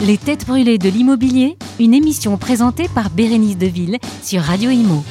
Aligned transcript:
Les 0.00 0.18
Têtes 0.18 0.46
Brûlées 0.46 0.78
de 0.78 0.88
l'Immobilier, 0.88 1.56
une 1.78 1.94
émission 1.94 2.36
présentée 2.36 2.86
par 2.94 3.10
Bérénice 3.10 3.56
Deville 3.56 3.98
sur 4.22 4.42
Radio 4.42 4.70
Imo. 4.70 5.02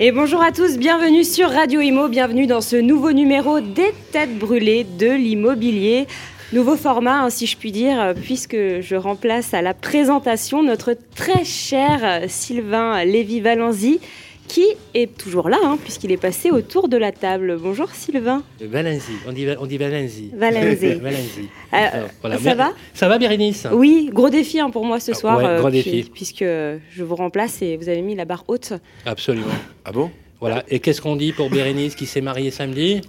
Et 0.00 0.10
bonjour 0.10 0.42
à 0.42 0.52
tous, 0.52 0.78
bienvenue 0.78 1.24
sur 1.24 1.50
Radio 1.50 1.80
Imo, 1.80 2.08
bienvenue 2.08 2.46
dans 2.46 2.60
ce 2.60 2.76
nouveau 2.76 3.12
numéro 3.12 3.60
des 3.60 3.92
Têtes 4.12 4.38
Brûlées 4.38 4.84
de 4.84 5.10
l'Immobilier. 5.10 6.06
Nouveau 6.52 6.76
format, 6.76 7.22
hein, 7.22 7.30
si 7.30 7.46
je 7.46 7.56
puis 7.56 7.70
dire, 7.70 8.14
puisque 8.22 8.56
je 8.56 8.96
remplace 8.96 9.54
à 9.54 9.62
la 9.62 9.74
présentation 9.74 10.62
notre 10.62 10.96
très 11.14 11.44
cher 11.44 12.22
Sylvain 12.26 13.04
Lévy-Valenzy, 13.04 14.00
qui 14.48 14.64
est 14.94 15.16
toujours 15.16 15.48
là, 15.48 15.58
hein, 15.62 15.78
puisqu'il 15.82 16.10
est 16.10 16.16
passé 16.16 16.50
autour 16.50 16.88
de 16.88 16.96
la 16.96 17.12
table. 17.12 17.58
Bonjour 17.60 17.90
Sylvain. 17.90 18.42
Valenzy, 18.60 19.12
on 19.28 19.32
dit, 19.32 19.46
on 19.60 19.66
dit 19.66 19.76
Valenzy. 19.78 20.30
Valenzy. 20.34 20.94
Valenzy. 21.02 21.48
Euh, 21.74 22.06
voilà. 22.20 22.38
ça 22.38 22.54
va 22.54 22.72
Ça 22.94 23.08
va, 23.08 23.18
Bérénice? 23.18 23.66
Oui, 23.72 24.10
gros 24.12 24.30
défi 24.30 24.58
hein, 24.58 24.70
pour 24.70 24.84
moi 24.84 24.98
ce 25.00 25.12
Ah, 25.12 25.14
soir, 25.14 25.38
ouais, 25.38 25.58
gros 25.60 25.70
défi. 25.70 26.10
puisque 26.12 26.42
je 26.44 27.02
vous 27.04 27.14
remplace 27.14 27.60
et 27.62 27.76
vous 27.76 27.88
avez 27.88 28.00
mis 28.02 28.14
la 28.16 28.24
barre 28.24 28.44
haute. 28.48 28.72
Absolument. 29.06 29.46
Ah 29.84 29.92
bon? 29.92 30.10
Voilà. 30.40 30.64
Et 30.68 30.78
qu'est-ce 30.80 31.00
qu'on 31.02 31.16
dit 31.16 31.32
pour 31.32 31.50
Bérénice 31.50 31.94
qui 31.94 32.06
s'est 32.06 32.20
mariée 32.20 32.50
samedi? 32.50 33.02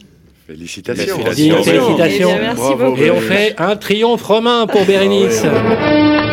Félicitations. 0.47 1.17
Félicitations. 1.19 2.29
Eh 2.31 2.33
bien, 2.33 2.41
merci 2.41 2.61
Bravo. 2.61 2.85
beaucoup. 2.91 3.01
Et 3.01 3.11
on 3.11 3.21
fait 3.21 3.53
un 3.59 3.75
triomphe 3.75 4.23
romain 4.23 4.65
pour 4.67 4.83
Bérénice. 4.85 5.43
Merci, 5.43 6.28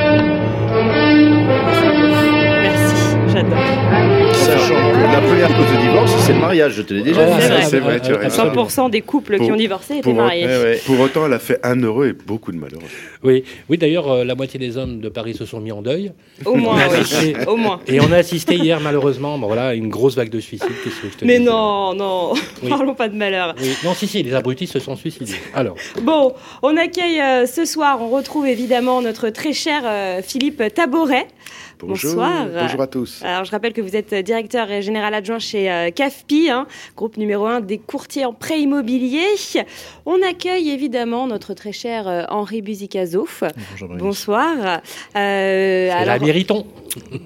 première 5.49 5.67
cause 5.69 5.77
de 5.77 5.81
divorce, 5.81 6.13
c'est 6.27 6.33
le 6.33 6.39
mariage, 6.41 6.73
je 6.75 6.83
te 6.83 6.95
l'ai 6.95 7.03
déjà 7.03 7.25
dit. 7.27 7.33
C'est 7.41 7.49
vrai. 7.49 7.63
c'est 7.63 7.79
vrai, 7.81 8.01
tu 8.01 8.13
as 8.13 8.17
raison. 8.19 8.43
Absolument. 8.43 8.67
100% 8.67 8.91
des 8.91 9.01
couples 9.01 9.39
qui 9.39 9.51
ont 9.53 9.57
divorcé 9.57 9.95
étaient 9.95 10.03
pour- 10.03 10.15
mariés. 10.15 10.47
Ouais, 10.47 10.63
ouais. 10.63 10.81
Pour 10.87 11.01
autant, 11.01 11.27
elle 11.27 11.33
a 11.33 11.39
fait 11.39 11.59
un 11.63 11.81
heureux 11.83 12.09
et 12.09 12.13
beaucoup 12.13 12.53
de 12.53 12.59
malheureux. 12.59 12.83
Oui, 13.27 13.43
oui 13.69 13.77
d'ailleurs, 13.77 14.09
euh, 14.11 14.25
la 14.25 14.37
moitié 14.37 14.61
des 14.61 14.77
hommes 14.77 15.01
de 15.01 15.09
Paris 15.09 15.35
se 15.35 15.45
sont 15.45 15.61
mis 15.61 15.73
en 15.73 15.83
deuil. 15.83 16.13
Au 16.45 16.55
moins, 16.55 16.79
oui. 16.89 17.35
Au 17.47 17.57
moins. 17.57 17.81
Et 17.89 18.01
on 18.01 18.13
a 18.13 18.17
assisté 18.19 18.55
hier, 18.55 18.81
malheureusement, 18.81 19.37
bon, 19.37 19.49
voilà, 19.49 19.69
à 19.69 19.75
une 19.75 19.89
grosse 19.89 20.15
vague 20.15 20.31
de 20.31 20.39
suicides. 20.39 20.69
Qu'est-ce 20.85 21.01
que 21.01 21.09
je 21.11 21.17
te 21.17 21.25
Mais 21.25 21.41
non, 21.41 21.93
non, 21.95 22.35
Oui. 22.63 22.69
parlons 22.69 22.95
pas 22.95 23.09
de 23.09 23.17
malheur. 23.17 23.55
Oui. 23.61 23.73
Non, 23.85 23.95
si, 23.95 24.07
si, 24.07 24.23
les 24.23 24.35
abrutis 24.35 24.69
se 24.69 24.79
sont 24.79 24.95
suicidés. 24.97 25.35
Alors, 25.55 25.77
Bon, 26.03 26.35
on 26.63 26.77
accueille 26.77 27.21
euh, 27.21 27.47
ce 27.47 27.65
soir, 27.65 27.99
on 28.01 28.11
retrouve 28.11 28.47
évidemment 28.47 29.03
notre 29.03 29.31
très 29.31 29.53
cher 29.53 29.83
euh, 29.85 30.23
Philippe 30.23 30.63
Taboret. 30.73 31.27
Bonjour. 31.79 32.15
Bonsoir. 32.15 32.47
Bonjour 32.59 32.81
à 32.81 32.87
tous. 32.87 33.23
Alors, 33.23 33.45
je 33.45 33.51
rappelle 33.51 33.75
que 33.75 33.83
vous 33.83 33.97
êtes 33.97 34.15
directeur 34.15 34.71
et 34.71 34.81
général 34.81 35.13
adjoint 35.13 35.39
chez 35.39 35.71
euh, 35.71 35.91
CAFPI, 35.91 36.49
hein, 36.51 36.67
groupe 36.97 37.19
numéro 37.19 37.45
un 37.47 37.61
des 37.61 37.79
courtiers 37.79 38.25
en 38.25 38.33
prêt 38.33 38.61
immobilier. 38.61 39.25
On 40.07 40.23
accueille 40.23 40.71
évidemment 40.71 41.27
notre 41.27 41.53
très 41.55 41.73
cher 41.73 42.09
euh, 42.09 42.23
Henri 42.31 42.63
Buzicazo. 42.63 43.16
Bonjour. 43.17 43.89
Bonsoir. 43.97 44.81
Euh, 45.17 45.89
c'est 45.91 46.05
la 46.05 46.13
alors, 46.13 46.27
méritons. 46.27 46.67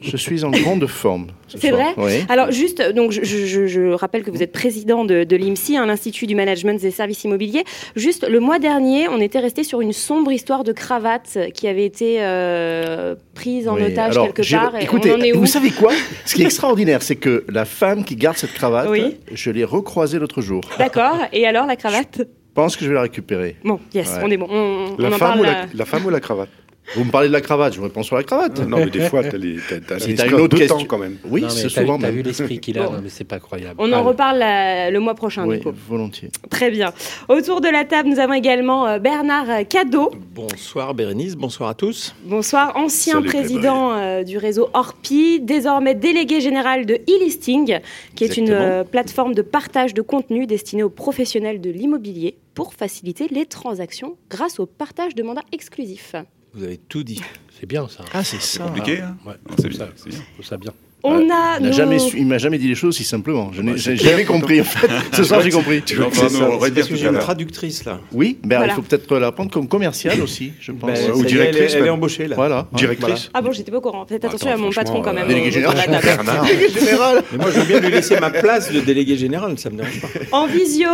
Je 0.03 0.17
suis 0.17 0.43
en 0.45 0.51
grande 0.51 0.85
forme. 0.89 1.29
ce 1.47 1.57
C'est 1.59 1.71
vrai 1.71 1.95
Oui. 1.97 2.25
Alors 2.29 2.51
juste, 2.51 2.83
donc 2.93 3.13
je, 3.13 3.23
je- 3.23 3.67
je 3.69 3.93
rappelle 3.93 4.25
que 4.25 4.31
vous 4.33 4.43
êtes 4.43 4.51
président 4.51 5.05
de, 5.05 5.23
de 5.23 5.37
l'IMSI, 5.37 5.77
hein, 5.77 5.87
l'Institut 5.87 6.27
du 6.27 6.35
Management 6.35 6.81
des 6.81 6.91
Services 6.91 7.23
Immobiliers. 7.23 7.63
Juste 7.95 8.27
le 8.29 8.41
mois 8.41 8.59
dernier, 8.59 9.07
on 9.09 9.21
était 9.21 9.39
resté 9.39 9.63
sur 9.63 9.81
une 9.81 9.93
sombre 9.93 10.33
histoire 10.33 10.65
de 10.65 10.73
cravate 10.73 11.39
qui 11.55 11.69
avait 11.69 11.85
été 11.85 12.17
euh, 12.21 13.15
prise 13.35 13.69
en 13.69 13.77
Oui. 13.77 13.85
otage 13.85 14.13
Alors, 14.17 14.33
quelque 14.33 14.51
part. 14.53 14.75
Et 14.77 14.83
Écoutez, 14.85 15.13
on 15.13 15.15
en 15.15 15.21
est 15.21 15.33
où 15.35 15.39
vous 15.41 15.47
savez 15.47 15.71
quoi? 15.71 15.93
Ce 16.25 16.35
qui 16.35 16.43
est 16.43 16.47
extraordinaire, 16.47 17.03
c'est 17.03 17.17
que 17.17 17.45
la 17.49 17.65
femme 17.65 18.05
qui 18.05 18.17
garde 18.17 18.39
cette 18.39 18.53
cravate, 18.55 18.89
Oui. 18.91 19.19
je 19.33 19.51
l'ai 19.53 19.65
recroisée 19.65 20.19
l'autre 20.19 20.41
jour. 20.43 20.63
D'accord. 20.79 21.19
Et 21.33 21.47
alors 21.47 21.67
la 21.67 21.77
cravate? 21.77 22.19
Je 22.19 22.25
pense 22.55 22.77
que 22.77 22.85
je 22.85 22.89
vais 22.91 22.95
la 22.95 23.03
récupérer. 23.03 23.57
Bon, 23.65 23.81
yes, 23.95 24.09
Ouais. 24.15 24.21
on 24.25 24.31
est 24.31 24.37
bon. 24.37 24.47
On, 24.51 24.95
on 24.95 24.97
La 24.99 25.09
en 25.09 25.11
femme, 25.13 25.19
parle. 25.19 25.41
ou 25.41 25.45
euh, 25.45 25.47
la, 25.47 25.67
la 25.75 25.85
femme 25.85 26.05
ou 26.07 26.11
la 26.11 26.21
cravate? 26.21 26.49
Vous 26.97 27.05
me 27.05 27.11
parlez 27.11 27.29
de 27.29 27.33
la 27.33 27.41
cravate, 27.41 27.73
je 27.75 27.81
réponds 27.81 28.03
sur 28.03 28.17
la 28.17 28.23
cravate. 28.25 28.59
Non, 28.67 28.79
mais 28.79 28.91
des 28.91 29.01
fois, 29.09 29.23
t'as 29.23 29.37
une 29.39 30.35
autre 30.35 30.49
temps 30.49 30.57
question- 30.57 30.85
quand 30.87 30.99
même. 30.99 31.17
Oui, 31.25 31.45
c'est 31.49 31.69
souvent 31.69 31.99
T'as 31.99 32.11
vu 32.11 32.23
l'esprit 32.23 32.59
qu'il 32.59 32.79
a, 32.79 32.85
non, 32.91 33.01
mais 33.03 33.09
c'est 33.09 33.25
pas 33.25 33.39
croyable. 33.39 33.75
On 33.79 33.91
en 33.93 33.97
Allez. 33.97 34.03
reparle 34.07 34.43
euh, 34.43 34.91
le 34.91 34.99
mois 35.01 35.15
prochain, 35.15 35.47
Oui, 35.47 35.59
Nico. 35.59 35.73
volontiers. 35.89 36.31
Très 36.51 36.71
bien. 36.71 36.93
Autour 37.29 37.61
de 37.61 37.69
la 37.69 37.85
table, 37.85 38.09
nous 38.09 38.19
avons 38.19 38.33
également 38.33 38.87
euh, 38.87 38.99
Bernard 38.99 39.67
Cadeau. 39.69 40.11
Bonsoir 40.35 40.95
Bérénice, 40.95 41.37
bonsoir 41.37 41.69
à 41.71 41.75
tous. 41.75 42.15
Bonsoir, 42.25 42.77
ancien 42.77 43.15
Salut, 43.15 43.29
président 43.29 43.93
euh, 43.97 44.23
du 44.25 44.39
réseau 44.39 44.69
Orpi, 44.75 45.41
désormais 45.41 45.95
délégué 45.95 46.41
général 46.41 46.87
de 46.87 46.95
e-listing, 46.95 47.79
qui 48.15 48.25
est 48.25 48.37
une 48.37 48.51
euh, 48.51 48.85
plateforme 48.85 49.35
de 49.35 49.43
partage 49.43 49.95
de 49.95 50.03
contenu 50.03 50.47
destinée 50.47 50.83
aux 50.83 50.91
professionnels 50.91 51.61
de 51.61 51.71
l'immobilier 51.71 52.37
pour 52.55 52.75
faciliter 52.75 53.29
les 53.31 53.47
transactions 53.47 54.17
grâce 54.29 54.59
au 54.59 54.67
partage 54.67 55.15
de 55.15 55.23
mandats 55.23 55.45
exclusifs. 55.53 56.15
Vous 56.55 56.65
avez 56.65 56.79
tout 56.79 57.03
dit. 57.03 57.21
C'est 57.59 57.67
bien 57.67 57.87
ça. 57.89 58.05
Ah, 58.13 58.25
c'est 58.25 58.41
ça. 58.41 58.65
compliqué, 58.65 59.01
hein 59.01 59.17
Ouais, 59.27 59.35
Non, 59.49 59.57
c'est 59.59 59.69
bien, 59.69 59.79
ça, 59.79 59.89
c'est 59.97 60.09
bien. 60.11 60.19
faut 60.37 60.43
ça 60.43 60.57
bien. 60.57 60.73
On 61.03 61.15
a 61.15 61.19
Il 61.19 61.27
n'a 61.29 61.61
nos- 61.61 62.39
jamais 62.39 62.59
dit 62.59 62.69
les 62.69 62.75
choses 62.75 62.95
si 62.95 63.05
simplement. 63.05 63.51
Je 63.55 63.63
n'ai 63.63 63.79
jamais 63.97 64.27
compris. 64.27 64.61
En 64.61 64.65
fait. 64.65 64.87
Ce 65.15 65.25
soir, 65.25 65.41
j'ai 65.41 65.51
compris. 65.51 65.81
Tu 65.81 65.97
ça, 65.97 66.03
Parce 66.03 66.89
que 66.89 66.95
j'ai 66.97 67.07
une 67.07 67.19
traductrice 67.19 67.87
là. 67.87 68.01
Oui, 68.13 68.39
ben, 68.45 68.59
Voilà. 68.59 68.73
il 68.75 68.77
faut 68.77 68.83
peut-être 68.83 69.17
la 69.19 69.33
prendre 69.33 69.51
comme 69.51 69.67
commerciale 69.67 70.21
aussi, 70.21 70.53
je 70.61 70.73
pense. 70.73 70.91
Ben, 70.91 71.11
ou 71.13 71.21
est, 71.21 71.21
elle, 71.21 71.27
directrice, 71.27 71.73
elle 71.73 71.79
est 71.79 71.83
même. 71.85 71.95
embauchée 71.95 72.27
là. 72.29 72.37
Voilà. 72.37 72.67
Directrice 72.75 73.31
Ah 73.33 73.41
bon, 73.41 73.51
j'étais 73.51 73.71
pas 73.71 73.79
au 73.79 73.81
courant. 73.81 74.05
Faites 74.07 74.23
attention 74.27 74.49
Attends, 74.49 74.59
à 74.59 74.63
mon 74.63 74.71
patron 74.73 75.01
quand 75.01 75.15
même. 75.15 75.25
euh, 75.25 75.29
délégué 75.29 75.59
autour 75.65 75.73
de 75.73 75.81
général. 75.81 76.03
Bernard. 76.05 76.47
Général. 76.47 77.23
Mais 77.33 77.39
moi 77.39 77.51
je 77.51 77.61
veux 77.61 77.67
bien 77.67 77.81
lui 77.81 77.91
laisser 77.91 78.21
ma 78.21 78.29
place 78.31 78.71
de 78.71 78.81
délégué 78.81 79.17
général, 79.17 79.59
ça 79.59 79.71
me 79.71 79.77
dérange 79.79 80.01
pas. 80.03 80.09
En 80.33 80.47
visio, 80.49 80.91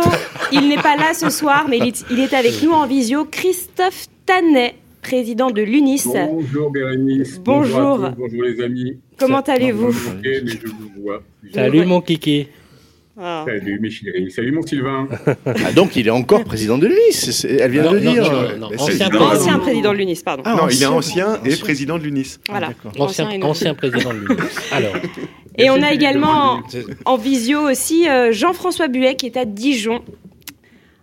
il 0.53 0.69
n'est 0.69 0.81
pas 0.81 0.95
là 0.95 1.13
ce 1.19 1.29
soir, 1.29 1.65
mais 1.69 1.79
il 1.79 1.87
est, 1.87 2.05
il 2.11 2.19
est 2.21 2.33
avec 2.33 2.61
nous 2.63 2.71
en 2.71 2.87
visio. 2.87 3.25
Christophe 3.29 4.05
Tanet, 4.25 4.75
président 5.07 5.51
de 5.51 5.61
l'UNIS. 5.61 6.03
Bonjour 6.05 6.69
Bérénice. 6.69 7.39
Bonjour. 7.39 8.03
à 8.03 8.09
tous, 8.11 8.17
bonjour 8.17 8.43
les 8.43 8.61
amis. 8.61 8.97
Comment 9.17 9.41
Vous 9.41 9.51
allez-vous 9.51 9.87
me 9.87 10.15
manquez, 10.15 10.41
mais 10.43 10.51
je 10.51 10.67
vous 10.67 11.01
vois. 11.01 11.23
Salut 11.53 11.85
mon 11.85 12.01
kiki. 12.01 12.47
Ah. 13.19 13.45
Salut 13.47 13.79
mes 13.79 13.89
chéris. 13.89 14.29
Salut 14.31 14.51
mon 14.51 14.61
Sylvain. 14.63 15.07
Ah, 15.45 15.71
donc 15.71 15.95
il 15.95 16.07
est 16.07 16.11
encore 16.11 16.43
président 16.43 16.77
de 16.77 16.87
l'UNIS. 16.87 17.45
Elle 17.49 17.71
vient 17.71 17.83
Non, 17.83 17.91
de 17.91 17.95
le 17.95 18.01
dire. 18.01 18.23
non, 18.23 18.41
non, 18.41 18.57
non, 18.59 18.67
Mais 18.69 18.79
Ancien 18.81 19.09
président. 19.09 19.31
Ancien 19.31 19.59
président 19.59 19.91
de 19.93 19.97
l'UNIS, 19.97 20.21
pardon. 20.25 20.43
Ah, 20.45 20.55
Non, 20.55 20.67
il 20.69 20.83
est 20.83 20.85
ancien. 20.85 21.27
ancien 21.39 21.39
et 21.45 21.55
président 21.55 21.97
de 21.97 22.03
l'UNIS. 22.03 22.37
Voilà. 22.49 22.67
d'accord. 22.67 22.91
Ancien, 22.99 23.41
ancien 23.41 23.73
président 23.75 24.13
de 24.13 24.19
l'Union. 24.19 24.35
Alors, 24.71 24.93
Et 25.57 25.69
on 25.69 25.81
a 25.81 25.93
également 25.93 26.61
en 27.05 27.17
visio 27.17 27.61
aussi 27.61 28.07
euh, 28.09 28.31
Jean-François 28.33 28.89
Buet 28.89 29.15
qui 29.15 29.25
est 29.27 29.37
à 29.37 29.45
Dijon. 29.45 30.01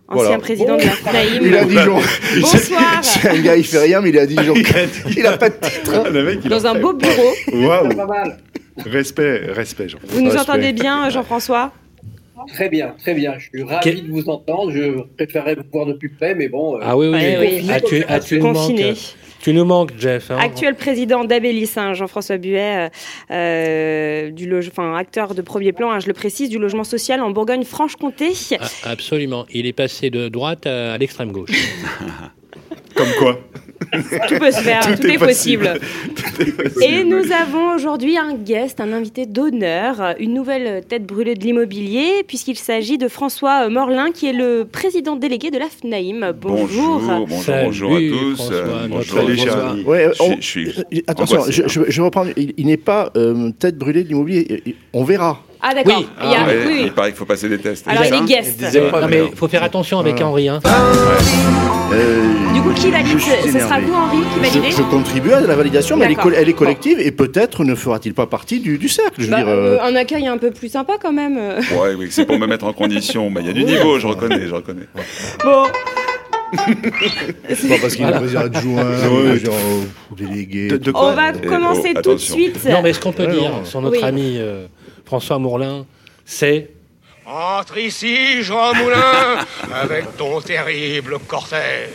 Ancien 0.07 0.23
Voilà. 0.25 0.39
président 0.39 0.77
de 0.77 0.83
la 0.83 0.91
FNAIM. 0.91 1.41
Il 1.43 1.55
est 1.55 1.59
à 1.59 1.65
Dijon. 1.65 1.99
Bonsoir. 2.41 2.99
C'est 3.03 3.29
un 3.29 3.41
gars, 3.41 3.57
il 3.57 3.65
fait 3.65 3.79
rien, 3.79 4.01
mais 4.03 4.11
il 4.11 4.17
est 4.17 4.21
à 4.21 4.27
Dijon. 4.27 4.55
Il 5.17 5.27
a 5.27 5.37
pas 5.39 5.49
de 5.49 5.55
titre. 5.55 6.11
Le 6.11 6.25
mec, 6.25 6.41
il 6.45 6.51
Dans 6.51 6.65
a 6.67 6.71
un 6.71 6.79
beau 6.81 6.93
bureau. 6.93 7.33
Waouh 7.53 7.89
Respect, 8.87 9.41
respect, 9.53 9.89
Jean. 9.89 9.99
Vous 10.09 10.21
nous 10.21 10.31
Respect. 10.31 10.41
entendez 10.51 10.73
bien, 10.73 11.09
Jean-François? 11.09 11.73
Très 12.53 12.69
bien, 12.69 12.95
très 13.01 13.15
bien. 13.15 13.35
Je 13.39 13.49
suis 13.49 13.63
ravi 13.63 14.03
Que- 14.03 14.07
de 14.07 14.11
vous 14.13 14.29
entendre. 14.29 14.73
Je 14.73 15.01
préférerais 15.17 15.55
vous 15.55 15.63
voir 15.73 15.87
de 15.87 15.93
plus 15.95 16.11
près, 16.11 16.35
mais 16.35 16.49
bon. 16.49 16.77
euh, 16.77 16.81
ah 16.83 16.97
oui, 16.97 17.07
oui, 17.07 17.13
Ouais, 17.13 17.37
oui. 17.41 17.47
oui. 17.63 17.71
Ah, 17.73 17.81
tu, 17.81 18.05
ah, 18.09 18.21
tu 18.21 18.39
nous 18.39 18.53
Confiné. 18.53 18.95
Tu 19.45 19.53
nous 19.53 19.67
manques, 19.67 19.91
Jeff. 19.99 20.31
hein. 20.31 20.39
Actuel 20.41 20.75
président 20.75 21.23
d'Abélis, 21.23 21.71
hein, 21.77 21.93
Jean-François 21.93 22.39
Buet, 22.39 22.87
euh, 22.87 22.89
euh, 23.31 24.31
du 24.31 24.49
loge- 24.49 24.69
enfin, 24.71 24.95
acteur 24.97 25.35
de 25.35 25.43
premier 25.43 25.73
plan, 25.73 25.91
hein, 25.91 26.01
je 26.01 26.07
le 26.07 26.15
précise, 26.15 26.49
du 26.49 26.59
logement 26.59 26.83
social 26.85 27.21
en 27.21 27.31
Bourgogne-Franche-Comté. 27.31 28.33
Ah, 28.59 28.67
absolument. 28.93 29.45
Il 29.53 29.67
est 29.67 29.75
passé 29.75 30.09
de 30.09 30.29
droite 30.29 30.67
à, 30.67 30.95
à 30.95 30.99
l'extrême 30.99 31.31
gauche. 31.31 31.51
Comme 32.95 33.09
quoi 33.19 33.39
Tout 34.29 34.39
peut 34.39 34.51
se 34.51 34.61
faire, 34.61 34.81
tout, 34.81 35.01
Tout 35.03 35.07
est, 35.07 35.15
est 35.15 35.19
possible. 35.19 35.79
possible. 35.81 36.83
Et 36.83 37.05
nous 37.05 37.33
avons 37.33 37.75
aujourd'hui 37.75 38.17
un 38.17 38.35
guest, 38.35 38.81
un 38.81 38.93
invité 38.93 39.27
d'honneur, 39.27 40.15
une 40.19 40.35
nouvelle 40.35 40.83
tête 40.89 41.05
brûlée 41.07 41.35
de 41.35 41.43
l'immobilier, 41.45 42.25
puisqu'il 42.27 42.57
s'agit 42.57 42.99
de 42.99 43.09
François 43.09 43.69
Morlin, 43.69 44.11
qui 44.13 44.27
est 44.27 44.33
le 44.33 44.65
président 44.71 45.17
délégué 45.17 45.51
de 45.51 45.59
la 45.59 45.67
FNAIM. 45.69 46.33
Bonjour. 46.33 47.01
Bonjour, 47.01 47.27
bonjour, 47.27 47.43
Salut, 47.43 47.65
bonjour 47.67 47.97
à 47.97 47.99
tous. 48.01 48.35
François, 48.37 48.55
Euh, 48.57 48.87
bonjour, 48.89 49.19
Salut. 49.19 49.83
Ouais, 49.85 50.09
on- 50.21 50.37
je 50.41 50.71
Attention, 51.07 51.41
je, 51.49 51.63
je, 51.67 51.81
je 51.89 52.03
reprends. 52.03 52.25
Il, 52.37 52.55
il 52.57 52.67
n'est 52.67 52.77
pas 52.77 53.11
euh, 53.17 53.51
tête 53.59 53.77
brûlée 53.77 54.03
de 54.05 54.09
l'immobilier. 54.09 54.63
Il- 54.67 54.75
On 54.93 55.05
verra. 55.05 55.43
Ah 55.67 55.73
d'accord, 55.75 55.95
Oui. 55.99 56.07
il 56.23 56.31
y 56.31 56.35
a- 56.35 56.39
Ah, 56.43 56.47
ouais, 56.47 56.59
oui, 56.67 56.73
oui. 56.75 56.83
Il 56.85 56.93
paraît 56.93 57.09
qu'il 57.09 57.17
faut 57.19 57.25
passer 57.25 57.49
des 57.49 57.57
tests. 57.59 57.89
Alors 57.89 58.05
il 58.05 58.13
est 58.15 58.25
guest. 58.27 58.61
Non, 58.61 59.09
mais 59.09 59.23
il 59.31 59.37
faut 59.37 59.49
faire 59.49 59.63
attention 59.63 59.99
avec 59.99 60.13
Voilà. 60.17 60.29
Henri. 60.29 60.49
Hein. 60.51 60.61
Euh, 61.93 62.53
Du 62.53 62.61
coup, 62.61 62.73
qui 62.75 62.91
valide 62.91 63.19
je 63.19 63.51
Ce 63.53 63.59
sera 63.59 63.81
vous, 63.81 63.93
Henri, 63.95 64.19
qui 64.19 64.35
je, 64.35 64.41
validez 64.59 64.77
je 64.77 64.83
contribue 64.83 65.33
à 65.33 65.41
la 65.41 65.55
validation, 65.55 65.97
mais 65.97 66.07
elle 66.07 66.13
est, 66.13 66.37
elle 66.37 66.55
collective 66.55 66.99
et 67.01 67.11
peut-être 67.13 67.65
ne 67.65 67.75
fera-t-il 67.75 68.15
pas 68.15 68.27
partie 68.27 68.61
du, 68.61 68.79
du 68.79 68.89
cercle. 68.89 69.15
Je 69.19 69.25
veux 69.25 69.31
Bah, 69.31 69.39
dire, 69.39 69.49
euh, 69.49 69.79
euh, 69.79 69.83
Un 69.83 69.95
accueil 69.97 70.27
un 70.27 70.37
peu 70.39 70.51
plus 70.51 70.69
sympa 70.71 70.95
quand 71.01 71.13
même. 71.13 71.37
Ouais, 71.39 71.95
oui, 71.97 72.09
c'est 72.11 72.27
pour 72.27 72.39
me 72.39 72.47
mettre 72.47 72.65
en 72.67 72.73
condition. 72.73 73.31
Mais 73.31 73.41
il 73.41 73.47
y 73.47 73.51
a 73.51 73.53
du 73.55 73.65
niveau, 73.65 73.99
je 73.99 74.07
reconnais, 74.07 74.47
je 74.47 74.55
reconnais. 74.55 74.87
Bon, 75.45 75.65
c'est 77.49 77.69
pas 77.69 77.79
parce 77.81 77.97
qu'il 77.97 78.07
est 78.07 78.13
président 78.13 78.41
adjoint, 78.41 78.85
Ouais. 78.85 79.39
genre, 79.39 79.55
ou 80.11 80.15
délégué. 80.15 80.69
De, 80.69 80.77
de 80.77 80.93
on 80.95 81.13
va 81.13 81.33
Eh, 81.43 81.47
commencer 81.47 81.95
oh, 81.97 82.01
tout 82.03 82.15
de 82.15 82.19
suite. 82.19 82.65
Non, 82.69 82.83
mais 82.83 82.93
ce 82.93 83.01
qu'on 83.01 83.13
peut 83.13 83.27
Ouais, 83.27 83.33
dire 83.33 83.51
non. 83.51 83.65
sur 83.65 83.81
notre 83.81 83.97
Oui. 83.97 84.03
ami 84.05 84.37
euh, 84.39 84.67
François 85.05 85.39
Mourlin, 85.39 85.87
c'est 86.25 86.71
Entre 87.27 87.79
ici, 87.79 88.43
Jean 88.43 88.75
Moulin, 88.75 89.39
avec 89.75 90.17
ton 90.17 90.41
terrible 90.41 91.19
cortège. 91.27 91.89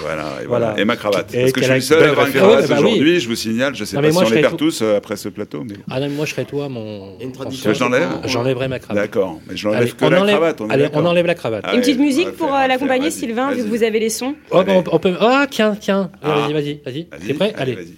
voilà, 0.00 0.22
et, 0.42 0.46
voilà. 0.46 0.66
Voilà. 0.68 0.80
et 0.80 0.84
ma 0.84 0.96
cravate. 0.96 1.32
Et 1.34 1.40
Parce 1.40 1.52
que 1.52 1.60
je 1.60 1.66
suis 1.66 1.74
le 1.74 1.80
seul 1.80 2.04
à 2.04 2.10
avoir 2.10 2.26
une 2.26 2.32
cravate. 2.32 2.64
Ah 2.64 2.68
bah 2.68 2.76
oui. 2.80 2.86
aujourd'hui, 2.92 3.20
je 3.20 3.28
vous 3.28 3.34
signale. 3.34 3.74
Je 3.74 3.80
ne 3.80 3.84
sais 3.86 3.96
Non, 3.96 4.02
pas 4.02 4.06
mais 4.08 4.12
si 4.12 4.14
moi, 4.18 4.24
on 4.24 4.28
je 4.28 4.34
les 4.34 4.40
perd 4.42 4.56
tout- 4.56 4.64
tous 4.66 4.82
euh, 4.82 4.96
après 4.96 5.16
ce 5.16 5.28
plateau. 5.30 5.62
Mais... 5.64 5.76
Ah 5.90 6.00
non, 6.00 6.08
mais 6.08 6.14
moi 6.14 6.26
je 6.26 6.32
serais 6.32 6.44
toi, 6.44 6.68
mon. 6.68 7.16
Il 7.20 7.26
une 7.26 7.32
tradition. 7.32 7.62
Tu 7.62 7.68
veux 7.68 7.72
que 7.74 7.78
je 7.78 7.84
l'enlève 7.84 8.08
J'enlèverai 8.26 8.68
ma 8.68 8.78
cravate. 8.78 9.02
D'accord, 9.04 9.40
mais 9.48 9.56
je 9.56 9.68
n'enlève 9.68 9.94
que 9.94 10.04
on 10.04 10.10
la 10.10 10.20
enlève, 10.20 10.36
cravate. 10.36 10.60
On 10.60 10.68
est 10.68 10.72
allez, 10.72 10.82
d'accord. 10.84 11.02
on 11.02 11.06
enlève 11.06 11.26
la 11.26 11.34
cravate. 11.34 11.64
Ah 11.66 11.74
Une 11.74 11.80
petite 11.80 11.98
musique 12.00 12.32
pour 12.32 12.54
euh, 12.54 12.66
l'accompagner, 12.66 13.10
Sylvain, 13.10 13.52
vu 13.52 13.62
que 13.62 13.68
vous 13.68 13.82
avez 13.82 14.00
les 14.00 14.10
sons. 14.10 14.34
Oh, 14.50 14.62
on, 14.90 14.98
peut. 14.98 15.14
Ah, 15.20 15.46
tiens, 15.50 15.76
tiens. 15.80 16.10
Ah. 16.22 16.40
Vas-y, 16.40 16.52
vas-y, 16.52 16.80
vas-y. 16.84 17.06
T'es 17.26 17.34
prêt? 17.34 17.54
Allez. 17.56 17.74
vas-y. 17.74 17.94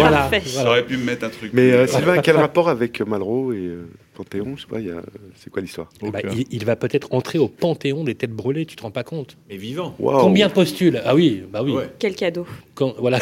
Voilà. 0.00 0.16
Parfait. 0.18 0.40
Ça 0.40 0.50
voilà. 0.60 0.70
aurait 0.70 0.86
pu 0.86 0.96
me 0.96 1.04
mettre 1.04 1.24
un 1.24 1.30
truc. 1.30 1.50
Mais 1.52 1.72
euh, 1.72 1.86
Sylvain, 1.86 2.18
quel 2.18 2.36
rapport 2.36 2.68
avec 2.68 3.00
Malraux 3.00 3.52
et 3.52 3.56
euh, 3.58 3.88
Panthéon? 4.14 4.54
Je 4.56 4.62
sais 4.62 4.68
pas, 4.68 4.80
il 4.80 4.86
y 4.86 4.90
a- 4.90 5.02
c'est 5.36 5.50
quoi 5.50 5.62
l'histoire? 5.62 5.88
Bah, 6.02 6.20
il, 6.32 6.46
il 6.50 6.64
va 6.64 6.76
peut-être 6.76 7.08
entrer 7.12 7.38
au 7.38 7.48
panthéon 7.48 8.04
des 8.04 8.14
têtes 8.14 8.32
brûlées, 8.32 8.66
tu 8.66 8.76
te 8.76 8.82
rends 8.82 8.90
pas 8.90 9.04
compte 9.04 9.36
Mais 9.48 9.56
vivant. 9.56 9.94
Waouh. 9.98 10.20
Combien 10.20 10.48
postulent 10.48 11.00
Ah 11.04 11.14
oui, 11.14 11.42
bah 11.50 11.62
oui. 11.62 11.72
Ouais. 11.72 11.88
Quel 11.98 12.14
cadeau. 12.14 12.46
Quand- 12.74 12.94
voilà. 12.98 13.18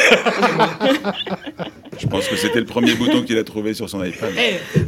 Je 1.99 2.07
pense 2.07 2.29
que 2.29 2.37
c'était 2.37 2.61
le 2.61 2.65
premier 2.67 2.95
bouton 2.95 3.23
qu'il 3.25 3.37
a 3.39 3.45
trouvé 3.45 3.75
sur 3.75 3.89
son 3.91 4.03
iPad. 4.05 4.31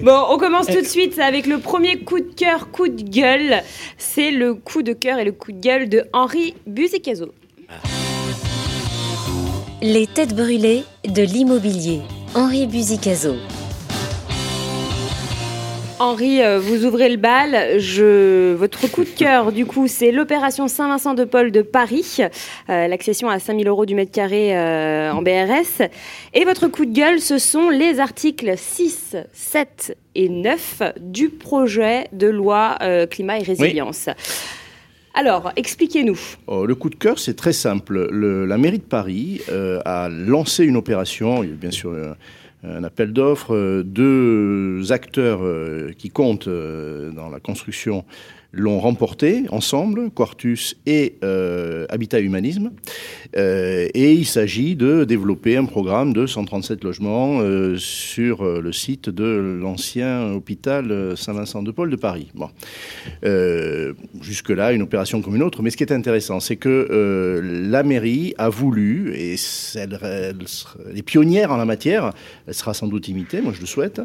Bon, 0.03 0.21
on 0.31 0.39
commence 0.39 0.67
tout 0.69 0.81
de 0.81 0.87
suite 0.87 1.19
avec 1.19 1.47
le 1.47 1.59
premier 1.59 1.99
coup 1.99 2.21
de 2.21 2.33
cœur, 2.37 2.71
coup 2.71 2.89
de 2.89 3.03
gueule. 3.03 3.63
C'est 3.99 4.31
le 4.31 4.55
coup 4.55 4.83
de 4.83 4.93
cœur 4.93 5.19
et 5.19 5.25
le 5.25 5.33
coup 5.33 5.51
de 5.53 5.61
gueule 5.61 5.89
de 5.89 6.05
Henri 6.13 6.55
Buzecazo. 6.67 7.33
Les 9.83 10.07
têtes 10.07 10.37
brûlées 10.37 10.85
de 11.09 11.23
l'immobilier. 11.23 12.01
Henri 12.35 12.67
Buzicazo. 12.67 13.37
Henri, 15.99 16.43
euh, 16.43 16.59
vous 16.61 16.85
ouvrez 16.85 17.09
le 17.09 17.17
bal. 17.17 17.81
Je... 17.81 18.53
Votre 18.53 18.91
coup 18.91 19.05
de 19.05 19.09
cœur, 19.09 19.53
du 19.53 19.65
coup, 19.65 19.89
c'est 19.89 20.13
l'opération 20.13 20.69
Saint-Vincent 20.69 21.15
de 21.15 21.25
Paul 21.25 21.51
de 21.51 21.63
Paris, 21.63 22.19
euh, 22.69 22.89
l'accession 22.89 23.31
à 23.31 23.39
5000 23.39 23.69
euros 23.69 23.87
du 23.87 23.95
mètre 23.95 24.13
carré 24.13 24.55
euh, 24.55 25.13
en 25.13 25.23
BRS. 25.23 25.89
Et 26.35 26.45
votre 26.45 26.69
coup 26.69 26.85
de 26.85 26.93
gueule, 26.93 27.19
ce 27.19 27.39
sont 27.39 27.71
les 27.71 28.01
articles 28.01 28.53
6, 28.59 29.17
7 29.33 29.97
et 30.15 30.29
9 30.29 30.83
du 31.01 31.31
projet 31.31 32.07
de 32.13 32.27
loi 32.27 32.77
euh, 32.83 33.07
climat 33.07 33.39
et 33.39 33.45
résilience. 33.45 34.11
Alors, 35.15 35.53
expliquez-nous. 35.57 36.19
Oh, 36.47 36.67
le 36.67 36.75
coup 36.75 36.89
de 36.89 36.95
cœur, 36.95 37.19
c'est 37.19 37.35
très 37.35 37.53
simple. 37.53 38.09
Le- 38.11 38.47
la 38.47 38.59
mairie 38.59 38.79
de 38.79 38.85
Paris 38.85 39.41
euh, 39.49 39.81
a 39.85 40.09
lancé 40.09 40.65
une 40.65 40.77
opération, 40.77 41.43
il 41.43 41.51
y 41.51 41.53
a 41.53 41.57
bien 41.57 41.73
sûr 41.73 41.91
euh, 41.91 42.13
un 42.63 42.85
appel 42.85 43.13
d'offres, 43.13 43.55
euh, 43.55 43.83
deux 43.83 44.93
acteurs 44.93 45.41
qui 45.99 46.11
comptent 46.11 46.49
dans 46.49 47.29
la 47.29 47.41
construction 47.41 48.05
l'ont 48.53 48.81
remporté 48.81 49.45
ensemble, 49.51 50.11
Quartus 50.11 50.77
et 50.87 51.17
euh, 51.23 51.87
Habitat 51.89 52.21
Humanisme. 52.21 52.73
Euh, 53.37 53.89
et 53.95 54.13
il 54.13 54.27
s'agit 54.27 54.75
de 54.75 55.05
développer 55.05 55.57
un 55.57 55.65
programme 55.65 56.13
de 56.13 56.27
137 56.27 56.83
logements 56.83 57.41
euh, 57.41 57.77
sur 57.77 58.45
le 58.45 58.73
site 58.73 59.09
de 59.09 59.59
l'ancien 59.61 60.33
hôpital 60.33 61.17
Saint-Vincent-de-Paul 61.17 61.91
de 61.91 61.97
Paris. 61.97 62.31
Bon. 62.35 62.51
Jusque-là, 64.21 64.73
une 64.73 64.83
opération 64.83 65.23
comme 65.23 65.37
une 65.37 65.43
autre. 65.43 65.63
Mais 65.63 65.71
ce 65.71 65.77
qui 65.77 65.85
est 65.85 65.93
intéressant, 65.93 66.41
c'est 66.41 66.57
que 66.57 67.41
la 67.43 67.83
mairie 67.83 68.35
a 68.39 68.49
voulu, 68.49 69.15
et 69.15 69.37
elle, 69.75 69.99
est 70.97 71.03
pionnière 71.03 71.53
en 71.53 71.57
la 71.57 71.65
matière, 71.65 72.13
elle 72.47 72.55
sera 72.55 72.75
sans 72.75 72.87
doute 72.87 73.09
imitée, 73.09 73.41
moi 73.41 73.53
je 73.55 73.61
le 73.61 73.67
souhaite, 73.67 74.01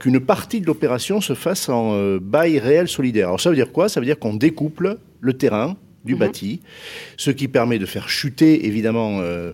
qu'une 0.00 0.20
partie 0.20 0.60
de 0.60 0.66
l'opération 0.66 1.20
se 1.20 1.34
fasse 1.34 1.68
en 1.68 2.16
bail 2.18 2.58
réel 2.58 2.88
solidaire. 2.88 3.28
Alors 3.28 3.40
ça 3.40 3.50
veut 3.50 3.56
dire 3.56 3.61
quoi? 3.70 3.88
Ça 3.88 4.00
veut 4.00 4.06
dire 4.06 4.18
qu'on 4.18 4.34
découple 4.34 4.98
le 5.20 5.32
terrain 5.34 5.76
du 6.04 6.16
bâti, 6.16 6.60
ce 7.16 7.30
qui 7.30 7.46
permet 7.46 7.78
de 7.78 7.86
faire 7.86 8.08
chuter 8.08 8.66
évidemment 8.66 9.18
euh, 9.20 9.52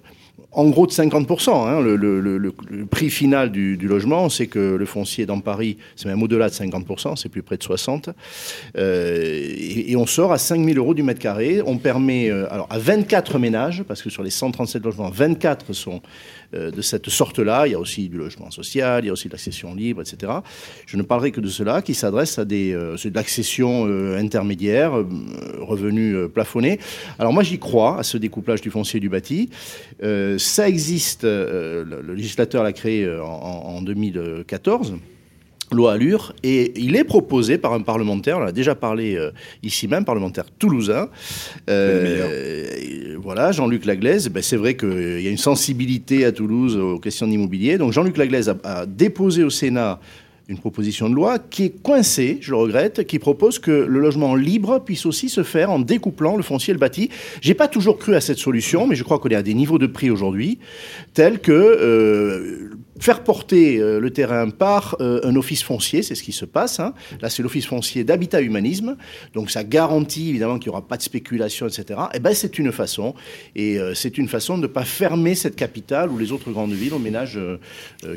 en 0.53 0.71
gros 0.71 0.87
de 0.87 0.93
50%. 0.93 1.51
hein, 1.69 1.83
le, 1.83 1.95
le- 1.97 2.21
le- 2.21 2.39
le- 2.39 2.55
le 2.71 2.87
prix 2.87 3.11
final 3.11 3.53
du, 3.53 3.77
du 3.77 3.87
logement, 3.87 4.31
c'est 4.31 4.47
que 4.47 4.59
le 4.77 4.87
foncier 4.87 5.27
dans 5.27 5.41
Paris, 5.41 5.77
c'est 5.95 6.09
même 6.09 6.23
au-delà 6.23 6.49
de 6.49 6.55
50%, 6.55 7.17
c'est 7.17 7.29
plus 7.29 7.43
près 7.43 7.59
de 7.59 7.63
60%. 7.63 8.15
Euh, 8.79 9.21
et, 9.23 9.91
et 9.93 9.97
on 9.97 10.07
sort 10.07 10.33
à 10.33 10.39
5 10.39 10.65
000 10.65 10.79
euros 10.79 10.95
du 10.95 11.03
mètre 11.03 11.21
carré. 11.21 11.61
On 11.67 11.77
permet 11.77 12.31
euh, 12.31 12.51
alors 12.53 12.67
à 12.71 12.79
24 12.79 13.39
ménages, 13.39 13.83
parce 13.87 14.01
que 14.03 14.09
sur 14.09 14.23
les 14.23 14.31
137 14.31 14.83
logements, 14.85 15.11
24 15.11 15.75
sont 15.75 16.01
de 16.53 16.81
cette 16.83 17.09
sorte-là. 17.11 17.67
Il 17.67 17.73
y 17.73 17.75
a 17.75 17.79
aussi 17.79 18.09
du 18.09 18.17
logement 18.17 18.51
social, 18.51 19.05
il 19.05 19.09
y 19.09 19.11
a 19.11 19.13
aussi 19.13 19.29
de 19.29 19.33
l'accession 19.33 19.75
libre, 19.75 20.03
etc. 20.03 20.33
Je 20.87 20.97
ne 20.97 21.03
parlerai 21.03 21.31
que 21.31 21.41
de 21.41 21.49
cela, 21.49 21.83
qui 21.83 21.95
s'adresse 21.95 22.39
à 22.39 22.45
des, 22.45 22.73
euh, 22.73 22.97
de 22.97 23.15
l'accession 23.15 23.87
euh, 23.87 24.19
intermédiaire, 24.19 24.97
euh, 24.97 25.07
revenus 25.61 26.17
euh, 26.17 26.29
plafonnés. 26.29 26.79
Alors 27.19 27.33
moi 27.33 27.43
j'y 27.43 27.59
crois 27.59 27.99
à 27.99 28.03
ce 28.03 28.17
découplage 28.19 28.61
du 28.61 28.71
foncier 28.71 29.01
du 29.01 29.09
bâti. 29.09 29.51
Euh, 30.03 30.39
ça 30.39 30.69
existe, 30.69 31.25
euh, 31.25 31.85
le, 31.85 32.15
législateur 32.15 32.63
l'a 32.63 32.73
créé 32.73 33.05
euh, 33.05 33.23
en 33.23 33.83
2014 33.83 34.95
loi 35.73 35.93
Allure, 35.93 36.35
et 36.43 36.73
il 36.81 36.97
est 36.97 37.05
proposé 37.05 37.59
par 37.59 37.73
un 37.73 37.81
parlementaire, 37.81 38.39
on 38.39 38.43
a 38.43 38.53
déjà 38.53 38.75
parlé 38.75 39.17
euh, 39.17 39.31
ici 39.63 39.89
même, 39.89 40.05
parlementaire 40.05 40.47
toulousain, 40.59 41.09
Euh, 41.69 43.17
voilà, 43.23 43.53
Jean-Luc 43.53 43.85
Laglaise, 43.85 44.29
ben, 44.29 44.43
c'est 44.43 44.57
vrai 44.57 44.75
qu'il 44.77 45.21
y 45.21 45.27
a 45.27 45.31
une 45.31 45.37
sensibilité 45.37 46.25
à 46.25 46.33
Toulouse 46.33 46.77
aux 46.77 46.99
questions 46.99 47.27
d'immobilier, 47.27 47.79
donc 47.79 47.93
Jean-Luc 47.93 48.17
Laglaise 48.17 48.49
a, 48.49 48.57
a 48.65 48.87
déposé 48.87 49.45
au 49.45 49.51
Sénat 49.51 50.01
une 50.49 50.59
proposition 50.59 51.11
de 51.11 51.15
loi 51.15 51.39
qui 51.39 51.65
est 51.65 51.83
coincée, 51.83 52.39
je 52.41 52.53
le 52.53 52.57
regrette, 52.57 53.07
qui 53.07 53.19
propose 53.19 53.59
que 53.59 53.71
le 53.71 54.01
logement 54.01 54.35
libre 54.35 54.83
puisse 54.83 55.05
aussi 55.05 55.29
se 55.29 55.43
faire 55.43 55.71
en 55.71 55.79
découplant 55.79 56.37
le 56.37 56.43
foncier 56.43 56.71
et 56.71 56.75
le 56.75 56.81
bâti. 56.81 57.11
J'ai 57.43 57.53
pas 57.53 57.69
toujours 57.69 57.99
cru 57.99 58.15
à 58.15 58.21
cette 58.23 58.39
solution, 58.39 58.87
mais 58.87 58.97
je 58.97 59.05
crois 59.05 59.19
qu'on 59.19 59.29
est 59.29 59.35
à 59.35 59.43
des 59.43 59.53
niveaux 59.53 59.79
de 59.79 59.87
prix 59.87 60.11
aujourd'hui 60.11 60.59
tels 61.13 61.41
que 61.41 61.53
euh, 61.53 62.71
faire 63.01 63.23
porter 63.23 63.79
euh, 63.79 64.01
le 64.01 64.11
terrain 64.11 64.51
par 64.51 64.97
euh, 65.01 65.21
un 65.25 65.37
office 65.37 65.63
foncier, 65.63 66.03
c'est 66.03 66.15
ce 66.15 66.23
qui 66.23 66.33
se 66.33 66.45
passe. 66.45 66.81
hein. 66.81 66.95
Là, 67.21 67.31
c'est 67.31 67.43
l'office 67.43 67.67
foncier 67.67 68.05
d'habitat 68.05 68.41
humanisme, 68.41 68.97
donc 69.35 69.51
ça 69.51 69.65
garantit 69.65 70.31
évidemment 70.31 70.59
qu'il 70.59 70.71
n'y 70.71 70.77
aura 70.77 70.87
pas 70.87 70.97
de 70.97 71.03
spéculation, 71.03 71.67
etc. 71.67 72.01
Et 72.15 72.21
ben 72.21 72.35
c'est 72.35 72.59
une 72.59 72.73
façon, 72.73 73.15
et 73.55 73.79
euh, 73.79 73.95
c'est 73.95 74.19
une 74.19 74.29
façon 74.29 74.57
de 74.57 74.63
ne 74.63 74.67
pas 74.67 74.85
fermer 74.85 75.35
cette 75.35 75.57
capitale 75.57 76.11
où 76.11 76.19
les 76.19 76.33
autres 76.33 76.51
grandes 76.51 76.73
villes 76.73 76.95
ont 76.95 76.99
ménages 76.99 77.39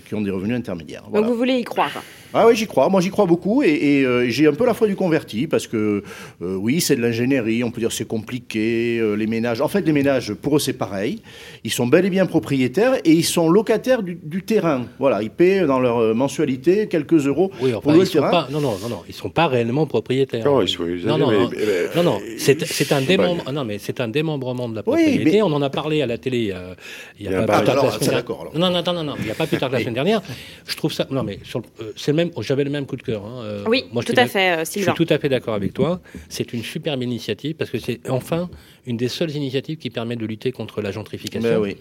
qui 0.06 0.16
ont 0.16 0.22
des 0.22 0.32
revenus 0.32 0.58
intermédiaires. 0.58 1.04
Voilà. 1.10 1.26
Donc 1.26 1.32
vous 1.34 1.38
voulez 1.38 1.56
y 1.56 1.64
croire 1.64 2.04
Ah 2.34 2.48
oui, 2.48 2.56
j'y 2.56 2.68
crois. 2.68 2.90
Moi, 2.90 3.02
j'y 3.02 3.10
crois 3.10 3.26
beaucoup. 3.26 3.64
Et, 3.64 3.70
et, 3.70 4.32
j'ai 4.32 4.48
un 4.48 4.54
peu 4.54 4.66
la 4.66 4.74
foi 4.74 4.88
du 4.88 4.96
converti 4.96 5.48
parce 5.48 5.68
que, 5.68 6.04
oui, 6.42 6.82
c'est 6.82 6.96
de 6.96 7.02
l'ingénierie. 7.02 7.64
On 7.64 7.72
peut 7.72 7.82
dire 7.82 7.92
c'est 7.92 8.08
compliqué. 8.08 9.02
les 9.16 9.28
ménages, 9.28 9.62
en 9.62 9.68
fait, 9.68 9.82
les 9.82 9.92
ménages, 9.94 10.34
pour 10.34 10.56
eux, 10.56 10.60
c'est 10.60 10.74
pareil. 10.74 11.22
Ils 11.64 11.72
sont 11.72 11.88
bel 11.88 12.06
et 12.06 12.10
bien 12.10 12.26
propriétaires 12.26 12.96
et 13.06 13.12
ils 13.12 13.26
sont 13.26 13.50
locataires 13.50 14.04
du, 14.04 14.16
du 14.16 14.44
terrain. 14.44 14.71
Voilà, 15.00 15.22
ils 15.24 15.30
paient 15.30 15.66
dans 15.66 15.80
leur 15.80 15.98
euh, 16.00 16.14
mensualité 16.14 16.88
quelques 16.88 17.28
euros 17.28 17.52
Oui, 17.62 17.72
pour 17.72 17.80
enfin, 17.88 17.94
ils 17.96 18.00
le 18.00 18.06
sont 18.06 18.12
terrain. 18.14 18.30
pas, 18.32 18.48
non, 18.52 18.62
non, 18.62 18.78
non, 18.82 18.90
non, 18.90 19.02
ils 19.08 19.14
sont 19.14 19.30
pas 19.30 19.48
réellement 19.48 19.86
propriétaires. 19.86 20.46
Non, 20.46 20.62
il 20.62 20.68
faut 20.76 20.86
non, 20.86 21.18
non, 21.18 21.32
non, 21.32 21.50
mais- 21.50 21.58
mais- 21.58 21.96
non, 21.96 22.04
non, 22.04 22.20
c'est 22.38 22.62
un 22.62 22.66
c'est 22.66 23.06
démembre, 23.06 23.44
pas- 23.44 23.52
non, 23.52 23.66
mais 23.66 23.78
c'est 23.78 24.00
un 24.02 24.08
démembrement 24.08 24.70
de 24.70 24.76
la 24.76 24.82
Oui, 24.86 24.98
propriété. 25.04 25.32
mais- 25.32 25.42
On 25.42 25.48
en 25.54 25.62
a 25.62 25.70
parlé 25.70 26.02
à 26.02 26.06
la 26.08 26.18
télé. 26.18 26.52
euh, 26.54 26.74
il 27.20 27.26
y 27.26 27.30
Il 27.30 27.32
y 27.32 27.36
a 27.36 27.40
a 27.40 27.44
un 27.44 27.46
pas 27.46 27.58
plus 27.58 27.66
tard 27.66 27.84
la 27.86 27.92
semaine 27.92 28.10
dernière. 28.10 28.26
Non, 28.56 28.70
non, 28.70 28.84
non, 28.86 28.94
non, 28.94 29.04
non, 29.04 29.14
il 29.20 29.26
n'y 29.26 29.32
a 29.32 29.36
pas 29.36 29.48
plus 29.48 29.58
tard 29.58 29.70
que 29.70 29.74
la 29.76 29.82
semaine 29.82 29.94
dernière. 29.94 30.22
Je 30.66 30.76
trouve 30.76 30.92
ça, 30.94 31.08
non, 31.12 31.24
mais 31.24 31.40
euh, 31.56 31.92
c'est 31.96 32.12
le 32.12 32.16
même. 32.18 32.32
J'avais 32.40 32.64
le 32.64 32.70
même 32.70 32.86
coup 32.86 32.96
de 32.98 33.04
cœur. 33.04 33.24
hein, 33.26 33.42
euh, 33.44 33.64
Oui, 33.68 33.86
moi, 33.92 34.04
tout 34.04 34.12
suis 34.12 34.20
à 34.20 34.28
fait, 34.28 34.52
euh, 34.52 34.60
Je 34.60 34.66
Sylvain. 34.66 34.94
suis 34.96 35.06
tout 35.06 35.14
à 35.14 35.18
fait 35.18 35.30
d'accord 35.30 35.54
avec 35.54 35.74
toi. 35.74 36.00
C'est 36.30 36.54
une 36.54 36.64
superbe 36.64 37.02
initiative 37.04 37.56
parce 37.56 37.70
que 37.72 37.78
c'est 37.80 38.00
enfin 38.10 38.50
une 38.86 38.98
des 38.98 39.08
seules 39.10 39.32
initiatives 39.32 39.78
qui 39.78 39.90
permet 39.90 40.16
de 40.16 40.26
lutter 40.26 40.52
contre 40.52 40.82
la 40.82 40.92
gentrification 40.92 41.42
Ben 41.50 41.60
oui, 41.60 41.76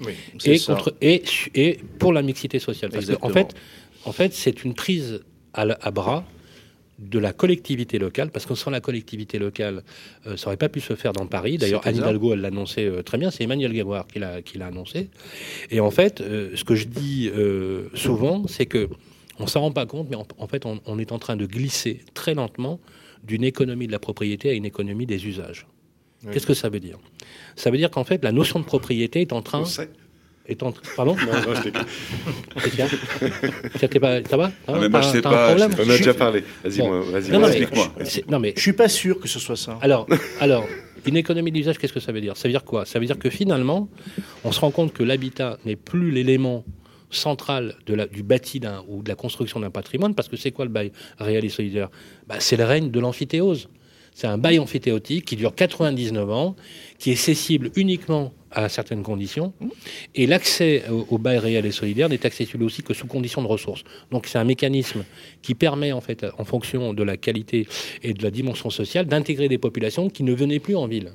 et, 0.45 0.59
contre, 0.61 0.95
et, 1.01 1.23
et 1.55 1.79
pour 1.99 2.13
la 2.13 2.23
mixité 2.23 2.59
sociale. 2.59 2.80
Parce 2.89 3.07
qu'en 3.07 3.13
Exactement. 3.29 3.35
fait, 3.35 3.55
en 4.05 4.13
fait 4.13 4.33
c'est 4.33 4.65
une 4.65 4.75
prise 4.75 5.21
à, 5.53 5.65
la- 5.65 5.79
à 5.83 5.91
bras 5.91 6.25
de 6.99 7.19
la 7.19 7.33
collectivité 7.33 7.99
locale, 7.99 8.31
parce 8.31 8.45
que 8.45 8.55
sans 8.55 8.71
la 8.71 8.81
collectivité 8.81 9.39
locale, 9.39 9.83
euh, 10.27 10.37
ça 10.37 10.47
n'aurait 10.47 10.59
pas 10.59 10.69
pu 10.69 10.81
se 10.81 10.95
faire 10.95 11.15
dans 11.15 11.27
Paris. 11.27 11.57
D'ailleurs, 11.57 11.81
Anne. 11.87 11.97
Hidalgo, 11.97 12.35
elle 12.35 12.43
l'a 12.43 12.49
annoncé 12.49 12.85
euh, 12.85 13.03
très 13.03 13.17
bien, 13.17 13.31
c'est 13.31 13.43
Emmanuel 13.45 13.73
Gaboire 13.73 14.07
qui 14.07 14.19
l'a 14.19 14.67
annoncé. 14.67 15.09
Et 15.71 15.81
en 15.81 15.91
fait, 15.91 16.21
euh, 16.21 16.51
ce 16.55 16.63
que 16.65 16.75
je 16.75 16.85
dis 16.87 17.31
euh, 17.35 17.89
souvent, 17.95 18.47
c'est 18.49 18.67
que 18.67 18.89
on 19.39 19.47
s'en 19.47 19.63
rend 19.63 19.73
pas 19.73 19.87
compte, 19.87 20.09
mais 20.11 20.17
en, 20.17 20.27
en 20.37 20.47
fait, 20.47 20.67
on, 20.67 20.81
on 20.85 20.99
est 20.99 21.13
en 21.13 21.19
train 21.19 21.37
de 21.37 21.47
glisser 21.47 22.01
très 22.13 22.35
lentement 22.35 22.79
d'une 23.25 23.45
économie 23.45 23.87
de 23.87 23.93
la 23.93 23.99
propriété 23.99 24.51
à 24.51 24.53
une 24.53 24.67
économie 24.67 25.07
des 25.07 25.27
usages. 25.27 25.67
Qu'est-ce 26.31 26.47
que 26.47 26.53
ça 26.53 26.69
veut 26.69 26.81
dire? 26.81 26.99
Ça 27.57 27.71
veut 27.71 27.79
dire 27.79 27.91
qu'en 27.91 28.05
fait, 28.05 28.23
la 28.23 28.33
notion 28.33 28.61
de 28.61 28.65
propriété 28.67 29.23
est 29.23 29.33
en 29.33 29.41
train... 29.41 29.65
Est 30.51 30.63
en, 30.65 30.73
pardon 30.97 31.15
Non, 31.15 31.33
non, 31.33 31.55
je 31.63 31.71
pas- 34.01 34.21
Ça 34.29 34.37
va 34.37 34.51
mais 34.81 34.89
moi, 34.89 35.01
je 35.01 35.09
sais 35.09 35.23
pas, 35.23 35.55
On 35.55 35.91
a 35.91 35.97
déjà 35.97 36.13
parlé. 36.15 36.45
Vas-y, 36.65 36.79
Bon. 36.79 37.01
vas-y. 37.03 37.31
mais- 37.39 37.47
Explique-moi. 37.47 37.93
non, 38.29 38.39
mais 38.41 38.53
Je 38.57 38.61
suis 38.61 38.73
pas 38.73 38.89
sûr 38.89 39.21
que 39.21 39.29
ce 39.29 39.39
soit 39.39 39.57
ça. 39.57 39.79
alors, 39.81 40.07
alors, 40.41 40.67
une 41.07 41.17
économie 41.17 41.53
d'usage, 41.53 41.79
qu'est-ce 41.79 41.93
que 41.93 42.01
ça 42.01 42.13
veut 42.13 42.21
dire? 42.21 42.37
Ça 42.37 42.49
veut 42.49 42.53
dire 42.53 42.65
quoi? 42.65 42.85
Ça 42.85 42.99
veut 42.99 43.07
dire 43.07 43.19
que 43.19 43.31
finalement, 43.31 43.89
on 44.45 44.53
se 44.53 44.61
rend 44.61 44.71
compte 44.71 44.93
que 44.93 45.03
l'habitat 45.05 45.59
n'est 45.65 45.77
plus 45.77 46.11
l'élément 46.11 46.65
central 47.11 47.75
de 47.87 47.95
la, 47.95 48.07
du 48.07 48.23
bâti 48.23 48.61
d'un, 48.61 48.85
ou 48.89 49.03
de 49.03 49.09
la 49.09 49.15
construction 49.15 49.61
d'un 49.61 49.71
patrimoine, 49.71 50.15
parce 50.15 50.29
que 50.29 50.37
c'est 50.37 50.51
quoi 50.51 50.65
le 50.65 50.71
bail 50.71 50.93
réel 51.19 51.45
et 51.45 51.49
solidaire? 51.49 51.89
Bah, 52.27 52.37
C'est 52.41 52.57
le 52.57 52.65
règne 52.65 52.91
de 52.91 53.01
l'amphithéose. 53.01 53.69
C'est 54.15 54.27
un 54.27 54.39
bail 54.39 54.59
amphithéotique 54.59 55.25
qui 55.25 55.37
dure 55.37 55.55
99 55.55 56.31
ans, 56.31 56.57
qui 56.99 57.13
est 57.13 57.17
cessible 57.17 57.71
uniquement 57.77 58.33
à 58.51 58.69
certaines 58.69 59.03
conditions. 59.03 59.53
Et 60.15 60.27
l'accès 60.27 60.85
au, 60.91 61.07
au 61.11 61.19
bail 61.19 61.39
réel 61.39 61.67
et 61.67 61.71
solidaire 61.71 62.09
n'est 62.09 62.27
accessible 62.27 62.65
aussi 62.65 62.83
que 62.83 62.95
sous 62.95 63.07
conditions 63.07 63.43
de 63.43 63.47
ressources. 63.47 63.85
Donc 64.11 64.27
c'est 64.27 64.39
un 64.39 64.45
mécanisme 64.45 65.05
qui 65.43 65.55
permet, 65.55 65.93
en 65.93 66.01
fait, 66.01 66.27
en 66.39 66.45
fonction 66.45 66.93
de 66.93 67.03
la 67.03 67.17
qualité 67.17 67.67
et 68.03 68.13
de 68.13 68.23
la 68.23 68.31
dimension 68.31 68.71
sociale, 68.71 69.07
d'intégrer 69.07 69.49
des 69.49 69.59
populations 69.59 70.11
qui 70.11 70.23
ne 70.23 70.35
venaient 70.35 70.59
plus 70.59 70.77
en 70.77 70.87
ville. 70.87 71.13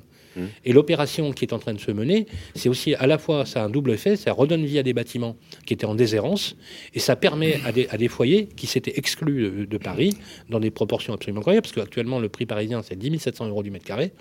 Et 0.64 0.72
l'opération 0.72 1.32
qui 1.32 1.44
est 1.44 1.52
en 1.52 1.58
train 1.58 1.74
de 1.74 1.80
se 1.80 1.90
mener, 1.90 2.26
c'est 2.54 2.68
aussi 2.68 2.94
à 2.94 3.06
la 3.06 3.18
fois, 3.18 3.46
ça 3.46 3.62
a 3.62 3.66
un 3.66 3.70
double 3.70 3.92
effet, 3.92 4.16
ça 4.16 4.32
redonne 4.32 4.64
vie 4.64 4.78
à 4.78 4.82
des 4.82 4.92
bâtiments 4.92 5.36
qui 5.64 5.74
étaient 5.74 5.86
en 5.86 5.94
déshérence, 5.94 6.56
et 6.94 6.98
ça 6.98 7.16
permet 7.16 7.60
à 7.64 7.72
des, 7.72 8.08
foyers 8.08 8.46
qui 8.56 8.66
s'étaient 8.66 8.94
exclus 8.96 9.50
de, 9.50 9.64
de 9.64 9.78
Paris 9.78 10.16
dans 10.48 10.60
des 10.60 10.70
proportions 10.70 11.12
absolument 11.12 11.40
incroyables, 11.40 11.62
parce 11.62 11.74
qu'actuellement 11.74 12.20
le 12.20 12.28
prix 12.28 12.46
parisien 12.46 12.82
c'est 12.82 12.96
10 12.96 13.18
700 13.18 13.48
euros 13.48 13.62
du 13.62 13.70
mètre 13.70 13.84
carré, 13.84 14.12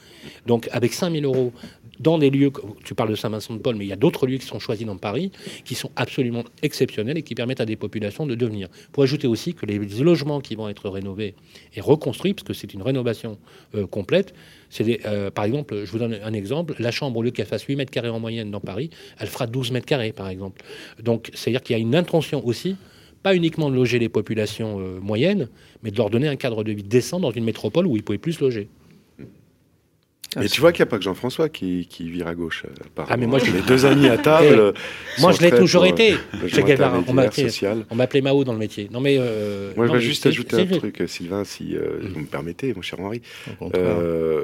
donc 0.46 0.70
avec 0.72 0.94
5 0.94 1.12
000 1.12 1.26
euros 1.26 1.54
dans 2.00 2.18
des 2.18 2.30
lieux, 2.30 2.52
tu 2.84 2.96
parles 2.96 3.10
de 3.10 3.16
Saint-Vincent-de-Paul, 3.16 3.76
mais 3.76 3.86
il 3.86 3.88
y 3.88 3.94
a 3.94 3.98
d'autres 3.98 4.28
lieux 4.28 4.38
qui 4.38 4.46
sont 4.46 4.60
choisis 4.60 4.86
dans 4.86 4.98
Paris, 4.98 5.32
qui 5.64 5.76
sont 5.76 5.92
absolument 5.96 6.44
exceptionnels 6.62 7.18
et 7.18 7.24
qui 7.24 7.36
permettent 7.36 7.62
à 7.62 7.66
des 7.66 7.76
populations 7.76 8.26
de 8.26 8.36
devenir. 8.36 8.70
Pour 8.92 9.04
ajouter 9.04 9.28
aussi 9.28 9.54
que 9.54 9.66
les 9.66 9.78
logements 9.78 10.42
qui 10.42 10.56
vont 10.56 10.70
être 10.70 10.90
rénovés 10.90 11.36
et 11.74 11.82
reconstruits, 11.82 12.34
parce 12.34 12.48
que 12.48 12.54
c'est 12.54 12.74
une 12.74 12.82
rénovation 12.82 13.38
euh, 13.76 13.88
complète, 13.88 14.34
c'est 14.70 15.06
euh, 15.06 15.32
par 15.32 15.46
exemple, 15.46 15.84
je 15.86 15.92
vous 15.92 16.00
donne 16.00 16.18
un 16.22 16.34
exemple, 16.34 16.76
la 16.80 16.92
chambre, 16.92 17.18
au 17.18 17.24
lieu 17.24 17.32
qu'elle 17.32 17.46
fasse 17.46 17.64
8 17.64 17.76
mètres 17.76 17.92
carrés 17.92 18.10
en 18.10 18.20
moyenne 18.20 18.52
dans 18.52 18.60
Paris, 18.60 18.90
elle 19.20 19.28
fera 19.28 19.48
12 19.48 19.72
mètres 19.72 19.86
carrés, 19.86 20.12
par 20.12 20.30
exemple. 20.30 20.64
Donc, 21.02 21.32
c'est-à-dire 21.34 21.62
qu'il 21.62 21.76
y 21.76 21.80
a 21.80 21.82
une 21.82 21.96
intention 21.96 22.46
aussi, 22.46 22.76
pas 23.24 23.36
uniquement 23.36 23.70
de 23.70 23.76
loger 23.76 24.00
les 24.00 24.10
populations 24.10 24.80
euh, 24.80 25.00
moyennes, 25.00 25.48
mais 25.84 25.92
de 25.92 25.98
leur 25.98 26.10
donner 26.10 26.28
un 26.28 26.36
cadre 26.36 26.64
de 26.64 26.72
vie 26.72 26.84
décent 26.84 27.20
dans 27.20 27.32
une 27.32 27.44
métropole 27.44 27.88
où 27.88 27.96
ils 27.96 28.04
pouvaient 28.04 28.18
plus 28.18 28.34
se 28.34 28.44
loger. 28.44 28.70
Mais 30.36 30.48
tu 30.50 30.60
vois 30.62 30.72
qu'il 30.72 30.84
n'y 30.84 30.88
a 30.88 30.92
pas 30.92 30.98
que 30.98 31.04
Jean-François 31.04 31.50
qui, 31.50 31.88
qui 31.90 32.10
vire 32.10 32.28
à 32.28 32.36
gauche. 32.36 32.64
euh, 32.66 32.74
apparemment. 32.86 33.14
Ah, 33.14 33.18
mais 33.18 33.28
moi, 33.28 33.40
je- 33.40 33.52
les 33.52 33.62
deux 33.62 33.86
amis 33.86 34.08
à 34.08 34.18
table. 34.18 34.46
Eh, 34.56 34.58
euh, 34.60 34.72
Moi, 35.20 35.32
je 35.32 35.42
l'ai 35.42 35.52
toujours 35.52 35.84
pour, 35.84 35.92
été. 35.94 36.14
euh, 36.14 36.48
genre 36.48 36.66
Galvard, 36.66 37.04
on 37.08 37.96
m'appelait, 37.96 38.22
Mao 38.22 38.44
dans 38.44 38.54
le 38.54 38.60
métier. 38.60 38.90
Non, 38.92 39.00
mais. 39.00 39.18
euh, 39.20 39.72
Moi, 39.76 39.88
je 39.88 39.94
vais 39.94 40.00
juste 40.02 40.26
ajouter 40.26 40.56
un 40.58 40.66
truc, 40.78 41.02
euh, 41.02 41.08
Sylvain, 41.08 41.44
si 41.44 41.76
euh, 41.76 42.00
Mm. 42.02 42.08
vous 42.14 42.20
me 42.22 42.26
permettez, 42.26 42.74
mon 42.74 42.82
cher 42.82 43.00
Henri. 43.00 43.22
Euh, 43.76 44.44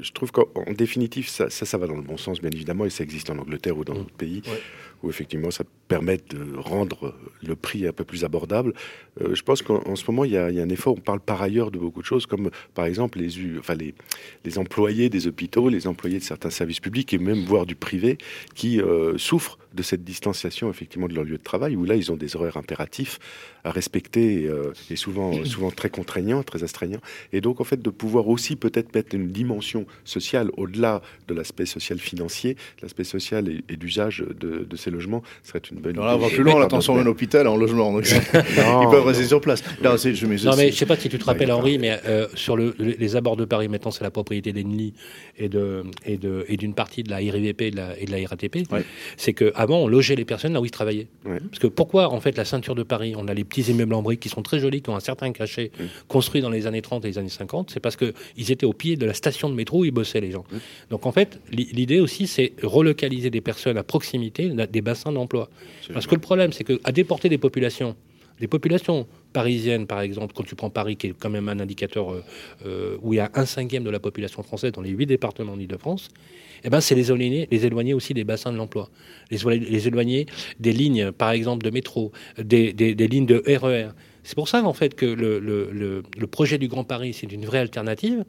je 0.00 0.10
trouve 0.12 0.30
qu'en 0.32 0.44
en 0.54 0.72
définitive, 0.72 1.28
ça, 1.28 1.50
ça, 1.50 1.64
ça 1.66 1.78
va 1.78 1.86
dans 1.86 1.96
le 1.96 2.02
bon 2.02 2.16
sens, 2.16 2.40
bien 2.40 2.50
évidemment, 2.50 2.84
et 2.84 2.90
ça 2.90 3.04
existe 3.04 3.30
en 3.30 3.38
Angleterre 3.38 3.76
ou 3.76 3.84
dans 3.84 3.94
Mm. 3.94 3.98
d'autres 3.98 4.14
pays, 4.16 4.42
Ouais. 4.46 4.60
Où 5.02 5.10
effectivement 5.10 5.50
ça 5.50 5.64
permet 5.88 6.18
de 6.30 6.56
rendre 6.56 7.14
le 7.42 7.56
prix 7.56 7.86
un 7.86 7.92
peu 7.92 8.04
plus 8.04 8.24
abordable. 8.24 8.74
Euh, 9.20 9.34
je 9.34 9.42
pense 9.42 9.62
qu'en 9.62 9.82
en 9.86 9.96
ce 9.96 10.04
moment, 10.08 10.24
il 10.24 10.32
y, 10.32 10.36
a, 10.36 10.46
un 10.46 10.68
effort. 10.68 10.94
On 10.96 11.00
parle 11.00 11.20
par 11.20 11.40
ailleurs 11.42 11.70
de 11.70 11.78
beaucoup 11.78 12.00
de 12.00 12.06
choses, 12.06 12.26
comme 12.26 12.50
par 12.74 12.84
exemple 12.84 13.18
les 13.18 14.58
employés 14.58 15.08
des 15.08 15.26
hôpitaux, 15.26 15.68
les 15.68 15.86
employés 15.86 16.18
de 16.18 16.24
certains 16.24 16.50
services 16.50 16.80
publics 16.80 17.12
et 17.14 17.18
même 17.18 17.44
voire 17.44 17.66
du 17.66 17.74
privé, 17.74 18.18
qui 18.54 18.80
euh, 18.80 19.16
souffrent 19.18 19.58
de 19.74 19.82
cette 19.82 20.02
distanciation 20.04 20.70
effectivement 20.70 21.08
de 21.08 21.14
leur 21.14 21.24
lieu 21.24 21.36
de 21.38 21.42
travail, 21.42 21.76
où 21.76 21.84
là 21.84 21.94
ils 21.94 22.10
ont 22.10 22.16
des 22.16 22.36
horaires 22.36 22.56
impératifs 22.56 23.18
à 23.64 23.70
respecter 23.70 24.42
et, 24.42 24.46
euh, 24.48 24.72
et 24.90 24.96
souvent, 24.96 25.44
souvent 25.44 25.70
très 25.70 25.90
contraignants, 25.90 26.42
très 26.42 26.62
astreignants. 26.64 27.00
Et 27.32 27.40
donc 27.40 27.60
en 27.60 27.64
fait 27.64 27.82
de 27.82 27.90
pouvoir 27.90 28.28
aussi 28.28 28.56
peut-être 28.56 28.94
mettre 28.94 29.14
une 29.14 29.28
dimension 29.28 29.84
sociale 30.04 30.50
au-delà 30.56 31.02
de 31.26 31.34
l'aspect 31.34 31.66
social 31.66 31.98
financier, 31.98 32.56
l'aspect 32.82 33.04
social 33.04 33.48
et, 33.48 33.62
et 33.68 33.76
d'usage 33.76 34.24
de, 34.40 34.64
de 34.64 34.76
ces 34.76 34.90
logements 34.90 35.22
serait 35.42 35.60
une 35.70 35.78
bonne 35.80 35.94
Alors 35.96 36.06
là, 36.06 36.16
on 36.16 36.18
va 36.18 36.28
plus 36.28 36.42
loin, 36.42 36.54
on 36.54 36.56
Mais 36.58 36.62
la 36.62 36.68
transforme 36.68 36.98
en 36.98 37.00
pardon, 37.00 37.10
hôpital, 37.10 37.46
en 37.46 37.56
logement. 37.56 37.92
Donc, 37.92 38.04
Non. 38.56 38.82
ils 38.82 38.90
peuvent 38.90 39.04
rester 39.04 39.24
sur 39.26 39.40
place. 39.40 39.62
Non, 39.82 39.96
c'est- 39.96 40.14
je, 40.14 40.26
mais 40.26 40.36
Non, 40.44 40.56
mais 40.56 40.70
je 40.70 40.76
sais 40.76 40.86
pas 40.86 40.96
si 40.96 41.08
tu 41.08 41.18
te 41.18 41.24
rappelles. 41.24 41.52
Henri, 41.52 41.78
mais 41.78 41.98
euh, 42.06 42.26
sur 42.34 42.56
le, 42.56 42.74
le- 42.78 42.94
les 42.98 43.16
abords 43.16 43.36
de 43.36 43.44
Paris, 43.44 43.68
maintenant, 43.68 43.90
c'est 43.90 44.04
la 44.04 44.10
propriété 44.10 44.52
d'Enli 44.52 44.94
et 45.36 45.48
de 45.48 45.82
et 46.04 46.16
de 46.16 46.44
et 46.48 46.56
d'une 46.56 46.74
partie 46.74 47.02
de 47.02 47.10
la 47.10 47.16
RIVP 47.16 47.66
et 47.66 47.70
de 47.70 47.76
la, 47.76 47.98
et 47.98 48.04
de 48.04 48.10
la 48.10 48.26
RATP. 48.28 48.70
Ouais. 48.70 48.84
C'est 49.16 49.32
que 49.32 49.52
avant, 49.58 49.78
on 49.80 49.88
logeait 49.88 50.14
les 50.14 50.24
personnes 50.24 50.52
là 50.54 50.60
où 50.60 50.64
ils 50.64 50.70
travaillaient. 50.70 51.08
Ouais. 51.26 51.38
Parce 51.40 51.58
que 51.58 51.66
pourquoi, 51.66 52.12
en 52.12 52.20
fait, 52.20 52.36
la 52.36 52.44
ceinture 52.44 52.74
de 52.76 52.82
Paris, 52.84 53.14
on 53.16 53.26
a 53.28 53.34
les 53.34 53.42
petits 53.44 53.62
immeubles 53.70 53.92
en 53.92 54.02
briques 54.02 54.20
qui 54.20 54.28
sont 54.28 54.40
très 54.42 54.60
jolis, 54.60 54.80
qui 54.82 54.88
ont 54.90 54.96
un 54.96 55.00
certain 55.00 55.32
cachet, 55.32 55.72
Mm. 55.78 55.82
construits 56.06 56.40
dans 56.40 56.48
les 56.50 56.66
années 56.66 56.80
30 56.80 57.04
et 57.04 57.08
les 57.08 57.18
années 57.18 57.28
50, 57.28 57.70
c'est 57.70 57.80
parce 57.80 57.96
que 57.96 58.14
ils 58.36 58.50
étaient 58.52 58.66
au 58.66 58.72
pied 58.72 58.96
de 58.96 59.04
la 59.04 59.14
station 59.14 59.50
de 59.50 59.54
métro 59.54 59.80
où 59.80 59.84
ils 59.84 59.90
bossaient 59.90 60.20
les 60.20 60.30
gens. 60.30 60.44
Mm. 60.52 60.56
Donc 60.90 61.06
en 61.06 61.12
fait, 61.12 61.40
l'i- 61.50 61.68
l'idée 61.72 62.00
aussi, 62.00 62.26
c'est 62.28 62.52
relocaliser 62.62 63.30
des 63.30 63.40
personnes 63.40 63.76
à 63.76 63.82
proximité 63.82 64.48
des 64.48 64.80
bassins 64.80 65.12
d'emploi. 65.12 65.50
Parce 65.92 66.06
que 66.06 66.14
le 66.14 66.20
problème, 66.20 66.52
c'est 66.52 66.64
qu'à 66.64 66.92
déporter 66.92 67.28
des 67.28 67.38
populations, 67.38 67.96
des 68.40 68.46
populations 68.46 69.06
parisiennes, 69.32 69.86
par 69.86 70.00
exemple, 70.00 70.32
quand 70.34 70.44
tu 70.44 70.54
prends 70.54 70.70
Paris, 70.70 70.96
qui 70.96 71.08
est 71.08 71.14
quand 71.18 71.30
même 71.30 71.48
un 71.48 71.60
indicateur 71.60 72.12
euh, 72.12 72.24
euh, 72.66 72.96
où 73.02 73.12
il 73.14 73.16
y 73.16 73.20
a 73.20 73.30
un 73.34 73.46
cinquième 73.46 73.84
de 73.84 73.90
la 73.90 74.00
population 74.00 74.42
française 74.42 74.72
dans 74.72 74.82
les 74.82 74.90
huit 74.90 75.06
départements 75.06 75.56
d'Île-de-France, 75.56 76.08
eh 76.64 76.70
ben, 76.70 76.80
c'est 76.80 76.94
les 76.94 77.10
éloigner, 77.12 77.46
les 77.50 77.66
éloigner 77.66 77.94
aussi 77.94 78.14
des 78.14 78.24
bassins 78.24 78.52
de 78.52 78.56
l'emploi, 78.56 78.90
les, 79.30 79.38
éloigner- 79.42 79.66
les 79.70 79.86
éloigner 79.88 80.26
des 80.58 80.72
lignes, 80.72 81.12
par 81.12 81.30
exemple, 81.30 81.64
de 81.64 81.70
métro, 81.70 82.10
des, 82.42 82.72
des- 82.72 82.94
des 82.94 83.06
lignes 83.08 83.26
de 83.26 83.42
RER. 83.46 83.88
C'est 84.24 84.34
pour 84.34 84.48
ça, 84.48 84.62
en 84.64 84.72
fait, 84.72 84.94
que 84.94 85.06
le, 85.06 85.38
le- 85.38 85.70
le- 85.72 86.02
le 86.16 86.26
projet 86.26 86.58
du 86.58 86.68
Grand 86.68 86.84
Paris, 86.84 87.12
c'est 87.14 87.30
une 87.32 87.44
vraie 87.46 87.60
alternative, 87.60 88.24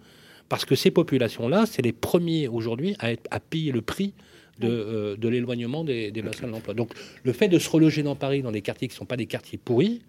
parce 0.48 0.65
que 0.65 0.75
ces 0.75 0.91
populations-là, 0.91 1.65
c'est 1.65 1.82
les 1.82 1.91
premiers 1.94 2.48
aujourd'hui 2.48 2.96
à, 3.00 3.39
payer 3.39 3.72
le 3.72 3.82
prix 3.82 4.13
de, 4.60 4.68
euh, 4.68 5.15
de 5.15 5.27
l'éloignement 5.29 5.84
des, 5.84 6.12
des 6.12 6.22
bassins 6.22 6.48
de 6.48 6.51
l'emploi. 6.51 6.74
Donc, 6.74 6.91
le 7.24 7.34
fait 7.34 7.48
de 7.48 7.58
se 7.60 7.70
reloger 7.70 8.03
dans 8.03 8.15
Paris, 8.15 8.41
dans 8.41 8.51
des 8.51 8.62
quartiers 8.62 8.88
qui 8.88 8.94
ne 8.94 8.98
sont 8.98 9.06
pas 9.06 9.18
des 9.18 9.25
quartiers 9.25 9.58
pourris, 9.58 10.01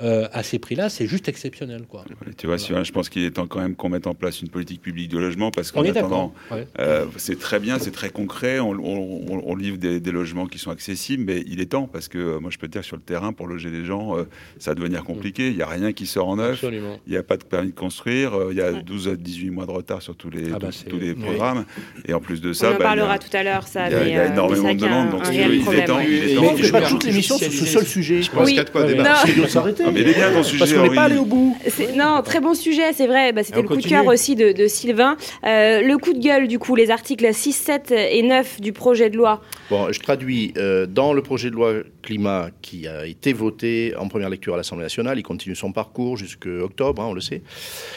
euh, 0.00 0.28
à 0.32 0.42
ces 0.42 0.58
prix-là, 0.58 0.88
c'est 0.88 1.06
juste 1.06 1.28
exceptionnel. 1.28 1.82
Quoi. 1.88 2.04
Ouais, 2.24 2.32
Tu 2.36 2.46
vois, 2.46 2.56
je 2.56 2.92
pense 2.92 3.08
qu'il 3.08 3.24
est 3.24 3.30
temps 3.32 3.46
quand 3.46 3.60
même 3.60 3.74
qu'on 3.74 3.88
mette 3.88 4.06
en 4.06 4.14
place 4.14 4.40
une 4.42 4.48
politique 4.48 4.80
publique 4.80 5.10
de 5.10 5.18
logement 5.18 5.50
parce 5.50 5.72
qu'en 5.72 5.80
On 5.80 5.84
est 5.84 5.96
attendant, 5.96 6.32
ouais. 6.50 6.66
euh, 6.78 7.06
c'est 7.16 7.38
très 7.38 7.58
bien, 7.58 7.78
c'est 7.78 7.90
très 7.90 8.10
concret, 8.10 8.60
on, 8.60 8.70
on- 8.70 9.24
on- 9.28 9.42
on 9.44 9.56
livre 9.56 9.76
des, 9.76 9.98
des 10.00 10.12
logements 10.12 10.46
qui 10.46 10.58
sont 10.58 10.70
accessibles, 10.70 11.24
mais 11.26 11.42
il 11.46 11.60
est 11.60 11.66
temps 11.72 11.88
parce 11.92 12.08
que 12.08 12.18
euh, 12.18 12.38
moi 12.40 12.50
je 12.50 12.58
peux 12.58 12.68
te 12.68 12.72
dire 12.72 12.84
sur 12.84 12.96
le 12.96 13.02
terrain, 13.02 13.32
pour 13.32 13.46
loger 13.48 13.70
les 13.70 13.84
gens, 13.84 14.16
euh, 14.16 14.24
ça 14.58 14.70
va 14.70 14.74
devenir 14.76 15.02
compliqué, 15.04 15.48
il 15.48 15.56
n'y 15.56 15.62
a 15.62 15.66
rien 15.66 15.92
qui 15.92 16.06
sort 16.06 16.28
en 16.28 16.36
neuf, 16.36 16.52
Absolument. 16.54 16.98
il 17.06 17.10
n'y 17.12 17.18
a 17.18 17.22
pas 17.22 17.36
de 17.36 17.44
permis 17.44 17.70
de 17.70 17.74
construire, 17.74 18.32
il 18.50 18.56
y 18.56 18.60
a 18.62 18.72
12 18.72 19.08
à 19.08 19.16
18 19.16 19.50
mois 19.50 19.66
de 19.66 19.72
retard 19.72 20.00
sur 20.02 20.14
tous 20.16 20.30
les, 20.30 20.52
Ah 20.54 20.58
bah, 20.58 20.68
tous, 20.68 20.72
c'est- 20.84 20.88
tous 20.90 20.98
les 20.98 21.10
oui. 21.12 21.22
programmes, 21.22 21.64
et 22.06 22.14
en 22.14 22.20
plus 22.20 22.40
de 22.40 22.50
On 22.50 22.54
ça, 22.54 22.68
en 22.68 22.70
bah, 22.72 22.76
a- 22.76 22.82
parlera 22.82 23.18
tout 23.18 23.36
à 23.36 23.42
l'heure, 23.42 23.66
ça. 23.66 23.88
il 23.88 23.92
y 23.92 23.94
a- 23.96 24.00
mais, 24.00 24.08
il 24.10 24.14
y 24.14 24.16
a 24.18 24.26
énormément 24.32 24.74
de 24.74 24.78
demandes, 24.80 25.10
donc 25.10 25.26
un 25.26 25.32
il 25.32 25.40
est 25.40 25.84
temps, 25.86 25.96
ouais. 25.96 26.06
il 26.08 26.14
est 26.14 26.32
Et 26.32 26.34
temps 26.36 26.42
il 26.42 26.48
qu'on 26.48 26.56
faut 26.58 26.72
pas 26.72 26.80
fasse 26.82 26.88
toute 26.90 27.04
l'émission 27.04 27.36
sur 27.36 27.52
ce 27.52 27.66
seul 27.66 27.86
sujet. 27.86 28.22
Je 28.22 28.30
pense 28.30 28.46
qu'il 28.46 28.56
y 28.56 28.60
a 28.60 28.64
de 28.64 28.70
quoi 28.70 28.84
débattre. 28.84 29.26
S'arrêter. 29.48 29.84
Ah, 29.88 29.92
mais 29.94 30.00
il 30.02 30.08
est 30.08 30.14
bien 30.14 30.30
ton 30.32 30.42
sujet, 30.42 30.58
Parce 30.58 30.72
qu'on 30.72 30.82
n'est 30.88 30.94
pas 30.94 31.02
allé 31.04 31.16
au 31.18 31.24
bout. 31.24 31.56
C'est- 31.68 31.94
Non, 31.96 32.22
très 32.24 32.40
bon 32.40 32.54
sujet, 32.54 32.92
c'est 32.92 33.06
vrai. 33.06 33.32
Bah, 33.32 33.42
C'était 33.42 33.62
le 33.62 33.68
coup 33.68 33.76
de 33.76 33.86
cœur 33.86 34.06
aussi 34.06 34.36
de, 34.36 34.52
de 34.52 34.66
Sylvain. 34.66 35.16
Euh, 35.44 35.80
le 35.82 35.96
coup 35.98 36.12
de 36.12 36.18
gueule, 36.20 36.48
du 36.48 36.58
coup, 36.58 36.74
les 36.76 36.90
articles 36.90 37.26
6, 37.32 37.52
7 37.52 37.92
et 37.92 38.22
9 38.22 38.60
du 38.60 38.72
projet 38.72 39.10
de 39.10 39.16
loi. 39.16 39.40
Bon, 39.70 39.90
je 39.92 39.98
traduis. 40.00 40.52
euh, 40.56 40.86
dans 40.86 41.12
le 41.12 41.22
projet 41.22 41.50
de 41.50 41.54
loi 41.54 41.74
climat 42.02 42.48
qui 42.62 42.86
a 42.88 43.06
été 43.06 43.32
voté 43.32 43.94
en 43.98 44.08
première 44.08 44.28
lecture 44.30 44.54
à 44.54 44.56
l'Assemblée 44.56 44.84
nationale, 44.84 45.18
il 45.18 45.22
continue 45.22 45.54
son 45.56 45.72
parcours 45.72 46.16
jusqu'à 46.16 46.48
octobre, 46.62 47.02
hein, 47.02 47.06
on 47.10 47.14
le 47.14 47.20
sait. 47.20 47.42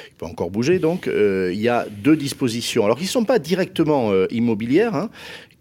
Il 0.09 0.13
peut 0.17 0.25
encore 0.25 0.49
bouger, 0.51 0.79
donc. 0.79 1.07
euh, 1.07 1.51
il 1.53 1.59
y 1.61 1.69
a 1.69 1.85
deux 1.89 2.15
dispositions, 2.15 2.85
alors 2.85 2.97
qui 2.97 3.03
ne 3.03 3.09
sont 3.09 3.25
pas 3.25 3.39
directement 3.39 4.11
euh, 4.11 4.27
immobilières, 4.31 4.95
hein, 4.95 5.09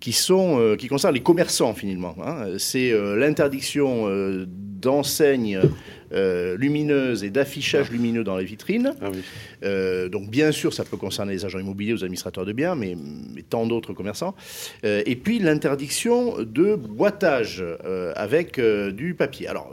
qui, 0.00 0.12
sont, 0.12 0.58
euh, 0.58 0.76
qui 0.76 0.88
concernent 0.88 1.14
les 1.14 1.20
commerçants, 1.22 1.74
finalement. 1.74 2.14
hein. 2.24 2.46
C'est 2.58 2.90
euh, 2.92 3.16
l'interdiction 3.16 4.06
euh, 4.08 4.46
d'enseignes 4.48 5.58
euh, 6.12 6.56
lumineuses 6.56 7.24
et 7.24 7.30
d'affichage 7.30 7.90
lumineux 7.90 8.24
dans 8.24 8.36
les 8.36 8.44
vitrines. 8.44 8.94
Ah 9.00 9.10
oui. 9.12 9.20
Euh, 9.62 10.08
donc 10.08 10.30
bien 10.30 10.52
sûr, 10.52 10.72
ça 10.72 10.84
peut 10.84 10.96
concerner 10.96 11.32
les 11.32 11.44
agents 11.44 11.58
immobiliers, 11.58 11.92
les 11.92 12.04
administrateurs 12.04 12.44
de 12.44 12.52
biens, 12.52 12.74
mais, 12.74 12.96
mais 13.34 13.42
tant 13.42 13.66
d'autres 13.66 13.92
commerçants. 13.92 14.34
Euh, 14.84 15.02
et 15.06 15.16
puis 15.16 15.38
l'interdiction 15.38 16.42
de 16.42 16.74
boitage 16.74 17.64
avec 18.14 18.60
du 18.60 19.14
papier. 19.14 19.48
Alors, 19.48 19.72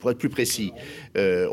pour 0.00 0.10
être 0.10 0.18
plus 0.18 0.28
précis, 0.28 0.72
euh, 1.16 1.46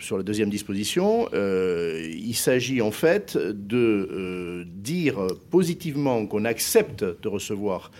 sur 0.00 0.16
la 0.16 0.22
deuxième 0.22 0.50
disposition, 0.50 1.28
euh, 1.34 2.08
il 2.12 2.34
s'agit 2.34 2.80
en 2.80 2.90
fait 2.90 3.36
de 3.36 3.76
euh, 4.10 4.64
dire 4.66 5.18
positivement 5.50 6.26
qu'on 6.26 6.44
accepte 6.44 7.04
de 7.04 7.28
recevoir 7.28 7.90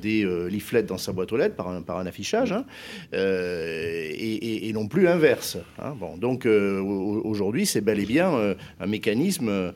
des 0.00 0.24
leaflets 0.48 0.84
dans 0.84 0.96
sa 0.96 1.10
boîte 1.10 1.32
aux 1.32 1.36
lettres 1.36 1.56
par 1.56 1.98
un, 1.98 2.06
affichage, 2.06 2.52
hein, 2.52 2.64
et, 3.12 4.70
non 4.72 4.86
plus 4.86 5.02
l'inverse. 5.02 5.58
hein. 5.80 5.94
Donc 6.18 6.46
au- 6.46 7.20
aujourd'hui, 7.24 7.66
c'est 7.66 7.80
bel 7.80 7.98
et 7.98 8.06
bien 8.06 8.54
un 8.78 8.86
mécanisme 8.86 9.72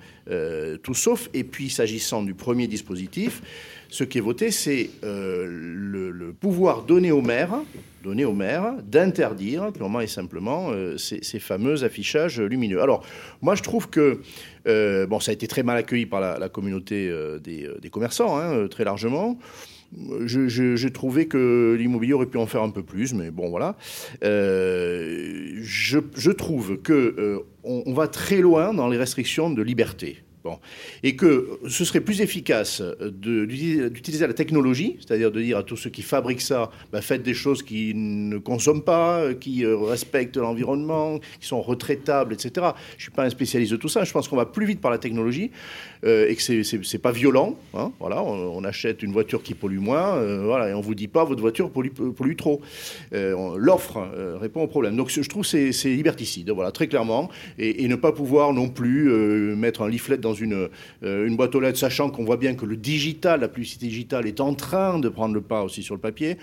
tout 0.84 0.94
sauf. 0.94 1.28
Et 1.34 1.42
puis, 1.42 1.70
s'agissant 1.70 2.22
du 2.22 2.34
premier 2.34 2.68
dispositif, 2.68 3.42
ce 3.88 4.04
qui 4.04 4.18
est 4.18 4.20
voté, 4.20 4.52
c'est 4.52 4.90
le, 5.02 6.10
le 6.12 6.32
pouvoir 6.32 6.84
donné 6.84 7.10
au 7.10 7.20
maire, 7.20 7.50
donné 8.06 8.24
au 8.24 8.32
maire 8.32 8.76
d'interdire 8.82 9.70
purement 9.72 10.00
et 10.00 10.06
simplement 10.06 10.70
euh, 10.70 10.96
ces, 10.96 11.38
fameux 11.38 11.84
affichages 11.84 12.40
lumineux. 12.40 12.80
Alors, 12.80 13.04
moi, 13.42 13.54
je 13.54 13.62
trouve 13.62 13.90
que 13.90 14.20
euh, 14.66 15.06
bon, 15.06 15.20
ça 15.20 15.32
a 15.32 15.34
été 15.34 15.46
très 15.46 15.62
mal 15.62 15.76
accueilli 15.76 16.06
par 16.06 16.20
la, 16.20 16.48
communauté 16.48 17.08
euh, 17.10 17.38
des, 17.38 17.90
commerçants, 17.90 18.38
hein, 18.38 18.68
très 18.68 18.84
largement. 18.84 19.38
je, 20.24 20.48
je, 20.48 20.76
je 20.76 20.88
trouvais 20.88 21.26
que 21.26 21.76
l'immobilier 21.78 22.14
aurait 22.14 22.26
pu 22.26 22.38
en 22.38 22.46
faire 22.46 22.62
un 22.62 22.70
peu 22.70 22.82
plus, 22.82 23.12
mais 23.12 23.30
bon, 23.30 23.50
voilà. 23.50 23.76
Je, 24.22 26.30
trouve 26.30 26.78
que 26.78 27.14
euh, 27.18 27.40
on, 27.64 27.82
on 27.86 27.92
va 27.92 28.08
très 28.08 28.38
loin 28.38 28.72
dans 28.72 28.88
les 28.88 28.98
restrictions 28.98 29.50
de 29.50 29.62
liberté. 29.62 30.25
Et 31.02 31.16
que 31.16 31.58
ce 31.68 31.84
serait 31.84 32.00
plus 32.00 32.20
efficace 32.20 32.82
d'utiliser 33.00 34.26
la 34.26 34.34
technologie, 34.34 34.96
c'est-à-dire 35.00 35.30
de 35.30 35.40
dire 35.40 35.58
à 35.58 35.62
tous 35.62 35.76
ceux 35.76 35.90
qui 35.90 36.02
fabriquent 36.02 36.40
ça, 36.40 36.70
bah, 36.92 37.00
faites 37.00 37.22
des 37.22 37.34
choses 37.34 37.62
qui 37.62 37.92
ne 37.94 38.38
consomment 38.38 38.82
pas, 38.82 39.34
qui 39.34 39.64
euh, 39.64 39.76
respectent 39.76 40.36
l'environnement, 40.36 41.18
qui 41.40 41.46
sont 41.46 41.60
retraitables, 41.60 42.34
etc. 42.34 42.50
Je 42.92 42.96
ne 42.96 43.00
suis 43.02 43.10
pas 43.10 43.24
un 43.24 43.30
spécialiste 43.30 43.72
de 43.72 43.76
tout 43.76 43.88
ça. 43.88 44.04
Je 44.04 44.12
pense 44.12 44.28
qu'on 44.28 44.36
va 44.36 44.46
plus 44.46 44.66
vite 44.66 44.80
par 44.80 44.90
la 44.90 44.98
technologie 44.98 45.50
euh, 46.04 46.28
et 46.28 46.36
que 46.36 46.42
c'est 46.42 46.62
c'est 46.64 46.98
pas 46.98 47.12
violent. 47.12 47.56
hein. 47.74 47.92
voilà, 48.00 48.22
on, 48.22 48.64
achète 48.64 49.02
une 49.02 49.12
voiture 49.12 49.42
qui 49.42 49.54
pollue 49.54 49.78
moins, 49.78 50.16
euh, 50.16 50.42
voilà, 50.44 50.70
et 50.70 50.74
on 50.74 50.80
vous 50.80 50.94
dit 50.94 51.08
pas 51.08 51.24
votre 51.24 51.40
voiture 51.40 51.70
pollue, 51.70 52.36
trop. 52.36 52.60
L'offre 53.12 54.08
répond 54.40 54.62
au 54.62 54.66
problème. 54.66 54.96
Donc 54.96 55.10
je 55.10 55.28
trouve 55.28 55.48
que 55.48 55.72
c'est 55.72 55.88
liberticide, 55.88 56.50
voilà, 56.50 56.72
très 56.72 56.88
clairement, 56.88 57.30
et, 57.58 57.84
et 57.84 57.88
ne 57.88 57.96
pas 57.96 58.12
pouvoir 58.12 58.52
non 58.52 58.68
plus 58.68 59.08
mettre 59.56 59.82
un 59.82 59.88
leaflet 59.88 60.18
dans 60.18 60.34
une, 60.36 60.68
euh, 61.02 61.26
une 61.26 61.36
boîte 61.36 61.54
aux 61.54 61.60
lettres, 61.60 61.78
sachant 61.78 62.10
qu'on 62.10 62.24
voit 62.24 62.36
bien 62.36 62.54
que 62.54 62.64
le 62.66 62.76
digital, 62.76 63.40
la 63.40 63.48
publicité 63.48 63.86
digitale, 63.86 64.26
est 64.26 64.40
en 64.40 64.54
train 64.54 64.98
de 64.98 65.08
prendre 65.08 65.34
le 65.34 65.40
pas 65.40 65.62
aussi 65.62 65.82
sur 65.82 65.94
le 65.94 66.00
papier. 66.00 66.36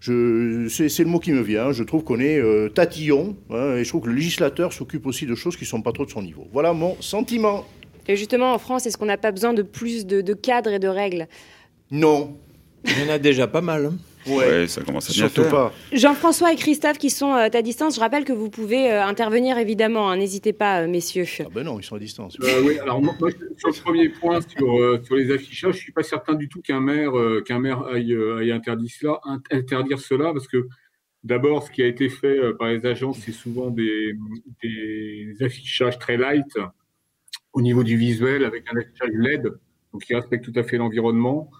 Je- 0.00 0.66
C'est 0.68 1.04
le 1.04 1.08
mot 1.08 1.18
qui 1.20 1.32
me 1.32 1.40
vient. 1.42 1.72
Je 1.72 1.82
trouve 1.84 2.04
qu'on 2.04 2.20
est 2.20 2.38
euh, 2.38 2.68
tatillon, 2.68 3.36
hein, 3.50 3.76
et 3.76 3.84
je 3.84 3.88
trouve 3.88 4.02
que 4.02 4.08
le 4.08 4.14
législateur 4.14 4.72
s'occupe 4.72 5.06
aussi 5.06 5.26
de 5.26 5.34
choses 5.34 5.56
qui 5.56 5.64
sont 5.64 5.80
pas 5.82 5.92
trop 5.92 6.04
de 6.04 6.10
son 6.10 6.22
niveau. 6.22 6.46
Voilà 6.52 6.72
mon 6.72 6.96
sentiment. 7.00 7.64
Et 8.06 8.16
justement, 8.16 8.52
en 8.52 8.58
France, 8.58 8.86
est-ce 8.86 8.98
qu'on 8.98 9.06
n'a 9.06 9.16
pas 9.16 9.32
besoin 9.32 9.54
de 9.54 9.62
plus 9.62 10.04
de, 10.06 10.20
de 10.20 10.34
cadres 10.34 10.70
et 10.72 10.78
de 10.78 10.88
règles? 10.88 11.26
Non. 11.90 12.36
Il 12.84 12.98
y 13.02 13.08
en 13.10 13.14
a 13.14 13.18
déjà 13.18 13.46
pas 13.46 13.62
mal. 13.62 13.86
hein. 13.86 13.94
Ouais, 14.26 14.66
ça 14.66 14.82
commence 14.82 15.10
à 15.10 15.12
bien 15.12 15.28
Surtout 15.28 15.42
faire. 15.42 15.50
pas. 15.50 15.72
Jean-François 15.92 16.52
et 16.52 16.56
Christophe 16.56 16.98
qui 16.98 17.10
sont 17.10 17.32
euh, 17.34 17.48
à 17.52 17.62
distance, 17.62 17.96
je 17.96 18.00
rappelle 18.00 18.24
que 18.24 18.32
vous 18.32 18.50
pouvez 18.50 18.90
euh, 18.90 19.04
intervenir 19.04 19.58
évidemment, 19.58 20.10
hein, 20.10 20.16
n'hésitez 20.16 20.52
pas, 20.52 20.82
euh, 20.82 20.86
messieurs. 20.88 21.24
Ah 21.40 21.44
ben 21.54 21.62
non, 21.64 21.78
ils 21.78 21.84
sont 21.84 21.96
à 21.96 21.98
distance. 21.98 22.36
Euh, 22.42 22.62
oui, 22.64 22.78
alors 22.78 23.02
moi, 23.02 23.14
moi, 23.20 23.30
sur 23.58 23.68
le 23.68 23.82
premier 23.82 24.08
point, 24.08 24.40
sur, 24.40 24.78
euh, 24.80 25.00
sur 25.04 25.16
les 25.16 25.30
affichages, 25.30 25.74
je 25.74 25.80
suis 25.80 25.92
pas 25.92 26.02
certain 26.02 26.34
du 26.34 26.48
tout 26.48 26.62
qu'un 26.62 26.80
maire, 26.80 27.16
euh, 27.18 27.42
qu'un 27.46 27.58
maire 27.58 27.82
aille, 27.84 28.12
euh, 28.12 28.38
aille 28.38 28.52
interdire 28.52 28.90
cela, 28.90 29.20
int- 29.26 29.40
interdire 29.56 29.98
cela, 29.98 30.32
parce 30.32 30.48
que 30.48 30.66
d'abord, 31.22 31.62
ce 31.66 31.70
qui 31.70 31.82
a 31.82 31.86
été 31.86 32.08
fait 32.08 32.26
euh, 32.38 32.54
par 32.58 32.68
les 32.68 32.84
agences, 32.86 33.18
c'est 33.24 33.32
souvent 33.32 33.70
des, 33.70 34.14
des 34.62 35.36
affichages 35.40 35.98
très 35.98 36.16
light 36.16 36.46
au 37.52 37.62
niveau 37.62 37.84
du 37.84 37.96
visuel, 37.96 38.44
avec 38.44 38.64
un 38.72 38.76
affichage 38.78 39.10
LED, 39.14 39.42
donc 39.92 40.02
qui 40.04 40.14
respecte 40.14 40.44
tout 40.44 40.58
à 40.58 40.62
fait 40.64 40.76
l'environnement. 40.76 41.50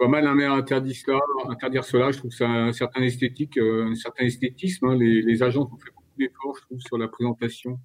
Je 0.00 0.04
vois 0.04 0.08
mal 0.08 0.26
un 0.28 0.34
maire 0.34 0.52
interdire 0.52 0.94
cela, 0.94 1.18
interdire 1.48 1.82
cela. 1.84 2.12
Je 2.12 2.18
trouve 2.18 2.30
que 2.30 2.36
c'est 2.36 2.44
un 2.44 2.72
certain 2.72 3.02
esthétique, 3.02 3.58
euh, 3.58 3.88
un 3.90 3.94
certain 3.96 4.24
esthétisme. 4.24 4.86
hein. 4.86 4.96
Les, 4.96 5.22
les 5.22 5.42
agences 5.42 5.68
ont 5.72 5.76
fait 5.78 5.90
beaucoup 5.92 6.04
d'efforts, 6.18 6.56
je 6.56 6.62
trouve, 6.66 6.80
sur 6.80 6.98
la 6.98 7.08
présentation 7.08 7.80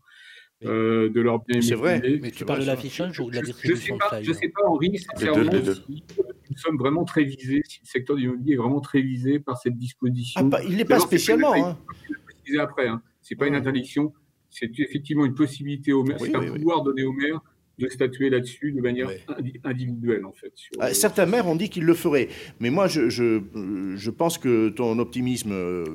euh, 0.64 1.10
de 1.10 1.22
leurs 1.22 1.44
biens 1.44 1.60
C'est 1.62 1.74
vrai. 1.74 2.02
Mais 2.22 2.30
tu 2.30 2.46
parles 2.46 2.62
de 2.62 2.66
l'affichage 2.68 3.20
ou 3.20 3.32
de 3.32 3.36
la 3.36 3.42
distribution 3.42 3.98
je 4.00 4.16
sais 4.18 4.24
Je 4.24 4.32
sais 4.34 4.50
pas, 4.50 4.62
Henri, 4.68 4.96
sincèrement, 5.00 5.50
deux. 5.50 5.74
si 5.74 6.04
nous 6.52 6.58
sommes 6.58 6.78
vraiment 6.78 7.04
très 7.04 7.24
visés, 7.24 7.62
si 7.66 7.80
le 7.82 7.88
secteur 7.88 8.16
de 8.16 8.22
l'immobilier 8.22 8.54
est 8.54 8.58
vraiment 8.58 8.80
très 8.80 9.02
visé 9.02 9.40
par 9.40 9.58
cette 9.58 9.76
disposition. 9.78 10.48
Ah, 10.54 10.60
il 10.64 10.78
n'est 10.78 10.86
pas 10.86 11.00
spécialement. 11.00 11.54
hein. 11.56 11.78
je 12.04 12.10
vais 12.10 12.20
le 12.20 12.26
préciser 12.26 12.60
après, 12.60 12.88
hein. 12.88 13.02
c'est 13.24 13.36
pas 13.36 13.48
une 13.48 13.56
interdiction, 13.56 14.14
c'est 14.52 14.70
effectivement 14.80 15.26
une 15.26 15.34
possibilité 15.34 15.92
au 15.94 16.04
maire, 16.04 16.18
Oui, 16.22 16.30
c'est 16.30 16.36
un 16.38 16.42
oui, 16.42 16.50
oui. 16.52 16.60
pouvoir 16.60 16.84
donné 16.84 17.04
au 17.04 17.12
maire 17.14 17.40
de 17.80 17.88
statuer 17.90 18.30
là-dessus 18.30 18.72
de 18.72 18.82
manière 18.82 19.08
Ouais. 19.08 19.20
indi- 19.40 19.60
individuelle 19.64 20.26
en 20.26 20.32
fait. 20.32 20.52
sur- 20.56 20.72
Ah, 20.80 20.94
Certains 20.94 21.26
maires 21.26 21.48
ont 21.48 21.56
dit 21.56 21.70
qu'ils 21.70 21.86
le 21.86 21.96
feraient. 21.96 22.28
Mais 22.60 22.70
moi, 22.70 22.88
je, 22.88 23.10
je, 23.10 23.42
je 23.96 24.10
pense 24.12 24.38
que 24.38 24.70
ton 24.70 25.00
optimisme 25.00 25.52
euh, 25.52 25.86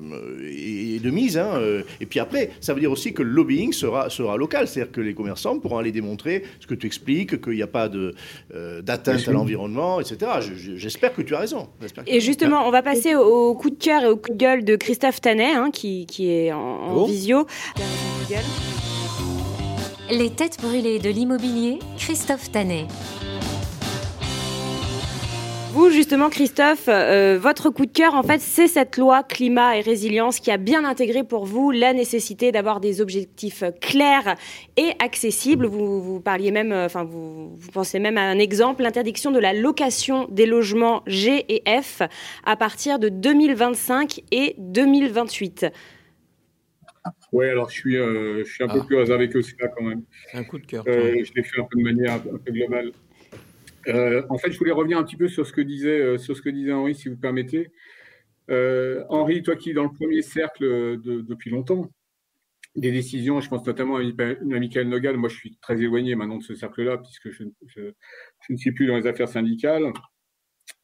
est 0.43 1.01
de 1.03 1.11
mise. 1.11 1.39
hein, 1.39 1.53
euh, 1.55 1.83
Et 2.01 2.07
puis 2.07 2.19
après, 2.19 2.51
ça 2.61 2.75
veut 2.75 2.81
dire 2.81 2.91
aussi 2.91 3.13
que 3.13 3.23
le 3.23 3.31
lobbying 3.31 3.73
sera, 3.73 4.11
sera 4.11 4.37
local. 4.37 4.67
C'est-à-dire 4.67 4.91
que 4.93 5.01
les 5.01 5.15
commerçants 5.15 5.59
pourront 5.61 5.79
aller 5.79 5.93
démontrer 5.93 6.43
ce 6.59 6.67
que 6.67 6.75
tu 6.75 6.87
expliques, 6.87 7.41
qu'il 7.41 7.53
n'y 7.55 7.63
a 7.63 7.67
pas 7.69 7.89
de, 7.89 8.15
euh, 8.55 8.83
d'atteinte 8.83 9.29
à 9.29 9.33
l'environnement, 9.33 10.01
etc. 10.01 10.33
Je- 10.41 10.55
je- 10.55 10.77
J'espère 10.77 11.15
que 11.15 11.23
tu 11.23 11.35
as 11.35 11.39
raison. 11.39 11.69
Et 12.07 12.21
justement, 12.21 12.67
on 12.67 12.71
va 12.71 12.83
passer 12.83 13.15
au, 13.15 13.55
coup 13.55 13.71
de 13.71 13.77
cœur 13.77 14.03
et 14.03 14.09
au 14.09 14.17
coup 14.17 14.31
de 14.33 14.37
gueule 14.37 14.65
de 14.65 14.75
Christophe 14.77 15.21
Tanet, 15.21 15.53
hein, 15.55 15.71
qui, 15.73 16.07
qui 16.07 16.29
est 16.31 16.51
en, 16.53 16.59
en 16.59 16.95
Bon. 16.95 17.07
visio. 17.07 17.47
Les 20.11 20.31
têtes 20.31 20.57
brûlées 20.63 20.99
de 20.99 21.11
l'immobilier, 21.11 21.81
Christophe 21.99 22.51
Tanet. 22.51 22.87
Vous, 25.73 25.91
justement, 25.91 26.31
Christophe, 26.31 26.89
euh, 26.89 27.39
votre 27.39 27.69
coup 27.69 27.85
de 27.85 27.93
cœur, 27.93 28.15
en 28.15 28.23
fait, 28.23 28.41
c'est 28.41 28.69
cette 28.69 28.97
loi 28.97 29.23
climat 29.23 29.77
et 29.77 29.83
résilience 29.83 30.41
qui 30.41 30.51
a 30.51 30.57
bien 30.57 30.87
intégré 30.87 31.25
pour 31.25 31.45
vous 31.45 31.71
la 31.71 31.93
nécessité 31.93 32.53
d'avoir 32.53 32.81
des 32.81 33.03
objectifs 33.03 33.63
clairs 33.83 34.37
et 34.79 34.93
accessibles. 34.99 35.67
Vous, 35.67 36.21
parliez 36.21 36.53
même, 36.53 36.73
euh, 36.73 36.87
enfin, 36.87 37.05
vous, 37.05 37.55
vous 37.55 37.71
pensez 37.71 37.99
même 37.99 38.17
à 38.17 38.23
un 38.23 38.39
exemple, 38.39 38.85
l'interdiction 38.85 39.31
de 39.31 39.39
la 39.39 39.53
location 39.53 40.27
des 40.31 40.47
logements 40.47 41.03
G 41.07 41.45
et 41.51 41.63
F 41.83 42.01
à 42.47 42.57
partir 42.57 42.99
de 42.99 43.11
2025 43.11 44.23
et 44.33 44.55
2028. 44.57 45.67
Ouais, 47.33 47.51
alors 47.51 47.69
je 47.71 47.75
suis, 47.75 47.97
euh, 47.97 48.45
je 48.45 48.51
suis 48.53 48.65
un 48.65 48.69
peu 48.69 48.79
Ah. 48.83 48.85
plus 48.87 48.97
réservé 48.97 49.29
que 49.29 49.41
cela 49.41 49.69
quand 49.69 49.85
même. 49.85 50.03
C'est 50.31 50.39
un 50.39 50.45
coup 50.45 50.59
de 50.59 50.67
cœur. 50.67 50.85
Euh, 50.89 51.23
je 51.25 51.33
l'ai 51.35 51.43
fait 51.43 51.61
un 51.61 51.65
peu 51.65 51.79
de 51.79 51.83
manière 51.85 52.15
un 52.15 52.19
peu, 52.19 52.35
un 52.35 52.39
peu 52.39 52.53
globale. 52.53 52.93
Euh, 53.89 54.23
en 54.29 54.39
fait, 54.39 54.51
je 54.53 54.59
voulais 54.59 54.73
revenir 54.73 54.99
un 54.99 55.05
petit 55.05 55.17
peu 55.17 55.29
sur 55.29 55.47
ce 55.47 55.53
que 55.53 55.61
disait, 55.61 56.19
sur 56.19 56.37
ce 56.37 56.43
que 56.43 56.51
disait 56.51 56.73
Henri, 56.73 56.95
si 56.95 57.09
vous 57.09 57.17
permettez. 57.17 57.71
Henri, 58.49 59.43
toi 59.43 59.57
qui 59.57 59.71
es 59.71 59.75
dans 59.75 59.85
le 59.85 59.93
premier 59.93 60.23
cercle 60.23 60.65
de- 61.01 61.21
depuis 61.21 61.51
longtemps 61.51 61.91
des 62.77 62.93
décisions, 62.93 63.41
je 63.41 63.49
pense 63.49 63.67
notamment 63.67 63.97
à, 63.97 64.01
Michael- 64.01 64.39
à 64.41 64.59
Michael 64.59 64.89
Nogal. 64.89 65.17
Moi, 65.17 65.29
je 65.29 65.37
suis 65.37 65.57
très 65.57 65.81
éloigné 65.81 66.15
maintenant 66.15 66.37
de 66.39 66.43
ce 66.45 66.55
cercle-là, 66.55 66.99
puisque 66.99 67.31
je, 67.31 67.45
je- 67.67 67.91
je 68.47 68.53
ne 68.53 68.57
suis 68.57 68.73
plus 68.73 68.87
dans 68.87 68.97
les 68.97 69.07
affaires 69.07 69.29
syndicales. 69.29 69.93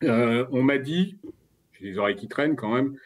On 0.02 0.62
m'a 0.62 0.78
dit, 0.78 1.18
j'ai 1.72 1.90
des 1.90 1.98
oreilles 1.98 2.16
qui 2.16 2.28
traînent 2.28 2.56
quand 2.56 2.74
même, 2.74 2.96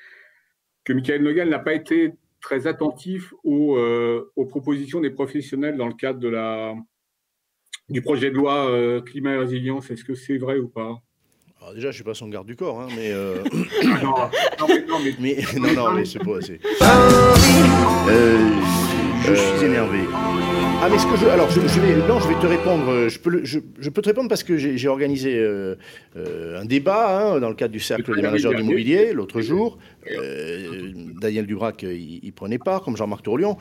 que 0.84 0.92
Michael 0.92 1.22
Nogal 1.22 1.48
n'a 1.48 1.58
pas 1.58 1.74
été 1.74 2.12
très 2.40 2.66
attentif 2.66 3.32
aux, 3.44 3.76
euh, 3.76 4.30
aux 4.36 4.46
propositions 4.46 5.00
des 5.00 5.10
professionnels 5.10 5.76
dans 5.76 5.86
le 5.88 5.94
cadre 5.94 6.20
de 6.20 6.28
la, 6.28 6.74
du 7.88 8.00
projet 8.02 8.30
de 8.30 8.36
loi 8.36 8.70
euh, 8.70 9.00
climat 9.00 9.34
et 9.34 9.38
résilience. 9.38 9.90
Est-ce 9.90 10.04
que 10.04 10.14
c'est 10.14 10.38
vrai 10.38 10.58
ou 10.58 10.68
pas? 10.68 10.96
Alors 11.60 11.74
déjà, 11.74 11.90
je 11.90 11.96
suis 11.96 12.04
pas 12.04 12.14
son 12.14 12.28
garde 12.28 12.46
du 12.46 12.54
corps, 12.54 12.80
hein, 12.80 12.88
mais, 12.96 13.10
euh, 13.12 13.42
non, 14.02 14.14
non, 14.60 14.68
mais, 14.68 14.86
non, 14.86 14.98
mais- 15.02 15.14
mais 15.18 15.58
non, 15.60 15.72
non, 15.74 15.92
mais 15.94 16.04
c'est 16.04 16.20
pas. 16.24 16.40
c'est- 16.40 16.60
Euh, 18.08 18.48
je 19.26 19.34
suis 19.34 19.66
énervé. 19.66 20.00
Ah, 20.80 20.88
mais 20.90 20.98
ce 20.98 21.06
que 21.06 21.16
je. 21.16 21.26
Alors, 21.26 21.50
je, 21.50 21.60
je 21.60 21.80
vais. 21.80 21.96
Non, 22.06 22.20
je 22.20 22.28
vais 22.28 22.40
te 22.40 22.46
répondre. 22.46 22.88
euh, 22.88 23.08
Je 23.08 23.18
peux, 23.18 23.30
le- 23.30 23.44
je, 23.44 23.58
je 23.80 23.90
peux 23.90 24.00
te 24.00 24.08
répondre 24.08 24.28
parce 24.28 24.44
que 24.44 24.56
j'ai 24.56 24.78
j'ai 24.78 24.86
organisé 24.86 25.36
euh, 25.36 25.74
euh, 26.16 26.60
un 26.60 26.64
débat 26.64 27.18
hein, 27.34 27.40
dans 27.40 27.48
le 27.48 27.56
cadre 27.56 27.72
du 27.72 27.80
cercle 27.80 28.14
des 28.14 28.22
managers 28.22 28.50
d'immobilier 28.56 29.12
l'autre 29.12 29.40
jour. 29.40 29.78
Euh, 30.16 30.92
Daniel 31.20 31.46
Dubrac, 31.46 31.82
il, 31.82 32.20
il 32.22 32.32
prenait 32.32 32.58
part, 32.58 32.82
comme 32.82 32.96
Jean-Marc 32.96 33.24
Tourlion, 33.24 33.56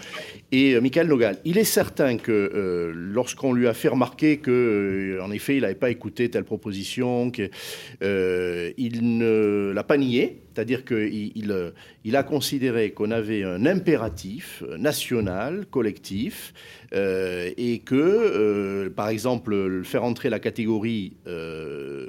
et 0.52 0.76
euh, 0.76 0.80
Michael 0.82 1.08
Nogal. 1.08 1.40
Il 1.44 1.58
est 1.58 1.64
certain 1.64 2.18
que 2.18 2.32
euh, 2.32 2.92
lorsqu'on 2.96 3.52
lui 3.52 3.68
a 3.68 3.74
fait 3.74 3.88
remarquer 3.88 4.38
que, 4.38 5.18
euh, 5.18 5.24
en 5.24 5.32
effet, 5.32 5.56
il 5.58 5.62
n'avait 5.62 5.74
pas 5.76 5.90
écouté 5.90 6.30
telle 6.30 6.44
proposition, 6.44 7.32
qu'il 7.32 7.50
ne 8.02 9.72
l'a 9.74 9.84
pas 9.84 9.98
nié, 9.98 10.44
c'est-à-dire 10.58 10.86
qu'il 10.86 11.32
il, 11.36 11.52
euh, 11.52 11.72
a 12.14 12.24
considéré 12.24 12.90
qu'on 12.90 13.12
avait 13.12 13.44
un 13.44 13.68
impératif 13.68 14.64
national, 14.80 15.68
collectif, 15.68 16.52
euh, 16.96 17.52
et 17.58 17.78
que, 17.78 17.94
euh, 17.94 18.90
par 18.90 19.10
exemple, 19.10 19.54
le 19.54 19.84
faire 19.84 20.04
entrer 20.04 20.32
la 20.32 20.40
catégorie, 20.40 21.14
euh, 21.28 22.08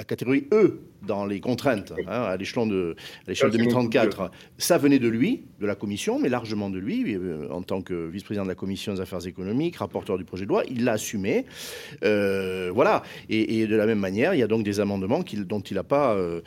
la 0.00 0.04
catégorie 0.04 0.46
E 0.50 0.80
dans 1.06 1.26
les 1.26 1.40
contraintes 1.40 1.92
hein, 2.06 2.22
à 2.22 2.36
l'échelon 2.38 2.66
de 2.66 2.96
à 3.26 3.30
l'échelle 3.30 3.50
Ça, 3.50 3.58
c'est 3.58 3.64
2034, 3.64 4.30
ça 4.56 4.78
venait 4.78 4.98
de 4.98 5.08
lui, 5.08 5.42
de 5.60 5.66
la 5.66 5.74
commission, 5.74 6.18
mais 6.18 6.30
largement 6.30 6.70
de 6.70 6.78
lui, 6.78 7.14
euh, 7.14 7.48
en 7.50 7.60
tant 7.60 7.82
que 7.82 8.08
vice-président 8.08 8.44
de 8.44 8.48
la 8.48 8.54
commission 8.54 8.94
des 8.94 9.00
affaires 9.00 9.26
économiques, 9.26 9.76
rapporteur 9.76 10.16
du 10.16 10.24
projet 10.24 10.44
de 10.44 10.48
loi, 10.48 10.62
il 10.70 10.84
l'a 10.84 10.92
assumé. 10.92 11.44
Euh, 12.02 12.70
voilà. 12.74 13.02
Et, 13.28 13.60
et 13.60 13.66
de 13.66 13.76
la 13.76 13.84
même 13.84 13.98
manière, 13.98 14.32
il 14.32 14.40
y 14.40 14.42
a 14.42 14.46
donc 14.46 14.62
des 14.62 14.80
amendements 14.80 15.22
dont 15.46 15.60
il 15.60 15.74
n'a 15.74 15.84
pas 15.84 16.14
euh, 16.14 16.40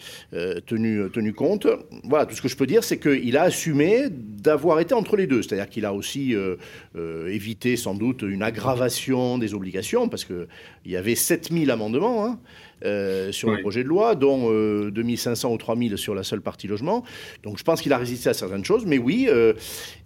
tenu, 0.65 1.09
tenu 1.13 1.33
compte. 1.33 1.67
Voilà, 2.03 2.25
tout 2.25 2.35
ce 2.35 2.41
que 2.41 2.47
je 2.47 2.57
peux 2.57 2.67
dire, 2.67 2.83
c'est 2.83 2.97
qu'il 2.97 3.37
a 3.37 3.43
assumé 3.43 4.07
d'avoir 4.09 4.79
été 4.79 4.95
entre 4.95 5.15
les 5.15 5.27
deux. 5.27 5.43
C'est-à-dire 5.43 5.69
qu'il 5.69 5.85
a 5.85 5.93
aussi 5.93 6.35
euh, 6.35 7.27
évité 7.27 7.75
sans 7.75 7.93
doute 7.93 8.23
une 8.23 8.41
aggravation 8.41 9.37
des 9.37 9.53
obligations, 9.53 10.09
parce 10.09 10.25
qu'il 10.25 10.47
y 10.87 10.95
avait 10.95 11.15
7000 11.15 11.69
amendements 11.69 12.25
hein, 12.25 12.39
euh, 12.83 13.31
sur 13.31 13.49
le 13.51 13.59
projet 13.61 13.83
de 13.83 13.87
loi, 13.87 14.15
dont 14.15 14.49
euh, 14.51 14.91
2500 14.91 15.51
ou 15.53 15.57
3000 15.57 15.97
sur 15.97 16.15
la 16.15 16.23
seule 16.23 16.41
partie 16.41 16.67
logement. 16.67 17.03
Donc 17.43 17.57
je 17.57 17.63
pense 17.63 17.81
qu'il 17.81 17.93
a 17.93 17.97
résisté 17.97 18.29
à 18.29 18.33
certaines 18.33 18.65
choses, 18.65 18.85
mais 18.85 18.97
oui, 18.97 19.27
euh, 19.29 19.53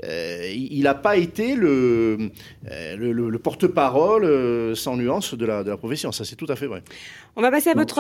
euh, 0.04 0.52
il 0.54 0.84
n'a 0.84 0.96
pas 0.96 1.18
été 1.18 1.56
le, 1.56 2.18
euh, 2.72 2.96
le, 2.96 3.12
le- 3.12 3.30
le 3.30 3.40
porte-parole 3.40 4.24
euh, 4.26 4.76
sans 4.76 4.96
nuance 4.98 5.34
de 5.34 5.46
la, 5.46 5.64
de 5.64 5.70
la 5.70 5.78
profession. 5.78 6.12
Ça, 6.12 6.24
c'est 6.26 6.36
tout 6.36 6.46
à 6.50 6.56
fait 6.56 6.68
vrai. 6.68 6.84
On 7.36 7.42
va 7.42 7.52
passer 7.52 7.70
à 7.70 7.74
votre. 7.74 8.00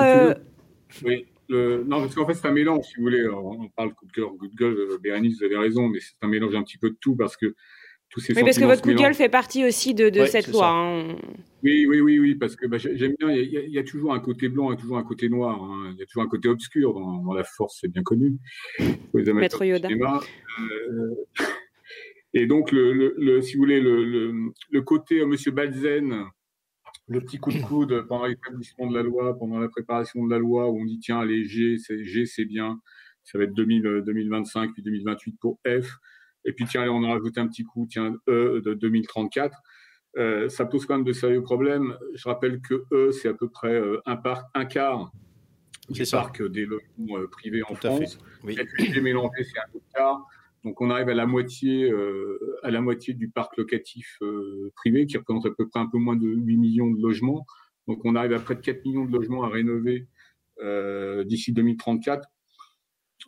si 0.92 1.06
Oui. 1.06 1.26
le, 1.50 1.84
non, 1.88 2.02
parce 2.02 2.16
qu'en 2.16 2.26
fait, 2.28 2.34
c'est 2.36 2.48
un 2.48 2.52
mélange, 2.52 2.86
si 2.86 2.96
vous 2.98 3.04
voulez. 3.04 3.28
On 3.28 3.68
parle 3.70 3.94
coup 3.94 4.06
de 4.06 4.12
cœur, 4.12 4.30
coup 4.38 4.48
de 4.48 4.56
gueule. 4.56 4.78
Bérénice, 5.02 5.38
vous 5.40 5.44
avez 5.46 5.58
raison, 5.58 5.88
mais 5.88 6.00
c'est 6.00 6.13
un 6.22 6.28
mélange 6.28 6.56
un 6.56 6.63
petit 6.63 6.78
peu 6.78 6.90
de 6.90 6.98
tout 7.00 7.16
parce 7.16 7.38
que 7.38 7.56
tous 8.10 8.20
ces 8.20 8.34
Oui, 8.34 8.43
parce 8.43 8.58
que 8.58 8.65
votre 8.65 8.82
coup 8.82 8.91
de 8.91 8.96
gueule 8.98 9.13
fait 9.13 9.30
partie 9.30 9.65
aussi 9.65 9.93
de, 9.93 10.10
de 10.10 10.22
Ouais, 10.22 10.28
cette 10.28 10.48
loi. 10.48 10.70
hein. 10.70 11.15
Oui, 11.63 11.86
oui, 11.88 12.00
oui, 12.02 12.20
oui, 12.20 12.36
parce 12.36 12.56
que 12.56 12.67
bah, 12.67 12.78
j'ai- 12.78 12.96
j'aime 12.98 13.15
bien. 13.20 13.32
Il 13.32 13.52
y, 13.52 13.58
a, 13.58 13.62
il 13.63 13.72
y 13.72 13.80
a 13.80 13.84
toujours 13.84 14.13
un 14.13 14.20
côté 14.20 14.48
blanc 14.48 14.72
et 14.72 14.78
toujours 14.78 14.98
un 14.98 15.04
côté 15.04 15.28
noir. 15.28 15.62
hein. 15.62 15.91
Il 15.93 16.00
y 16.00 16.04
a 16.04 16.06
toujours 16.06 16.24
un 16.24 16.28
côté 16.28 16.48
obscur 16.50 16.93
dans, 16.93 17.17
dans 17.24 17.34
la 17.34 17.43
force, 17.43 17.80
c'est 17.82 17.88
bien 17.91 18.04
connu. 18.04 18.38
Maître 19.13 19.65
Yoda. 19.65 19.88
cinéma. 19.89 20.20
Euh, 20.62 21.15
et 22.34 22.46
donc, 22.46 22.72
le, 22.72 22.93
le- 22.93 23.15
le- 23.17 23.41
si 23.41 23.56
vous 23.56 23.62
voulez, 23.63 23.82
le, 23.82 24.52
côté 24.82 25.20
euh, 25.22 25.26
Monsieur 25.26 25.52
Balzen, 25.52 26.26
le 27.10 27.22
petit 27.22 27.38
coup 27.38 27.52
de 27.52 27.60
coude 27.62 28.06
pendant 28.08 28.26
l'établissement 28.28 28.88
de 28.88 28.96
la 28.96 29.02
loi, 29.04 29.38
pendant 29.38 29.60
la 29.60 29.67
préparation 29.70 30.26
de 30.26 30.32
la 30.32 30.38
loi, 30.39 30.70
où 30.70 30.80
on 30.82 30.86
dit 30.86 31.00
tiens, 31.00 31.26
les 31.26 31.46
G, 31.46 31.78
c'est 32.26 32.46
bien, 32.46 32.80
ça 33.24 33.38
va 33.38 33.46
être 33.46 33.54
2000, 33.54 33.86
euh, 33.88 34.02
2025 34.02 34.74
puis 34.74 34.84
2028 34.84 35.36
pour 35.41 35.60
F. 35.65 35.98
Et 36.45 36.54
puis 36.54 36.65
tiens, 36.65 36.82
allez, 36.82 36.89
on 36.89 37.04
en 37.04 37.12
rajoute 37.12 37.38
un 37.38 37.47
petit 37.47 37.63
coup, 37.63 37.88
tiens, 37.89 38.15
E 38.28 38.62
de 38.63 38.73
2034. 38.73 39.58
Euh, 40.17 40.50
ça 40.50 40.65
pose 40.65 40.86
quand 40.86 40.95
même 40.95 41.06
de 41.06 41.13
sérieux 41.13 41.43
problèmes. 41.43 41.97
Je 42.15 42.28
rappelle 42.28 42.62
que 42.62 42.86
E, 42.91 43.12
c'est 43.12 43.28
à 43.28 43.34
peu 43.34 43.50
près 43.50 43.73
euh, 43.73 44.02
un, 44.06 44.65
quart 44.65 45.12
du 45.89 46.06
ça. 46.06 46.17
parc 46.17 46.41
des 46.50 46.65
logements 46.65 47.17
euh, 47.17 47.28
privés 47.28 47.62
en 47.63 47.76
Tout. 47.76 47.88
France. 47.88 48.19
Oui. 48.43 48.58
Et 48.80 49.02
mélangés, 49.02 49.43
c'est 49.43 49.60
un 49.60 49.76
autre 49.76 49.86
quart. 49.93 50.26
Donc 50.63 50.82
on 50.82 50.89
arrive 50.89 51.08
à 51.08 51.13
la 51.13 51.26
moitié, 51.26 51.89
euh, 51.89 52.58
à 52.62 52.71
la 52.71 52.82
moitié 52.82 53.13
du 53.13 53.30
parc 53.30 53.56
locatif 53.58 54.17
euh, 54.21 54.71
privé, 54.76 55.06
qui 55.06 55.17
représente 55.17 55.45
à 55.45 55.52
peu 55.52 55.67
près 55.67 55.80
un 55.80 55.88
peu 55.88 55.97
moins 55.97 56.15
de 56.15 56.28
8 56.28 56.58
millions 56.58 56.91
de 56.91 57.02
logements. 57.02 57.45
Donc 57.88 58.04
on 58.04 58.15
arrive 58.15 58.34
à 58.34 58.39
près 58.39 58.56
de 58.56 58.60
4 58.62 58.84
millions 58.84 59.06
de 59.06 59.12
logements 59.12 59.43
à 59.43 59.50
rénover 59.50 60.08
euh, 60.62 61.23
d'ici 61.23 61.54
2034. 61.54 62.28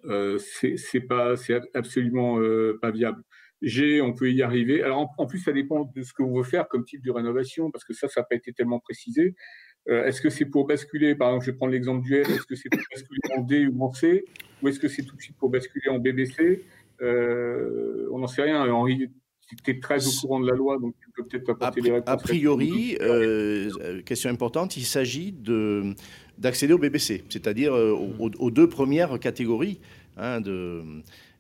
Euh, 0.06 0.38
c'est 0.38 1.02
pas, 1.02 1.36
c'est 1.36 1.60
absolument 1.74 2.40
euh, 2.40 2.78
pas 2.82 2.92
viable. 2.92 3.24
G, 3.62 4.02
on 4.02 4.14
peut 4.14 4.32
y 4.32 4.42
arriver. 4.42 4.84
Alors 4.84 5.14
en, 5.18 5.26
plus, 5.26 5.40
ça 5.40 5.52
dépend 5.52 5.92
de 5.96 6.02
ce 6.02 6.14
que 6.14 6.24
vous 6.24 6.30
voulez 6.30 6.50
faire 6.50 6.68
comme 6.68 6.86
type 6.86 7.04
de 7.04 7.12
rénovation, 7.12 7.72
parce 7.72 7.84
que 7.84 7.94
ça, 7.94 8.08
ça 8.08 8.22
n'a 8.22 8.26
pas 8.26 8.36
été 8.36 8.54
tellement 8.54 8.80
précisé. 8.80 9.36
Euh, 9.90 10.06
est-ce 10.06 10.22
que 10.22 10.30
c'est 10.30 10.46
pour 10.46 10.68
basculer, 10.68 11.16
par 11.16 11.30
exemple, 11.30 11.46
je 11.46 11.52
vais 11.52 11.58
prendre 11.58 11.72
l'exemple 11.74 12.06
du 12.06 12.24
F, 12.24 12.30
est-ce 12.30 12.46
que 12.46 12.56
c'est 12.56 12.70
pour 12.70 12.82
basculer 12.92 13.20
en 13.38 13.42
D 13.42 13.68
ou 13.68 13.84
en 13.84 13.92
C, 13.92 14.26
ou 14.62 14.68
est-ce 14.68 14.80
que 14.80 14.88
c'est 14.88 15.04
tout 15.04 15.16
de 15.16 15.22
suite 15.22 15.38
pour 15.38 15.50
basculer 15.50 15.90
en 15.90 16.00
BBC 16.00 16.64
Euh, 17.02 18.08
On 18.12 18.20
n'en 18.20 18.28
sait 18.28 18.44
rien. 18.44 18.66
Tu 19.56 19.72
es 19.72 19.80
très 19.80 20.06
au 20.08 20.12
courant 20.22 20.40
de 20.40 20.48
la 20.48 20.56
loi, 20.56 20.78
donc 20.80 20.96
tu 21.02 21.10
peux 21.12 21.26
peut-être 21.26 21.50
A, 21.50 21.54
apporter 21.54 21.82
pri- 21.82 21.84
des 21.84 21.92
réponses. 21.92 22.10
a 22.10 22.18
priori, 22.18 22.98
euh, 23.02 23.70
euh, 23.82 24.02
question 24.02 24.30
importante, 24.30 24.78
il 24.78 24.86
s'agit 24.86 25.32
de- 25.32 25.94
d'accéder 26.38 26.74
au 26.74 26.78
BBC, 26.78 27.24
c'est-à-dire 27.30 27.74
euh, 27.76 27.92
aux, 28.20 28.52
deux 28.52 28.70
premières 28.70 29.20
catégories 29.20 29.80
hein, 30.18 30.40
de, 30.42 30.84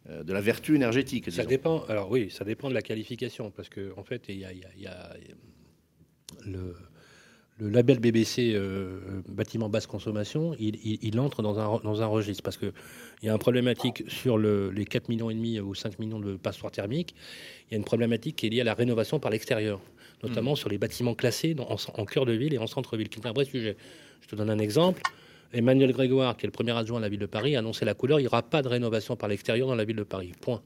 euh, 0.09 0.23
de 0.23 0.33
la 0.33 0.41
vertu 0.41 0.75
énergétique. 0.75 1.31
Ça 1.31 1.45
dépend. 1.45 1.83
Alors 1.87 2.09
oui, 2.11 2.29
ça 2.31 2.43
dépend 2.45 2.69
de 2.69 2.73
la 2.73 2.81
qualification 2.81 3.51
parce 3.51 3.69
que 3.69 3.93
en 3.97 4.03
fait, 4.03 4.23
il 4.29 4.39
y 4.39 4.45
a, 4.45 4.51
y 4.53 4.87
a 4.87 5.13
le, 6.45 6.75
le 7.59 7.69
label 7.69 7.99
BBC 7.99 8.53
euh, 8.55 8.99
bâtiment 9.27 9.69
basse 9.69 9.85
consommation, 9.87 10.55
il, 10.59 10.75
il- 10.85 10.99
il 11.01 11.19
entre 11.19 11.41
dans 11.41 11.59
un, 11.59 11.79
dans 11.83 12.01
un 12.01 12.05
registre 12.05 12.41
parce 12.43 12.57
que 12.57 12.71
il 13.21 13.25
y 13.25 13.29
a 13.29 13.33
une 13.33 13.39
problématique 13.39 14.03
sur 14.07 14.37
le- 14.37 14.71
les 14.71 14.85
4 14.85 15.09
millions 15.09 15.29
et 15.29 15.33
demi 15.33 15.59
ou 15.59 15.75
5 15.75 15.99
millions 15.99 16.19
de 16.19 16.35
passoires 16.37 16.71
thermiques. 16.71 17.13
Il 17.69 17.73
y 17.73 17.75
a 17.75 17.77
une 17.77 17.83
problématique 17.85 18.37
qui 18.37 18.47
est 18.47 18.49
liée 18.49 18.61
à 18.61 18.65
la 18.65 18.73
rénovation 18.73 19.19
par 19.19 19.29
l'extérieur, 19.31 19.81
notamment 20.23 20.55
sur 20.55 20.69
les 20.69 20.77
bâtiments 20.77 21.15
classés 21.15 21.53
dans- 21.53 21.69
en, 21.69 21.75
en 22.01 22.05
cœur 22.05 22.25
de 22.25 22.31
ville 22.33 22.53
et 22.53 22.57
en 22.57 22.67
centre-ville, 22.67 23.09
qui 23.09 23.19
est 23.19 23.27
un 23.27 23.33
vrai 23.33 23.45
sujet. 23.45 23.75
Je 24.21 24.27
te 24.27 24.35
donne 24.35 24.49
un 24.49 24.59
exemple. 24.59 25.01
Emmanuel 25.51 25.91
Grégoire, 25.91 26.37
qui 26.37 26.45
est 26.45 26.47
le 26.47 26.51
premier 26.51 26.71
adjoint 26.77 26.99
à 26.99 27.01
la 27.01 27.09
ville 27.09 27.19
de 27.19 27.25
Paris, 27.25 27.55
a 27.55 27.59
annoncé 27.59 27.83
la 27.83 27.93
couleur. 27.95 28.19
Il 28.19 28.23
n'y 28.23 28.27
aura 28.27 28.43
pas 28.43 28.61
de 28.61 28.67
rénovation 28.67 29.15
par 29.15 29.27
l'extérieur 29.29 29.67
dans 29.67 29.75
la 29.75 29.83
ville 29.83 29.95
de 29.95 30.03
Paris. 30.03 30.31
Point. 30.41 30.61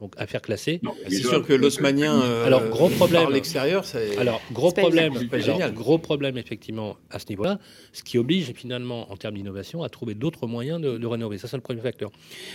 Donc 0.00 0.12
affaire 0.16 0.42
classée. 0.42 0.80
C'est 1.08 1.22
sûr 1.22 1.46
que 1.46 1.52
l'osmanien, 1.52 2.20
euh, 2.20 2.44
Alors 2.44 2.64
gros 2.68 2.88
problème. 2.88 3.22
par 3.22 3.30
l'extérieur, 3.30 3.84
c'est. 3.84 4.18
Alors 4.18 4.40
gros 4.52 4.72
problème. 4.72 5.14
génial. 5.40 5.72
Gros 5.72 5.98
problème 5.98 6.36
effectivement 6.36 6.96
à 7.10 7.18
ce 7.20 7.26
niveau-là, 7.28 7.60
ce 7.92 8.02
qui 8.02 8.18
oblige 8.18 8.52
finalement 8.54 9.10
en 9.12 9.16
termes 9.16 9.34
d'innovation 9.36 9.84
à 9.84 9.88
trouver 9.88 10.14
d'autres 10.14 10.48
moyens 10.48 10.80
de, 10.80 10.98
de 10.98 11.06
rénover. 11.06 11.38
Ça 11.38 11.46
c'est 11.46 11.56
le 11.56 11.62
premier 11.62 11.80
facteur. 11.80 12.10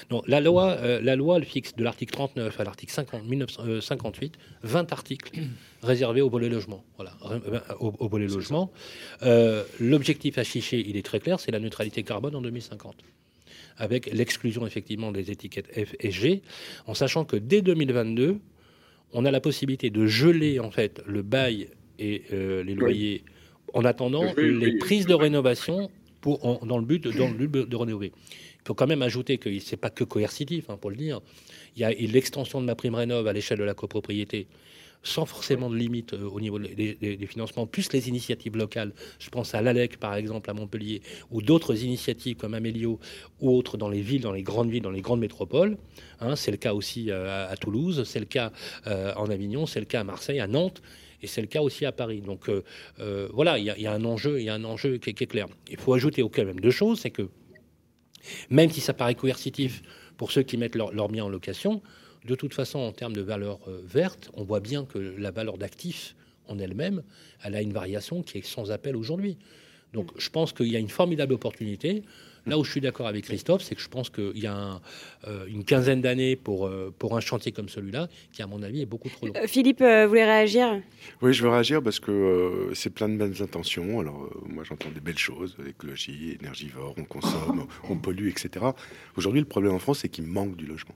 Donc 0.10 0.28
la 0.28 0.42
loi, 0.42 0.72
euh, 0.82 1.00
la 1.02 1.16
loi 1.16 1.38
elle 1.38 1.46
fixe 1.46 1.76
de 1.76 1.84
l'article 1.84 2.12
39 2.14 2.60
à 2.60 2.64
l'article 2.66 2.92
50 2.92 3.24
1958 3.26 4.34
20 4.64 4.92
articles 4.92 5.40
réservés 5.82 6.22
au 6.22 6.30
volet 6.30 6.50
logement. 6.50 6.84
Voilà, 6.98 7.14
euh, 7.32 7.60
au, 7.80 7.94
au 8.00 8.10
volet 8.10 8.28
logement. 8.28 8.70
Euh, 9.24 9.64
L'objectif 9.80 10.38
affiché, 10.38 10.84
il 10.86 10.98
est 10.98 11.06
très 11.06 11.20
clair, 11.22 11.40
c'est 11.40 11.52
la 11.52 11.60
neutralité 11.60 12.04
carbone 12.04 12.36
en 12.36 12.42
2050 12.42 12.96
avec 13.80 14.14
l'exclusion 14.14 14.68
effectivement 14.68 15.12
des 15.12 15.32
étiquettes 15.32 15.68
F 15.74 15.96
et 16.00 16.12
G, 16.12 16.44
en 16.86 16.94
sachant 16.94 17.26
que 17.26 17.36
dès 17.38 17.62
2022, 17.64 18.38
on 19.14 19.26
a 19.26 19.32
la 19.32 19.40
possibilité 19.42 19.90
de 19.90 20.06
geler 20.06 20.60
en 20.60 20.70
fait 20.70 21.02
le 21.08 21.24
bail 21.24 21.70
et 21.98 22.22
euh, 22.32 22.64
les 22.64 22.76
loyers 22.76 23.24
en 23.74 23.84
attendant 23.86 24.24
les 24.38 24.78
prises 24.78 25.06
de 25.08 25.14
rénovation 25.16 25.90
pour, 26.22 26.46
en- 26.46 26.64
dans, 26.66 26.78
le 26.78 26.86
but 26.86 27.04
de, 27.04 27.12
dans 27.12 27.28
le 27.30 27.48
but 27.48 27.68
de 27.68 27.76
rénover. 27.76 28.12
Il 28.62 28.68
faut 28.68 28.74
quand 28.76 28.88
même 28.88 29.02
ajouter 29.02 29.38
que 29.38 29.58
c'est 29.60 29.78
pas 29.78 29.90
que 29.90 30.04
coercitif, 30.04 30.70
hein, 30.70 30.78
pour 30.80 30.90
le 30.92 30.96
dire. 30.98 31.22
Il 31.76 31.82
y 31.82 31.86
a 31.86 31.92
l'extension 31.92 32.60
de 32.62 32.66
ma 32.66 32.76
prime 32.76 32.94
rénov 32.94 33.26
à 33.28 33.34
l'échelle 33.34 33.58
de 33.58 33.64
la 33.64 33.74
copropriété, 33.74 34.48
sans 35.04 35.26
forcément 35.26 35.70
de 35.70 35.76
limite 35.76 36.14
euh, 36.14 36.30
au 36.30 36.42
niveau 36.42 36.60
des, 36.60 37.18
financements, 37.28 37.66
plus 37.66 37.92
les 37.94 38.10
initiatives 38.10 38.58
locales. 38.58 38.94
Je 39.20 39.30
pense 39.30 39.56
à 39.56 39.62
l'ALEC, 39.62 39.98
par 39.98 40.16
exemple, 40.16 40.50
à 40.50 40.54
Montpellier, 40.54 41.02
ou 41.32 41.42
d'autres 41.42 41.84
initiatives 41.84 42.36
comme 42.36 42.54
Amélio, 42.54 43.00
ou 43.40 43.52
autres 43.52 43.78
dans 43.78 43.90
les 43.90 44.02
villes, 44.02 44.22
dans 44.22 44.34
les 44.34 44.44
grandes 44.44 44.70
villes, 44.70 44.84
dans 44.84 44.92
les 44.92 45.02
grandes 45.02 45.22
métropoles. 45.22 45.78
Hein, 46.20 46.36
c'est 46.36 46.52
le 46.52 46.58
cas 46.58 46.74
aussi 46.74 47.12
euh, 47.12 47.50
à, 47.50 47.56
Toulouse, 47.56 48.04
c'est 48.06 48.20
le 48.20 48.26
cas 48.26 48.52
euh, 48.88 49.14
en 49.16 49.30
Avignon, 49.30 49.66
c'est 49.66 49.80
le 49.80 49.86
cas 49.86 50.02
à 50.02 50.04
Marseille, 50.04 50.40
à 50.40 50.48
Nantes. 50.48 50.82
Et 51.22 51.28
c'est 51.28 51.42
le 51.42 51.48
cas 51.48 51.62
aussi 51.62 51.86
à 51.86 51.92
Paris. 51.92 52.22
Donc 52.22 52.50
voilà, 53.34 53.60
il 53.60 53.66
y, 53.66 53.88
a- 53.88 53.92
un 53.92 54.06
enjeu, 54.06 54.40
il 54.40 54.46
y 54.46 54.50
a 54.50 54.54
un 54.54 54.64
enjeu 54.64 55.00
qui, 55.00 55.10
est- 55.10 55.28
clair. 55.28 55.48
Il 55.70 55.76
faut 55.76 55.94
ajouter 55.94 56.22
au 56.24 56.30
quand 56.30 56.46
même 56.46 56.62
deux 56.62 56.72
choses, 56.72 57.02
c'est 57.02 57.10
que 57.10 57.28
même 58.50 58.70
si 58.70 58.80
ça 58.80 58.94
paraît 58.94 59.16
coercitif 59.16 59.82
pour 60.16 60.32
ceux 60.32 60.44
qui 60.44 60.56
mettent 60.56 60.76
leur, 60.76 60.94
leur 60.94 61.10
bien 61.10 61.26
en 61.26 61.30
location, 61.30 61.82
de 62.26 62.36
toute 62.36 62.54
façon, 62.54 62.80
en 62.80 62.92
termes 62.92 63.14
de 63.14 63.22
valeur 63.22 63.60
euh, 63.68 63.82
verte, 63.86 64.30
on 64.34 64.44
voit 64.44 64.60
bien 64.60 64.86
que 64.86 64.98
la 64.98 65.32
valeur 65.32 65.58
d'actif 65.58 66.16
en 66.48 66.60
elle-même, 66.60 67.04
elle 67.44 67.56
a 67.56 67.62
une 67.62 67.74
variation 67.74 68.24
qui 68.24 68.40
est 68.40 68.46
sans 68.46 68.72
appel 68.72 68.96
aujourd'hui. 68.96 69.38
Donc 69.94 70.12
je 70.18 70.30
pense 70.30 70.54
qu'il 70.54 70.68
y 70.68 70.76
a 70.76 70.80
une 70.80 70.90
formidable 70.90 71.34
opportunité. 71.34 72.04
Là 72.46 72.58
où 72.58 72.64
je 72.64 72.72
suis 72.72 72.82
d'accord 72.82 73.08
avec 73.08 73.26
Christophe, 73.26 73.62
c'est 73.62 73.76
que 73.76 73.82
je 73.82 73.90
pense 73.90 74.10
qu'il 74.10 74.38
y 74.40 74.48
a 74.48 74.56
un, 74.56 74.82
euh, 75.28 75.46
une 75.48 75.64
quinzaine 75.64 76.02
d'années 76.02 76.36
pour, 76.36 76.66
euh, 76.66 76.94
pour 76.98 77.16
un 77.18 77.20
chantier 77.20 77.52
comme 77.52 77.70
celui-là, 77.70 78.08
qui 78.32 78.42
à 78.42 78.48
mon 78.48 78.64
avis 78.64 78.82
est 78.82 78.86
beaucoup 78.86 79.10
trop 79.10 79.28
long. 79.28 79.34
Euh, 79.36 79.46
Philippe, 79.46 79.82
euh, 79.82 80.04
vous 80.04 80.10
voulez 80.10 80.24
réagir? 80.24 80.82
Oui, 81.22 81.34
je 81.34 81.44
veux 81.44 81.50
réagir 81.50 81.84
parce 81.84 82.00
que 82.00 82.12
euh, 82.12 82.74
c'est 82.74 82.92
plein 82.92 83.10
de 83.10 83.18
bonnes 83.18 83.36
intentions. 83.42 84.00
Alors, 84.00 84.24
euh, 84.24 84.42
moi, 84.48 84.64
j'entends 84.64 84.90
des 84.90 85.02
belles 85.02 85.18
choses, 85.18 85.58
écologie, 85.68 86.38
énergivore, 86.40 86.96
on 86.98 87.04
consomme, 87.04 87.68
on 87.90 87.98
pollue, 87.98 88.30
etc. 88.30 88.66
Aujourd'hui, 89.16 89.42
le 89.42 89.48
problème 89.48 89.74
en 89.74 89.80
France, 89.80 90.00
c'est 90.00 90.10
qu'il 90.10 90.26
manque 90.26 90.56
du 90.56 90.66
logement. 90.66 90.96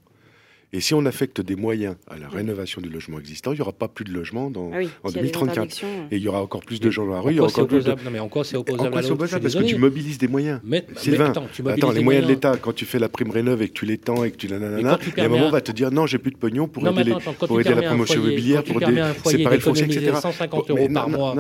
Et 0.76 0.82
si 0.82 0.96
on 0.96 1.06
affecte 1.06 1.40
des 1.40 1.56
moyens 1.56 1.96
à 2.10 2.18
la 2.18 2.28
rénovation 2.28 2.82
du 2.82 2.90
logement 2.90 3.20
existant, 3.20 3.52
il 3.52 3.56
n'y 3.56 3.62
aura 3.62 3.74
pas 3.74 3.88
plus 3.88 4.06
de 4.06 4.12
logement 4.12 4.50
dans, 4.50 4.72
Ah 4.74 4.78
oui, 4.80 4.90
en 5.04 5.10
s'il 5.10 5.18
y 5.18 5.20
a 5.20 5.22
des 5.22 5.28
2034. 5.30 5.52
interdictions, 5.52 5.88
euh. 5.88 6.08
Et 6.10 6.18
il 6.18 6.24
y 6.24 6.28
aura 6.28 6.42
encore 6.42 6.62
plus 6.62 6.80
de 6.80 6.90
gens 6.90 7.06
dans 7.06 7.14
la 7.14 7.20
rue. 7.22 7.34
Il 7.34 7.38
y 7.38 7.40
En 7.40 7.44
aura 7.44 7.52
quoi 7.52 7.54
c'est 7.54 7.62
encore 7.62 7.78
plus 7.78 7.86
de... 7.86 8.06
Non, 8.06 8.12
mais 8.12 8.20
en 8.20 8.28
quoi 8.28 8.44
c'est 8.44 8.58
En 8.58 8.62
opposable 8.62 8.90
quoi 8.90 9.00
à 9.00 9.02
Je 9.04 9.08
suis 9.28 9.40
Parce 9.40 9.56
que 9.56 9.64
tu 9.64 9.76
mobilises 9.78 10.18
des 10.18 10.28
moyens. 10.28 10.62
Mais- 10.64 10.84
mais 10.90 10.96
Sylvain, 11.00 11.30
attends, 11.30 11.48
tu 11.54 11.62
mobilises 11.62 11.84
attends, 11.84 11.94
les 11.94 12.04
moyens 12.04 12.26
de 12.26 12.32
l'État, 12.32 12.58
quand 12.58 12.74
tu 12.74 12.86
fais 12.86 12.98
la 12.98 13.08
prime 13.08 13.30
rénov 13.30 13.62
et 13.62 13.68
que 13.70 13.74
tu 13.74 13.86
l'étends 13.86 14.24
et 14.24 14.32
que 14.32 14.36
tu 14.38 14.48
Mais 14.48 14.58
nanana, 14.58 14.98
il 15.06 15.18
y 15.18 15.22
a 15.22 15.26
un 15.26 15.28
moment, 15.30 15.46
on 15.46 15.52
va 15.52 15.62
te 15.62 15.72
dire 15.72 15.92
non, 15.92 16.08
j'ai 16.08 16.18
plus 16.18 16.32
de 16.32 16.38
pognon 16.38 16.68
pour 16.68 16.84
Non, 16.84 16.98
aider, 16.98 17.12
attends, 17.12 17.34
pour 17.34 17.62
aider 17.62 17.76
la 17.76 17.84
promotion 17.84 18.22
immobilière, 18.22 18.64
pour 18.64 18.82
foyer 18.82 19.38
séparer 19.38 19.56
le 19.58 19.62
foncier, 19.62 19.86
etc. 19.86 20.12
150 20.20 20.68
Bon, 20.70 20.74
mais 20.74 20.82
euros 20.86 20.94
par 20.94 21.08
mois 21.10 21.36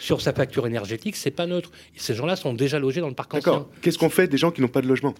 sur 0.00 0.20
sa 0.20 0.32
facture 0.32 0.66
énergétique, 0.66 1.14
c'est 1.14 1.30
pas 1.30 1.46
neutre. 1.46 1.70
Ces 1.94 2.14
gens-là 2.14 2.34
sont 2.34 2.52
déjà 2.52 2.80
logés 2.80 3.00
dans 3.00 3.08
le 3.08 3.14
parc 3.14 3.34
ancien. 3.34 3.52
D'accord. 3.52 3.70
Qu'est-ce 3.80 3.98
qu'on 3.98 4.10
fait 4.10 4.26
des 4.26 4.38
gens 4.38 4.50
qui 4.50 4.60
n'ont 4.60 4.66
pas 4.68 4.82
de 4.82 4.88
logement? 4.88 5.14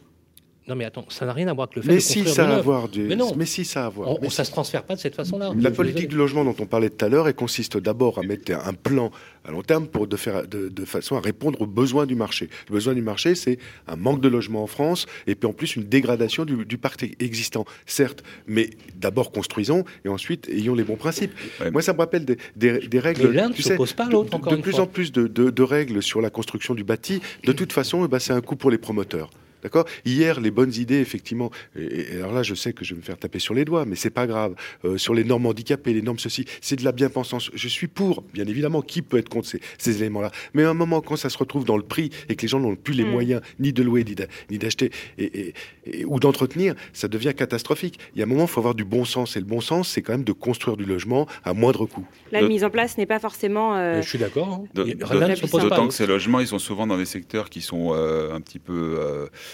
Non, 0.69 0.77
mais 0.77 0.85
attends, 0.85 1.05
ça 1.09 1.27
n'a 1.27 1.33
rien 1.33 1.49
à 1.49 1.53
voir 1.55 1.67
avec 1.67 1.77
le 1.77 1.83
fait 1.83 1.89
Mais 1.89 1.95
de 1.97 2.01
si, 2.01 2.23
construire 2.23 2.35
ça 2.37 2.49
a 2.49 2.57
à 2.57 2.61
voir. 2.61 2.89
du- 2.89 3.03
Mais 3.03 3.17
non. 3.17 3.33
Mais 3.37 3.47
si, 3.47 3.65
ça 3.65 3.83
a 3.83 3.87
à 3.87 3.89
voir. 3.89 4.11
On, 4.11 4.19
Mais 4.21 4.29
on- 4.29 4.31
ça 4.31 4.45
se 4.45 4.53
transfère 4.53 4.85
pas 4.85 4.95
de 4.95 5.01
cette 5.01 5.17
façon-là. 5.17 5.53
La 5.59 5.71
politique 5.73 6.07
du 6.09 6.17
logement 6.17 6.45
dont 6.45 6.55
on 6.61 6.67
parlait 6.67 6.89
tout 6.89 7.05
à 7.05 7.09
l'heure, 7.09 7.27
elle 7.27 7.35
consiste 7.35 7.77
d'abord 7.79 8.19
à 8.21 8.23
mettre 8.23 8.53
un 8.53 8.73
plan 8.73 9.11
à 9.45 9.51
long 9.51 9.63
terme 9.63 9.89
pour 9.89 10.07
de, 10.07 10.17
faire, 10.17 10.47
de, 10.47 10.69
de 10.69 10.85
façon 10.85 11.17
à 11.17 11.21
répondre 11.21 11.61
aux 11.63 11.67
besoins 11.67 12.07
du 12.07 12.15
marché. 12.15 12.49
Le 12.69 12.75
besoin 12.75 12.95
du 12.95 13.03
marché, 13.03 13.35
c'est 13.35 13.59
un 13.89 13.97
manque 13.97 14.21
de 14.21 14.29
logement 14.29 14.63
en 14.63 14.69
France 14.69 15.07
et 15.27 15.35
puis 15.35 15.49
en 15.49 15.53
plus 15.53 15.75
une 15.75 15.83
dégradation 15.83 16.45
du, 16.45 16.65
du 16.65 16.79
parc 16.79 17.05
existant, 17.19 17.65
certes, 17.85 18.23
mais 18.47 18.71
d'abord 18.95 19.33
construisons 19.33 19.85
et 20.05 20.09
ensuite 20.09 20.49
ayons 20.49 20.77
les 20.77 20.85
bons 20.85 20.95
principes. 20.97 21.33
Ouais. 21.61 21.73
Moi, 21.73 21.83
ça 21.83 21.93
me 21.93 21.99
rappelle 21.99 22.25
des, 22.25 22.37
des- 22.55 22.87
des 22.87 22.99
règles. 23.01 23.27
Mais 23.31 23.35
l'un 23.35 23.49
ne 23.49 23.55
s'oppose 23.55 23.89
sais, 23.89 23.95
pas 23.97 24.05
à 24.05 24.07
de- 24.07 24.13
l'autre, 24.13 24.31
de, 24.31 24.37
encore 24.37 24.53
de 24.53 24.57
une 24.59 24.63
plus 24.63 24.73
fois. 24.73 24.83
en 24.83 24.87
plus 24.87 25.11
de, 25.11 25.27
de- 25.27 25.51
de 25.51 25.63
règles 25.65 26.05
sur 26.05 26.21
la 26.21 26.31
construction 26.31 26.75
du 26.77 26.85
bâti. 26.85 27.21
De 27.45 27.53
toute 27.53 27.73
façon, 27.73 28.05
eh 28.05 28.09
ben, 28.09 28.21
c'est 28.21 28.33
un 28.33 28.41
coût 28.43 28.55
pour 28.55 28.71
les 28.71 28.79
promoteurs. 28.79 29.29
D'accord? 29.63 29.85
Hier, 30.05 30.41
les 30.41 30.51
bonnes 30.51 30.75
idées, 30.75 30.99
effectivement, 31.01 31.51
et, 31.77 32.15
et 32.15 32.17
alors 32.19 32.33
là, 32.33 32.43
je 32.43 32.55
sais 32.55 32.73
que 32.73 32.85
je 32.85 32.95
vais 32.95 33.01
me 33.01 33.05
faire 33.05 33.17
taper 33.19 33.39
sur 33.39 33.55
les 33.55 33.65
doigts, 33.65 33.85
mais 33.85 33.97
c'est 33.97 34.11
pas 34.11 34.27
grave. 34.27 34.55
Euh, 34.85 34.99
sur 34.99 35.15
les 35.15 35.25
normes 35.25 35.47
handicapées, 35.47 35.93
les 35.93 36.03
normes 36.03 36.19
ceci, 36.19 36.45
c'est 36.61 36.77
de 36.77 36.85
la 36.85 36.93
bien-pensance. 36.93 37.51
Je 37.55 37.69
suis 37.69 37.87
pour, 37.89 38.23
bien 38.35 38.47
évidemment, 38.47 38.83
qui 38.83 39.03
peut 39.03 39.19
être 39.19 39.29
contre 39.29 39.47
ces, 39.49 39.61
ces 39.79 39.99
éléments-là 40.03 40.31
Mais 40.55 40.65
à 40.65 40.71
un 40.71 40.75
moment, 40.75 41.01
quand 41.01 41.17
ça 41.17 41.29
se 41.31 41.39
retrouve 41.39 41.65
dans 41.65 41.77
le 41.77 41.83
prix 41.83 42.11
et 42.29 42.35
que 42.37 42.43
les 42.43 42.49
gens 42.49 42.61
n'ont 42.61 42.75
plus 42.77 42.95
les 42.95 43.05
Mm. 43.05 43.11
moyens 43.11 43.41
ni 43.61 43.73
de 43.73 43.83
louer, 43.83 44.05
ni 44.05 44.15
d'a- 44.15 44.27
ni 44.51 44.59
d'acheter, 44.59 44.91
et, 45.19 45.25
et- 45.25 45.55
et- 45.87 46.05
ou 46.05 46.19
d'entretenir, 46.21 46.75
ça 46.93 47.09
devient 47.09 47.33
catastrophique. 47.37 47.99
Il 48.15 48.19
y 48.19 48.23
a 48.23 48.25
un 48.25 48.29
moment, 48.29 48.43
il 48.45 48.49
faut 48.49 48.61
avoir 48.61 48.75
du 48.75 48.85
bon 48.85 49.05
sens. 49.05 49.37
Et 49.37 49.41
le 49.41 49.47
bon 49.47 49.61
sens, 49.61 49.89
c'est 49.89 50.03
quand 50.03 50.13
même 50.13 50.25
de 50.25 50.33
construire 50.33 50.77
du 50.77 50.85
logement 50.85 51.27
à 51.45 51.53
moindre 51.55 51.87
coût. 51.87 52.07
La 52.33 52.43
De- 52.43 52.49
mise 52.49 52.65
en 52.65 52.71
place 52.71 52.99
n'est 52.99 53.07
pas 53.07 53.19
forcément. 53.21 53.77
euh, 53.77 54.03
Je 54.03 54.09
suis 54.09 54.19
d'accord. 54.19 54.49
hein. 54.49 54.65
D'autant 54.75 55.89
que 55.89 55.95
ces 55.95 56.07
logements, 56.07 56.41
ils 56.41 56.47
sont 56.47 56.59
souvent 56.59 56.87
dans 56.87 56.97
des 56.97 57.05
secteurs 57.05 57.51
qui 57.51 57.61
sont 57.61 57.93
euh, 57.95 58.33
un 58.35 58.41
petit 58.41 58.59
peu 58.59 58.97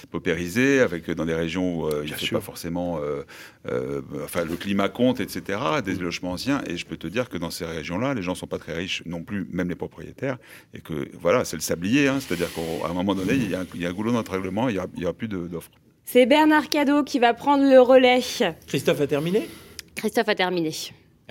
paupérisés, 0.07 0.81
avec 0.81 1.11
dans 1.11 1.25
des 1.25 1.35
régions 1.35 1.81
où 1.81 1.87
euh, 1.87 2.03
il 2.05 2.11
ne 2.11 2.17
fait 2.17 2.27
sûr. 2.27 2.39
pas 2.39 2.45
forcément, 2.45 2.99
euh, 2.99 3.23
euh, 3.69 4.01
enfin 4.25 4.45
le 4.45 4.57
climat 4.57 4.89
compte, 4.89 5.21
etc. 5.21 5.59
Des 5.85 5.95
logements 5.95 6.33
anciens, 6.33 6.63
et 6.67 6.77
je 6.77 6.87
peux 6.87 6.97
te 6.97 7.07
dire 7.07 7.29
que 7.29 7.39
dans 7.39 7.51
ces 7.51 7.65
régions-là, 7.65 8.15
les 8.15 8.23
gens 8.23 8.35
sont 8.35 8.47
pas 8.47 8.59
très 8.59 8.75
riches 8.75 9.03
non 9.07 9.23
plus, 9.23 9.47
même 9.51 9.69
les 9.69 9.75
propriétaires, 9.75 10.39
et 10.75 10.81
que 10.81 11.09
voilà, 11.21 11.45
c'est 11.45 11.57
le 11.57 11.63
sablier, 11.63 12.09
hein, 12.09 12.19
c'est-à-dire 12.21 12.49
qu'à 12.53 12.89
un 12.89 12.95
moment 12.95 13.15
donné, 13.15 13.35
il 13.35 13.51
y 13.51 13.55
a 13.55 13.61
un, 13.61 13.67
il 13.75 13.83
y 13.83 13.87
a 13.87 13.89
un 13.89 13.93
goulot 13.93 14.13
dans 14.13 14.19
notre 14.19 14.33
règlement, 14.33 14.69
il 14.69 14.77
y 14.77 15.05
aura, 15.05 15.13
plus 15.13 15.29
d'offres. 15.29 15.71
C'est 16.05 16.27
Bernard 16.27 16.69
Cadeau 16.69 17.03
qui 17.03 17.19
va 17.19 17.35
prendre 17.35 17.65
le 17.65 17.81
relais. 17.81 18.21
Christophe 18.67 19.01
a 19.01 19.07
terminé? 19.07 19.49
Christophe 19.95 20.29
a 20.29 20.35
terminé. 20.35 20.73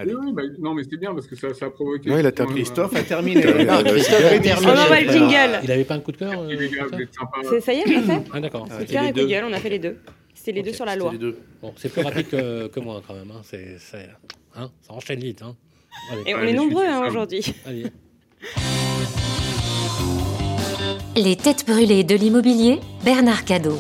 Oui, 0.06 0.14
oui, 0.20 0.32
bah, 0.34 0.44
non, 0.60 0.74
mais 0.76 0.84
c'est 0.90 0.98
bien 0.98 1.14
parce 1.14 1.26
que 1.28 1.36
ça, 1.36 1.54
ça 1.54 1.66
a 1.66 1.70
provoqué. 1.72 2.10
Non, 2.10 2.20
il 2.20 2.26
a 2.26 2.32
terminé. 2.32 2.62
Christophe 2.62 2.96
a 2.96 3.02
terminé. 3.04 3.44
Ah, 3.70 3.82
Christophe 3.84 4.26
a 4.26 4.40
terminé. 4.40 4.54
On 4.76 4.78
envoie 4.84 5.02
le 5.02 5.10
jingle. 5.12 5.60
Il 5.64 5.72
avait 5.72 5.84
pas 5.86 5.96
un 5.96 6.00
coup 6.00 6.12
de 6.12 6.18
cœur 6.18 6.40
euh. 6.42 6.56
C'est- 7.50 7.62
Ça 7.62 7.74
y 7.74 7.80
est, 7.80 7.84
on 7.88 7.92
l'a 7.92 8.02
fait 8.02 8.24
Ah 8.34 8.40
d'accord. 8.40 8.68
Coup 8.68 8.78
de 8.78 8.84
et 8.84 8.86
cœur 8.86 9.04
les 9.04 9.10
et 9.10 9.12
coup 9.12 9.18
de 9.18 9.24
deux. 9.24 9.28
gueule, 9.30 9.46
on 9.50 9.54
a 9.54 9.58
fait 9.60 9.70
les 9.70 9.80
deux. 9.80 9.98
C'était 10.36 10.52
les 10.52 10.62
deux 10.64 10.74
sur 10.74 10.86
la 10.86 10.96
loi. 10.96 11.12
Les 11.12 11.18
deux. 11.18 11.38
Bon, 11.62 11.74
c'est 11.78 11.92
plus 11.92 12.02
rapide 12.04 12.28
que, 12.30 12.68
que 12.68 12.80
moi 12.80 13.02
quand 13.08 13.16
même. 13.16 13.32
Hein. 13.32 13.42
C'est, 13.44 13.78
c'est- 13.80 14.10
hein, 14.56 14.70
ça 14.82 14.94
enchaîne 14.94 15.20
vite. 15.20 15.42
Hein. 15.42 15.56
Allez, 16.12 16.22
Et 16.28 16.36
on 16.36 16.38
Allez, 16.38 16.52
est 16.52 16.54
nombreux 16.54 16.86
hein, 16.86 17.04
aujourd'hui. 17.08 17.42
Les 21.16 21.36
têtes 21.36 21.66
brûlées 21.68 22.04
de 22.04 22.16
l'immobilier, 22.16 22.80
Bernard 23.04 23.44
Cadeau. 23.46 23.80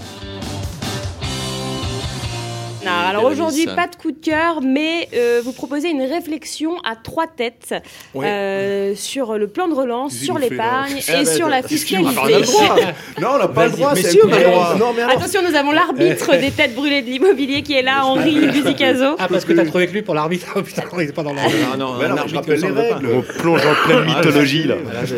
Non, 2.88 3.08
alors 3.10 3.24
aujourd'hui, 3.26 3.66
pas 3.68 3.88
de 3.88 3.96
coup 3.96 4.12
de 4.12 4.18
cœur, 4.20 4.62
mais 4.62 5.08
euh, 5.14 5.42
vous 5.44 5.52
proposez 5.52 5.90
une 5.90 6.02
réflexion 6.02 6.78
à 6.84 6.96
trois 6.96 7.28
têtes 7.28 7.74
Ouais. 8.14 8.26
euh, 8.28 8.96
sur 8.96 9.38
le 9.38 9.48
plan 9.48 9.68
de 9.68 9.74
relance, 9.74 10.14
sur 10.14 10.38
l'épargne 10.40 10.96
là 11.08 11.22
et 11.22 11.24
ben, 11.24 11.26
sur 11.26 11.48
la 11.50 11.60
excuse-moi, 11.60 12.10
fiscalité. 12.12 12.22
on 12.22 12.36
a 12.36 12.40
le 12.40 12.46
droit. 12.46 12.76
Non, 13.22 13.28
on 13.36 13.38
n'a 13.40 13.48
pas 13.48 13.66
le 13.66 13.72
droit. 13.72 13.96
C'est 13.96 14.10
si, 14.12 14.18
le 14.18 14.26
on 14.28 14.32
a 14.34 14.38
le 14.40 14.44
droit. 14.46 14.76
Non, 14.80 14.94
mais 14.96 15.02
alors, 15.04 15.18
Attention, 15.18 15.42
nous 15.48 15.56
avons 15.56 15.72
l'arbitre 15.72 16.36
des 16.40 16.52
têtes 16.52 16.76
brûlées 16.76 17.02
de 17.02 17.08
l'immobilier 17.10 17.62
qui 17.64 17.74
est 17.74 17.82
là, 17.82 18.06
Henri 18.06 18.48
Buzicazo. 18.48 19.16
Ah 19.20 19.28
parce 19.30 19.46
que 19.46 19.54
t'as 19.54 19.66
trouvé 19.66 19.88
que 19.88 19.94
lui 19.94 20.02
pour 20.02 20.16
l'arbitre. 20.16 20.48
Oh, 20.56 20.62
putain, 20.62 20.84
il 20.98 21.02
est 21.02 21.14
pas 21.14 21.24
dans 21.24 21.34
l'ordre. 21.34 21.52
Ah 21.74 21.78
non, 21.78 21.96
Mais 22.00 22.06
un 22.06 22.10
non, 22.16 22.22
je 22.28 22.36
rappelle 22.36 22.60
ne 22.62 22.72
les 22.72 22.92
règles. 22.94 23.10
On 23.14 23.22
plonge 23.22 23.62
en 23.66 23.74
pleine 23.88 24.06
mythologie, 24.06 24.64
là. 24.64 24.76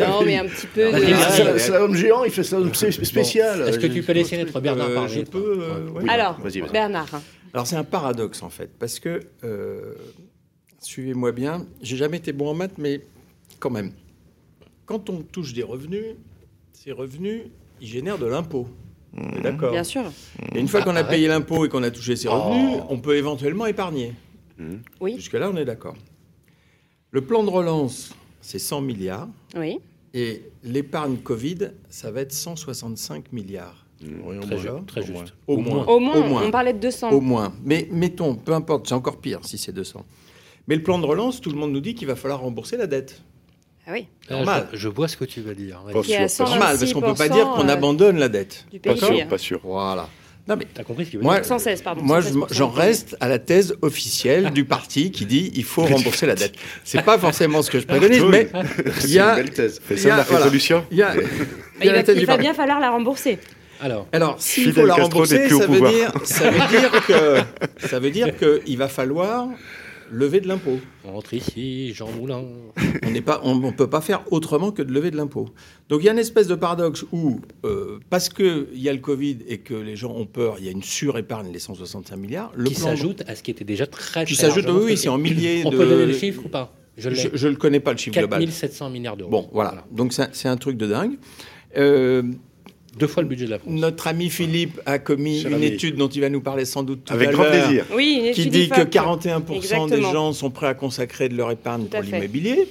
Non, 0.08 0.22
mais 0.24 0.38
un 0.38 0.44
petit 0.46 0.66
peu 0.66 0.88
un 0.92 1.80
homme 1.80 1.94
géant, 1.94 2.24
il 2.24 2.30
fait 2.30 2.42
ça 2.42 2.56
spé- 2.72 3.04
spécial. 3.04 3.64
Est-ce 3.68 3.78
que 3.78 3.86
tu 3.86 4.02
peux 4.02 4.12
laisser 4.12 4.36
notre 4.38 4.60
Bernard 4.60 4.88
Euh, 4.88 4.94
parler 4.94 5.14
je 5.14 5.20
peux. 5.30 5.60
euh. 5.62 6.06
Alors. 6.08 6.36
Bernard. 6.72 7.06
Alors 7.52 7.66
c'est 7.66 7.76
un 7.76 7.84
paradoxe 7.84 8.42
en 8.42 8.50
fait, 8.50 8.70
parce 8.78 9.00
que, 9.00 9.20
euh, 9.44 9.94
suivez-moi 10.80 11.32
bien, 11.32 11.66
j'ai 11.82 11.96
jamais 11.96 12.18
été 12.18 12.32
bon 12.32 12.48
en 12.50 12.54
maths, 12.54 12.78
mais 12.78 13.00
quand 13.58 13.70
même, 13.70 13.92
quand 14.86 15.10
on 15.10 15.22
touche 15.22 15.52
des 15.52 15.62
revenus, 15.62 16.14
ces 16.72 16.92
revenus, 16.92 17.42
ils 17.80 17.86
génèrent 17.88 18.18
de 18.18 18.26
l'impôt. 18.26 18.68
Vous 19.12 19.36
êtes 19.38 19.42
D'accord. 19.42 19.72
bien 19.72 19.82
sûr. 19.84 20.04
Et 20.54 20.60
une 20.60 20.68
fois 20.68 20.82
qu'on 20.82 20.94
a 20.94 21.00
Ah, 21.00 21.04
payé 21.04 21.26
l'impôt 21.26 21.64
et 21.64 21.68
qu'on 21.68 21.82
a 21.82 21.90
touché 21.90 22.14
ces 22.14 22.28
revenus, 22.28 22.78
Oh. 22.82 22.86
on 22.90 22.98
peut 23.00 23.16
éventuellement 23.16 23.66
épargner. 23.66 24.12
Oui. 25.00 25.14
Jusque-là, 25.16 25.50
on 25.50 25.56
est 25.56 25.64
d'accord. 25.64 25.96
Le 27.10 27.22
plan 27.22 27.42
de 27.42 27.48
relance, 27.50 28.14
c'est 28.40 28.58
100 28.60 28.82
milliards. 28.82 29.28
Oui. 29.56 29.78
Et 30.14 30.42
l'épargne 30.62 31.16
Covid, 31.16 31.70
ça 31.88 32.10
va 32.12 32.20
être 32.20 32.32
165 32.32 33.32
milliards. 33.32 33.79
Oui, 34.02 34.36
au 34.38 34.40
Très, 34.40 34.54
moins. 34.56 34.62
ju- 34.62 34.86
très 34.86 35.00
Au 35.02 35.12
moins. 35.12 35.20
juste. 35.22 35.34
Au 35.46 35.56
moins. 35.58 35.84
Au 35.86 35.98
moins, 36.00 36.14
Au 36.16 36.22
moins. 36.24 36.42
on 36.46 36.50
parlait 36.50 36.72
de 36.72 36.78
200. 36.78 37.10
Au 37.10 37.20
moins. 37.20 37.52
Mais 37.64 37.86
mettons, 37.90 38.34
peu 38.34 38.52
importe, 38.54 38.88
c'est 38.88 38.94
encore 38.94 39.18
pire 39.18 39.40
si 39.42 39.58
c'est 39.58 39.72
200. 39.72 40.04
Mais 40.68 40.76
le 40.76 40.82
plan 40.82 40.98
de 40.98 41.04
relance, 41.06 41.40
tout 41.40 41.50
le 41.50 41.56
monde 41.56 41.72
nous 41.72 41.80
dit 41.80 41.94
qu'il 41.94 42.06
va 42.08 42.16
falloir 42.16 42.40
rembourser 42.40 42.76
la 42.76 42.86
dette. 42.86 43.20
Ah 43.86 43.90
oui, 43.92 44.06
Ah, 44.28 44.34
Normal. 44.34 44.68
Je, 44.72 44.78
je 44.78 44.88
vois 44.88 45.08
ce 45.08 45.16
que 45.16 45.24
tu 45.24 45.40
veux 45.40 45.54
dire. 45.54 45.80
Pas 45.92 46.02
sûr. 46.02 46.44
Normal, 46.46 46.76
parce 46.78 46.92
qu'on 46.92 47.00
peut 47.00 47.14
pas 47.14 47.28
dire 47.28 47.44
qu'on 47.50 47.62
126%, 47.64 47.68
euh, 47.68 47.72
abandonne 47.72 48.18
la 48.18 48.28
dette. 48.28 48.66
du 48.70 48.78
Pas 48.78 48.96
sûr, 48.96 49.26
pas 49.28 49.38
sûr. 49.38 49.60
Voilà. 49.64 50.08
Non 50.48 50.56
mais 50.56 50.66
T'as 50.72 50.82
compris 50.84 51.04
ce 51.04 51.10
qu'il 51.10 51.18
veut 51.18 51.24
Moi, 51.24 51.36
dire 51.36 51.44
116, 51.44 51.82
pardon. 51.82 52.02
moi, 52.02 52.20
je- 52.20 52.30
116%. 52.30 52.46
j'en 52.54 52.70
reste 52.70 53.16
à 53.20 53.28
la 53.28 53.38
thèse 53.38 53.74
officielle 53.82 54.50
du 54.50 54.64
parti 54.64 55.10
qui 55.10 55.26
dit 55.26 55.52
il 55.54 55.64
faut 55.64 55.82
rembourser 55.84 56.26
la 56.26 56.34
dette. 56.34 56.54
C'est 56.82 57.02
pas 57.04 57.18
forcément 57.18 57.62
ce 57.62 57.70
que 57.70 57.78
je 57.78 57.86
préconise, 57.86 58.22
mais 58.24 58.48
il 59.04 59.10
y 59.12 59.18
a, 59.18 59.34
C'est 59.34 59.40
une 59.40 59.44
belle 59.46 59.50
thèse. 59.54 59.80
Y 59.90 59.98
ça 59.98 60.08
la 60.16 60.22
résolution. 60.22 60.84
il 60.90 62.24
va, 62.26 62.36
bien 62.38 62.54
falloir 62.54 62.80
la 62.80 62.90
rembourser. 62.90 63.38
Alors, 63.80 64.06
Alors, 64.12 64.36
s'il 64.40 64.72
faut 64.72 64.86
la 64.86 64.94
rembourser, 64.94 65.48
ça 65.48 65.66
veut, 65.66 65.80
dire, 65.80 66.12
ça 66.24 66.50
veut 66.50 66.78
dire 66.78 67.06
que 67.06 67.86
ça 67.88 67.98
veut 67.98 68.10
dire 68.10 68.28
qu'il 68.36 68.76
va 68.78 68.88
falloir 68.88 69.48
lever 70.12 70.40
de 70.40 70.48
l'impôt. 70.48 70.78
entre 71.06 71.34
ici, 71.34 71.94
Jean 71.94 72.10
Moulin. 72.10 72.44
On 73.06 73.10
n'est 73.10 73.20
pas, 73.20 73.40
on, 73.44 73.62
on 73.62 73.72
peut 73.72 73.88
pas 73.88 74.00
faire 74.00 74.22
autrement 74.32 74.72
que 74.72 74.82
de 74.82 74.92
lever 74.92 75.10
de 75.10 75.16
l'impôt. 75.16 75.48
Donc 75.88 76.02
il 76.02 76.06
y 76.06 76.08
a 76.08 76.12
une 76.12 76.18
espèce 76.18 76.48
de 76.48 76.54
paradoxe 76.56 77.04
où, 77.12 77.40
euh, 77.64 77.98
parce 78.10 78.28
que 78.28 78.68
il 78.74 78.80
y 78.80 78.88
a 78.88 78.92
le 78.92 78.98
Covid 78.98 79.38
et 79.48 79.58
que 79.58 79.74
les 79.74 79.96
gens 79.96 80.12
ont 80.12 80.26
peur, 80.26 80.56
il 80.58 80.64
y 80.64 80.68
a 80.68 80.72
une 80.72 80.82
surépargne, 80.82 81.52
les 81.52 81.58
165 81.58 82.16
milliards. 82.16 82.52
Le 82.56 82.68
qui 82.68 82.74
s'ajoute 82.74 83.22
à 83.28 83.34
ce 83.36 83.42
qui 83.42 83.50
était 83.50 83.64
déjà 83.64 83.86
très 83.86 84.24
qui 84.24 84.34
s'ajoute, 84.34 84.66
oui, 84.68 84.96
c'est 84.96 85.08
en 85.08 85.18
milliers 85.18 85.62
On 85.64 85.70
de. 85.70 85.76
peut 85.76 85.86
donner 85.86 86.06
le 86.06 86.12
chiffre 86.14 86.42
ou 86.44 86.48
pas? 86.48 86.74
Je 86.98 87.08
je 87.32 87.48
le 87.48 87.56
connais 87.56 87.80
pas 87.80 87.92
le 87.92 87.98
chiffre 87.98 88.18
global. 88.18 88.40
4700 88.40 88.90
milliards 88.90 89.16
d'euros. 89.16 89.30
Bon, 89.30 89.48
voilà. 89.52 89.86
Donc 89.92 90.12
c'est 90.12 90.28
c'est 90.34 90.48
un 90.48 90.56
truc 90.56 90.76
de 90.76 90.86
dingue. 90.86 91.18
Euh, 91.76 92.22
Deux 92.98 93.06
fois 93.06 93.22
le 93.22 93.28
budget 93.28 93.44
de 93.46 93.50
la 93.50 93.58
France. 93.58 93.72
notre 93.72 94.06
ami 94.08 94.30
Philippe 94.30 94.80
a 94.86 94.98
commis 94.98 95.40
Cher 95.42 95.50
une 95.50 95.56
ami. 95.58 95.66
étude 95.66 95.96
dont 95.96 96.08
il 96.08 96.20
va 96.20 96.28
nous 96.28 96.40
parler 96.40 96.64
sans 96.64 96.82
doute 96.82 97.04
tout 97.04 97.12
Avec 97.12 97.28
à 97.28 97.32
grand 97.32 97.44
l'heure, 97.44 97.66
plaisir. 97.66 97.86
Oui, 97.94 98.16
une 98.26 98.32
qui 98.34 98.40
étude 98.42 98.52
dit 98.52 98.68
que 98.68 98.80
IFOP. 98.80 98.90
41% 99.22 99.88
des 99.90 100.02
gens 100.02 100.32
sont 100.32 100.50
prêts 100.50 100.66
à 100.66 100.74
consacrer 100.74 101.28
de 101.28 101.36
leur 101.36 101.50
épargne 101.50 101.84
pour 101.84 102.00
l'immobilier. 102.02 102.68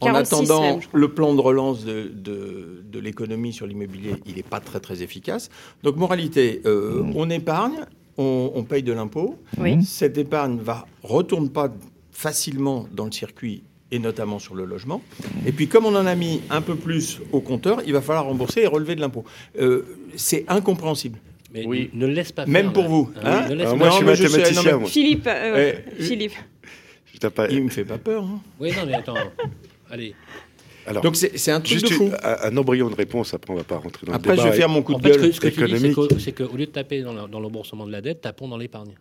En 0.00 0.06
46 0.06 0.34
attendant, 0.34 0.62
même, 0.62 0.80
le 0.92 1.08
plan 1.08 1.32
de 1.34 1.40
relance 1.40 1.84
de, 1.84 2.10
de, 2.12 2.82
de 2.90 2.98
l'économie 2.98 3.52
sur 3.52 3.66
l'immobilier, 3.68 4.14
il 4.26 4.34
n'est 4.34 4.42
pas 4.42 4.58
très 4.60 4.80
très 4.80 5.00
efficace. 5.02 5.48
Donc, 5.84 5.96
moralité, 5.96 6.60
euh, 6.66 7.04
on 7.14 7.30
épargne, 7.30 7.84
on, 8.18 8.50
on 8.54 8.64
paye 8.64 8.82
de 8.82 8.92
l'impôt. 8.92 9.38
Oui. 9.58 9.82
Cette 9.84 10.18
épargne 10.18 10.58
va 10.58 10.86
retourne 11.04 11.50
pas 11.50 11.72
facilement 12.10 12.86
dans 12.92 13.04
le 13.06 13.12
circuit 13.12 13.62
et 13.92 13.98
notamment 14.00 14.38
sur 14.40 14.54
le 14.56 14.64
logement. 14.64 15.00
Et 15.46 15.52
puis, 15.52 15.68
comme 15.68 15.86
on 15.86 15.94
en 15.94 16.06
a 16.06 16.14
mis 16.16 16.40
un 16.50 16.62
peu 16.62 16.74
plus 16.74 17.20
au 17.30 17.40
compteur, 17.40 17.82
il 17.86 17.92
va 17.92 18.00
falloir 18.00 18.24
rembourser 18.24 18.62
et 18.62 18.66
relever 18.66 18.96
de 18.96 19.00
l'impôt. 19.00 19.24
Euh, 19.60 19.82
c'est 20.16 20.44
incompréhensible. 20.48 21.18
Mais 21.54 21.66
Oui. 21.66 21.90
ne 21.92 22.06
laisse 22.06 22.32
pas 22.32 22.46
Même 22.46 22.64
faire, 22.66 22.72
pour 22.72 22.82
là. 22.84 22.88
vous, 22.88 23.10
Ah, 23.22 23.44
hein 23.44 23.48
ne 23.50 23.54
laisse 23.54 23.66
Alors 23.66 23.72
pas 23.72 23.76
moi, 23.78 23.88
je 23.88 23.92
Non, 23.92 23.96
suis 23.96 24.04
mais 24.06 24.14
je 24.16 24.22
sais, 24.22 24.28
mathématicien, 24.38 24.62
non, 24.62 24.76
mais- 24.78 24.80
moi. 24.80 24.88
Philippe, 24.90 25.26
euh, 25.26 25.72
Eh, 25.98 26.02
Philippe. 26.02 26.32
Je 27.22 27.28
pas- 27.28 27.48
Il 27.50 27.62
me 27.64 27.68
fait 27.68 27.84
pas 27.84 27.98
peur. 27.98 28.24
hein. 28.24 28.40
Oui, 28.58 28.70
non, 28.74 28.86
mais 28.86 28.94
attends. 28.94 29.14
Allez. 29.90 30.14
Alors, 30.86 31.02
Donc, 31.04 31.14
c'est 31.14 31.38
c'est 31.38 31.52
un 31.52 31.60
truc 31.60 31.78
juste 31.78 31.88
de 31.90 31.94
fou. 31.94 32.06
une- 32.06 32.16
un, 32.24 32.56
embryon 32.56 32.88
de 32.90 32.96
réponse, 32.96 33.34
après 33.34 33.52
on 33.52 33.56
va 33.56 33.62
pas 33.62 33.76
rentrer 33.76 34.06
dans 34.06 34.14
Après, 34.14 34.30
le 34.32 34.36
je 34.38 34.42
débat. 34.42 34.50
vais 34.50 34.56
faire 34.58 34.68
mon 34.68 34.82
coup 34.82 34.94
En 34.94 34.98
de 34.98 35.02
fait, 35.06 35.12
ce 35.12 35.18
gueule. 35.18 35.28
que, 35.28 35.34
ce 35.36 35.40
que 35.40 35.46
tu 35.48 35.52
dis, 35.52 35.58
c'est 35.60 35.64
économique. 35.76 35.94
qu'au 35.94 36.18
c'est 36.18 36.32
qu'au 36.32 36.56
lieu 36.56 36.66
de 36.66 36.70
taper 36.72 37.02
dans, 37.02 37.12
le 37.12 37.20
remboursement 37.36 37.86
de 37.86 37.92
la 37.92 38.00
dette, 38.00 38.22
tapons 38.22 38.48
dans 38.48 38.56
l'épargne. 38.56 38.94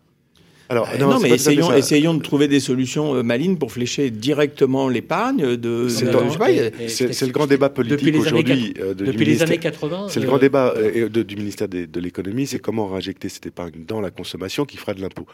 Alors, 0.71 0.88
non, 0.99 1.19
mais 1.19 1.31
essayons, 1.31 1.69
ça. 1.69 1.77
essayons 1.77 2.13
de 2.13 2.21
trouver 2.23 2.47
des 2.47 2.62
solutions 2.62 3.13
euh, 3.15 3.23
malines 3.23 3.57
pour 3.57 3.71
flécher 3.73 4.10
directement 4.10 4.88
l'épargne 4.88 5.57
de. 5.57 5.88
C'est 5.89 6.05
de- 6.05 6.12
c'est 6.88 7.25
le 7.25 7.31
grand 7.34 7.45
débat 7.47 7.69
politique 7.69 7.97
Depuis 7.99 8.12
les 8.12 8.19
années 8.27 8.39
aujourd'hui 8.39 8.73
euh, 8.79 8.93
de- 8.93 9.05
Depuis 9.05 9.17
les 9.19 9.25
ministère. 9.25 9.47
années 9.49 9.57
80. 9.57 10.05
C'est 10.07 10.19
le 10.21 10.25
euh, 10.25 10.29
grand 10.29 10.38
débat 10.38 10.73
euh, 10.77 11.10
de- 11.10 11.23
du 11.23 11.36
ministère 11.36 11.67
de 11.67 11.99
l'économie, 11.99 12.47
c'est 12.47 12.60
comment 12.60 12.88
réinjecter 12.88 13.27
cette 13.27 13.45
épargne 13.47 13.84
dans 13.86 13.99
la 13.99 14.12
consommation 14.12 14.63
qui 14.65 14.77
fera 14.77 14.93
de 14.93 15.01
l'impôt. 15.01 15.25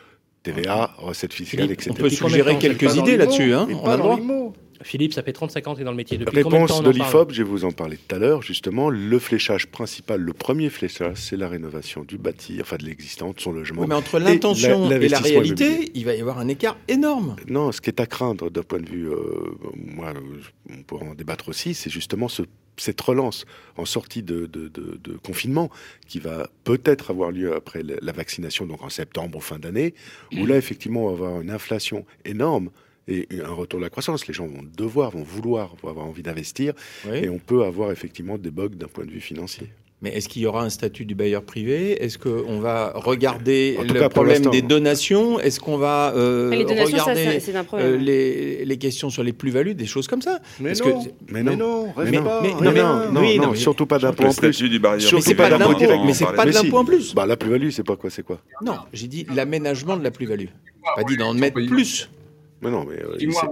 TVA, 0.43 0.91
recettes 0.99 1.33
fiscales, 1.33 1.71
etc. 1.71 1.89
on 1.91 1.93
peut 1.93 2.09
suggérer 2.09 2.57
quelques 2.57 2.95
idées 2.95 3.17
là-dessus. 3.17 3.53
Hein 3.53 3.67
on 3.69 3.85
a 3.89 3.97
le 3.97 4.01
dans 4.01 4.17
droit. 4.17 4.53
Philippe, 4.83 5.13
ça 5.13 5.23
fait 5.23 5.33
35 5.33 5.67
ans 5.67 5.71
que 5.71 5.77
tu 5.77 5.81
es 5.81 5.85
dans 5.85 5.91
le 5.91 5.97
métier. 5.97 6.17
Depuis 6.17 6.43
combien 6.43 6.59
de 6.59 6.63
Réponse 6.65 6.83
de 6.83 6.91
l'IFOP, 6.91 7.31
je 7.31 7.43
vais 7.43 7.49
vous 7.49 7.65
en 7.65 7.71
parler 7.71 7.97
tout 7.97 8.15
à 8.15 8.19
l'heure, 8.19 8.41
justement. 8.41 8.89
Le 8.89 9.19
fléchage 9.19 9.67
principal, 9.67 10.21
le 10.21 10.33
premier 10.33 10.69
fléchage, 10.69 11.17
c'est 11.17 11.37
la 11.37 11.47
rénovation 11.49 12.03
du 12.03 12.17
bâti, 12.17 12.57
enfin 12.61 12.77
de 12.77 12.85
l'existant, 12.85 13.31
de 13.31 13.39
son 13.39 13.51
logement. 13.51 13.81
Oui, 13.81 13.87
mais 13.89 13.95
entre 13.95 14.19
l'intention 14.19 14.89
et 14.91 15.07
la 15.09 15.19
réalité, 15.19 15.65
immobilier. 15.65 15.91
il 15.95 16.05
va 16.05 16.15
y 16.15 16.21
avoir 16.21 16.39
un 16.39 16.47
écart 16.47 16.77
énorme. 16.87 17.35
Non, 17.47 17.71
ce 17.71 17.81
qui 17.81 17.89
est 17.89 17.99
à 17.99 18.05
craindre 18.05 18.49
d'un 18.49 18.63
point 18.63 18.79
de 18.79 18.89
vue, 18.89 19.09
euh, 19.09 19.17
moi, 19.75 20.13
on 20.69 20.83
pourra 20.83 21.05
en 21.05 21.13
débattre 21.15 21.49
aussi, 21.49 21.73
c'est 21.73 21.89
justement 21.89 22.27
ce- 22.27 22.43
cette 22.79 23.01
relance 23.01 23.45
en 23.77 23.85
sortie 23.85 24.21
de, 24.21 24.45
de- 24.45 24.67
de- 24.67 24.99
de 25.03 25.17
confinement 25.17 25.71
qui 26.07 26.19
va 26.19 26.47
peut-être 26.63 27.09
avoir 27.09 27.31
lieu 27.31 27.55
après 27.55 27.81
la, 27.81 27.95
la 28.01 28.11
vaccination, 28.11 28.67
donc 28.67 28.83
en 28.83 28.89
septembre 28.89 29.37
ou 29.39 29.41
fin 29.41 29.57
d'année, 29.57 29.95
où 30.37 30.45
là, 30.45 30.57
effectivement, 30.57 31.05
on 31.07 31.13
va 31.15 31.25
avoir 31.27 31.41
une 31.41 31.49
inflation 31.49 32.05
énorme 32.25 32.69
et 33.07 33.27
un 33.43 33.51
retour 33.53 33.79
de 33.79 33.83
la 33.85 33.89
croissance. 33.89 34.27
Les 34.27 34.33
gens 34.33 34.47
vont 34.47 34.63
devoir, 34.77 35.11
vont 35.11 35.23
vouloir, 35.23 35.75
vont 35.81 35.89
avoir 35.89 36.05
envie 36.05 36.23
d'investir, 36.23 36.73
Oui. 37.09 37.19
et 37.23 37.29
on 37.29 37.39
peut 37.39 37.63
avoir 37.63 37.91
effectivement 37.91 38.37
des 38.37 38.51
bugs 38.51 38.69
d'un 38.69 38.87
point 38.87 39.05
de 39.05 39.11
vue 39.11 39.21
financier. 39.21 39.67
Mais 39.99 40.11
est-ce 40.15 40.29
qu'il 40.29 40.43
y 40.43 40.45
aura 40.45 40.61
un 40.63 40.69
statut 40.69 41.05
du 41.05 41.15
bailleur 41.15 41.41
privé? 41.41 42.03
Est-ce 42.03 42.19
qu'on 42.19 42.59
va 42.59 42.91
regarder 42.93 43.79
le 43.81 43.91
cas, 43.99 44.09
problème 44.09 44.45
des 44.51 44.61
donations? 44.61 45.39
Est-ce 45.39 45.59
qu'on 45.59 45.77
va 45.77 46.13
euh, 46.15 46.51
Les 46.51 46.65
donations, 46.65 46.97
ça, 46.97 47.03
regarder 47.05 47.23
c'est- 47.23 47.39
c'est 47.39 47.55
un 47.55 47.63
problème. 47.63 47.93
euh, 47.93 47.97
les, 47.97 48.63
les 48.63 48.77
questions 48.77 49.09
sur 49.09 49.23
les 49.23 49.33
plus-values, 49.33 49.73
des 49.73 49.87
choses 49.87 50.07
comme 50.07 50.21
ça? 50.21 50.39
Mais 50.59 50.69
Parce 50.75 50.81
non, 50.85 51.01
que- 51.03 51.09
Mais 51.33 51.41
mais 51.41 51.55
non. 51.55 51.57
non, 51.57 51.93
Mais- 51.97 52.11
pas, 52.21 52.41
mais- 52.43 52.49
non, 52.51 52.59
mais- 52.61 52.73
non, 53.11 53.21
oui, 53.21 53.37
non, 53.39 53.45
non, 53.45 53.51
mais- 53.53 53.57
surtout 53.57 53.87
pas 53.87 53.97
d'impôt 53.97 54.25
en 54.25 54.27
plus. 54.27 54.33
statut 54.51 54.69
du 54.69 54.77
bailleur. 54.77 55.01
Surtout 55.01 55.15
Mais 55.15 55.21
c'est 55.21 55.33
pas 55.35 55.49
d'impôt 55.49 55.73
direct. 55.73 56.03
mais 56.05 56.13
c'est 56.13 56.25
pas 56.25 56.43
de 56.45 56.49
Mais 56.51 56.55
si. 56.55 56.63
l'impôt 56.65 56.77
en 56.77 56.85
plus. 56.85 57.15
Bah, 57.15 57.25
la 57.25 57.35
plus-value, 57.35 57.69
c'est 57.71 57.83
pas 57.83 57.95
quoi, 57.95 58.11
c'est 58.11 58.21
quoi? 58.23 58.39
Non, 58.61 58.75
j'ai 58.93 59.07
dit 59.07 59.25
l'aménagement 59.35 59.97
de 59.97 60.03
la 60.03 60.11
plus-value. 60.11 60.49
Pas 60.95 61.03
dit 61.05 61.17
d'en 61.17 61.33
mettre 61.33 61.55
plus. 61.65 62.07
Mais 62.61 62.71
non, 62.71 62.85
mais 62.85 62.95
euh, 63.03 63.15
il 63.19 63.27
Dis-moi, 63.27 63.43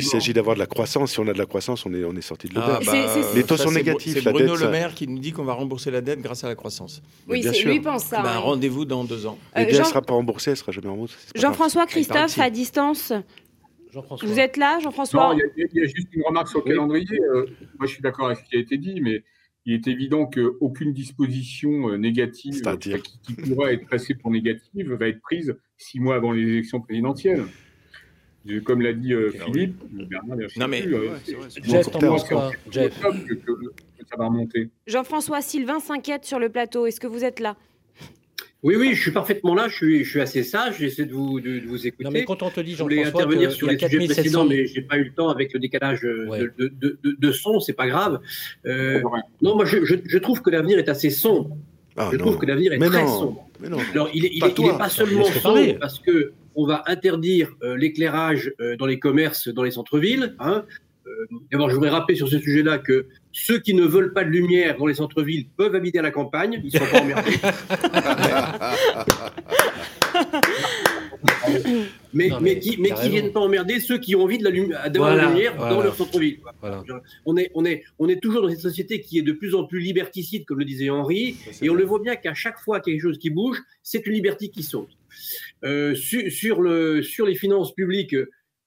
s'agit 0.00 0.32
d'avoir 0.32 0.56
de 0.56 0.58
la 0.60 0.66
croissance. 0.66 1.12
Si 1.12 1.20
on 1.20 1.28
a 1.28 1.32
de 1.32 1.38
la 1.38 1.46
croissance, 1.46 1.86
on 1.86 1.94
est, 1.94 2.02
on 2.04 2.14
est 2.16 2.20
sorti 2.20 2.48
de 2.48 2.54
l'auberge. 2.56 2.84
C'est- 2.84 3.06
c'est- 3.22 3.34
Les 3.36 3.44
taux 3.44 3.56
ça, 3.56 3.64
sont 3.64 3.70
négatifs, 3.70 4.14
C'est 4.14 4.22
Bruno 4.32 4.38
dette, 4.38 4.58
Le 4.58 4.64
ça- 4.64 4.70
Maire 4.70 4.94
qui 4.94 5.06
nous 5.06 5.18
dit 5.20 5.30
qu'on 5.32 5.44
va 5.44 5.52
rembourser 5.52 5.90
la 5.92 6.00
dette 6.00 6.20
grâce 6.20 6.42
à 6.42 6.48
la 6.48 6.56
croissance. 6.56 7.02
Oui, 7.28 7.40
bien 7.42 7.52
c'est- 7.52 7.58
sûr. 7.60 7.70
lui 7.70 7.78
pense 7.80 8.04
ça. 8.06 8.20
Hein. 8.22 8.38
Rendez-vous 8.38 8.84
dans 8.84 9.04
deux 9.04 9.26
ans. 9.26 9.38
Euh, 9.56 9.60
Eh 9.62 9.66
bien, 9.66 9.74
Jean- 9.76 9.82
elle 9.82 9.88
sera 9.88 10.02
pas 10.02 10.14
remboursée, 10.14 10.50
elle 10.50 10.56
sera 10.56 10.72
jamais 10.72 10.88
remboursée. 10.88 11.14
Jean-François, 11.36 11.86
Christophe, 11.86 12.36
à 12.40 12.50
distance, 12.50 13.12
Jean-François. 13.92 14.28
vous 14.28 14.38
êtes 14.40 14.56
là, 14.56 14.74
Non, 14.74 14.80
Jean-François 14.80 15.34
il 15.34 15.60
y, 15.60 15.62
a- 15.62 15.66
il 15.72 15.80
y 15.80 15.84
a 15.84 15.86
juste 15.86 16.08
une 16.12 16.22
remarque 16.26 16.48
sur 16.48 16.58
le 16.60 16.64
Oui. 16.64 16.70
calendrier. 16.70 17.20
Euh, 17.34 17.46
moi, 17.78 17.86
je 17.86 17.92
suis 17.92 18.02
d'accord 18.02 18.26
avec 18.26 18.38
ce 18.38 18.44
qui 18.50 18.56
a 18.56 18.60
été 18.60 18.76
dit, 18.76 19.00
mais 19.00 19.22
il 19.66 19.74
est 19.74 19.86
évident 19.86 20.26
qu'aucune 20.26 20.92
disposition 20.92 21.90
euh, 21.90 21.96
négative 21.96 22.60
qui, 22.80 22.94
qui 23.22 23.32
pourrait 23.34 23.74
être 23.74 23.86
passée 23.88 24.14
pour 24.14 24.30
négative 24.32 24.92
va 24.94 25.06
être 25.08 25.20
prise 25.20 25.56
six 25.76 26.00
mois 26.00 26.16
avant 26.16 26.32
les 26.32 26.42
élections 26.42 26.80
présidentielles. 26.80 27.44
Comme 28.64 28.80
l'a 28.80 28.92
dit 28.94 29.12
euh, 29.12 29.30
Philippe, 29.44 29.76
Bernard, 30.08 30.38
je 30.40 30.48
sais 30.48 30.60
Non, 30.60 30.68
mais- 30.68 30.82
plus, 30.82 30.94
euh, 30.94 31.00
Ouais, 31.10 31.16
Jeff, 31.62 31.88
Jeff 32.70 33.00
que, 33.00 33.34
que- 33.34 33.36
que 33.36 34.06
ça 34.10 34.16
va 34.16 34.26
remonter. 34.26 34.70
Jean-François, 34.86 35.42
Sylvain 35.42 35.78
s'inquiète 35.78 36.24
sur 36.24 36.38
le 36.38 36.48
plateau. 36.48 36.86
Est-ce 36.86 37.00
que 37.00 37.06
vous 37.06 37.22
êtes 37.24 37.38
là? 37.40 37.56
Oui, 38.62 38.76
oui, 38.76 38.92
je 38.94 39.00
suis 39.00 39.10
parfaitement 39.10 39.54
là. 39.54 39.68
Je 39.68 39.74
suis, 39.76 40.04
je 40.04 40.10
suis 40.10 40.20
assez 40.20 40.42
sage. 40.42 40.76
J'essaie 40.78 41.06
de 41.06 41.14
vous, 41.14 41.40
de, 41.40 41.60
de 41.60 41.66
vous 41.66 41.86
écouter. 41.86 42.04
Non, 42.04 42.10
mais 42.10 42.24
quand 42.24 42.42
on 42.42 42.50
te 42.50 42.60
dit, 42.60 42.74
je 42.74 42.82
voulais 42.82 42.96
Jean-François, 43.04 43.22
intervenir 43.22 43.52
sur 43.52 43.66
les 43.68 43.74
sujets 43.78 43.88
4700 43.90 44.14
précédents, 44.22 44.44
mais 44.46 44.66
j'ai 44.66 44.82
pas 44.82 44.98
eu 44.98 45.04
le 45.04 45.12
temps 45.12 45.28
avec 45.30 45.52
le 45.54 45.60
décalage 45.60 46.04
euh, 46.04 46.26
Ouais. 46.28 46.40
de, 46.40 46.68
de, 46.68 46.98
de, 47.02 47.16
de 47.18 47.32
son. 47.32 47.58
C'est 47.60 47.72
pas 47.72 47.86
grave. 47.88 48.20
Euh, 48.66 49.00
Ouais. 49.02 49.20
non, 49.40 49.54
moi, 49.56 49.64
je, 49.64 49.84
je, 49.86 49.94
je 50.04 50.18
trouve 50.18 50.42
que 50.42 50.50
l'avenir 50.50 50.78
est 50.78 50.88
assez 50.90 51.08
sombre. 51.10 51.56
Ah, 51.96 52.08
je 52.12 52.16
non. 52.18 52.24
trouve 52.26 52.38
que 52.38 52.46
l'avenir 52.46 52.72
est 52.74 52.78
Mais 52.78 52.88
très 52.88 53.02
non. 53.02 53.18
sombre. 53.18 53.48
Mais 53.60 53.68
non. 53.70 53.78
Alors, 53.92 54.10
il 54.14 54.26
est, 54.26 54.30
il 54.32 54.40
Pas 54.40 54.48
est, 54.48 54.58
il 54.58 54.64
est 54.64 54.68
toi. 54.68 54.78
pas 54.78 54.88
seulement 54.90 55.20
Laisse-le 55.24 55.40
parler. 55.42 55.66
sombre 55.68 55.78
parce 55.80 55.98
que 55.98 56.32
on 56.62 56.66
va 56.66 56.82
interdire 56.86 57.50
euh, 57.62 57.76
l'éclairage 57.76 58.52
euh, 58.60 58.76
dans 58.76 58.86
les 58.86 58.98
commerces, 58.98 59.48
dans 59.48 59.62
les 59.62 59.70
centres-villes. 59.70 60.34
Hein. 60.38 60.64
Euh, 61.06 61.10
D'abord, 61.50 61.70
je 61.70 61.74
voudrais 61.74 61.90
rappeler 61.90 62.16
sur 62.16 62.28
ce 62.28 62.38
sujet-là 62.38 62.78
que 62.78 63.06
ceux 63.32 63.58
qui 63.58 63.72
ne 63.74 63.84
veulent 63.84 64.12
pas 64.12 64.24
de 64.24 64.28
lumière 64.30 64.76
dans 64.76 64.86
les 64.86 64.94
centres-villes 64.94 65.46
peuvent 65.56 65.74
habiter 65.74 65.98
à 65.98 66.02
la 66.02 66.10
campagne. 66.10 66.60
Ils 66.62 66.70
sont 66.72 66.84
pas 66.84 67.00
emmerdés. 67.00 67.32
mais, 72.12 72.28
Non, 72.28 72.40
mais 72.40 72.54
mais 72.54 72.58
qui, 72.58 72.76
mais 72.78 72.90
qui 72.90 73.08
viennent 73.08 73.32
pas 73.32 73.40
emmerder 73.40 73.80
ceux 73.80 73.98
qui 73.98 74.14
ont 74.14 74.22
envie 74.22 74.38
de 74.38 74.44
la 74.44 74.50
lumi- 74.50 74.68
d'avoir 74.90 75.12
Voilà, 75.12 75.22
la 75.24 75.28
lumière 75.30 75.56
dans 75.56 75.82
leur 75.82 75.94
centre-ville. 75.94 76.38
Voilà. 76.60 76.82
On 77.24 77.36
est, 77.36 77.50
on, 77.54 77.64
est, 77.64 77.84
on 77.98 78.08
est 78.08 78.20
toujours 78.20 78.42
dans 78.42 78.50
cette 78.50 78.60
société 78.60 79.00
qui 79.00 79.18
est 79.18 79.22
de 79.22 79.32
plus 79.32 79.54
en 79.54 79.64
plus 79.64 79.80
liberticide, 79.80 80.44
comme 80.44 80.58
le 80.58 80.64
disait 80.64 80.90
Henri, 80.90 81.36
et 81.62 81.70
on 81.70 81.74
le 81.74 81.84
voit 81.84 82.00
bien 82.00 82.16
qu'à 82.16 82.34
chaque 82.34 82.58
fois 82.60 82.80
qu'il 82.80 82.92
y 82.92 82.96
a 82.96 82.98
quelque 82.98 83.08
chose 83.10 83.18
qui 83.18 83.30
bouge, 83.30 83.58
c'est 83.82 84.06
une 84.06 84.12
liberté 84.14 84.48
qui 84.48 84.62
saute. 84.62 84.90
Euh, 85.64 85.94
su- 85.94 86.30
sur, 86.30 86.60
le, 86.62 87.02
sur 87.02 87.26
les 87.26 87.34
finances 87.34 87.74
publiques, 87.74 88.16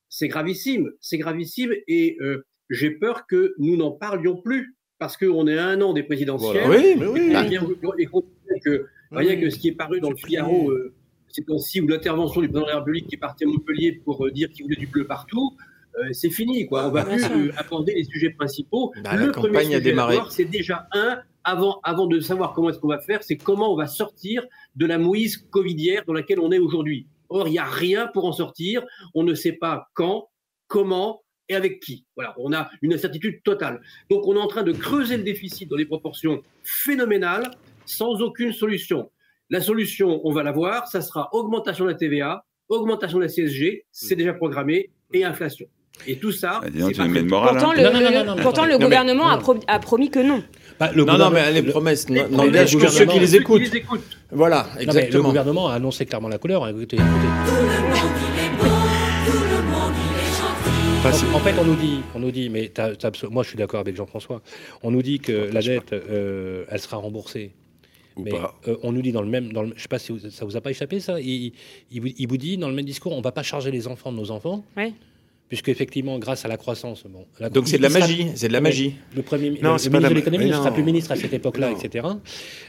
c'est 0.09 0.27
gravissime, 0.27 0.91
c'est 1.01 1.17
gravissime, 1.17 1.73
et 1.87 2.17
euh, 2.21 2.45
j'ai 2.69 2.91
peur 2.91 3.25
que 3.27 3.53
nous 3.57 3.75
n'en 3.77 3.91
parlions 3.91 4.37
plus, 4.37 4.75
parce 4.99 5.17
qu'on 5.17 5.47
est 5.47 5.57
à 5.57 5.65
un 5.67 5.81
an 5.81 5.93
des 5.93 6.03
présidentielles. 6.03 6.63
Voilà. 6.65 6.81
Oui, 6.81 6.95
mais 6.99 7.07
oui. 7.07 7.21
Et 7.21 7.49
bien, 7.49 7.67
et 7.97 8.05
qu'on 8.05 8.21
sait 8.47 8.59
que 8.63 8.85
rien 9.11 9.39
que 9.39 9.49
ce 9.49 9.57
qui 9.57 9.69
est 9.69 9.75
paru 9.75 9.99
dans 10.01 10.11
le 10.11 10.15
Figaro 10.15 10.69
euh, 10.71 10.93
ces 11.29 11.43
temps-ci, 11.43 11.81
ou 11.81 11.87
l'intervention 11.87 12.41
du 12.41 12.47
président 12.47 12.67
de 12.67 12.71
la 12.71 12.77
République 12.77 13.07
qui 13.07 13.15
est 13.15 13.19
parti 13.19 13.43
à 13.43 13.47
Montpellier 13.47 14.01
pour 14.05 14.23
euh, 14.25 14.31
dire 14.31 14.49
qu'il 14.51 14.65
voulait 14.65 14.75
du 14.75 14.85
bleu 14.85 15.07
partout, 15.07 15.57
euh, 15.97 16.09
c'est 16.11 16.29
fini. 16.29 16.67
Quoi. 16.67 16.87
On 16.87 16.91
va 16.91 17.03
Bien 17.05 17.15
plus 17.17 17.47
euh, 17.49 17.51
aborder 17.57 17.95
les 17.95 18.03
sujets 18.03 18.29
principaux. 18.29 18.91
Bah, 19.03 19.15
la 19.15 19.25
le 19.25 19.31
campagne 19.31 19.51
premier 19.51 19.57
a 19.59 19.63
sujet 19.63 19.75
à 19.75 19.79
démarré. 19.79 20.17
c'est 20.29 20.45
déjà 20.45 20.87
un, 20.93 21.19
avant, 21.43 21.79
avant 21.83 22.05
de 22.05 22.19
savoir 22.19 22.53
comment 22.53 22.69
est-ce 22.69 22.77
qu'on 22.79 22.87
va 22.87 22.99
faire, 22.99 23.23
c'est 23.23 23.35
comment 23.35 23.73
on 23.73 23.75
va 23.75 23.87
sortir 23.87 24.43
de 24.75 24.85
la 24.85 24.97
mouise 24.97 25.37
covidière 25.49 26.03
dans 26.05 26.13
laquelle 26.13 26.39
on 26.39 26.51
est 26.51 26.59
aujourd'hui. 26.59 27.07
Or, 27.29 27.47
il 27.47 27.51
n'y 27.51 27.59
a 27.59 27.65
rien 27.65 28.07
pour 28.07 28.25
en 28.25 28.31
sortir. 28.31 28.83
On 29.13 29.23
ne 29.23 29.33
sait 29.33 29.53
pas 29.53 29.89
quand, 29.93 30.29
comment 30.67 31.23
et 31.49 31.55
avec 31.55 31.79
qui. 31.79 32.05
Voilà, 32.15 32.33
on 32.37 32.53
a 32.53 32.69
une 32.81 32.93
incertitude 32.93 33.43
totale. 33.43 33.81
Donc, 34.09 34.25
on 34.27 34.35
est 34.35 34.39
en 34.39 34.47
train 34.47 34.63
de 34.63 34.71
creuser 34.71 35.17
le 35.17 35.23
déficit 35.23 35.69
dans 35.69 35.77
des 35.77 35.85
proportions 35.85 36.41
phénoménales 36.63 37.51
sans 37.85 38.21
aucune 38.21 38.53
solution. 38.53 39.11
La 39.49 39.61
solution, 39.61 40.21
on 40.25 40.31
va 40.31 40.43
la 40.43 40.51
voir, 40.51 40.87
ça 40.87 41.01
sera 41.01 41.29
augmentation 41.33 41.85
de 41.85 41.89
la 41.89 41.95
TVA, 41.95 42.45
augmentation 42.69 43.17
de 43.17 43.23
la 43.23 43.29
CSG, 43.29 43.85
c'est 43.91 44.15
déjà 44.15 44.33
programmé, 44.33 44.89
et 45.11 45.23
inflation. 45.23 45.67
Et 46.07 46.17
tout 46.17 46.31
ça, 46.33 46.59
Ah, 46.63 46.69
donc, 46.69 46.95
pas 46.97 47.07
morale. 47.07 47.51
Pourtant, 47.53 47.71
hein. 47.71 47.73
le, 47.77 47.83
Non, 47.83 47.93
non, 47.93 47.99
non, 48.01 48.09
le- 48.09 48.15
non, 48.17 48.25
non, 48.25 48.35
mais 48.35 48.41
pourtant, 48.41 48.63
attendez. 48.63 48.67
le 48.67 48.73
Non, 48.73 48.79
mais- 48.79 48.85
gouvernement 48.85 49.27
a, 49.29 49.35
non. 49.35 49.41
pro- 49.41 49.59
a 49.67 49.79
promis 49.79 50.09
que 50.09 50.19
non. 50.19 50.43
Bah, 50.79 50.91
le 50.93 51.05
Non, 51.05 51.17
non, 51.17 51.29
mais 51.29 51.51
les 51.53 51.61
le- 51.61 51.69
promesses 51.71 52.09
n'engagent 52.09 52.77
que 52.77 52.87
ceux 52.89 53.05
qui 53.05 53.19
les 53.19 53.35
écoutent. 53.37 53.61
Qui 53.63 53.69
les 53.69 53.77
écoutent. 53.77 54.17
Voilà, 54.31 54.63
Non, 54.63 54.69
mais 54.73 54.75
le 54.79 54.83
exactement. 54.89 55.29
gouvernement 55.29 55.67
a 55.69 55.75
annoncé 55.75 56.05
clairement 56.05 56.27
la 56.29 56.39
couleur. 56.39 56.67
Écoutez, 56.67 56.97
écoutez. 56.97 57.07
En, 61.05 61.35
en 61.35 61.39
fait, 61.39 61.53
on 61.59 61.65
nous 61.65 61.75
dit, 61.75 61.99
on 62.15 62.19
nous 62.19 62.31
dit, 62.31 62.49
mais 62.49 62.69
t'as- 62.69 62.95
t'as 62.95 63.09
abso- 63.09 63.29
moi 63.29 63.43
je 63.43 63.49
suis 63.49 63.57
d'accord 63.57 63.79
avec 63.81 63.95
Jean-François. 63.95 64.41
On 64.83 64.91
nous 64.91 65.01
dit 65.01 65.19
que 65.19 65.49
la 65.53 65.61
dette, 65.61 65.91
euh, 65.93 66.63
elle 66.69 66.79
sera 66.79 66.97
remboursée. 66.97 67.51
Ou 68.15 68.23
mais 68.23 68.31
pas. 68.31 68.55
euh, 68.67 68.77
on 68.83 68.91
nous 68.93 69.01
dit 69.01 69.11
dans 69.11 69.21
le 69.21 69.27
même, 69.27 69.51
dans 69.51 69.63
le, 69.63 69.73
je 69.75 69.81
sais 69.81 69.87
pas 69.87 69.99
si 69.99 70.11
vous- 70.11 70.29
ça 70.29 70.45
vous 70.45 70.55
a 70.55 70.61
pas 70.61 70.69
échappé 70.71 70.99
ça. 70.99 71.19
Il, 71.19 71.51
il 71.91 72.01
vous, 72.01 72.07
il 72.17 72.27
vous 72.27 72.37
dit 72.37 72.57
dans 72.57 72.69
le 72.69 72.73
même 72.75 72.85
discours, 72.85 73.11
on 73.11 73.21
va 73.21 73.31
pas 73.31 73.43
charger 73.43 73.69
les 73.71 73.87
enfants 73.87 74.11
de 74.11 74.17
nos 74.17 74.31
enfants, 74.31 74.63
Ouais. 74.77 74.93
Puisque 75.53 75.69
effectivement, 75.69 76.17
grâce 76.17 76.45
à 76.45 76.47
la 76.47 76.57
croissance, 76.57 77.03
bon. 77.07 77.27
la- 77.39 77.47
Donc 77.47 77.67
c'est 77.67 77.77
de 77.77 77.83
la 77.83 77.89
sera- 77.89 77.99
magie, 77.99 78.25
c'est 78.33 78.47
de 78.47 78.53
la 78.53 78.59
magie. 78.59 78.95
Le 79.15 79.21
premier, 79.21 79.51
Non, 79.61 79.73
le, 79.73 79.77
c'est 79.77 79.89
le 79.89 79.91
pas 79.91 79.99
ministre 79.99 80.01
la- 80.01 80.09
de 80.09 80.15
l'économie 80.15 80.45
ne 80.49 80.51
sera 80.55 80.73
plus 80.73 80.81
ministre 80.83 81.11
à 81.11 81.15
cette 81.15 81.31
époque-là, 81.33 81.71
etc. 81.73 82.07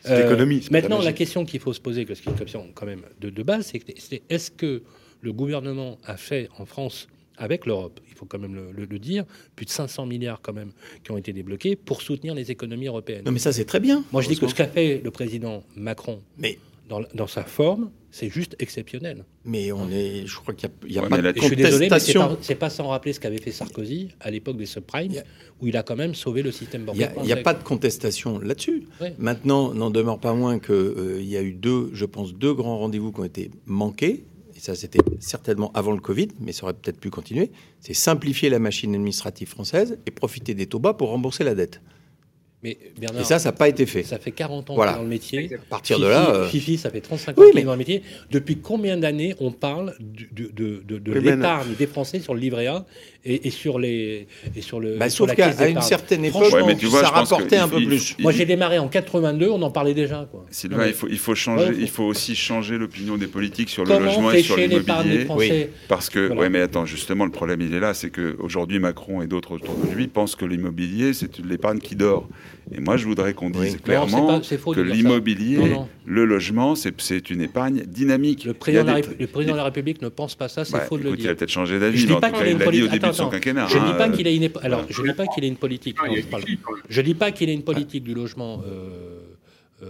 C'est 0.04 0.22
l'économie, 0.22 0.60
c'est 0.62 0.70
la 0.70 0.80
Maintenant, 0.82 1.00
la 1.00 1.14
question 1.14 1.46
qu'il 1.46 1.60
faut 1.60 1.72
se 1.72 1.80
poser, 1.80 2.04
parce 2.04 2.20
qu'il 2.20 2.26
y 2.26 2.28
a 2.28 2.32
une 2.32 2.38
question 2.38 2.66
quand 2.74 2.84
même 2.84 3.00
de, 3.22 3.30
de 3.30 3.42
base, 3.42 3.68
c'est 3.72 3.78
que- 3.78 3.92
c'est 3.96 4.20
est-ce 4.28 4.50
que 4.50 4.82
le 5.22 5.32
gouvernement 5.32 5.96
a 6.04 6.18
fait 6.18 6.50
en 6.58 6.66
France 6.66 7.08
avec 7.38 7.64
l'Europe, 7.64 8.00
il 8.06 8.14
faut 8.14 8.26
quand 8.26 8.38
même 8.38 8.54
le, 8.54 8.70
le- 8.70 8.84
le 8.84 8.98
dire, 8.98 9.24
plus 9.56 9.64
de 9.64 9.70
500 9.70 10.04
milliards 10.04 10.42
quand 10.42 10.52
même 10.52 10.72
qui 11.04 11.10
ont 11.10 11.16
été 11.16 11.32
débloqués 11.32 11.76
pour 11.76 12.02
soutenir 12.02 12.34
les 12.34 12.50
économies 12.50 12.88
européennes? 12.88 13.22
Non, 13.24 13.32
mais 13.32 13.38
ça, 13.38 13.54
c'est 13.54 13.64
très 13.64 13.80
bien. 13.80 14.04
Moi, 14.12 14.20
je 14.20 14.28
dis 14.28 14.36
que 14.38 14.46
ce 14.46 14.54
qu'a 14.54 14.66
fait 14.68 15.00
le 15.02 15.10
président 15.10 15.64
Macron 15.74 16.20
Mais, 16.36 16.58
dans, 16.86 17.00
dans 17.14 17.26
sa 17.26 17.44
forme, 17.44 17.90
c'est 18.16 18.30
juste 18.30 18.54
exceptionnel. 18.60 19.24
mais 19.44 19.72
on 19.72 19.90
est, 19.90 20.24
je 20.24 20.36
crois 20.36 20.54
qu'il 20.54 20.70
n'y 20.88 20.98
a, 20.98 21.02
Ouais, 21.02 21.08
pas 21.08 21.16
mais 21.16 21.32
de 21.32 21.36
Et 21.36 21.40
je 21.40 21.46
suis 21.46 21.56
désolé, 21.56 21.88
mais 21.90 21.98
c'est 21.98 22.12
contestation. 22.12 22.20
pas, 22.28 22.36
c'est 22.42 22.54
pas 22.54 22.70
sans 22.70 22.86
rappeler 22.86 23.12
ce 23.12 23.18
qu'avait 23.18 23.38
fait 23.38 23.50
Sarkozy 23.50 24.10
à 24.20 24.30
l'époque 24.30 24.56
des 24.56 24.66
subprimes, 24.66 25.10
Il 25.10 25.14
y 25.16 25.18
a- 25.18 25.24
où 25.60 25.66
il 25.66 25.76
a 25.76 25.82
quand 25.82 25.96
même 25.96 26.14
sauvé 26.14 26.42
le 26.42 26.52
système 26.52 26.82
Il 26.82 26.84
bancaire 26.86 27.12
n'y 27.24 27.32
a, 27.32 27.36
pas 27.38 27.54
de 27.54 27.62
contestation 27.64 28.38
là-dessus. 28.38 28.84
Ouais. 29.00 29.14
Maintenant, 29.18 29.74
n'en 29.74 29.90
demeure 29.90 30.20
pas 30.20 30.32
moins 30.32 30.60
qu'il 30.60 31.24
y 31.24 31.36
a 31.36 31.42
eu 31.42 31.54
deux, 31.54 31.90
je 31.92 32.04
pense, 32.04 32.34
deux 32.34 32.54
grands 32.54 32.78
rendez-vous 32.78 33.10
qui 33.10 33.20
ont 33.20 33.24
été 33.24 33.50
manqués. 33.66 34.24
Et 34.56 34.60
ça, 34.60 34.76
c'était 34.76 35.00
certainement 35.18 35.72
avant 35.74 35.90
le 35.90 36.00
Covid, 36.00 36.28
mais 36.38 36.52
ça 36.52 36.62
aurait 36.64 36.74
peut-être 36.74 37.00
pu 37.00 37.10
continuer. 37.10 37.50
C'est 37.80 37.94
simplifier 37.94 38.48
la 38.48 38.60
machine 38.60 38.94
administrative 38.94 39.48
française 39.48 39.98
et 40.06 40.12
profiter 40.12 40.54
des 40.54 40.66
taux 40.66 40.78
bas 40.78 40.94
pour 40.94 41.08
rembourser 41.08 41.42
la 41.42 41.56
dette. 41.56 41.80
Mais 42.64 42.78
Bernard, 42.98 43.20
Et 43.20 43.24
ça, 43.24 43.38
ça 43.38 43.50
n'a 43.50 43.52
pas 43.52 43.68
été 43.68 43.84
fait. 43.84 44.02
ça 44.02 44.18
fait 44.18 44.30
40 44.32 44.70
ans 44.70 44.74
Voilà. 44.74 44.92
que 44.92 44.96
dans 44.96 45.02
le 45.02 45.08
métier. 45.10 45.50
À 45.54 45.58
partir 45.68 45.98
de 45.98 46.04
Fifi- 46.06 46.10
là, 46.10 46.30
euh, 46.34 46.48
Fifi, 46.48 46.78
ça 46.78 46.90
fait 46.90 47.02
35 47.02 47.36
Oui, 47.36 47.44
ans 47.44 47.46
qu'il 47.48 47.54
mais- 47.56 47.60
est 47.60 47.64
dans 47.64 47.72
le 47.72 47.78
métier. 47.78 48.02
Depuis 48.30 48.56
combien 48.56 48.96
d'années 48.96 49.34
on 49.38 49.52
parle 49.52 49.94
de, 50.00 50.46
de, 50.50 50.82
de, 50.82 50.98
de 50.98 51.12
Oui, 51.12 51.20
l'épargne 51.22 51.74
des 51.78 51.86
Français 51.86 52.20
sur 52.20 52.32
le 52.34 52.40
livret 52.40 52.66
A 52.66 52.86
et, 53.24 53.46
et 53.46 53.50
sur 53.50 53.78
les 53.78 54.26
et 54.56 54.60
sur 54.60 54.80
le 54.80 54.96
Bah, 54.96 55.08
sur 55.08 55.18
sauf 55.24 55.28
la 55.28 55.34
qu'à 55.34 55.48
caisse 55.50 55.60
à 55.60 55.68
une 55.68 55.80
certaine 55.80 56.24
époque, 56.24 56.42
Franchement, 56.44 56.66
Ouais, 56.66 56.74
mais 56.74 56.76
tu 56.76 56.86
vois, 56.86 57.00
ça 57.02 57.08
que 57.08 57.14
rapportait 57.14 57.56
un 57.56 57.68
peu 57.68 57.80
il- 57.80 57.86
plus. 57.88 58.16
Moi, 58.18 58.32
j'ai 58.32 58.44
démarré 58.44 58.78
en 58.78 58.88
82, 58.88 59.48
on 59.48 59.62
en 59.62 59.70
parlait 59.70 59.94
déjà. 59.94 60.28
Quoi. 60.30 60.44
Sylvain, 60.50 60.78
mais 60.78 60.88
il 60.88 60.94
faut, 60.94 61.08
il 61.08 61.18
faut 61.18 61.34
changer, 61.34 61.64
Ouais, 61.66 61.72
faut- 61.74 61.80
il 61.80 61.88
faut 61.88 62.04
aussi 62.04 62.34
changer 62.36 62.76
l'opinion 62.78 63.16
des 63.16 63.26
politiques 63.26 63.70
sur 63.70 63.84
le 63.84 63.90
logement 63.98 64.30
et 64.32 64.42
sur 64.42 64.56
pêcher 64.56 64.68
l'épargne 64.68 65.08
des 65.08 65.18
l'immobilier. 65.18 65.24
Français 65.24 65.70
Parce 65.88 66.10
que, 66.10 66.26
Voilà. 66.26 66.40
ouais, 66.42 66.48
mais 66.50 66.60
attends, 66.60 66.84
justement, 66.86 67.24
le 67.24 67.30
problème, 67.30 67.60
il 67.60 67.74
est 67.74 67.80
là, 67.80 67.94
c'est 67.94 68.10
qu'aujourd'hui, 68.10 68.78
Macron 68.78 69.22
et 69.22 69.26
d'autres 69.26 69.52
autour 69.52 69.74
de 69.76 69.92
lui 69.94 70.06
pensent 70.08 70.36
que 70.36 70.44
l'immobilier, 70.44 71.12
c'est 71.14 71.40
de 71.40 71.48
l'épargne 71.48 71.78
qui 71.78 71.96
dort. 71.96 72.28
Et 72.72 72.80
moi, 72.80 72.96
je 72.96 73.04
voudrais 73.04 73.34
qu'on 73.34 73.50
dise 73.50 73.74
Oui. 73.74 73.80
Clairement 73.82 74.26
pas- 74.26 74.40
que 74.40 74.80
dire 74.80 74.94
l'immobilier, 74.94 75.58
le 76.06 76.24
logement, 76.24 76.74
c'est 76.74 76.98
c'est 77.00 77.30
une 77.30 77.40
épargne 77.42 77.82
dynamique. 77.86 78.44
Le 78.44 78.50
a 78.52 78.54
président, 78.54 78.84
des- 78.84 79.02
le 79.20 79.26
président 79.26 79.52
de 79.52 79.58
la 79.58 79.64
République 79.64 80.00
ne 80.02 80.08
pense 80.08 80.34
pas 80.34 80.48
ça, 80.48 80.64
c'est 80.64 80.72
Bah, 80.72 80.80
faux 80.80 80.96
de 80.98 81.02
le 81.02 81.08
écoute, 81.10 81.18
il 81.20 81.22
dire. 81.22 81.30
a 81.32 81.34
peut-être 81.34 81.50
changé 81.50 81.74
Je 81.74 81.78
d'avis, 81.80 81.98
dis 81.98 82.06
mais 82.08 82.12
en 82.14 82.20
pas 82.20 82.28
tout 82.30 82.34
qu'il 82.36 82.42
cas, 82.44 82.46
ait 82.46 82.50
il 82.50 82.52
une 82.54 82.58
l'a 82.58 82.64
dit 82.64 82.68
au 82.68 82.70
politique. 82.86 83.00
début 83.00 83.10
de 83.10 83.16
son 83.16 83.22
Attends, 83.24 83.30
quinquennat. 83.32 83.66
Je 83.68 83.78
dis 83.78 83.84
hein, 83.84 83.92
pas 83.98 84.08
euh, 84.08 84.12
qu'il 84.12 84.26
ait 84.26 84.36
une 84.36 84.50
alors 84.62 84.84
je 84.88 85.02
dis 85.02 85.12
pas 85.12 85.26
qu'il 85.26 85.44
ait 85.44 85.48
une 85.48 85.56
politique. 85.56 85.96
Non, 86.06 86.12
a 86.12 86.16
je. 86.16 86.56
Je 86.88 87.00
dis 87.02 87.14
pas 87.14 87.30
qu'il 87.32 87.50
ait 87.50 87.54
une 87.54 87.62
politique 87.62 88.02
du 88.04 88.14
logement 88.14 88.62
euh, 88.66 89.20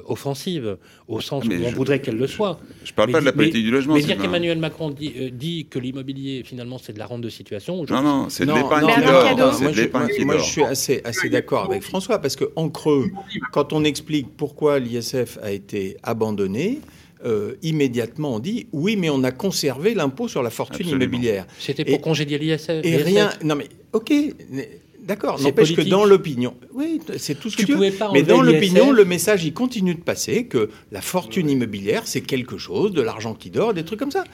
offensive, 0.06 0.76
au 1.08 1.20
sens 1.20 1.44
Mais 1.44 1.56
où 1.58 1.64
on 1.66 1.70
voudrait 1.70 2.00
qu'elle 2.00 2.16
le 2.16 2.26
soit. 2.26 2.58
Je 2.84 2.92
parle 2.92 3.08
Mais 3.08 3.12
pas 3.14 3.20
de 3.20 3.24
la 3.26 3.30
mais- 3.32 3.36
politique 3.36 3.64
du 3.64 3.70
logement. 3.70 3.94
Mais 3.94 4.02
dire 4.02 4.18
qu'Emmanuel 4.18 4.58
Macron 4.58 4.90
dit, 4.90 5.12
euh, 5.18 5.30
dit 5.30 5.66
que 5.68 5.78
l'immobilier, 5.78 6.42
finalement, 6.44 6.78
c'est 6.78 6.92
de 6.92 6.98
la 6.98 7.06
rente 7.06 7.20
de 7.22 7.28
situation. 7.28 7.84
je- 7.86 7.92
Non, 7.92 8.02
non, 8.02 8.28
c'est 8.28 8.46
de 8.46 8.52
l'épargne 8.52 8.86
qui 8.94 9.36
dort. 9.36 9.60
Moi, 9.60 9.70
de 9.70 9.76
je, 9.76 9.80
l'épargne 9.82 10.08
qui 10.14 10.24
moi, 10.24 10.34
dort. 10.36 10.44
je 10.44 10.50
suis 10.50 10.62
assez, 10.64 11.00
assez 11.04 11.28
d'accord 11.28 11.64
avec 11.70 11.82
François 11.82 12.18
parce 12.18 12.36
que 12.36 12.50
en 12.56 12.68
creux, 12.68 13.10
quand 13.52 13.72
on 13.72 13.84
explique 13.84 14.28
pourquoi 14.36 14.78
l'ISF 14.78 15.38
a 15.42 15.50
été 15.52 15.96
abandonné, 16.02 16.80
euh, 17.24 17.54
immédiatement 17.62 18.34
on 18.34 18.38
dit 18.38 18.66
oui, 18.72 18.96
mais 18.96 19.08
on 19.08 19.24
a 19.24 19.30
conservé 19.32 19.94
l'impôt 19.94 20.28
sur 20.28 20.42
la 20.42 20.50
fortune 20.50 20.84
Absolument. 20.86 21.04
immobilière. 21.04 21.46
C'était 21.58 21.84
pour 21.84 21.94
Et- 21.94 22.00
congédier 22.00 22.36
l'ISF. 22.38 22.80
Et 22.84 22.96
rien. 22.96 23.30
Non 23.42 23.54
mais 23.54 23.68
ok. 23.92 24.12
mais- 24.50 24.80
D'accord, 25.04 25.38
C'est 25.38 25.44
n'empêche 25.44 25.74
que 25.74 25.82
dans 25.82 26.04
l'opinion, 26.06 26.54
oui, 26.72 27.00
c'est 27.18 27.38
tout 27.38 27.50
ce 27.50 27.56
que 27.56 27.60
Tu 27.62 27.66
tu, 27.66 27.74
veux. 27.74 27.90
pas 27.90 28.10
Mais 28.12 28.22
dans 28.22 28.40
l'opinion, 28.40 28.90
le 28.90 29.04
message, 29.04 29.44
il 29.44 29.52
continue 29.52 29.94
de 29.94 30.00
passer 30.00 30.46
que 30.46 30.70
la 30.92 31.00
fortune 31.02 31.50
immobilière, 31.50 32.06
c'est 32.06 32.22
quelque 32.22 32.56
chose, 32.56 32.92
de 32.92 33.02
l'argent 33.02 33.34
qui 33.34 33.50
dort, 33.50 33.74
des 33.74 33.84
trucs 33.84 33.98
comme 33.98 34.10
ça. 34.10 34.24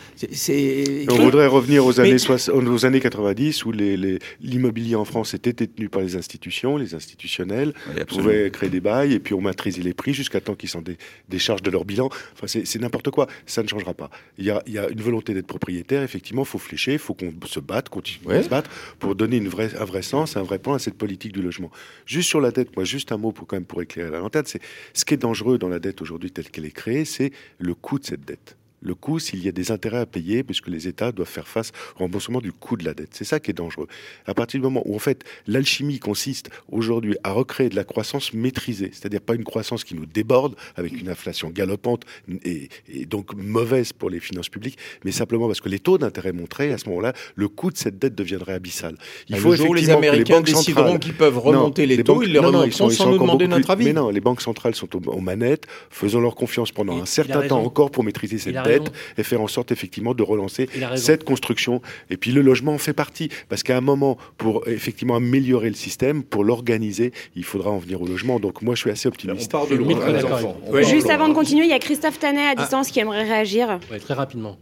On 1.09 1.17
voudrait 1.17 1.47
revenir 1.49 1.85
aux 1.85 1.93
Mais- 1.95 2.01
années, 2.01 2.19
soix- 2.19 2.49
aux 2.55 2.87
années 2.87 3.01
90 3.01 3.65
où 3.65 3.73
les- 3.73 3.97
les- 3.97 4.19
l'immobilier 4.41 4.95
en 4.95 5.05
France 5.05 5.35
était 5.35 5.53
détenu 5.53 5.89
par 5.89 6.03
les 6.03 6.17
institutions, 6.17 6.77
les 6.77 6.95
institutionnels 6.95 7.75
Oui, 7.97 8.05
pouvaient 8.05 8.51
créer 8.51 8.71
des 8.71 8.81
bails 8.81 9.13
et 9.15 9.19
puis 9.21 9.35
on 9.35 9.41
maîtrisait 9.41 9.83
les 9.83 9.95
prix 9.95 10.15
jusqu'à 10.15 10.41
temps 10.41 10.55
qu'ils 10.55 10.69
s'en 10.69 10.83
dé- 10.83 10.97
déchargent 11.29 11.63
de 11.63 11.71
leur 11.71 11.85
bilan. 11.85 12.07
Enfin, 12.35 12.47
c'est 12.47 12.67
c'est 12.67 12.79
n'importe 12.81 13.11
quoi. 13.11 13.27
Ça 13.47 13.63
ne 13.63 13.69
changera 13.69 13.95
pas. 13.95 14.11
Il 14.39 14.45
y 14.45 14.51
a, 14.51 14.63
il 14.67 14.73
y 14.75 14.79
a 14.79 14.89
une 14.89 15.01
volonté 15.01 15.35
d'être 15.35 15.47
propriétaire. 15.49 16.03
Effectivement, 16.03 16.43
il 16.43 16.49
faut 16.49 16.59
flécher, 16.59 16.93
il 16.93 16.99
faut 16.99 17.15
qu'on 17.15 17.33
se 17.47 17.59
batte, 17.61 17.89
continuer 17.89 18.29
Ouais. 18.29 18.37
à 18.37 18.43
se 18.43 18.49
battre 18.49 18.71
pour 19.01 19.15
donner 19.17 19.39
une 19.39 19.49
vraie, 19.49 19.71
un 19.79 19.85
vrai 19.85 20.03
sens, 20.03 20.37
un 20.37 20.43
vrai 20.43 20.59
point 20.61 20.77
à 20.77 20.79
cette 20.79 20.95
politique 20.95 21.33
du 21.33 21.43
logement. 21.43 21.71
Juste 22.07 22.29
sur 22.29 22.41
la 22.41 22.51
dette, 22.51 22.75
moi, 22.77 22.85
juste 22.85 23.13
un 23.13 23.17
mot 23.17 23.33
pour 23.33 23.47
quand 23.47 23.57
même 23.57 23.65
pour 23.65 23.83
éclairer 23.83 24.11
la 24.11 24.19
lanterne. 24.19 24.47
C'est 24.47 24.63
ce 24.95 25.05
qui 25.05 25.15
est 25.15 25.19
dangereux 25.19 25.59
dans 25.59 25.69
la 25.69 25.79
dette 25.79 26.01
aujourd'hui 26.03 26.31
telle 26.31 26.51
qu'elle 26.51 26.67
est 26.67 26.71
créée, 26.71 27.05
c'est 27.05 27.33
le 27.59 27.75
coût 27.75 27.99
de 27.99 28.05
cette 28.05 28.25
dette. 28.25 28.57
Le 28.83 28.95
coût, 28.95 29.19
s'il 29.19 29.45
y 29.45 29.49
a 29.49 29.53
des 29.53 29.71
intérêts 29.73 29.99
à 29.99 30.07
payer, 30.07 30.43
puisque 30.43 30.69
les 30.69 30.89
États 30.89 31.13
doivent 31.13 31.29
faire 31.29 31.47
face 31.49 31.73
au 31.97 32.01
remboursement 32.01 32.41
du 32.41 32.53
coût 32.53 32.77
de 32.77 32.85
la 32.85 32.95
dette. 32.95 33.11
C'est 33.13 33.25
ça 33.25 33.39
qui 33.39 33.51
est 33.51 33.55
dangereux. 33.55 33.87
À 34.27 34.33
partir 34.35 34.59
du 34.59 34.65
moment 34.65 34.83
où, 34.87 34.95
en 34.97 34.99
fait, 34.99 35.23
l'alchimie 35.47 35.99
consiste 35.99 36.49
aujourd'hui 36.71 37.17
à 37.25 37.33
recréer 37.33 37.69
de 37.69 37.77
la 37.77 37.85
croissance 37.85 38.33
maîtrisée, 38.33 38.91
c'est-à-dire 38.93 39.21
pas 39.21 39.35
une 39.35 39.45
croissance 39.45 39.85
qui 39.85 39.95
nous 39.95 40.07
déborde 40.07 40.55
avec 40.77 40.99
une 40.99 41.09
inflation 41.09 41.51
galopante 41.51 42.05
et, 42.45 42.69
et 42.93 43.05
donc 43.07 43.35
mauvaise 43.35 43.93
pour 43.93 44.09
les 44.09 44.21
finances 44.21 44.49
publiques, 44.49 44.79
mais 45.05 45.13
simplement 45.13 45.47
parce 45.47 45.61
que 45.61 45.69
les 45.69 45.79
taux 45.79 45.99
d'intérêt 45.99 46.33
monteraient, 46.33 46.73
à 46.73 46.79
ce 46.79 46.89
moment-là, 46.89 47.13
le 47.35 47.49
coût 47.49 47.71
de 47.71 47.77
cette 47.77 47.99
dette 47.99 48.15
deviendrait 48.15 48.55
abyssal. 48.55 48.97
Il 49.29 49.37
faut 49.37 49.51
le 49.51 49.57
jour 49.57 49.69
où 49.71 49.75
les 49.75 49.83
effectivement 49.83 50.01
que 50.01 50.07
Américains 50.09 50.35
banques 50.37 50.47
décideront 50.47 50.99
qu'ils 50.99 51.15
peuvent 51.15 51.39
remonter 51.39 51.87
les 51.87 52.03
taux, 52.03 52.15
banques- 52.15 52.25
ils 52.27 52.33
les 52.33 52.39
remonteront 52.39 52.67
ils 52.67 52.73
sans 52.73 52.91
sont 52.91 53.11
nous 53.11 53.19
demander 53.19 53.47
notre 53.47 53.65
plus- 53.67 53.73
avis. 53.73 53.85
Mais 53.85 53.93
non, 53.93 54.09
les 54.11 54.21
banques 54.21 54.41
centrales 54.41 54.75
sont 54.75 54.89
aux, 54.97 55.11
aux 55.11 55.21
manettes, 55.21 55.67
faisons 55.91 56.21
leur 56.21 56.35
confiance 56.35 56.73
pendant 56.73 56.97
Il- 56.97 57.03
un 57.03 57.07
certain 57.07 57.47
temps 57.47 57.63
encore 57.63 57.91
pour 57.91 58.05
maîtriser 58.05 58.39
cette 58.39 58.57
a 58.57 58.63
dette 58.79 58.93
et 59.19 59.23
faire 59.23 59.41
en 59.41 59.47
sorte 59.49 59.73
effectivement 59.73 60.15
de 60.15 60.23
relancer 60.23 60.69
cette 60.97 61.25
construction. 61.25 61.81
Et 62.11 62.17
puis 62.17 62.33
le 62.33 62.43
logement 62.43 62.73
en 62.75 62.79
fait 62.79 62.93
partie, 62.93 63.29
parce 63.49 63.63
qu'à 63.63 63.77
un 63.77 63.81
moment, 63.81 64.19
pour 64.39 64.67
effectivement 64.69 65.17
améliorer 65.17 65.69
le 65.69 65.75
système, 65.75 66.23
pour 66.23 66.45
l'organiser, 66.45 67.13
il 67.37 67.45
faudra 67.45 67.71
en 67.71 67.79
venir 67.79 68.01
au 68.03 68.07
logement. 68.07 68.41
Donc 68.41 68.63
moi, 68.63 68.75
je 68.75 68.81
suis 68.81 68.91
assez 68.91 69.09
On 69.09 69.11
optimiste. 69.11 69.53
loin, 69.53 70.13
les 70.13 70.25
enfants. 70.25 70.57
On 70.67 70.73
Ouais. 70.73 70.81
part 70.83 70.89
de 70.91 70.95
Juste 70.95 71.07
loin. 71.07 71.15
avant 71.15 71.29
de 71.29 71.35
continuer, 71.35 71.65
il 71.65 71.71
y 71.71 71.73
a 71.73 71.79
Christophe 71.79 72.19
Tanet 72.19 72.41
Ah. 72.47 72.51
à 72.51 72.55
distance 72.57 72.91
qui 72.91 73.01
aimerait 73.01 73.25
réagir. 73.25 73.79
Ouais, 73.91 73.99
très 73.99 74.15
rapidement. 74.15 74.59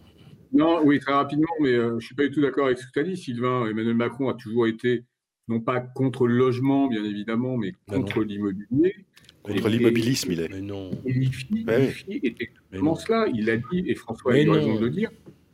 Non, 0.53 0.81
oui, 0.85 0.99
très 0.99 1.13
rapidement, 1.13 1.47
mais 1.61 1.69
euh, 1.75 1.91
je 1.91 1.95
ne 1.97 2.01
suis 2.01 2.15
pas 2.15 2.23
du 2.25 2.31
tout 2.31 2.41
d'accord 2.41 2.67
avec 2.67 2.79
ce 2.79 2.85
que 2.87 2.91
tu 2.95 2.99
as 3.01 3.03
dit, 3.03 3.17
Sylvain. 3.17 3.67
Emmanuel 3.71 3.95
Macron 3.95 4.29
a 4.31 4.35
toujours 4.35 4.67
été, 4.67 5.05
non 5.47 5.61
pas 5.61 5.81
contre 5.81 6.27
le 6.27 6.37
logement, 6.37 6.87
bien 6.89 7.05
évidemment, 7.05 7.57
mais 7.59 7.73
contre 7.89 8.23
l'immobilier. 8.23 8.95
Contre 9.49 9.69
l'immobilisme, 9.69 10.33
il 10.33 10.41
est. 10.41 10.49
Mais 10.49 10.61
non. 10.61 10.91
Ouais, 11.67 11.95
non. 12.73 12.95
cela. 12.95 13.27
Il 13.35 13.47
l'a 13.47 13.57
dit, 13.57 13.85
et 13.87 13.95
François 13.95 14.33
Mais 14.33 14.41
a 14.41 14.43
eu 14.43 14.47
non. 14.47 14.53
raison 14.55 14.75
de 14.77 14.81
le 14.85 14.91
dire. 14.91 15.11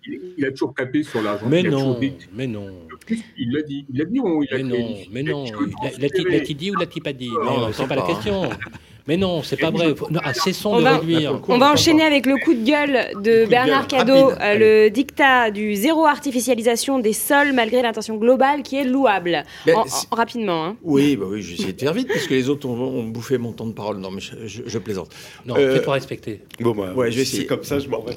Il, 0.07 0.21
il 0.37 0.45
a 0.45 0.51
toujours 0.51 0.75
tapé 0.75 1.03
sur 1.03 1.23
l'argent. 1.23 1.47
Mais 1.49 1.67
a 1.67 1.71
non. 1.71 1.99
Mais 2.35 2.47
non. 2.47 2.87
Il 3.39 3.53
l'a 3.53 3.63
dit. 3.63 3.87
Il 3.89 3.99
l'a 3.99 4.05
dit, 4.05 4.21
il 4.21 4.55
a 4.55 4.59
Mais 4.59 4.63
non. 4.63 5.01
Mais 5.13 5.21
a 5.21 5.23
non. 5.25 5.45
L'a-t-il 6.31 6.57
dit 6.57 6.71
ou 6.71 6.75
l'a-t-il 6.75 7.03
pas 7.03 7.13
dit? 7.13 7.31
Non, 7.31 7.73
C'est 7.73 7.87
pas 7.87 7.97
la 7.97 8.03
question. 8.03 8.51
Mais 9.07 9.19
non, 9.19 9.43
c'est 9.43 9.59
pas 9.59 9.71
vrai. 9.71 9.95
Non, 10.11 10.21
ah, 10.25 10.33
cessons 10.33 10.73
On 10.75 10.79
de 10.79 10.83
va- 10.85 10.97
réduire. 10.99 11.39
On 11.49 11.59
va 11.59 11.71
enchaîner 11.73 12.05
avec 12.05 12.25
le 12.25 12.37
coup 12.43 12.55
de 12.55 12.65
gueule 12.65 13.09
de 13.23 13.45
de 13.45 13.47
Bernard 13.47 13.87
gueule, 13.87 13.99
Cadot, 14.01 14.27
rapide, 14.29 14.39
euh, 14.43 14.85
le 14.87 14.91
dictat 14.91 15.51
du 15.51 15.75
zéro 15.75 16.07
artificialisation 16.07 16.99
des 17.01 17.13
sols 17.13 17.53
malgré 17.53 17.83
l'intention 17.83 18.17
globale 18.17 18.63
qui 18.63 18.77
est 18.77 18.85
louable. 18.85 19.43
Ben, 19.67 19.77
En- 19.77 19.87
si- 19.87 20.07
en- 20.11 20.17
rapidement. 20.17 20.65
hein. 20.65 20.77
Oui, 20.83 21.17
bah 21.17 21.27
oui, 21.29 21.43
je 21.43 21.49
vais 21.49 21.55
essayer 21.55 21.73
de 21.75 21.81
faire 21.81 21.93
vite, 21.93 22.09
parce 22.09 22.27
que 22.27 22.33
les 22.33 22.49
autres 22.49 22.67
ont, 22.67 22.73
ont 22.81 23.05
bouffé 23.05 23.37
mon 23.37 23.53
temps 23.53 23.67
de 23.67 23.73
parole. 23.73 23.99
Non, 23.99 24.11
mais 24.11 24.21
je, 24.23 24.33
je- 24.47 24.63
je 24.67 24.79
plaisante. 24.79 25.11
Non, 25.45 25.55
Euh, 25.59 25.75
fais-toi 25.77 25.93
respecter. 25.95 26.41
Bon, 26.61 26.73
bah, 26.75 26.93
Ouais, 26.97 27.11
je 27.13 27.19
vais 27.19 27.25
Si 27.25 27.33
essayer. 27.37 27.43
c'est 27.43 27.47
comme 27.49 27.65
ça, 27.65 27.79
je 27.79 27.89
m'en 27.89 28.01
vais. 28.01 28.15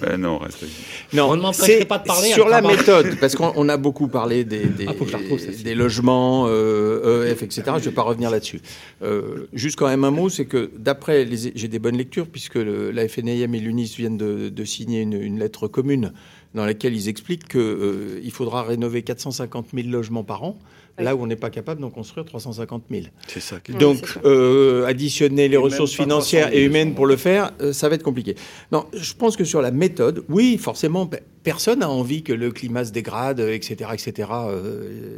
Ben 0.00 0.16
non, 0.20 0.38
reste. 0.38 0.64
Non, 1.12 1.30
On 1.30 1.36
ne 1.36 1.42
m'empêcherait 1.42 1.84
pas 1.84 1.98
de 1.98 2.04
parler, 2.06 2.28
Sur 2.28 2.46
hein, 2.46 2.50
la 2.50 2.62
méthode, 2.62 3.16
parce 3.20 3.34
qu'on 3.34 3.52
on 3.56 3.68
a 3.68 3.76
beaucoup 3.76 4.06
parlé 4.08 4.44
des, 4.44 4.66
des, 4.66 4.86
Ah, 4.86 4.92
retrouve, 4.92 5.40
des 5.64 5.74
logements, 5.74 6.46
euh, 6.48 7.30
EF, 7.30 7.42
etc. 7.42 7.62
Je 7.66 7.70
ne 7.72 7.78
vais 7.80 7.90
pas 7.90 8.02
revenir 8.02 8.30
là-dessus. 8.30 8.60
Euh, 9.02 9.48
juste 9.64 9.78
quand 9.78 9.88
même 9.88 10.04
un 10.04 10.10
mot, 10.10 10.28
c'est 10.28 10.44
que 10.44 10.70
d'après, 10.78 11.24
les- 11.24 11.52
j'ai 11.54 11.68
des 11.68 11.78
bonnes 11.78 11.96
lectures, 11.96 12.26
puisque 12.28 12.56
le- 12.56 12.90
la 12.90 13.08
FNIM 13.08 13.54
et 13.54 13.58
l'UNIS 13.60 13.94
viennent 13.96 14.18
de, 14.18 14.50
de 14.50 14.64
signer 14.64 15.00
une, 15.00 15.14
une 15.14 15.38
lettre 15.38 15.68
commune 15.68 16.12
dans 16.54 16.66
laquelle 16.66 16.94
ils 16.94 17.08
expliquent 17.08 17.48
qu'il 17.48 18.30
faudra 18.30 18.62
rénover 18.62 19.02
450 19.02 19.68
000 19.74 19.88
logements 19.88 20.22
par 20.22 20.42
an, 20.44 20.58
Oui. 20.98 21.04
là 21.04 21.16
où 21.16 21.22
on 21.22 21.26
n'est 21.26 21.34
pas 21.46 21.48
capable 21.50 21.80
d'en 21.80 21.88
construire 21.90 22.26
350 22.26 22.84
000. 22.90 23.04
c'est 23.26 23.40
ça. 23.40 23.58
qui- 23.58 23.72
Donc, 23.72 23.96
c'est 24.00 24.12
ça. 24.12 24.20
euh, 24.26 24.84
additionner 24.86 25.48
les 25.48 25.54
Et 25.54 25.56
ressources 25.56 25.94
financières 25.94 26.48
300 26.48 26.56
et 26.56 26.60
000, 26.60 26.70
humaines 26.70 26.94
pour 26.94 27.06
le 27.06 27.16
faire, 27.16 27.52
euh, 27.62 27.72
ça 27.72 27.88
va 27.88 27.94
être 27.94 28.02
compliqué. 28.04 28.34
Non, 28.70 28.84
je 28.92 29.14
pense 29.14 29.36
que 29.38 29.44
sur 29.44 29.62
la 29.62 29.70
méthode, 29.70 30.24
oui, 30.28 30.58
forcément, 30.58 31.06
pe- 31.06 31.16
personne 31.42 31.78
n'a 31.80 31.88
envie 31.90 32.22
que 32.22 32.32
le 32.34 32.50
climat 32.52 32.84
se 32.84 32.92
dégrade, 32.92 33.40
euh, 33.40 33.52
etc., 33.54 33.90
etc. 33.94 34.28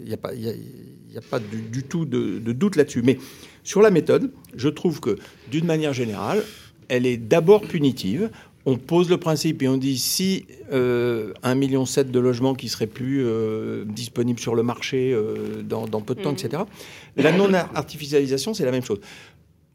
Il 0.02 0.06
n'y 0.08 0.14
a 0.14 0.16
pas, 0.16 0.32
y 0.34 0.48
a, 0.48 0.52
y 0.52 1.18
a 1.18 1.20
pas 1.20 1.38
du, 1.40 1.60
du 1.70 1.82
tout 1.82 2.04
de, 2.06 2.38
de 2.38 2.52
doute 2.52 2.76
là-dessus. 2.76 3.02
Mais 3.02 3.18
sur 3.66 3.82
la 3.82 3.90
méthode, 3.90 4.32
je 4.54 4.68
trouve 4.68 5.00
que, 5.00 5.16
d'une 5.50 5.66
manière 5.66 5.92
générale, 5.92 6.42
elle 6.88 7.04
est 7.04 7.16
d'abord 7.16 7.62
punitive. 7.62 8.30
On 8.64 8.76
pose 8.76 9.08
le 9.10 9.16
principe 9.16 9.62
et 9.62 9.68
on 9.68 9.76
dit 9.76 9.98
si 9.98 10.46
euh, 10.72 11.32
1,7 11.44 11.54
million 11.56 11.84
de 11.84 12.18
logements 12.20 12.54
qui 12.54 12.68
seraient 12.68 12.86
plus 12.86 13.22
euh, 13.24 13.84
disponibles 13.84 14.40
sur 14.40 14.54
le 14.54 14.62
marché 14.62 15.12
euh, 15.12 15.62
dans, 15.62 15.86
dans 15.86 16.00
peu 16.00 16.14
de 16.14 16.22
temps, 16.22 16.32
etc. 16.32 16.62
La 17.16 17.32
non-artificialisation, 17.32 18.54
c'est 18.54 18.64
la 18.64 18.70
même 18.72 18.84
chose. 18.84 19.00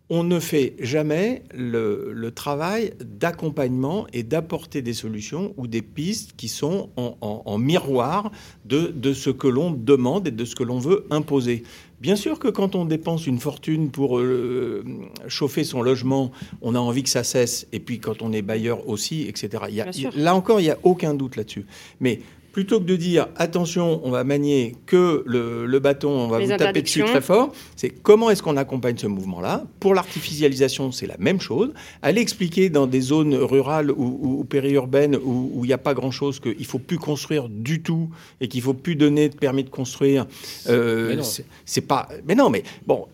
On 0.09 0.25
ne 0.25 0.41
fait 0.41 0.75
jamais 0.79 1.43
le, 1.55 2.11
le 2.13 2.31
travail 2.31 2.91
d'accompagnement 2.99 4.07
et 4.11 4.23
d'apporter 4.23 4.81
des 4.81 4.93
solutions 4.93 5.53
ou 5.55 5.67
des 5.67 5.81
pistes 5.81 6.33
qui 6.35 6.49
sont 6.49 6.89
en, 6.97 7.15
en- 7.21 7.43
en 7.45 7.57
miroir 7.57 8.29
de, 8.65 8.87
de 8.93 9.13
ce 9.13 9.29
que 9.29 9.47
l'on 9.47 9.71
demande 9.71 10.27
et 10.27 10.31
de 10.31 10.43
ce 10.43 10.53
que 10.55 10.63
l'on 10.63 10.79
veut 10.79 11.05
imposer. 11.11 11.63
Bien 12.01 12.15
sûr 12.15 12.39
que 12.39 12.47
quand 12.47 12.73
on 12.75 12.85
dépense 12.85 13.27
une 13.27 13.39
fortune 13.39 13.91
pour 13.91 14.17
euh, 14.19 14.83
chauffer 15.27 15.63
son 15.63 15.81
logement, 15.83 16.31
on 16.63 16.73
a 16.75 16.79
envie 16.79 17.03
que 17.03 17.09
ça 17.09 17.23
cesse. 17.23 17.67
Et 17.71 17.79
puis 17.79 17.99
quand 17.99 18.21
on 18.23 18.33
est 18.33 18.41
bailleur 18.41 18.89
aussi, 18.89 19.27
etc. 19.27 19.63
Il 19.69 19.75
y 19.75 19.81
a- 19.81 19.83
Bien 19.83 19.91
sûr. 19.93 20.11
là 20.15 20.33
encore, 20.35 20.59
il 20.59 20.63
n'y 20.63 20.69
a 20.71 20.79
aucun 20.83 21.13
doute 21.13 21.35
là-dessus. 21.35 21.65
Mais 21.99 22.21
plutôt 22.51 22.79
que 22.79 22.85
de 22.85 22.95
dire 22.95 23.27
attention, 23.37 24.01
on 24.03 24.11
va 24.11 24.23
manier 24.23 24.75
que 24.85 25.23
le, 25.25 25.65
le 25.65 25.79
bâton, 25.79 26.09
on 26.09 26.27
va 26.27 26.39
Les 26.39 26.45
vous 26.45 26.51
taper 26.57 26.81
dessus 26.81 26.99
très 27.03 27.21
fort, 27.21 27.53
c'est 27.75 27.89
comment 27.89 28.29
est-ce 28.29 28.43
qu'on 28.43 28.57
accompagne 28.57 28.97
ce 28.97 29.07
mouvement-là? 29.07 29.63
Pour 29.79 29.93
l'artificialisation, 29.95 30.91
c'est 30.91 31.07
la 31.07 31.17
même 31.19 31.39
chose. 31.39 31.71
Aller 32.01 32.21
expliquer 32.21 32.69
dans 32.69 32.87
des 32.87 33.01
zones 33.01 33.33
rurales 33.35 33.91
ou, 33.91 33.95
ou- 34.21 34.39
ou 34.39 34.43
périurbaines 34.43 35.15
où 35.15 35.51
où 35.53 35.65
il 35.65 35.67
n'y 35.67 35.73
a 35.73 35.77
pas 35.77 35.93
grand-chose 35.93 36.39
qu'il 36.39 36.57
ne 36.59 36.63
faut 36.63 36.79
plus 36.79 36.97
construire 36.97 37.47
du 37.49 37.81
tout 37.81 38.09
et 38.39 38.47
qu'il 38.47 38.59
ne 38.59 38.63
faut 38.65 38.73
plus 38.73 38.95
donner 38.95 39.29
de 39.29 39.35
permis 39.35 39.63
de 39.63 39.69
construire. 39.69 40.25
euh, 40.69 41.09
Mais 41.09 41.15
non. 41.17 41.23
c'est- 41.23 41.45
c'est 41.65 41.81
pas. 41.81 42.07
Mais 42.27 42.35
non, 42.35 42.49
mais 42.49 42.63
bon. 42.85 43.05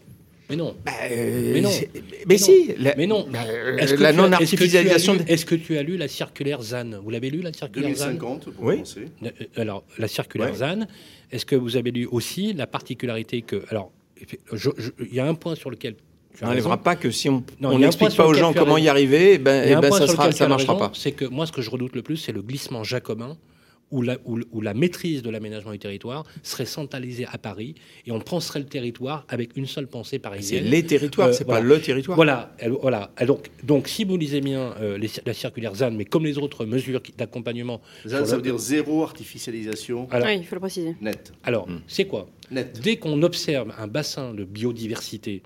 Mais 0.50 0.56
non. 0.56 0.76
bah, 0.86 0.92
euh, 1.12 1.52
Mais 1.54 1.62
non. 1.62 1.70
c'est- 1.70 1.90
Mais, 1.94 2.02
Mais 2.28 2.38
si. 2.38 2.74
la- 2.78 2.96
Mais 2.96 3.06
non. 3.08 3.28
bah, 3.30 3.40
euh, 3.48 3.78
Est-ce 3.78 3.96
que 3.96 4.02
la 4.02 4.14
tu 4.14 4.20
as- 4.20 4.22
non-artificialisation. 4.22 5.16
Est-ce 5.16 5.24
que, 5.24 5.26
tu 5.26 5.26
as 5.26 5.26
lu- 5.26 5.34
est-ce 5.34 5.46
que 5.46 5.56
tu 5.56 5.78
as 5.78 5.84
lu 5.84 5.98
la 5.98 6.08
circulaire 6.08 6.62
ZAN 6.62 7.02
Vous 7.04 7.10
l'avez 7.10 7.30
lu, 7.30 7.42
la 7.42 7.52
circulaire 7.52 7.90
ZAN 7.96 8.06
2050, 8.14 8.50
pour 8.52 8.64
Oui. 8.66 8.74
commencer. 8.76 9.06
Euh, 9.24 9.30
Alors, 9.58 9.84
la 9.98 10.08
circulaire 10.08 10.52
Ouais. 10.52 10.58
ZAN, 10.58 10.88
est-ce 11.32 11.46
que 11.46 11.56
vous 11.56 11.76
avez 11.76 11.92
lu 11.92 12.06
aussi 12.10 12.54
la 12.54 12.66
particularité 12.68 13.42
que. 13.42 13.64
Alors, 13.70 13.92
il 14.22 15.14
y 15.14 15.20
a 15.20 15.26
un 15.28 15.36
point 15.36 15.56
sur 15.56 15.70
lequel. 15.70 15.96
Tu 16.38 16.44
as 16.44 16.48
On 16.48 16.50
n'arrivera 16.50 16.78
pas 16.82 16.96
que 16.96 17.10
si 17.12 17.30
on 17.30 17.44
n'explique 17.78 18.16
pas 18.16 18.26
aux 18.28 18.34
gens 18.34 18.54
comment 18.54 18.78
y 18.78 18.88
arriver, 18.88 19.34
eh 19.34 19.38
ben, 19.40 19.64
eh 19.68 19.76
ben, 19.82 19.92
ça 19.92 20.06
ne 20.06 20.16
marchera 20.50 20.56
raison, 20.56 20.78
pas. 20.78 20.92
C'est 20.94 21.12
que 21.12 21.26
moi, 21.26 21.46
ce 21.46 21.52
que 21.52 21.62
je 21.62 21.70
redoute 21.70 21.96
le 21.96 22.04
plus, 22.04 22.18
c'est 22.18 22.32
le 22.32 22.42
glissement 22.42 22.84
jacobin 22.84 23.36
où 23.92 24.02
la, 24.02 24.18
où, 24.26 24.40
où 24.52 24.62
la 24.62 24.74
maîtrise 24.74 25.22
de 25.22 25.30
l'aménagement 25.30 25.72
du 25.72 25.80
territoire 25.80 26.26
serait 26.44 26.66
centralisée 26.66 27.26
à 27.32 27.38
Paris 27.38 27.76
et 28.06 28.12
on 28.12 28.20
penserait 28.20 28.60
le 28.60 28.66
territoire 28.66 29.26
avec 29.30 29.56
une 29.56 29.66
seule 29.66 29.88
pensée 29.88 30.12
C'est 30.12 30.20
parisienne. 30.20 30.66
les 30.66 30.86
territoires, 30.86 31.30
Euh, 31.30 31.32
c'est 31.34 31.46
voilà. 31.46 31.62
pas 31.62 31.66
le 31.68 31.80
territoire. 31.82 32.16
Voilà, 32.16 32.54
voilà. 32.82 33.12
Donc, 33.26 33.48
donc, 33.64 33.88
si 33.88 34.04
vous 34.04 34.18
lisez 34.18 34.42
bien 34.42 34.74
euh, 34.82 34.98
les- 34.98 35.10
la 35.26 35.34
circulaire 35.34 35.74
ZAN, 35.76 35.92
mais 35.92 36.06
comme 36.06 36.26
les 36.26 36.38
autres 36.38 36.66
mesures 36.66 37.02
d'accompagnement. 37.18 37.82
Ça, 38.06 38.18
sur 38.20 38.28
ça 38.28 38.36
veut 38.36 38.42
dire 38.42 38.58
zéro 38.58 39.04
artificialisation 39.04 40.08
Alors, 40.12 40.28
Oui, 40.28 40.38
il 40.40 40.46
faut 40.46 40.56
le 40.56 40.62
préciser. 40.62 40.96
net. 41.02 41.32
alors 41.44 41.68
Hmm. 41.70 41.80
c'est 41.88 42.06
quoi 42.06 42.28
Net. 42.52 42.80
Dès 42.82 42.96
qu'on 42.98 43.22
observe 43.24 43.74
un 43.78 43.88
bassin 43.88 44.34
de 44.34 44.44
biodiversité, 44.46 45.42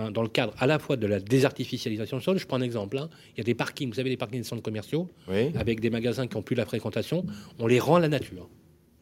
hein, 0.00 0.10
dans 0.10 0.22
le 0.22 0.28
cadre 0.28 0.54
à 0.58 0.66
la 0.66 0.78
fois 0.78 0.96
de 0.96 1.06
la 1.06 1.20
désartificialisation 1.20 2.16
du 2.18 2.22
sol. 2.22 2.38
Je 2.38 2.46
prends 2.46 2.56
un 2.56 2.62
exemple. 2.62 2.98
hein. 2.98 3.08
Il 3.34 3.38
y 3.38 3.40
a 3.40 3.44
des 3.44 3.54
parkings, 3.54 3.88
vous 3.90 3.94
savez, 3.94 4.10
des 4.10 4.16
parkings 4.16 4.40
des 4.40 4.46
centres 4.46 4.62
commerciaux, 4.62 5.08
Oui. 5.28 5.50
avec 5.58 5.80
des 5.80 5.90
magasins 5.90 6.26
qui 6.26 6.36
ont 6.36 6.42
plus 6.42 6.56
la 6.56 6.64
fréquentation. 6.66 7.24
On 7.58 7.66
les 7.66 7.78
rend 7.80 7.96
à 7.96 8.00
la 8.00 8.08
nature. 8.08 8.48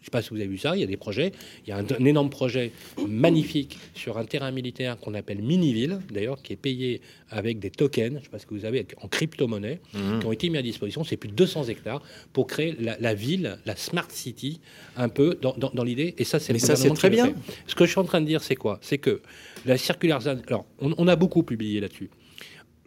Je 0.00 0.02
ne 0.02 0.04
sais 0.06 0.10
pas 0.12 0.22
si 0.22 0.30
vous 0.30 0.36
avez 0.36 0.46
vu 0.46 0.58
ça, 0.58 0.76
il 0.76 0.80
y 0.80 0.84
a 0.84 0.86
des 0.86 0.96
projets. 0.96 1.32
Il 1.66 1.70
y 1.70 1.72
a 1.72 1.76
un, 1.76 1.84
un 1.84 2.04
énorme 2.04 2.30
projet 2.30 2.72
magnifique 3.08 3.78
sur 3.94 4.16
un 4.18 4.24
terrain 4.24 4.50
militaire 4.50 4.96
qu'on 4.98 5.14
appelle 5.14 5.38
Miniville, 5.42 5.98
d'ailleurs, 6.12 6.40
qui 6.42 6.52
est 6.52 6.56
payé 6.56 7.00
avec 7.30 7.58
des 7.58 7.70
tokens, 7.70 8.12
je 8.14 8.18
ne 8.18 8.22
sais 8.22 8.28
pas 8.30 8.38
ce 8.38 8.46
que 8.46 8.54
vous 8.54 8.64
avez, 8.64 8.86
en 9.02 9.08
crypto-monnaie, 9.08 9.80
Mhm. 9.94 10.20
qui 10.20 10.26
ont 10.26 10.32
été 10.32 10.48
mis 10.50 10.58
à 10.58 10.62
disposition. 10.62 11.04
C'est 11.04 11.16
plus 11.16 11.28
de 11.28 11.34
200 11.34 11.64
hectares 11.64 12.02
pour 12.32 12.46
créer 12.46 12.74
la, 12.80 12.96
la 13.00 13.14
ville, 13.14 13.58
la 13.66 13.76
smart 13.76 14.06
city, 14.10 14.60
un 14.96 15.08
peu 15.08 15.36
dans, 15.42 15.54
dans- 15.58 15.70
dans 15.74 15.84
l'idée. 15.84 16.14
Et 16.18 16.24
ça, 16.24 16.38
c'est 16.38 16.52
Mais 16.52 16.58
ça, 16.58 16.76
c'est 16.76 16.90
très 16.90 17.10
bien. 17.10 17.26
fait. 17.26 17.34
Ce 17.66 17.74
que 17.74 17.84
je 17.84 17.90
suis 17.90 18.00
en 18.00 18.04
train 18.04 18.20
de 18.20 18.26
dire, 18.26 18.42
c'est 18.42 18.56
quoi? 18.56 18.78
C'est 18.82 18.98
que 18.98 19.20
la 19.66 19.76
circulaire. 19.76 20.20
Alors, 20.46 20.64
on, 20.80 20.94
on 20.96 21.08
a 21.08 21.16
beaucoup 21.16 21.42
publié 21.42 21.80
là-dessus. 21.80 22.08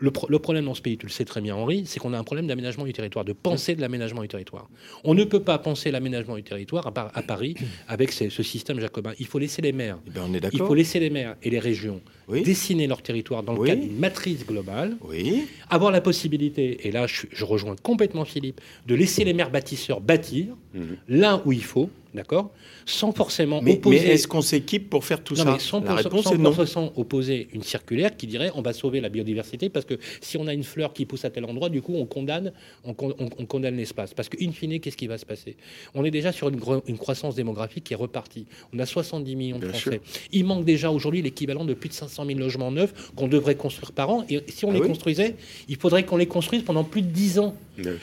Le, 0.04 0.10
pro- 0.10 0.28
le 0.28 0.40
problème 0.40 0.66
dans 0.66 0.74
ce 0.74 0.82
pays, 0.82 0.98
tu 0.98 1.06
le 1.06 1.12
sais 1.12 1.26
très 1.26 1.42
bien, 1.42 1.56
Henri, 1.56 1.84
c'est 1.86 2.00
qu'on 2.00 2.12
a 2.14 2.18
un 2.18 2.24
problème 2.24 2.48
d'aménagement 2.48 2.86
du 2.86 2.92
territoire, 2.92 3.24
de 3.24 3.34
penser 3.34 3.76
de 3.76 3.82
l'aménagement 3.82 4.24
du 4.24 4.28
territoire. 4.28 4.68
On 5.04 5.14
ne 5.14 5.24
peut 5.24 5.42
pas 5.42 5.60
penser 5.60 5.92
l'aménagement 5.92 6.36
du 6.36 6.42
territoire 6.44 6.88
à, 6.88 6.92
Par- 6.92 7.12
à 7.14 7.22
Paris 7.22 7.54
avec 7.88 8.12
ces- 8.12 8.32
ce 8.32 8.42
système 8.42 8.80
jacobin. 8.80 9.14
Il 9.20 9.28
faut 9.28 9.38
laisser 9.38 9.62
les 9.62 9.72
maires. 9.72 10.00
Eh 10.08 10.10
ben, 10.10 10.24
on 10.28 10.34
est 10.34 10.42
Il 10.54 10.58
faut 10.60 10.74
laisser 10.74 11.00
les 11.00 11.12
maires 11.12 11.36
et 11.44 11.52
les 11.52 11.60
régions 11.60 12.02
Oui. 12.28 12.42
dessiner 12.42 12.88
leur 12.88 13.04
territoire 13.04 13.44
dans 13.44 13.54
le 13.54 13.60
Oui. 13.60 13.68
cadre 13.70 13.84
d'une 13.84 14.00
matrice 14.00 14.44
globale, 14.44 14.98
Oui. 15.08 15.46
avoir 15.70 15.92
la 15.92 16.02
possibilité, 16.02 16.88
et 16.88 16.92
là 16.92 17.06
je, 17.06 17.28
je 17.32 17.46
rejoins 17.46 17.76
complètement 17.76 18.26
Philippe, 18.26 18.60
de 18.88 18.96
laisser 18.96 19.24
les 19.24 19.34
maires 19.34 19.52
bâtisseurs 19.52 20.02
bâtir 20.02 20.48
Mhm. 20.74 20.98
là 21.10 21.42
où 21.46 21.52
il 21.52 21.64
faut, 21.64 21.90
d'accord 22.14 22.52
Sans 22.86 23.12
forcément 23.12 23.62
Mais, 23.62 23.72
mais 23.74 23.78
opposer. 23.78 23.98
est-ce 24.12 24.28
qu'on 24.28 24.42
s'équipe 24.42 24.90
pour 24.90 25.06
faire 25.06 25.24
tout 25.24 25.36
Non, 25.36 25.44
ça 25.44 25.52
mais 25.54 25.60
sans, 25.60 25.80
La 25.82 25.86
pour- 25.88 25.96
réponse 25.98 26.24
sans 26.26 26.34
est 26.34 26.38
non. 26.38 26.52
pour- 26.54 26.68
sans 26.68 26.92
opposer 26.98 27.48
une 27.54 27.62
circulaire 27.64 28.18
qui 28.18 28.26
dirait 28.28 28.52
on 28.56 28.62
va 28.62 28.74
sauver 28.74 29.00
la 29.02 29.10
biodiversité 29.10 29.70
parce 29.70 29.86
que 29.86 29.96
si 30.20 30.36
on 30.38 30.48
a 30.48 30.54
une 30.54 30.64
fleur 30.64 30.94
qui 30.94 31.06
pousse 31.06 31.24
à 31.26 31.30
tel 31.30 31.46
endroit, 31.46 31.70
du 31.70 31.82
coup 31.82 31.94
on 31.96 32.06
condamne, 32.06 32.52
on, 32.84 32.94
con- 32.94 33.14
on- 33.20 33.30
on 33.38 33.46
condamne 33.46 33.78
l'espace. 33.78 34.14
Parce 34.14 34.30
que 34.30 34.38
in 34.44 34.52
fine, 34.52 34.80
qu'est-ce 34.80 34.98
qui 34.98 35.08
va 35.08 35.18
se 35.18 35.26
passer? 35.26 35.56
On 35.94 36.04
est 36.04 36.12
déjà 36.12 36.32
sur 36.32 36.50
une, 36.50 36.60
croissance 36.98 37.36
démographique 37.36 37.84
qui 37.86 37.94
est 37.94 37.98
repartie. 37.98 38.46
On 38.74 38.80
a 38.80 38.86
70 38.86 39.36
millions 39.36 39.60
de 39.60 39.68
Bien 39.68 39.74
Français. 39.80 40.02
Il 40.32 40.46
manque 40.46 40.66
déjà 40.66 40.90
aujourd'hui 40.92 41.22
l'équivalent 41.22 41.66
de 41.66 41.74
plus 41.74 41.90
de 41.90 41.94
500 41.94 42.26
000 42.26 42.40
logements 42.40 42.72
neufs 42.72 42.94
qu'on 43.16 43.28
devrait 43.28 43.56
construire 43.56 43.92
par 43.92 44.10
an. 44.10 44.26
Et 44.30 44.42
si 44.48 44.66
on 44.66 44.70
Ah 44.72 44.74
les 44.74 44.80
oui 44.82 44.88
construisait, 44.88 45.36
il 45.70 45.76
faudrait 45.78 46.04
qu'on 46.06 46.18
les 46.18 46.28
construise 46.28 46.64
pendant 46.64 46.84
plus 46.84 47.02
de 47.04 47.08
10 47.10 47.40
ans. 47.40 47.56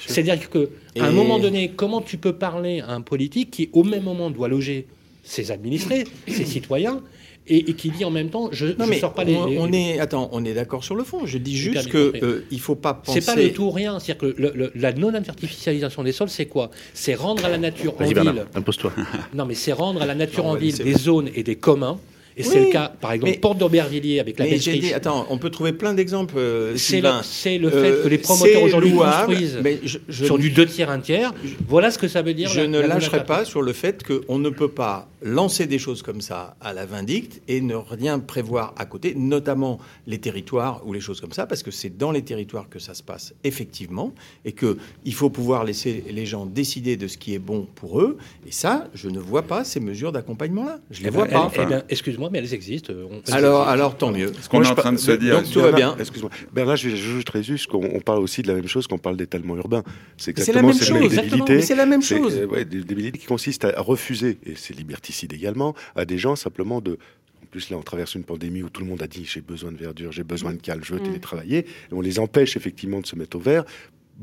C'est-à-dire 0.06 0.48
que 0.50 0.70
Et- 0.96 1.00
à 1.00 1.06
un 1.06 1.12
moment 1.12 1.38
donné, 1.38 1.70
comment 1.76 2.00
tu 2.00 2.16
peux 2.16 2.32
parler 2.32 2.57
à 2.80 2.92
un 2.92 3.00
politique 3.00 3.50
qui, 3.50 3.68
au 3.72 3.84
même 3.84 4.02
moment, 4.04 4.30
doit 4.30 4.48
loger 4.48 4.86
ses 5.24 5.50
administrés, 5.50 6.04
ses 6.28 6.44
citoyens, 6.44 7.02
et, 7.50 7.70
et 7.70 7.74
qui 7.74 7.88
dit 7.90 8.04
en 8.04 8.10
même 8.10 8.28
temps, 8.28 8.50
je 8.52 8.66
Non 8.78 8.86
ne 8.86 8.92
sors 8.94 9.14
pas 9.14 9.22
on, 9.22 9.46
les. 9.46 9.52
les- 9.54 9.58
on 9.58 9.72
est 9.72 9.98
attends, 10.00 10.28
on 10.32 10.44
est 10.44 10.52
d'accord 10.52 10.84
sur 10.84 10.94
le 10.94 11.02
fond. 11.02 11.24
Je 11.24 11.38
dis 11.38 11.56
juste 11.56 11.88
que 11.88 12.12
euh, 12.22 12.44
il 12.50 12.60
faut 12.60 12.74
pas 12.74 12.92
penser. 12.92 13.20
C'est 13.22 13.26
pas 13.34 13.40
le 13.40 13.50
tout 13.52 13.62
ou 13.64 13.70
rien. 13.70 13.98
C'est-à-dire 13.98 14.18
que 14.18 14.40
le- 14.42 14.52
le- 14.54 14.70
la 14.74 14.92
non-artificialisation 14.92 16.02
des 16.02 16.12
sols, 16.12 16.28
c'est 16.28 16.44
quoi? 16.46 16.70
C'est 16.92 17.14
rendre 17.14 17.44
à 17.44 17.48
la 17.48 17.56
nature 17.58 17.94
en 17.98 18.04
ville. 18.04 18.44
impose-toi. 18.54 18.92
Non, 19.34 19.46
mais 19.46 19.54
c'est 19.54 19.72
rendre 19.72 20.02
à 20.02 20.06
la 20.06 20.14
nature 20.14 20.44
Non, 20.44 20.50
en 20.50 20.54
ville 20.56 20.76
des 20.76 20.92
zones 20.94 21.30
et 21.34 21.42
des 21.42 21.56
communs. 21.56 21.98
Et 22.38 22.42
c'est 22.44 22.60
le 22.60 22.70
cas, 22.70 22.92
par 23.00 23.12
exemple, 23.12 23.32
mais- 23.32 23.38
Porte 23.38 23.58
d'Aubervilliers 23.58 24.20
avec 24.20 24.38
la 24.38 24.44
Mais 24.44 24.58
j'ai 24.58 24.72
Beltriche. 24.72 24.90
dit, 24.90 24.94
attends, 24.94 25.26
on 25.30 25.38
peut 25.38 25.50
trouver 25.50 25.72
plein 25.72 25.92
d'exemples. 25.94 26.34
euh, 26.38 26.76
C'est 26.76 27.00
le, 27.00 27.10
c'est 27.22 27.58
le 27.58 27.68
fait 27.70 27.76
Euh, 27.90 28.02
que 28.04 28.08
les 28.08 28.18
promoteurs 28.18 28.62
aujourd'hui 28.62 28.92
construisent 28.92 29.58
mais 29.62 29.80
je, 29.84 29.98
je- 30.08 30.24
sur 30.24 30.38
du 30.38 30.50
deux 30.50 30.66
tiers, 30.66 30.90
un 30.90 31.00
tiers. 31.00 31.34
Voilà 31.68 31.90
ce 31.90 31.98
que 31.98 32.08
ça 32.08 32.22
veut 32.22 32.34
dire. 32.34 32.48
je 32.48 32.60
la- 32.62 32.66
ne 32.68 32.78
la 32.80 32.86
lâcherai 32.86 33.24
pas 33.24 33.44
sur 33.44 33.60
le 33.62 33.72
fait 33.72 34.02
qu'on 34.04 34.38
ne 34.38 34.50
peut 34.50 34.68
pas 34.68 35.08
lancer 35.22 35.66
des 35.66 35.78
choses 35.80 36.02
comme 36.02 36.20
ça 36.20 36.56
à 36.60 36.72
la 36.72 36.86
vindicte 36.86 37.40
et 37.48 37.60
ne 37.60 37.74
rien 37.74 38.20
prévoir 38.20 38.72
à 38.76 38.86
côté, 38.86 39.14
notamment 39.16 39.78
les 40.06 40.18
territoires 40.18 40.82
ou 40.86 40.92
les 40.92 41.00
choses 41.00 41.20
comme 41.20 41.32
ça, 41.32 41.46
parce 41.46 41.64
que 41.64 41.72
c'est 41.72 41.96
dans 41.98 42.12
les 42.12 42.22
territoires 42.22 42.68
que 42.68 42.78
ça 42.78 42.94
se 42.94 43.02
passe 43.02 43.34
effectivement, 43.42 44.12
et 44.44 44.52
que 44.52 44.76
il 45.04 45.14
faut 45.14 45.30
pouvoir 45.30 45.64
laisser 45.64 46.04
les 46.10 46.24
gens 46.26 46.46
décider 46.46 46.96
de 46.96 47.08
ce 47.08 47.18
qui 47.18 47.34
est 47.34 47.38
bon 47.40 47.66
pour 47.74 48.00
eux. 48.00 48.16
Et 48.46 48.52
ça, 48.52 48.86
je 48.94 49.08
ne 49.08 49.18
vois 49.18 49.42
pas 49.42 49.64
ces 49.64 49.80
mesures 49.80 50.12
d'accompagnement-là. 50.12 50.78
Je 50.90 51.00
les 51.02 51.08
Eh 51.08 51.10
vois 51.10 51.24
ben, 51.26 51.32
pas. 51.32 51.50
elles- 51.54 51.60
eh 51.62 51.66
ben, 51.66 51.82
excuse-moi, 52.28 52.30
mais 52.32 52.38
elles 52.38 52.54
existent. 52.54 52.92
On- 52.92 53.22
elles 53.26 53.34
Alors, 53.34 53.68
alors 53.68 53.96
tant 53.96 54.12
mieux. 54.12 54.32
Ce 54.40 54.48
qu'on 54.48 54.58
Moi, 54.58 54.66
est 54.66 54.70
en 54.70 54.74
train 54.74 54.92
de 54.92 54.98
se 54.98 55.12
dire. 55.12 55.40
donc, 55.40 55.50
tout 55.50 55.60
va 55.60 55.72
bien. 55.72 55.96
Excuse-moi. 55.98 56.30
Bernard, 56.52 56.76
je 56.76 56.90
j'ajouterais 56.90 57.42
juste 57.42 57.66
qu'on 57.66 57.84
on 57.84 58.00
parle 58.00 58.20
aussi 58.20 58.42
de 58.42 58.48
la 58.48 58.54
même 58.54 58.68
chose 58.68 58.86
qu'on 58.86 58.98
parle 58.98 59.16
d'étalement 59.16 59.56
urbain. 59.56 59.82
C'est 60.16 60.36
Mais 60.36 60.44
c'est 60.44 60.52
la 60.52 60.62
même 60.62 60.72
cette 60.72 60.88
chose, 60.88 61.02
exactement. 61.02 61.44
Mais 61.48 61.62
c'est 61.62 61.74
la 61.76 61.86
même 61.86 62.02
C'est, 62.02 62.16
chose. 62.18 62.36
euh, 62.36 62.46
ouais, 62.46 62.64
des 62.64 62.82
débilités 62.82 63.18
qui 63.18 63.26
consistent 63.26 63.64
à 63.64 63.80
refuser, 63.80 64.38
et 64.44 64.54
c'est 64.56 64.74
liberticide 64.76 65.32
également, 65.32 65.74
à 65.96 66.04
des 66.04 66.18
gens 66.18 66.36
simplement 66.36 66.80
de. 66.80 66.98
En 67.42 67.46
plus, 67.50 67.70
là, 67.70 67.78
on 67.78 67.82
traverse 67.82 68.14
une 68.14 68.24
pandémie 68.24 68.62
où 68.62 68.68
tout 68.68 68.82
le 68.82 68.86
monde 68.88 69.02
a 69.02 69.06
dit 69.06 69.24
j'ai 69.24 69.40
besoin 69.40 69.72
de 69.72 69.78
verdure, 69.78 70.12
j'ai 70.12 70.22
besoin 70.24 70.52
de 70.52 70.60
calme, 70.60 70.82
je 70.84 70.92
veux 70.94 71.00
Mm. 71.00 71.04
télétravailler. 71.04 71.58
Et 71.58 71.64
on 71.92 72.00
les 72.02 72.18
empêche 72.18 72.56
effectivement 72.56 73.00
de 73.00 73.06
se 73.06 73.16
mettre 73.16 73.36
au 73.38 73.40
vert 73.40 73.64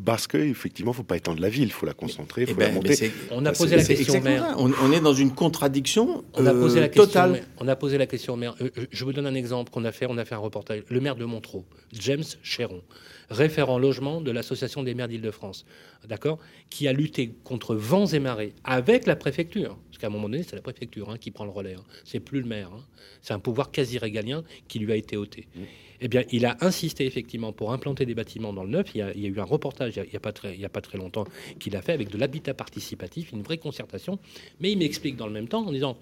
parce 0.03 0.27
qu'effectivement, 0.27 0.91
il 0.91 0.93
ne 0.93 0.97
faut 0.97 1.03
pas 1.03 1.15
étendre 1.17 1.39
la 1.41 1.49
ville, 1.49 1.63
il 1.65 1.71
faut 1.71 1.85
la 1.85 1.93
concentrer, 1.93 2.41
il 2.41 2.47
Eh 2.49 2.51
faut 2.53 2.59
ben, 2.59 2.67
la 2.69 2.73
monter. 2.73 3.11
On 3.31 3.45
a 3.45 3.53
C'est- 3.53 3.63
posé 3.63 3.75
la 3.77 3.83
question 3.83 4.21
maire. 4.21 4.55
On, 4.57 4.71
on 4.83 4.91
est 4.91 4.99
dans 4.99 5.13
une 5.13 5.33
contradiction 5.33 6.23
On 6.33 6.45
a 6.45 6.53
euh, 6.53 6.59
posé 6.59 6.79
la 6.79 6.87
question. 6.89 7.05
totale. 7.05 7.43
On 7.59 7.67
a 7.67 7.75
posé 7.75 7.97
la 7.97 8.05
question 8.07 8.33
au 8.33 8.37
maire. 8.37 8.55
Euh, 8.61 8.69
euh, 8.77 8.85
Je 8.91 9.03
vous 9.05 9.13
donne 9.13 9.25
un 9.27 9.35
exemple 9.35 9.71
qu'on 9.71 9.85
a 9.85 9.91
fait. 9.91 10.05
On 10.09 10.17
a 10.17 10.25
fait 10.25 10.35
un 10.35 10.39
reportage. 10.39 10.83
Le 10.89 10.99
maire 10.99 11.15
de 11.15 11.23
Montreux, 11.25 11.63
James 11.93 12.23
Chéron, 12.43 12.81
référent 13.29 13.79
logement 13.79 14.19
de 14.21 14.31
l'association 14.31 14.83
des 14.83 14.93
maires 14.95 15.07
d'Île-de-France, 15.07 15.65
d'accord, 16.07 16.39
qui 16.69 16.87
a 16.87 16.93
lutté 16.93 17.33
contre 17.43 17.75
vents 17.75 18.05
et 18.07 18.19
marées 18.19 18.53
avec 18.65 19.05
la 19.07 19.15
préfecture. 19.15 19.77
Parce 19.89 19.97
qu'à 19.99 20.07
un 20.07 20.09
moment 20.09 20.27
donné, 20.27 20.43
c'est 20.43 20.57
la 20.57 20.61
préfecture 20.61 21.09
hein, 21.09 21.17
qui 21.17 21.31
prend 21.31 21.45
le 21.45 21.51
relais. 21.51 21.75
hein. 21.75 21.83
C'est 22.03 22.19
plus 22.19 22.41
le 22.41 22.47
maire. 22.47 22.69
hein. 22.75 22.83
C'est 23.21 23.33
un 23.33 23.39
pouvoir 23.39 23.71
quasi 23.71 23.97
régalien 23.97 24.43
qui 24.67 24.79
lui 24.79 24.91
a 24.91 24.95
été 24.97 25.15
ôté. 25.15 25.47
Eh 26.01 26.07
bien, 26.07 26.23
il 26.31 26.45
a 26.45 26.57
insisté 26.61 27.05
effectivement 27.05 27.53
pour 27.53 27.71
implanter 27.71 28.05
des 28.05 28.15
bâtiments 28.15 28.53
dans 28.53 28.63
le 28.63 28.69
neuf. 28.69 28.91
Il 28.93 28.99
y 28.99 29.01
a, 29.01 29.29
eu 29.29 29.39
un 29.39 29.43
reportage 29.43 29.95
il 29.97 30.09
n'y 30.09 30.15
a, 30.15 30.19
pas 30.19 30.31
très, 30.81 30.97
longtemps 30.97 31.25
qu'il 31.59 31.75
a 31.75 31.81
fait 31.81 31.93
avec 31.93 32.09
de 32.09 32.17
l'habitat 32.17 32.53
participatif, 32.53 33.31
une 33.31 33.43
vraie 33.43 33.57
concertation. 33.57 34.19
Mais 34.59 34.71
il 34.71 34.77
m'explique 34.77 35.15
dans 35.15 35.27
le 35.27 35.33
même 35.33 35.47
temps 35.47 35.65
en 35.65 35.71
disant 35.71 35.97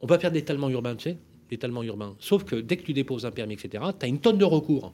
on 0.00 0.06
va 0.06 0.18
faire 0.18 0.30
de 0.30 0.36
l'étalement 0.36 0.70
urbain, 0.70 0.96
tu 0.96 1.10
sais. 1.10 1.16
Sauf 2.18 2.44
que 2.44 2.56
dès 2.56 2.76
que 2.76 2.82
tu 2.82 2.92
déposes 2.92 3.24
un 3.24 3.30
permis, 3.30 3.54
etc., 3.54 3.82
tu 3.98 4.04
as 4.04 4.08
une 4.08 4.20
tonne 4.20 4.38
de 4.38 4.44
recours. 4.44 4.92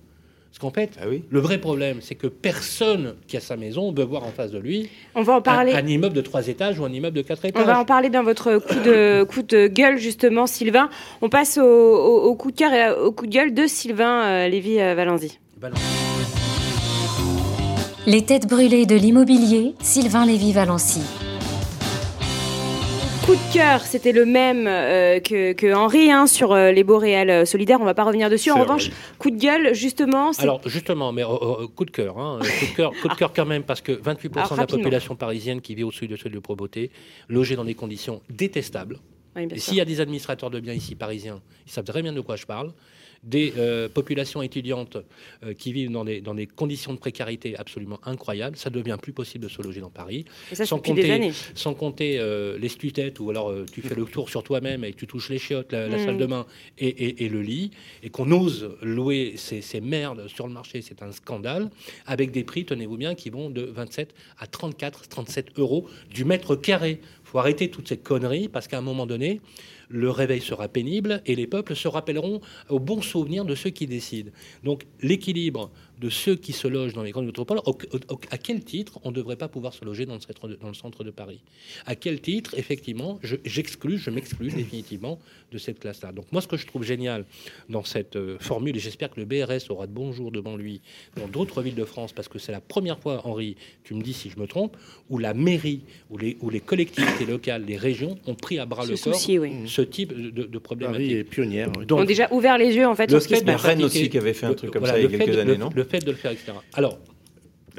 Parce 0.54 0.60
qu'en 0.60 0.70
fait, 0.70 0.90
Ah 1.02 1.06
oui. 1.10 1.24
le 1.30 1.40
vrai 1.40 1.58
problème, 1.58 1.96
c'est 2.00 2.14
que 2.14 2.28
personne 2.28 3.14
qui 3.26 3.36
a 3.36 3.40
sa 3.40 3.56
maison 3.56 3.92
veut 3.92 4.04
voir 4.04 4.22
en 4.22 4.30
face 4.30 4.52
de 4.52 4.58
lui 4.58 4.88
On 5.16 5.22
va 5.22 5.32
en 5.32 5.36
un, 5.38 5.40
parler. 5.42 5.72
un 5.72 5.84
immeuble 5.84 6.14
de 6.14 6.20
trois 6.20 6.46
étages 6.46 6.78
ou 6.78 6.84
un 6.84 6.92
immeuble 6.92 7.16
de 7.16 7.22
quatre 7.22 7.44
étages. 7.44 7.60
On 7.60 7.66
va 7.66 7.80
en 7.80 7.84
parler 7.84 8.08
dans 8.08 8.22
votre 8.22 8.58
coup 8.58 8.78
de, 8.84 9.24
coup 9.24 9.42
de 9.42 9.66
gueule, 9.66 9.98
justement, 9.98 10.46
Sylvain. 10.46 10.90
On 11.22 11.28
passe 11.28 11.58
au, 11.58 11.62
au- 11.64 12.22
au 12.28 12.34
coup 12.36 12.52
de 12.52 12.56
cœur 12.56 12.72
et 12.72 12.88
au 12.92 13.10
coup 13.10 13.26
de 13.26 13.32
gueule 13.32 13.52
de 13.52 13.66
Sylvain 13.66 14.22
euh, 14.26 14.48
Lévy-Valenzy. 14.48 15.40
Balance. 15.60 15.80
Les 18.06 18.22
têtes 18.22 18.46
brûlées 18.46 18.86
de 18.86 18.94
l'immobilier, 18.94 19.74
Sylvain 19.80 20.24
Lévy-Valency. 20.24 21.00
Coup 23.24 23.36
de 23.36 23.52
cœur, 23.54 23.80
c'était 23.80 24.12
le 24.12 24.26
même 24.26 24.66
euh, 24.66 25.18
que, 25.18 25.54
que 25.54 25.72
Henri 25.72 26.12
hein, 26.12 26.26
sur 26.26 26.52
euh, 26.52 26.72
les 26.72 26.84
boréales 26.84 27.30
euh, 27.30 27.44
solidaires. 27.46 27.78
On 27.80 27.84
va 27.86 27.94
pas 27.94 28.04
revenir 28.04 28.28
dessus. 28.28 28.50
En 28.50 28.60
revanche, 28.60 28.90
coup 29.18 29.30
de 29.30 29.38
gueule, 29.38 29.74
justement, 29.74 30.32
Alors 30.32 30.60
justement, 30.68 31.10
mais 31.10 31.22
euh, 31.22 31.66
coup 31.74 31.86
de 31.86 31.90
cœur, 31.90 32.18
hein, 32.18 32.40
euh, 32.42 32.44
coup 32.44 32.66
de 32.66 32.76
cœur, 32.76 32.92
coup 33.00 33.08
de 33.08 33.14
cœur 33.14 33.32
quand 33.32 33.46
même, 33.46 33.62
parce 33.62 33.80
que 33.80 33.92
28% 33.92 34.36
Alors, 34.36 34.50
de 34.52 34.56
la 34.56 34.66
population 34.66 35.16
parisienne 35.16 35.62
qui 35.62 35.74
vit 35.74 35.84
au-dessus 35.84 36.06
de 36.06 36.16
seuil 36.16 36.32
de 36.32 36.38
pauvreté, 36.38 36.90
logée 37.30 37.56
dans 37.56 37.64
des 37.64 37.74
conditions 37.74 38.20
détestables. 38.28 38.98
Oui, 39.36 39.48
s'il 39.56 39.76
y 39.76 39.80
a 39.80 39.86
des 39.86 40.02
administrateurs 40.02 40.50
de 40.50 40.60
biens 40.60 40.74
ici 40.74 40.94
parisiens, 40.94 41.40
ils 41.66 41.72
savent 41.72 41.84
très 41.84 42.02
bien 42.02 42.12
de 42.12 42.20
quoi 42.20 42.36
je 42.36 42.44
parle. 42.44 42.72
Des 43.24 43.54
euh, 43.56 43.88
populations 43.88 44.42
étudiantes 44.42 44.98
euh, 45.44 45.54
qui 45.54 45.72
vivent 45.72 45.90
dans 45.90 46.04
des, 46.04 46.20
dans 46.20 46.34
des 46.34 46.46
conditions 46.46 46.92
de 46.92 46.98
précarité 46.98 47.56
absolument 47.56 47.98
incroyables, 48.04 48.56
ça 48.56 48.68
devient 48.70 48.98
plus 49.00 49.12
possible 49.14 49.44
de 49.44 49.48
se 49.50 49.62
loger 49.62 49.80
dans 49.80 49.88
Paris. 49.90 50.26
Et 50.52 50.54
ça, 50.54 50.66
sans 50.66 50.78
compter-. 50.78 51.32
Sans 51.54 51.72
compter 51.74 52.18
euh, 52.18 52.58
les 52.58 52.68
stutettes, 52.68 53.20
ou 53.20 53.30
alors 53.30 53.50
euh, 53.50 53.64
tu 53.72 53.80
fais 53.80 53.94
le 53.94 54.04
tour 54.04 54.28
sur 54.28 54.42
toi-même 54.42 54.84
et 54.84 54.92
tu 54.92 55.06
touches 55.06 55.30
les 55.30 55.38
chiottes, 55.38 55.72
la, 55.72 55.88
la 55.88 55.96
Mm. 55.96 56.04
salle 56.04 56.16
de 56.18 56.26
bain 56.26 56.46
et, 56.78 56.88
et- 56.88 57.24
et 57.24 57.28
le 57.30 57.40
lit, 57.40 57.70
et 58.02 58.10
qu'on 58.10 58.30
ose 58.30 58.70
louer 58.82 59.34
ces, 59.36 59.62
ces 59.62 59.80
merdes 59.80 60.28
sur 60.28 60.46
le 60.46 60.52
marché, 60.52 60.82
c'est 60.82 61.02
un 61.02 61.12
scandale, 61.12 61.70
avec 62.06 62.30
des 62.30 62.44
prix, 62.44 62.64
tenez-vous 62.66 62.96
bien, 62.98 63.14
qui 63.14 63.30
vont 63.30 63.48
de 63.48 63.62
27 63.62 64.14
à 64.38 64.46
34, 64.46 65.08
37 65.08 65.58
euros 65.58 65.88
du 66.10 66.24
mètre 66.26 66.56
carré. 66.56 67.00
faut 67.24 67.38
arrêter 67.38 67.70
toutes 67.70 67.88
ces 67.88 67.96
conneries, 67.96 68.48
parce 68.48 68.68
qu'à 68.68 68.76
un 68.78 68.82
moment 68.82 69.06
donné, 69.06 69.40
le 69.88 70.10
réveil 70.10 70.40
sera 70.40 70.68
pénible 70.68 71.22
et 71.26 71.34
les 71.34 71.46
peuples 71.46 71.76
se 71.76 71.88
rappelleront 71.88 72.40
au 72.68 72.78
bon 72.78 73.02
souvenir 73.02 73.44
de 73.44 73.54
ceux 73.54 73.70
qui 73.70 73.86
décident. 73.86 74.30
Donc 74.62 74.86
l'équilibre 75.02 75.70
de 76.00 76.10
ceux 76.10 76.34
qui 76.36 76.52
se 76.52 76.66
logent 76.68 76.92
dans 76.92 77.02
les 77.02 77.10
grandes 77.12 77.26
métropoles, 77.26 77.58
au- 77.66 77.70
au- 77.72 78.20
à 78.30 78.38
quel 78.38 78.62
titre 78.64 78.98
on 79.04 79.10
ne 79.10 79.14
devrait 79.14 79.36
pas 79.36 79.48
pouvoir 79.48 79.72
se 79.74 79.84
loger 79.84 80.06
dans 80.06 80.14
le 80.14 80.20
centre 80.20 80.48
de, 80.48 80.56
dans 80.56 80.68
le 80.68 80.74
centre 80.74 81.04
de 81.04 81.10
Paris? 81.10 81.40
À 81.86 81.94
quel 81.94 82.20
titre, 82.20 82.54
effectivement, 82.56 83.18
je- 83.22 83.36
j'exclus, 83.44 83.98
je 83.98 84.10
m'exclus 84.10 84.50
définitivement 84.56 85.18
de 85.52 85.58
cette 85.58 85.78
classe-là. 85.78 86.12
Donc 86.12 86.26
moi, 86.32 86.40
ce 86.42 86.48
que 86.48 86.56
je 86.56 86.66
trouve 86.66 86.82
génial 86.84 87.24
dans 87.68 87.84
cette 87.84 88.16
euh, 88.16 88.36
formule, 88.40 88.76
et 88.76 88.80
j'espère 88.80 89.10
que 89.10 89.20
le 89.20 89.26
BRS 89.26 89.70
aura 89.70 89.86
de 89.86 89.92
bons 89.92 90.12
jours 90.12 90.32
devant 90.32 90.56
lui 90.56 90.80
dans 91.16 91.28
d'autres 91.28 91.62
villes 91.62 91.74
de 91.76 91.84
France, 91.84 92.12
parce 92.12 92.28
que 92.28 92.38
c'est 92.38 92.52
la 92.52 92.60
première 92.60 92.98
fois, 92.98 93.20
Henri, 93.24 93.56
tu 93.84 93.94
me 93.94 94.02
dis 94.02 94.12
si 94.14 94.30
je 94.30 94.38
me 94.40 94.46
trompe, 94.46 94.76
où 95.10 95.18
la 95.18 95.32
mairie, 95.34 95.80
où 96.10 96.18
les, 96.18 96.36
où 96.40 96.50
les 96.50 96.60
collectivités 96.60 97.26
locales, 97.26 97.64
les 97.66 97.76
régions 97.76 98.16
ont 98.26 98.34
pris 98.34 98.58
à 98.58 98.66
bras 98.66 98.84
le 98.84 98.96
corps 98.96 99.20
oui. 99.28 99.52
ce 99.66 99.82
type 99.82 100.12
de, 100.12 100.42
de 100.44 100.58
problématique. 100.58 101.06
Paris 101.08 101.12
est 101.18 101.24
pionnière. 101.24 101.68
oui. 101.78 101.84
Ils 101.88 101.92
ont 101.94 102.04
déjà 102.04 102.28
ouvert 102.32 102.58
les 102.58 102.74
yeux 102.74 102.86
en 102.86 102.94
fait 102.94 103.04
le 103.10 103.18
sur 103.20 103.22
ce 103.22 103.28
qui 103.28 103.34
fait 103.34 103.40
se 103.40 103.44
passe. 103.44 103.62
Rennes 103.62 103.84
aussi 103.84 104.08
qui 104.08 104.18
avait 104.18 104.34
fait 104.34 104.46
un 104.46 104.54
truc 104.54 104.70
comme 104.70 104.80
voilà, 104.80 104.94
ça 104.94 105.00
il 105.00 105.10
y 105.10 105.14
a 105.14 105.18
quelques 105.18 105.34
de- 105.36 105.40
années, 105.40 105.52
le- 105.52 105.56
non? 105.58 105.70
Le 105.74 105.83
fait 105.84 106.04
de 106.04 106.10
le 106.10 106.16
faire, 106.16 106.32
etc. 106.32 106.52
Alors, 106.72 106.98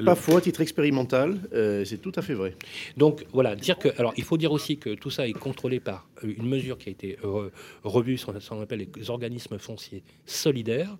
Pas 0.04 0.14
faux, 0.14 0.36
à 0.36 0.40
titre 0.40 0.60
expérimental, 0.60 1.38
euh, 1.54 1.84
c'est 1.84 1.98
tout 1.98 2.12
à 2.16 2.22
fait 2.22 2.34
vrai. 2.34 2.54
Donc 2.96 3.24
voilà, 3.32 3.56
dire 3.56 3.78
que 3.78 3.88
alors 3.98 4.12
il 4.16 4.24
faut 4.24 4.36
dire 4.36 4.52
aussi 4.52 4.76
que 4.76 4.94
tout 4.94 5.10
ça 5.10 5.26
est 5.26 5.32
contrôlé 5.32 5.80
par 5.80 6.08
euh, 6.22 6.34
une 6.36 6.48
mesure 6.48 6.76
qui 6.76 6.90
a 6.90 6.92
été 6.92 7.18
euh, 7.24 7.50
revue 7.82 8.18
sur 8.18 8.38
ce 8.40 8.48
qu'on 8.48 8.60
appelle 8.60 8.86
les 8.94 9.10
organismes 9.10 9.58
fonciers 9.58 10.02
solidaires 10.26 10.96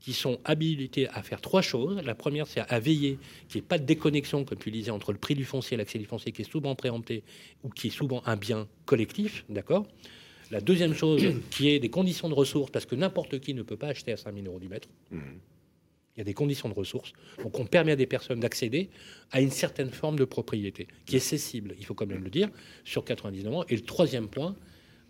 qui 0.00 0.12
sont 0.12 0.38
habilités 0.44 1.08
à 1.08 1.22
faire 1.22 1.40
trois 1.40 1.62
choses. 1.62 2.00
La 2.04 2.14
première, 2.14 2.46
c'est 2.46 2.60
à 2.60 2.78
veiller 2.78 3.18
qu'il 3.48 3.60
n'y 3.60 3.64
ait 3.64 3.68
pas 3.68 3.78
de 3.78 3.84
déconnexion, 3.84 4.44
comme 4.44 4.58
tu 4.58 4.70
le 4.70 4.76
disais, 4.76 4.90
entre 4.92 5.12
le 5.12 5.18
prix 5.18 5.34
du 5.34 5.44
foncier 5.44 5.74
et 5.74 5.78
l'accès 5.78 5.98
du 5.98 6.04
foncier, 6.04 6.30
qui 6.30 6.42
est 6.42 6.50
souvent 6.50 6.76
préempté 6.76 7.24
ou 7.64 7.68
qui 7.68 7.88
est 7.88 7.90
souvent 7.90 8.22
un 8.24 8.36
bien 8.36 8.68
collectif, 8.86 9.44
d'accord? 9.48 9.86
La 10.50 10.60
deuxième 10.60 10.94
chose, 10.94 11.22
qui 11.50 11.68
est 11.68 11.78
des 11.78 11.90
conditions 11.90 12.28
de 12.28 12.34
ressources, 12.34 12.70
parce 12.70 12.86
que 12.86 12.94
n'importe 12.94 13.40
qui 13.40 13.52
ne 13.54 13.62
peut 13.62 13.76
pas 13.76 13.88
acheter 13.88 14.12
à 14.12 14.16
5 14.16 14.34
000 14.34 14.46
euros 14.46 14.60
du 14.60 14.68
mètre. 14.68 14.88
Il 16.18 16.22
y 16.22 16.22
a 16.22 16.24
des 16.24 16.34
conditions 16.34 16.68
de 16.68 16.74
ressources. 16.74 17.12
Donc 17.44 17.60
on 17.60 17.64
permet 17.64 17.92
à 17.92 17.96
des 17.96 18.06
personnes 18.06 18.40
d'accéder 18.40 18.90
à 19.30 19.40
une 19.40 19.52
certaine 19.52 19.90
forme 19.90 20.18
de 20.18 20.24
propriété 20.24 20.88
qui 21.06 21.14
est 21.14 21.20
cessible, 21.20 21.76
il 21.78 21.86
faut 21.86 21.94
quand 21.94 22.06
même 22.06 22.24
le 22.24 22.30
dire, 22.30 22.48
sur 22.82 23.04
99 23.04 23.54
ans. 23.54 23.64
Et 23.68 23.76
le 23.76 23.82
troisième 23.82 24.26
point, 24.26 24.56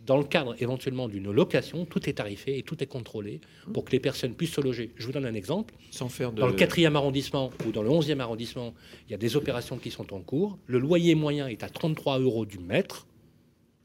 dans 0.05 0.19
le 0.19 0.25
cadre 0.25 0.55
éventuellement 0.61 1.09
d'une 1.09 1.31
location, 1.31 1.87
tout 1.87 2.11
est 2.11 2.13
tarifé 2.13 2.59
et 2.59 2.63
tout 2.63 2.83
est 2.83 2.87
contrôlé 2.87 3.41
pour 3.73 3.87
que 3.87 3.93
les 3.93 4.01
personnes 4.01 4.35
puissent 4.35 4.53
se 4.53 4.61
loger. 4.61 4.91
Je 4.97 5.07
vous 5.07 5.13
donne 5.13 5.25
un 5.25 5.33
exemple. 5.33 5.75
Sans 5.91 6.11
faire 6.11 6.31
de. 6.31 6.43
Dans 6.43 6.47
le 6.47 6.53
quatrième 6.53 6.95
arrondissement 6.95 7.53
ou 7.67 7.73
dans 7.73 7.83
le 7.83 7.89
onzième 7.89 8.21
arrondissement, 8.21 8.75
il 9.09 9.13
y 9.13 9.15
a 9.15 9.19
des 9.19 9.35
opérations 9.35 9.79
qui 9.79 9.91
sont 9.91 10.13
en 10.13 10.21
cours. 10.21 10.59
Le 10.67 10.79
loyer 10.79 11.15
moyen 11.15 11.49
est 11.49 11.63
à 11.63 11.71
33 11.71 12.19
euros 12.19 12.45
du 12.45 12.59
mètre, 12.59 13.07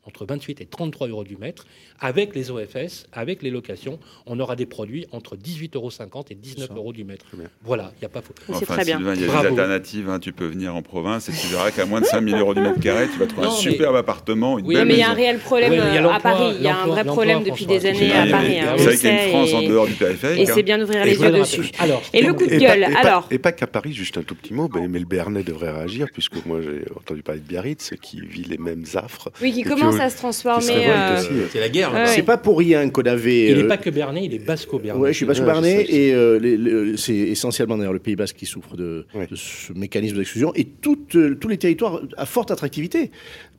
entre 0.06 0.26
28 0.26 0.62
et 0.62 0.66
33 0.66 1.08
euros 1.08 1.24
du 1.24 1.38
mètre. 1.38 1.66
Avec 2.00 2.36
les 2.36 2.52
OFS, 2.52 3.06
avec 3.14 3.42
les 3.42 3.50
locations, 3.50 4.00
on 4.26 4.40
aura 4.40 4.56
des 4.58 4.66
produits 4.66 5.06
entre 5.12 5.38
18,50 5.38 5.76
euros 5.76 5.92
et 6.30 6.36
19 6.36 6.70
euros 6.76 6.92
du 6.92 7.04
mètre. 7.06 7.26
Voilà, 7.64 7.92
il 7.96 8.00
n'y 8.02 8.06
a 8.06 8.10
pas 8.10 8.22
faux. 8.22 8.34
Enfin, 8.50 8.84
Sylvain, 8.84 9.14
il 9.16 9.22
y 9.22 9.24
a 9.24 9.28
Bravo. 9.28 9.42
des 9.44 9.48
alternatives. 9.50 10.10
hein. 10.10 10.20
Tu 10.20 10.34
peux 10.34 10.48
venir 10.48 10.76
en 10.76 10.82
province 10.82 11.30
et 11.30 11.32
tu 11.32 11.48
verras 11.48 11.72
qu'à 11.72 11.86
moins 11.86 12.02
de 12.02 12.06
5 12.06 12.24
000 12.28 12.38
euros 12.40 12.54
du 12.54 12.60
mètre 12.62 12.80
carré, 12.82 13.08
tu 13.12 13.18
vas 13.20 13.28
trouver 13.28 13.48
Non, 13.48 13.54
un 13.54 13.56
mais- 13.56 13.62
superbe 13.62 13.96
appartement, 13.96 14.60
une 14.60 14.66
Oui, 14.66 14.76
belle 14.76 14.88
mais 14.88 14.96
il 14.96 15.00
y 15.00 15.04
a 15.04 15.10
un 15.12 15.14
réel 15.14 15.40
problème 15.40 15.74
euh, 15.74 16.10
à 16.10 16.20
Paris. 16.20 16.56
Il 16.58 16.64
y 16.64 16.68
a 16.68 16.78
un 16.84 16.88
vrai 16.88 17.06
problème 17.06 17.44
depuis 17.44 17.66
des 17.66 17.86
années 17.86 18.12
à 18.12 18.28
Paris. 18.28 18.60
hein, 18.60 18.76
Vous 18.78 18.84
savez 18.84 18.98
qu'il 18.98 19.08
y 19.08 19.12
a 19.12 19.24
une 19.26 19.30
France 19.30 19.54
en 19.54 19.62
et- 19.62 19.68
dehors 19.70 19.88
du 19.88 19.94
périphérique. 19.94 20.40
Et 20.40 20.50
hein. 20.50 20.54
c'est 20.54 20.64
bien 20.64 20.78
d'ouvrir 20.78 21.06
les 21.06 21.16
yeux 21.22 21.32
dessus. 21.32 21.72
alors, 21.80 22.02
Et 22.14 22.22
le 22.22 22.34
coup 22.34 22.46
de 22.46 22.56
gueule, 22.58 22.82
pas, 22.82 22.90
et 22.90 22.94
pas- 22.94 23.00
alors? 23.00 23.28
et 23.32 23.40
pas 23.40 23.52
qu'à 23.54 23.68
Paris, 23.68 23.94
juste 23.94 24.18
un 24.18 24.24
tout 24.24 24.36
petit 24.36 24.54
mot, 24.54 24.70
mais, 24.74 25.00
le 25.00 25.06
Béarnais 25.06 25.44
devrait 25.44 25.72
réagir, 25.72 26.08
puisque 26.12 26.46
moi 26.46 26.60
j'ai 26.62 26.84
entendu 26.98 27.24
parler 27.24 27.40
de 27.42 27.48
Biarritz, 27.48 27.92
qui 28.02 28.20
vit 28.22 28.44
les 28.44 28.58
mêmes 28.58 28.84
affres. 28.96 29.30
Oui, 29.42 29.52
qui 29.54 29.62
Et 29.62 29.64
commence 29.98 30.06
à 30.06 30.10
se 30.10 30.18
transformer. 30.18 30.88
euh. 30.88 31.22
C'est 31.52 31.60
la 31.60 31.70
guerre. 31.70 31.92
C'est 32.08 32.24
pas 32.24 32.38
pour 32.38 32.58
rien 32.58 32.90
qu'on 32.90 33.04
avait. 33.04 33.50
Il 33.50 33.58
n'est 33.58 33.64
euh, 33.64 33.68
pas 33.68 33.78
que 33.78 33.90
Bernet, 33.90 34.26
il 34.26 34.34
est 34.34 34.40
basco-Bernet. 34.40 35.00
Ouais, 35.02 35.14
je 35.14 35.18
suis 35.18 35.26
ça, 35.26 35.62
et 35.90 36.14
euh, 36.14 36.96
c'est 36.98 37.14
essentiellement 37.14 37.78
d'ailleurs 37.78 37.94
le 37.94 38.00
Pays 38.00 38.16
Basque 38.16 38.36
qui 38.36 38.46
souffre 38.46 38.76
de, 38.76 39.06
Ouais. 39.16 39.28
de 39.28 39.36
ce 39.36 39.74
mécanisme 39.74 40.18
d'exclusion 40.18 40.54
et 40.56 40.68
euh, 41.16 41.36
tous 41.36 41.48
les 41.48 41.58
territoires 41.58 42.02
à 42.18 42.26
forte 42.26 42.52
attractivité 42.52 43.12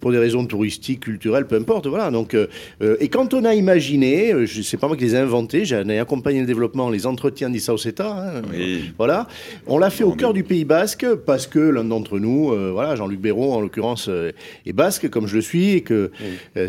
pour 0.05 0.13
des 0.13 0.19
raisons 0.19 0.45
touristiques, 0.45 1.01
culturelles, 1.01 1.47
peu 1.47 1.57
importe. 1.57 1.87
Voilà. 1.87 2.11
Donc, 2.11 2.35
euh, 2.35 2.47
euh, 2.83 2.99
et 3.01 3.09
quand 3.09 3.33
on 3.33 3.43
a 3.47 3.55
imaginé, 3.55 4.35
euh, 4.35 4.45
je 4.45 4.61
sais 4.61 4.77
pas 4.77 4.87
moi 4.87 4.99
qui 4.99 5.05
les 5.05 5.15
ai 5.15 5.19
inventés, 5.19 5.65
j'en 5.65 5.89
ai 5.89 5.99
accompagné 5.99 6.41
le 6.41 6.47
développement, 6.47 6.91
les 6.91 7.07
entretiens 7.07 7.49
d'Issao 7.49 7.79
Seta, 7.79 8.11
hein, 8.37 8.43
Oui. 8.53 8.93
voilà. 8.99 9.29
On 9.67 9.79
l'a 9.79 9.89
fait 9.89 10.05
au 10.05 10.13
cœur 10.13 10.35
du 10.35 10.45
Pays 10.45 10.67
Basque 10.67 11.07
parce 11.25 11.47
que 11.47 11.59
l'un 11.59 11.85
d'entre 11.85 12.19
nous, 12.19 12.53
euh, 12.53 12.71
voilà, 12.71 12.97
Jean-Luc 12.97 13.19
Béraud 13.19 13.55
en 13.55 13.63
l'occurrence, 13.63 14.11
euh, 14.11 14.33
est 14.67 14.75
basque 14.75 15.09
comme 15.09 15.27
je 15.27 15.37
le 15.37 15.41
suis 15.41 15.71
et 15.71 15.81
que 15.81 16.11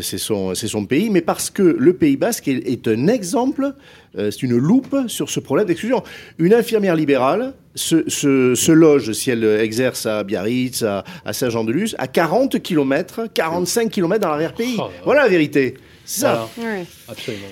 c'est 0.00 0.16
son, 0.16 0.54
son 0.54 0.86
pays, 0.86 1.10
mais 1.10 1.20
parce 1.20 1.50
que 1.50 1.62
le 1.62 1.92
Pays 1.92 2.16
Basque 2.16 2.48
est, 2.48 2.66
est 2.66 2.88
un 2.88 3.06
exemple, 3.06 3.74
c'est 4.16 4.42
une 4.42 4.56
loupe 4.56 4.96
sur 5.08 5.30
ce 5.30 5.40
problème 5.40 5.66
d'exclusion. 5.66 6.02
Une 6.38 6.54
infirmière 6.54 6.96
libérale 6.96 7.54
se, 7.74 8.08
se- 8.08 8.54
se 8.54 8.72
loge, 8.72 9.12
si 9.12 9.30
elle 9.30 9.44
exerce 9.44 10.06
à 10.06 10.24
Biarritz, 10.24 10.82
à, 10.82 11.04
à 11.24 11.32
Saint-Jean-de-Luz, 11.32 11.94
à 11.98 12.06
40 12.06 12.60
km, 12.62 13.26
45 13.32 13.90
km 13.90 14.20
dans 14.20 14.30
l'arrière-pays. 14.30 14.76
Oh 14.78 14.82
là 14.82 14.86
là. 14.88 14.92
voilà 15.04 15.22
la 15.24 15.28
vérité. 15.28 15.74
C'est 16.04 16.20
ça. 16.22 16.48
Voilà, 16.56 16.72
ouais. 16.78 16.84
absolument. 17.08 17.46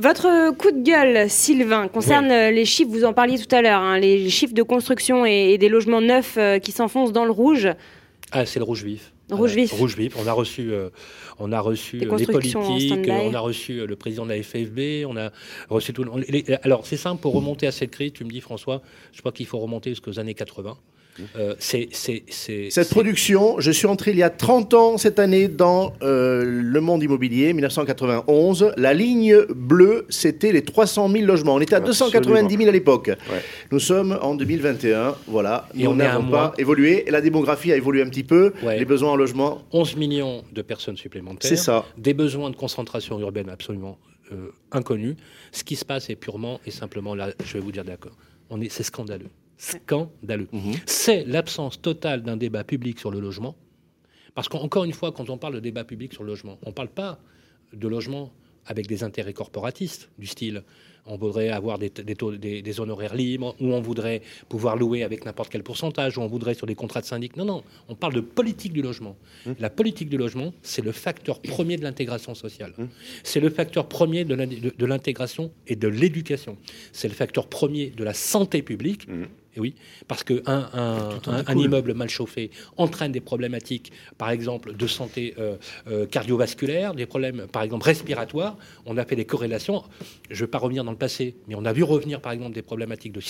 Votre 0.00 0.54
coup 0.54 0.70
de 0.70 0.82
gueule, 0.84 1.28
Sylvain, 1.28 1.88
concerne 1.88 2.30
euh, 2.30 2.50
les 2.52 2.64
chiffres, 2.64 2.90
vous 2.90 3.04
en 3.04 3.12
parliez 3.12 3.36
tout 3.36 3.52
à 3.52 3.62
l'heure, 3.62 3.80
hein, 3.80 3.98
les 3.98 4.30
chiffres 4.30 4.54
de 4.54 4.62
construction 4.62 5.26
et, 5.26 5.50
et 5.54 5.58
des 5.58 5.68
logements 5.68 6.00
neufs 6.00 6.36
euh, 6.38 6.60
qui 6.60 6.70
s'enfoncent 6.70 7.12
dans 7.12 7.24
le 7.24 7.32
rouge. 7.32 7.68
Ah, 8.30 8.46
c'est 8.46 8.60
le 8.60 8.64
rouge 8.64 8.84
vif. 8.84 9.12
Rouge 9.30 9.54
vif. 9.54 9.72
Rouge 9.72 9.96
vif. 9.96 10.14
On 10.18 10.26
a 10.26 10.32
reçu, 10.32 10.72
euh, 10.72 10.88
on 11.38 11.52
a 11.52 11.60
reçu 11.60 11.98
Des 11.98 12.06
euh, 12.06 12.16
les 12.16 12.24
en 12.28 12.32
politiques, 12.32 13.08
euh, 13.08 13.20
on 13.30 13.34
a 13.34 13.40
reçu 13.40 13.80
euh, 13.80 13.86
le 13.86 13.96
président 13.96 14.24
de 14.24 14.30
la 14.30 14.42
FFB, 14.42 15.06
on 15.06 15.16
a 15.16 15.30
reçu 15.68 15.92
tout. 15.92 16.04
on- 16.10 16.16
les- 16.16 16.44
alors 16.62 16.86
c'est 16.86 16.96
simple 16.96 17.20
pour 17.20 17.34
remonter 17.34 17.66
à 17.66 17.72
cette 17.72 17.90
crise. 17.90 18.12
Tu 18.12 18.24
me 18.24 18.30
dis 18.30 18.40
François, 18.40 18.80
je 19.12 19.20
crois 19.20 19.32
qu'il 19.32 19.46
faut 19.46 19.58
remonter 19.58 19.90
jusqu'aux 19.90 20.18
années 20.18 20.34
80. 20.34 20.76
Euh, 21.36 21.54
c'est, 21.58 21.88
c'est, 21.92 22.22
c'est, 22.28 22.68
Cette 22.70 22.90
production, 22.90 23.58
je 23.60 23.70
suis 23.70 23.86
entré 23.86 24.12
il 24.12 24.16
y 24.18 24.22
a 24.22 24.30
30 24.30 24.74
ans 24.74 24.98
cette 24.98 25.18
année 25.18 25.48
dans 25.48 25.92
euh, 26.02 26.44
le 26.44 26.80
monde 26.80 27.02
immobilier, 27.02 27.52
1991. 27.52 28.72
La 28.76 28.94
ligne 28.94 29.36
bleue, 29.54 30.06
c'était 30.08 30.52
les 30.52 30.62
300 30.62 31.08
000 31.10 31.24
logements. 31.24 31.54
On 31.54 31.60
était 31.60 31.74
à 31.74 31.78
Absolument. 31.78 32.10
290 32.10 32.56
000 32.56 32.68
à 32.68 32.72
l'époque. 32.72 33.06
Ouais. 33.08 33.42
Nous 33.72 33.80
sommes 33.80 34.18
en 34.22 34.34
2021, 34.34 35.16
voilà. 35.26 35.68
Et 35.76 35.84
Nous 35.84 35.94
n'avons 35.94 36.22
pas 36.22 36.26
mois. 36.26 36.54
évolué. 36.58 37.08
Et 37.08 37.10
la 37.10 37.20
démographie 37.20 37.72
a 37.72 37.76
évolué 37.76 38.02
un 38.02 38.08
petit 38.08 38.24
peu. 38.24 38.52
Ouais. 38.62 38.78
Les 38.78 38.84
besoins 38.84 39.12
en 39.12 39.16
logement, 39.16 39.62
11 39.72 39.96
millions 39.96 40.44
de 40.52 40.62
personnes 40.62 40.96
supplémentaires. 40.96 41.48
c'est 41.48 41.56
ça. 41.56 41.84
Des 41.96 42.14
besoins 42.14 42.50
de 42.50 42.56
concentration 42.56 43.18
urbaine 43.20 43.48
absolument 43.48 43.98
euh, 44.32 44.50
inconnus. 44.72 45.16
Ce 45.52 45.64
qui 45.64 45.76
se 45.76 45.84
passe 45.84 46.10
est 46.10 46.16
purement 46.16 46.60
et 46.66 46.70
simplement 46.70 47.14
là, 47.14 47.30
je 47.44 47.54
vais 47.54 47.60
vous 47.60 47.72
dire 47.72 47.84
d'accord. 47.84 48.12
On 48.50 48.60
est, 48.60 48.70
c'est 48.70 48.82
scandaleux. 48.82 49.28
Scandaleux. 49.58 50.48
Mhm. 50.52 50.72
C'est 50.86 51.24
l'absence 51.26 51.80
totale 51.82 52.22
d'un 52.22 52.36
débat 52.36 52.64
public 52.64 52.98
sur 52.98 53.10
le 53.10 53.20
logement. 53.20 53.56
Parce 54.34 54.48
qu'encore 54.48 54.84
une 54.84 54.92
fois, 54.92 55.12
quand 55.12 55.28
on 55.30 55.36
parle 55.38 55.54
de 55.54 55.60
débat 55.60 55.84
public 55.84 56.12
sur 56.12 56.22
le 56.22 56.28
logement, 56.30 56.58
on 56.62 56.68
ne 56.70 56.74
parle 56.74 56.88
pas 56.88 57.18
de 57.72 57.88
logement 57.88 58.32
avec 58.66 58.86
des 58.86 59.02
intérêts 59.02 59.32
corporatistes, 59.32 60.10
du 60.18 60.26
style 60.26 60.62
on 61.10 61.16
voudrait 61.16 61.48
avoir 61.48 61.78
des, 61.78 61.88
des 61.88 62.14
taux- 62.14 62.36
des- 62.36 62.60
des 62.60 62.80
honoraires 62.80 63.14
libres, 63.14 63.56
ou 63.62 63.72
on 63.72 63.80
voudrait 63.80 64.20
pouvoir 64.50 64.76
louer 64.76 65.02
avec 65.04 65.24
n'importe 65.24 65.50
quel 65.50 65.62
pourcentage, 65.62 66.18
ou 66.18 66.20
on 66.20 66.26
voudrait 66.26 66.52
sur 66.52 66.66
des 66.66 66.74
contrats 66.74 67.00
de 67.00 67.06
syndic. 67.06 67.34
Non, 67.38 67.46
non, 67.46 67.62
on 67.88 67.94
parle 67.94 68.12
de 68.12 68.20
politique 68.20 68.74
du 68.74 68.82
logement. 68.82 69.16
La 69.58 69.70
politique 69.70 70.10
du 70.10 70.18
logement, 70.18 70.52
c'est 70.60 70.84
le 70.84 70.92
facteur 70.92 71.40
premier 71.40 71.78
de 71.78 71.82
l'intégration 71.82 72.34
sociale. 72.34 72.74
C'est 73.22 73.40
le 73.40 73.48
facteur 73.48 73.88
premier 73.88 74.26
de 74.26 74.34
l'in- 74.34 74.46
de- 74.46 74.74
de 74.76 74.86
l'intégration 74.86 75.50
et 75.66 75.76
de 75.76 75.88
l'éducation. 75.88 76.58
C'est 76.92 77.08
le 77.08 77.14
facteur 77.14 77.46
premier 77.46 77.88
de 77.88 78.04
la 78.04 78.12
santé 78.12 78.60
publique. 78.60 79.08
Et 79.58 79.60
oui, 79.60 79.74
parce 80.06 80.22
qu'un 80.22 80.38
un, 80.46 80.68
un, 80.72 81.44
un 81.46 81.54
immeuble 81.58 81.92
mal 81.92 82.08
chauffé 82.08 82.50
entraîne 82.76 83.10
des 83.10 83.20
problématiques, 83.20 83.90
par 84.16 84.30
exemple, 84.30 84.76
de 84.76 84.86
santé 84.86 85.34
euh, 85.38 85.56
euh, 85.88 86.06
cardiovasculaire, 86.06 86.94
des 86.94 87.06
problèmes, 87.06 87.48
par 87.50 87.62
exemple, 87.62 87.84
respiratoires. 87.84 88.56
On 88.86 88.96
a 88.96 89.04
fait 89.04 89.16
des 89.16 89.24
corrélations. 89.24 89.82
Je 90.30 90.34
ne 90.36 90.46
vais 90.46 90.50
pas 90.50 90.58
revenir 90.58 90.84
dans 90.84 90.92
le 90.92 90.96
passé, 90.96 91.34
mais 91.48 91.56
on 91.56 91.64
a 91.64 91.72
vu 91.72 91.82
revenir, 91.82 92.20
par 92.20 92.30
exemple, 92.30 92.54
des 92.54 92.62
problématiques 92.62 93.12
de, 93.12 93.20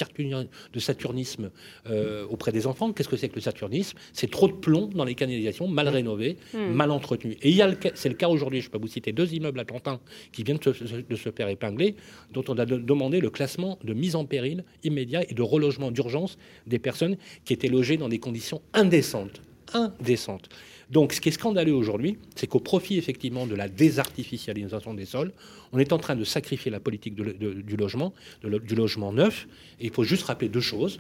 saturnisme 0.80 1.50
euh, 1.88 2.26
auprès 2.28 2.52
des 2.52 2.66
enfants. 2.66 2.92
Qu'est-ce 2.92 3.08
que 3.08 3.16
c'est 3.16 3.30
que 3.30 3.36
le 3.36 3.40
saturnisme? 3.40 3.96
C'est 4.12 4.30
trop 4.30 4.48
de 4.48 4.52
plomb 4.52 4.90
dans 4.94 5.04
les 5.04 5.14
canalisations, 5.14 5.66
mal 5.66 5.88
rénovées, 5.88 6.36
mal 6.74 6.90
entretenues. 6.90 7.36
Et 7.42 7.48
il 7.48 7.56
y 7.56 7.62
a 7.62 7.68
le 7.68 7.76
cas- 7.76 7.92
c'est 7.94 8.10
le 8.10 8.14
cas 8.16 8.28
aujourd'hui, 8.28 8.60
je 8.60 8.68
peux 8.70 8.78
vous 8.78 8.86
citer 8.88 9.12
deux 9.12 9.32
immeubles 9.32 9.60
à 9.60 9.64
Pantin 9.64 9.98
qui 10.32 10.42
viennent 10.42 10.58
de 10.58 10.72
se, 10.74 10.84
de 11.12 11.16
se 11.16 11.30
faire 11.30 11.48
épingler, 11.48 11.96
dont 12.32 12.44
on 12.48 12.58
a 12.58 12.66
de- 12.66 12.76
demandé 12.76 13.20
le 13.20 13.30
classement 13.30 13.78
de 13.82 13.94
mise 13.94 14.14
en 14.14 14.26
péril 14.26 14.64
immédiat 14.84 15.22
et 15.30 15.34
de 15.34 15.42
relogement 15.42 15.90
d'urgence 15.90 16.17
des 16.66 16.78
personnes 16.78 17.16
qui 17.44 17.52
étaient 17.52 17.68
logées 17.68 17.96
dans 17.96 18.08
des 18.08 18.18
conditions 18.18 18.60
indécentes. 18.72 19.40
Indécentes. 19.74 20.48
Donc, 20.90 21.12
ce 21.12 21.20
qui 21.20 21.28
est 21.28 21.32
scandaleux 21.32 21.74
aujourd'hui, 21.74 22.16
c'est 22.34 22.46
qu'au 22.46 22.60
profit 22.60 22.96
effectivement 22.96 23.46
de 23.46 23.54
la 23.54 23.68
désartificialisation 23.68 24.94
des 24.94 25.04
sols, 25.04 25.32
on 25.72 25.78
est 25.78 25.92
en 25.92 25.98
train 25.98 26.16
de 26.16 26.24
sacrifier 26.24 26.70
la 26.70 26.80
politique 26.80 27.14
de- 27.14 27.32
de- 27.32 27.60
du 27.60 27.76
logement, 27.76 28.14
de 28.42 28.48
lo- 28.48 28.58
du 28.58 28.74
logement 28.74 29.12
neuf. 29.12 29.46
Et 29.80 29.86
il 29.86 29.92
faut 29.92 30.04
juste 30.04 30.22
rappeler 30.24 30.48
deux 30.48 30.62
choses. 30.62 30.98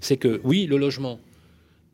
C'est 0.00 0.16
que 0.16 0.40
oui, 0.44 0.66
le 0.66 0.76
logement 0.78 1.18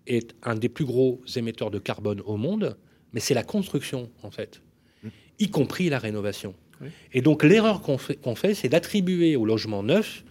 est 0.07 0.35
un 0.43 0.55
des 0.55 0.69
plus 0.69 0.85
gros 0.85 1.21
émetteurs 1.37 1.71
de 1.71 1.79
carbone 1.79 2.21
au 2.27 2.37
monde, 2.37 2.77
mais 3.15 3.21
c'est 3.21 3.35
la 3.35 3.43
construction, 3.45 4.11
en 4.23 4.31
fait, 4.31 4.61
y 5.39 5.49
compris 5.49 5.89
la 5.89 5.99
rénovation. 5.99 6.55
Et 7.13 7.23
donc 7.23 7.43
l'erreur 7.45 7.81
qu'on 7.81 7.97
fait, 7.97 8.17
qu'on 8.17 8.35
fait, 8.35 8.55
c'est 8.55 8.69
d'attribuer 8.69 9.37
au 9.37 9.45
logement 9.47 9.83
neuf, 9.83 10.25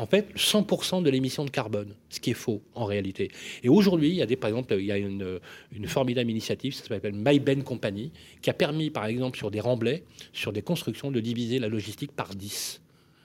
en 0.00 0.06
fait, 0.06 0.34
100% 0.34 1.02
de 1.02 1.10
l'émission 1.10 1.44
de 1.44 1.50
carbone, 1.50 1.94
ce 2.08 2.20
qui 2.20 2.30
est 2.30 2.34
faux 2.34 2.62
en 2.74 2.86
réalité. 2.86 3.30
Et 3.62 3.68
aujourd'hui, 3.68 4.08
il 4.08 4.14
y 4.14 4.22
a 4.22 4.26
des, 4.26 4.34
par 4.34 4.48
exemple, 4.48 4.74
il 4.78 4.86
y 4.86 4.92
a 4.92 4.96
une, 4.96 5.38
une 5.76 5.86
formidable 5.86 6.30
initiative, 6.30 6.72
ça 6.72 6.84
s'appelle 6.86 7.12
MyBen 7.12 7.62
Company, 7.62 8.10
qui 8.40 8.48
a 8.48 8.54
permis, 8.54 8.88
par 8.88 9.04
exemple, 9.04 9.36
sur 9.36 9.50
des 9.50 9.60
remblais, 9.60 10.04
sur 10.32 10.54
des 10.54 10.62
constructions, 10.62 11.10
de 11.10 11.20
diviser 11.20 11.58
la 11.58 11.68
logistique 11.68 12.12
par 12.12 12.34
10. 12.34 12.80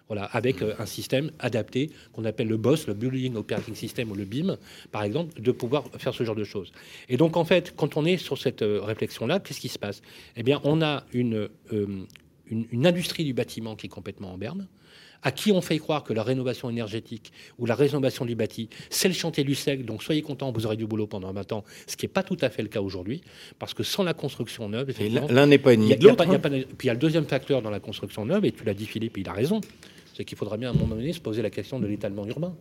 Voilà, 0.08 0.26
avec 0.26 0.62
euh, 0.62 0.76
un 0.78 0.86
système 0.86 1.32
adapté 1.40 1.92
qu'on 2.12 2.26
appelle 2.26 2.50
le 2.50 2.58
BOSS, 2.58 2.88
le 2.88 2.94
Building 2.94 3.38
Operating 3.38 3.74
System 3.74 4.12
ou 4.12 4.16
le 4.16 4.26
BIM, 4.26 4.58
par 4.92 5.04
exemple, 5.04 5.42
de 5.42 5.52
pouvoir 5.54 5.86
faire 5.98 6.14
ce 6.14 6.26
genre 6.26 6.36
de 6.36 6.44
choses. 6.44 6.74
Et 7.08 7.16
donc, 7.16 7.38
en 7.38 7.46
fait, 7.46 7.74
quand 7.78 7.96
on 7.96 8.04
est 8.04 8.18
sur 8.18 8.38
cette 8.38 8.64
euh, 8.64 8.82
réflexion-là, 8.84 9.40
qu'est-ce 9.40 9.62
qui 9.62 9.70
se 9.70 9.80
passe? 9.80 10.02
Eh 10.36 10.44
bien, 10.44 10.60
on 10.66 10.82
a 10.82 11.06
une, 11.14 11.48
euh, 11.72 12.06
une, 12.48 12.68
une 12.70 12.86
industrie 12.86 13.24
du 13.24 13.34
bâtiment 13.34 13.78
qui 13.78 13.86
est 13.86 13.90
complètement 13.90 14.34
en 14.34 14.38
berne 14.38 14.68
à 15.26 15.32
qui 15.32 15.52
on 15.52 15.60
fait 15.60 15.78
croire 15.80 16.04
que 16.04 16.14
la 16.14 16.24
rénovation 16.24 16.70
énergétique 16.70 17.34
ou 17.58 17.66
la 17.66 17.74
rénovation 17.76 18.24
du 18.26 18.36
bâti, 18.36 18.70
c'est 18.90 19.08
le 19.08 19.14
chantier 19.14 19.44
du 19.44 19.56
siècle, 19.56 19.84
donc 19.84 20.04
soyez 20.04 20.22
contents, 20.22 20.52
vous 20.52 20.66
aurez 20.66 20.78
du 20.78 20.86
boulot 20.86 21.08
pendant 21.08 21.34
20 21.34 21.52
ans, 21.52 21.64
ce 21.88 21.98
qui 21.98 22.06
n'est 22.06 22.12
pas 22.14 22.22
tout 22.24 22.38
à 22.42 22.50
fait 22.50 22.62
le 22.62 22.70
cas 22.70 22.80
aujourd'hui, 22.82 23.22
parce 23.60 23.74
que 23.74 23.82
sans 23.84 24.04
la 24.04 24.14
construction 24.14 24.70
neuve, 24.70 24.90
effectivement, 24.92 25.28
l'un 25.30 25.48
n'est 25.48 25.58
pas 25.58 25.74
y 25.74 25.76
a 25.94 25.96
l'autre. 26.12 26.24
hein. 26.30 26.40
Puis 26.78 26.86
il 26.86 26.88
y 26.88 26.90
a 26.92 26.94
le 26.94 27.00
deuxième 27.00 27.26
facteur 27.26 27.62
dans 27.64 27.72
la 27.72 27.80
construction 27.80 28.24
neuve, 28.24 28.46
et 28.46 28.52
tu 28.52 28.64
l'as 28.64 28.74
dit 28.76 28.86
Philippe, 28.86 29.18
il 29.18 29.28
a 29.28 29.34
raison, 29.34 29.62
c'est 30.14 30.24
qu'il 30.26 30.38
faudra 30.38 30.58
bien 30.58 30.70
à 30.70 30.74
un 30.74 30.78
moment 30.78 30.96
donné 30.96 31.12
se 31.12 31.20
poser 31.20 31.42
la 31.42 31.50
question 31.50 31.80
de 31.80 31.88
l'étalement 31.88 32.26
urbain. 32.28 32.56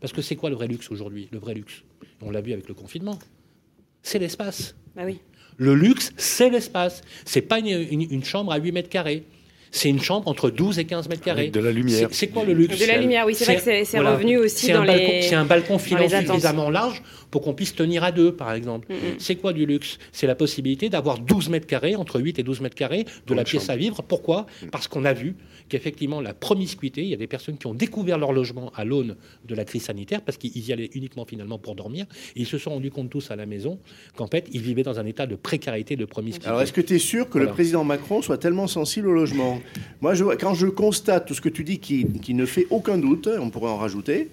Parce 0.00 0.12
que 0.12 0.22
c'est 0.22 0.36
quoi 0.36 0.50
le 0.50 0.56
vrai 0.56 0.66
luxe 0.68 0.90
aujourd'hui? 0.90 1.28
Le 1.32 1.38
vrai 1.38 1.54
luxe, 1.54 1.82
on 2.20 2.30
l'a 2.30 2.40
vu 2.42 2.52
avec 2.52 2.68
le 2.68 2.74
confinement, 2.74 3.18
c'est 4.02 4.18
l'espace. 4.18 4.74
Bah 4.94 5.02
oui. 5.06 5.18
Le 5.56 5.74
luxe, 5.74 6.12
c'est 6.16 6.48
l'espace. 6.50 7.02
C'est 7.24 7.42
pas 7.42 7.58
une, 7.58 7.66
une- 7.66 8.10
une 8.12 8.24
chambre 8.24 8.52
à 8.52 8.58
8 8.58 8.72
mètres 8.72 8.88
carrés. 8.88 9.24
C'est 9.72 9.88
une 9.88 10.00
chambre 10.00 10.26
entre 10.26 10.50
12 10.50 10.78
et 10.80 10.84
15 10.84 11.08
mètres 11.08 11.22
carrés. 11.22 11.42
Avec 11.42 11.52
de 11.52 11.60
la 11.60 11.70
lumière. 11.70 12.08
C'est 12.10 12.26
quoi 12.28 12.44
le 12.44 12.52
luxe 12.52 12.78
De 12.78 12.86
la 12.86 12.98
lumière, 12.98 13.24
oui, 13.26 13.34
c'est 13.36 13.44
vrai 13.44 13.56
que 13.56 13.84
c'est- 13.84 13.98
revenu 14.00 14.36
aussi 14.38 14.66
C'est 14.66 14.72
dans 14.72 14.80
un 14.82 14.86
balcon- 14.86 15.12
les- 15.12 15.22
C'est 15.22 15.34
un 15.36 15.44
balcon 15.44 15.78
filant 15.78 16.08
suffisamment 16.08 16.70
large 16.70 17.02
pour 17.30 17.42
qu'on 17.42 17.54
puisse 17.54 17.74
tenir 17.74 18.02
à 18.02 18.10
deux, 18.10 18.32
par 18.32 18.52
exemple. 18.52 18.88
Mm. 18.92 18.96
C'est 19.18 19.36
quoi 19.36 19.52
du 19.52 19.66
luxe? 19.66 19.98
C'est 20.10 20.26
la 20.26 20.34
possibilité 20.34 20.88
d'avoir 20.88 21.18
12 21.18 21.48
mètres 21.48 21.66
carrés, 21.68 21.94
entre 21.94 22.20
8 22.20 22.38
et 22.40 22.42
12 22.42 22.60
mètres 22.60 22.74
carrés, 22.74 23.04
de 23.26 23.34
la 23.34 23.44
pièce 23.44 23.62
chambre. 23.62 23.72
à 23.74 23.76
vivre. 23.76 24.02
Pourquoi? 24.02 24.46
Mm. 24.62 24.66
Parce 24.70 24.88
qu'on 24.88 25.04
a 25.04 25.12
vu 25.12 25.36
qu'effectivement, 25.68 26.20
la 26.20 26.34
promiscuité, 26.34 27.02
il 27.02 27.08
y 27.08 27.14
a 27.14 27.16
des 27.16 27.28
personnes 27.28 27.56
qui 27.56 27.68
ont 27.68 27.74
découvert 27.74 28.18
leur 28.18 28.32
logement 28.32 28.72
à 28.74 28.84
l'aune 28.84 29.14
de 29.46 29.54
la 29.54 29.64
crise 29.64 29.84
sanitaire, 29.84 30.20
parce 30.22 30.36
qu'ils 30.36 30.68
y 30.68 30.72
allaient 30.72 30.90
uniquement 30.94 31.24
finalement 31.24 31.58
pour 31.58 31.76
dormir. 31.76 32.06
Et 32.34 32.40
ils 32.40 32.46
se 32.46 32.58
sont 32.58 32.70
rendus 32.70 32.90
compte 32.90 33.08
tous 33.10 33.30
à 33.30 33.36
la 33.36 33.46
maison 33.46 33.78
qu'en 34.16 34.26
fait, 34.26 34.48
ils 34.52 34.60
vivaient 34.62 34.82
dans 34.82 34.98
un 34.98 35.06
état 35.06 35.26
de 35.26 35.36
précarité, 35.36 35.94
de 35.94 36.04
promiscuité. 36.04 36.48
Alors, 36.48 36.62
est-ce 36.62 36.72
que 36.72 36.80
tu 36.80 36.96
es 36.96 36.98
sûr 36.98 37.28
que 37.30 37.38
le 37.38 37.46
président 37.46 37.84
Macron 37.84 38.20
soit 38.20 38.38
tellement 38.38 38.66
sensible 38.66 39.06
au 39.06 39.12
logement? 39.12 39.59
Moi, 40.00 40.14
quand 40.38 40.54
je 40.54 40.66
constate 40.66 41.26
tout 41.26 41.34
ce 41.34 41.40
que 41.40 41.48
tu 41.48 41.64
dis 41.64 41.78
qui, 41.78 42.06
qui 42.20 42.34
ne 42.34 42.46
fait 42.46 42.66
aucun 42.70 42.98
doute, 42.98 43.28
on 43.40 43.50
pourrait 43.50 43.70
en 43.70 43.76
rajouter, 43.76 44.30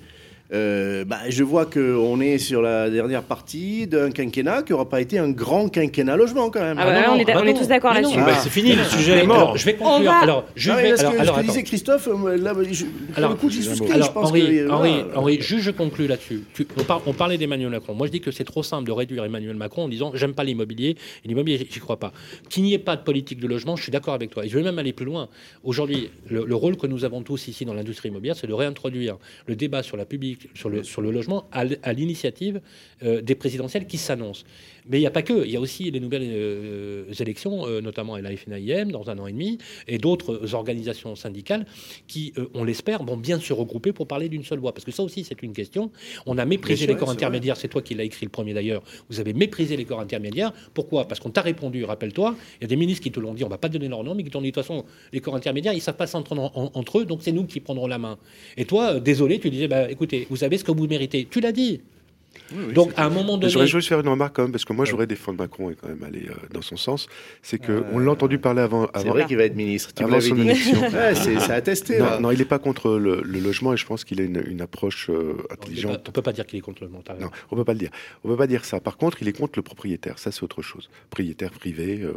euh, 0.53 1.03
bah, 1.03 1.19
je 1.29 1.43
vois 1.43 1.65
qu'on 1.65 2.19
est 2.21 2.37
sur 2.37 2.61
la 2.61 2.89
dernière 2.89 3.23
partie 3.23 3.85
d'un 3.87 4.11
quinquennat 4.11 4.63
qui 4.63 4.71
n'aura 4.71 4.87
pas 4.87 5.01
été 5.01 5.19
un 5.19 5.29
grand 5.29 5.67
quinquennat 5.69 6.15
logement 6.15 6.49
quand 6.49 6.61
même. 6.61 6.77
Ah 6.79 6.85
bah 6.85 6.93
là, 6.93 7.11
on 7.13 7.17
est 7.19 7.25
d'a- 7.25 7.37
on 7.41 7.45
est 7.45 7.53
tous 7.53 7.67
d'accord 7.67 7.93
là-dessus. 7.93 8.15
Bah, 8.17 8.27
Ah. 8.29 8.39
c'est 8.41 8.49
fini, 8.49 8.73
le 8.73 8.83
sujet 8.85 9.23
est 9.23 9.25
mort. 9.27 9.35
alors, 9.37 9.57
je 9.57 9.65
vais 9.65 9.73
conclure. 9.75 9.95
On 9.99 10.03
va- 10.03 10.19
Alors, 10.19 10.45
je 10.55 10.71
vais. 10.71 10.89
parce 10.89 11.01
Alors, 11.01 11.13
que 11.13 11.19
alors, 11.19 11.35
ce 11.35 11.41
que 11.41 11.45
disait 11.47 11.63
Christophe, 11.63 12.07
euh, 12.07 12.37
là, 12.37 12.53
je, 12.71 12.85
pour 12.85 13.17
Alors, 13.17 13.29
le 13.31 13.35
coup, 13.35 13.49
j'y 13.49 13.61
souscris. 13.63 13.91
Alors, 13.91 14.07
je 14.07 14.11
pense 14.13 14.29
Henri, 14.29 14.41
que, 14.41 14.47
euh, 14.47 14.69
Henri, 14.71 14.91
voilà. 15.03 15.19
Henri, 15.19 15.41
juste 15.41 15.63
je 15.63 15.71
conclus 15.71 16.07
là-dessus. 16.07 16.43
On, 16.79 16.83
par- 16.83 17.01
on 17.07 17.13
parlait 17.13 17.37
d'Emmanuel 17.37 17.69
Macron. 17.69 17.93
Moi, 17.93 18.07
je 18.07 18.11
dis 18.13 18.21
que 18.21 18.31
c'est 18.31 18.43
trop 18.45 18.63
simple 18.63 18.85
de 18.87 18.91
réduire 18.93 19.25
Emmanuel 19.25 19.55
Macron 19.55 19.83
en 19.83 19.87
disant 19.89 20.11
j'aime 20.13 20.33
pas 20.33 20.43
l'immobilier. 20.45 20.95
Et 21.25 21.27
l'immobilier, 21.27 21.67
j'y 21.69 21.79
crois 21.79 21.97
pas. 21.97 22.13
Qu'il 22.49 22.63
n'y 22.63 22.73
ait 22.73 22.77
pas 22.79 22.95
de 22.95 23.01
politique 23.03 23.39
de 23.41 23.47
logement, 23.47 23.75
je 23.75 23.83
suis 23.83 23.91
d'accord 23.91 24.13
avec 24.13 24.29
toi. 24.29 24.45
Et 24.45 24.49
je 24.49 24.57
vais 24.57 24.63
même 24.63 24.79
aller 24.79 24.93
plus 24.93 25.05
loin. 25.05 25.27
Aujourd'hui, 25.63 26.09
le, 26.29 26.45
le 26.45 26.55
rôle 26.55 26.77
que 26.77 26.87
nous 26.87 27.03
avons 27.03 27.21
tous 27.21 27.47
ici 27.49 27.65
dans 27.65 27.73
l'industrie 27.73 28.09
immobilière, 28.09 28.35
c'est 28.39 28.47
de 28.47 28.53
réintroduire 28.53 29.17
le 29.45 29.55
débat 29.55 29.83
sur, 29.83 29.97
la 29.97 30.05
sur, 30.53 30.69
le, 30.69 30.83
sur 30.83 31.01
le 31.01 31.11
logement 31.11 31.47
à 31.51 31.93
l'initiative 31.93 32.61
euh, 33.03 33.21
des 33.21 33.35
présidentielles 33.35 33.87
qui 33.87 33.97
s'annoncent. 33.97 34.45
Mais 34.89 34.97
il 34.97 35.01
n'y 35.01 35.07
a 35.07 35.11
pas 35.11 35.21
que. 35.21 35.45
Il 35.45 35.51
y 35.51 35.55
a 35.57 35.59
aussi 35.59 35.89
les 35.91 35.99
nouvelles 35.99 36.23
euh, 36.25 37.11
élections, 37.19 37.67
euh, 37.67 37.81
notamment 37.81 38.13
à 38.15 38.21
la 38.21 38.35
FNIM 38.35 38.85
dans 38.91 39.09
un 39.09 39.17
an 39.19 39.27
et 39.27 39.31
demi, 39.33 39.57
et 39.87 39.97
d'autres 39.97 40.53
organisations 40.53 41.15
syndicales 41.15 41.65
qui, 42.07 42.33
euh, 42.37 42.47
on 42.53 42.63
l'espère, 42.63 43.03
vont 43.03 43.17
bien 43.17 43.39
se 43.39 43.53
regrouper 43.53 43.91
pour 43.93 44.07
parler 44.07 44.29
d'une 44.29 44.43
seule 44.43 44.59
voix. 44.59 44.73
Parce 44.73 44.85
que 44.85 44.91
ça 44.91 45.03
aussi, 45.03 45.23
c'est 45.23 45.41
une 45.43 45.53
question. 45.53 45.91
On 46.25 46.37
a 46.37 46.45
méprisé 46.45 46.87
les 46.87 46.95
corps 46.95 47.09
intermédiaires. 47.11 47.57
C'est 47.57 47.67
toi 47.67 47.81
qui 47.81 47.95
l'as 47.95 48.03
écrit 48.03 48.25
le 48.25 48.29
premier 48.31 48.53
d'ailleurs. 48.53 48.83
Vous 49.09 49.19
avez 49.19 49.33
méprisé 49.33 49.75
les 49.77 49.85
corps 49.85 49.99
intermédiaires. 49.99 50.53
Pourquoi? 50.73 51.07
Parce 51.07 51.19
qu'on 51.19 51.29
t'a 51.31 51.41
répondu, 51.41 51.83
rappelle-toi. 51.83 52.35
Il 52.59 52.63
y 52.63 52.65
a 52.65 52.67
des 52.67 52.75
ministres 52.75 53.03
qui 53.03 53.11
te 53.11 53.19
l'ont 53.19 53.33
dit, 53.33 53.43
on 53.43 53.49
va 53.49 53.57
pas 53.57 53.69
donner 53.69 53.87
leur 53.87 54.03
nom, 54.03 54.15
mais 54.15 54.23
qui 54.23 54.29
t'ont 54.29 54.41
dit, 54.41 54.51
de 54.51 54.55
toute 54.55 54.63
façon, 54.63 54.85
les 55.13 55.19
corps 55.19 55.35
intermédiaires, 55.35 55.73
ils 55.73 55.81
savent 55.81 55.97
pas 55.97 56.07
s'entendre 56.07 56.43
en- 56.55 56.63
en- 56.63 56.71
entre 56.73 56.99
eux, 56.99 57.05
donc 57.05 57.19
c'est 57.21 57.31
nous 57.31 57.45
qui 57.45 57.59
prendrons 57.59 57.87
la 57.87 57.97
main. 57.97 58.17
Et 58.57 58.65
toi, 58.65 58.99
désolé, 58.99 59.39
tu 59.39 59.49
disais, 59.49 59.67
bah, 59.67 59.89
écoutez, 59.91 60.27
vous 60.29 60.37
savez 60.37 60.57
ce 60.57 60.63
que 60.63 60.71
vous 60.71 60.87
méritez. 60.87 61.27
Tu 61.29 61.39
l'as 61.41 61.51
dit. 61.51 61.81
Donc, 62.73 62.91
à 62.97 63.05
un 63.05 63.09
moment 63.09 63.37
donné. 63.37 63.51
J'aurais 63.51 63.67
juste 63.67 63.87
faire 63.89 63.99
une 63.99 64.07
remarque 64.07 64.35
quand 64.35 64.43
même, 64.43 64.51
parce 64.51 64.65
que 64.65 64.73
moi, 64.73 64.85
j'aurais 64.85 65.07
défendre 65.07 65.37
Macron 65.39 65.69
et 65.69 65.75
quand 65.75 65.87
même 65.87 66.03
aller 66.03 66.25
euh, 66.29 66.33
dans 66.53 66.61
son 66.61 66.77
sens. 66.77 67.07
C'est 67.41 67.57
que 67.59 67.71
Euh, 67.71 67.81
on 67.93 67.99
l'a 67.99 68.11
entendu 68.11 68.37
parler 68.39 68.61
avant. 68.61 68.87
C'est 68.95 69.07
vrai 69.07 69.25
qu'il 69.25 69.37
va 69.37 69.43
être 69.43 69.55
ministre. 69.55 69.93
Tu 69.93 70.03
avant 70.03 70.19
son 70.21 70.35
dit. 70.35 70.41
élection. 70.41 70.79
Ouais, 70.97 71.15
c'est 71.15 71.51
attesté. 71.51 71.99
Non, 71.99 72.05
là. 72.05 72.19
non, 72.19 72.31
il 72.31 72.39
n'est 72.39 72.45
pas 72.45 72.59
contre 72.59 72.91
le, 72.97 73.21
le 73.23 73.39
logement 73.39 73.73
et 73.73 73.77
je 73.77 73.85
pense 73.85 74.03
qu'il 74.03 74.19
a 74.21 74.23
une, 74.23 74.43
une 74.47 74.61
approche 74.61 75.09
euh, 75.09 75.33
intelligente. 75.51 76.03
pas- 76.03 76.09
on 76.09 76.11
peut 76.11 76.21
pas 76.21 76.33
dire 76.33 76.45
qu'il 76.45 76.57
est 76.59 76.61
contre 76.61 76.83
le 76.83 76.89
mental. 76.89 77.17
Non, 77.19 77.29
on 77.51 77.55
peut 77.55 77.65
pas 77.65 77.73
le 77.73 77.79
dire. 77.79 77.91
On 78.23 78.29
peut 78.29 78.37
pas 78.37 78.47
dire 78.47 78.65
ça. 78.65 78.79
Par 78.79 78.97
contre, 78.97 79.21
il 79.21 79.27
est 79.27 79.33
contre 79.37 79.53
le 79.57 79.63
propriétaire. 79.63 80.17
Ça, 80.19 80.31
c'est 80.31 80.43
autre 80.43 80.61
chose. 80.61 80.89
Propriétaire 81.09 81.51
privé, 81.51 81.99
euh, 82.03 82.13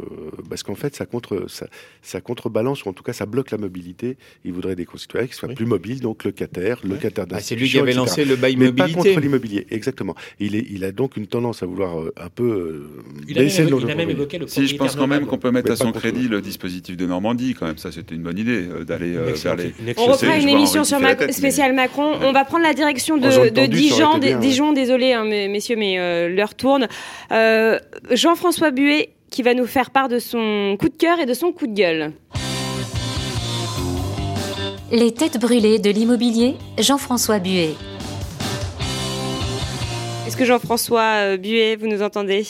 parce 0.49 0.63
qu'en 0.63 0.75
fait, 0.75 0.95
ça 0.95 1.05
contre, 1.05 1.45
ça, 1.49 1.67
ça 2.01 2.21
contrebalance 2.21 2.85
ou 2.85 2.89
en 2.89 2.93
tout 2.93 3.03
cas, 3.03 3.13
ça 3.13 3.25
bloque 3.25 3.51
la 3.51 3.57
mobilité. 3.57 4.17
Il 4.45 4.53
voudrait 4.53 4.75
des 4.75 4.85
concitoyens 4.85 5.27
qui 5.27 5.33
soient 5.35 5.49
Oui. 5.49 5.55
plus 5.55 5.65
mobiles, 5.65 5.99
donc 6.01 6.23
locataires, 6.23 6.79
locataires 6.83 7.25
Ah, 7.31 7.39
c'est 7.39 7.55
lui 7.55 7.69
qui 7.69 7.77
avait 7.79 7.91
etc. 7.91 7.97
lancé 8.05 8.25
le 8.25 8.35
bail 8.35 8.55
Mais 8.57 8.71
pas 8.71 8.89
contre 8.89 9.19
l'immobilier, 9.19 9.67
exactement. 9.69 10.10
Il, 10.39 10.55
est, 10.55 10.65
il 10.69 10.83
a 10.83 10.91
donc 10.91 11.17
une 11.17 11.27
tendance 11.27 11.63
à 11.63 11.65
vouloir 11.65 11.99
euh, 11.99 12.13
un 12.17 12.29
peu 12.29 12.43
euh, 12.43 13.03
Il 13.27 13.37
a 13.37 13.41
même, 13.41 13.49
évoqué, 13.49 13.71
nombre 13.71 13.83
il 13.83 13.91
a 13.91 13.93
de 13.93 13.97
même 13.97 14.07
propriétaires. 14.07 14.09
évoqué 14.09 14.37
le 14.39 14.47
Si, 14.47 14.67
je 14.67 14.75
pense 14.75 14.95
quand 14.95 15.07
même 15.07 15.25
qu'on 15.25 15.37
peut 15.37 15.51
mettre 15.51 15.71
à 15.71 15.75
son 15.75 15.91
crédit 15.91 16.27
le- 16.27 16.41
dispositif 16.41 16.97
de 16.97 17.05
Normandie, 17.05 17.55
quand 17.57 17.65
même. 17.65 17.77
Ça, 17.77 17.91
c'était 17.91 18.15
une 18.15 18.23
bonne 18.23 18.37
idée 18.37 18.67
euh, 18.67 18.83
d'aller 18.83 19.11
vers 19.13 19.55
les. 19.55 19.73
On 19.97 20.05
reprend 20.05 20.35
une 20.35 20.49
émission 20.49 20.83
sur 20.83 20.99
spéciale 21.29 21.73
Macron. 21.73 22.13
On 22.21 22.31
va 22.31 22.45
prendre 22.45 22.63
la 22.63 22.73
direction 22.73 23.17
de, 23.17 23.67
Dijon. 23.67 24.19
Dijon, 24.39 24.73
désolé, 24.73 25.13
hein, 25.13 25.23
messieurs, 25.25 25.75
mais 25.77 26.29
l'heure 26.29 26.55
tourne. 26.55 26.87
Jean-François 27.29 28.71
Buet 28.71 29.09
qui 29.31 29.41
va 29.43 29.53
nous 29.53 29.65
faire 29.65 29.91
part 29.91 30.09
de 30.09 30.19
son 30.19 30.75
coup 30.79 30.89
de 30.89 30.97
cœur 30.97 31.19
et 31.19 31.25
de 31.25 31.33
son 31.33 31.51
coup 31.51 31.65
de 31.65 31.73
gueule. 31.73 32.11
Les 34.91 35.13
têtes 35.13 35.39
brûlées 35.39 35.79
de 35.79 35.89
l'immobilier, 35.89 36.55
Jean-François 36.77 37.39
Buet. 37.39 37.75
Que 40.41 40.47
Jean-François 40.47 41.33
euh, 41.33 41.37
Buet, 41.37 41.75
vous 41.75 41.85
nous 41.85 42.01
entendez? 42.01 42.41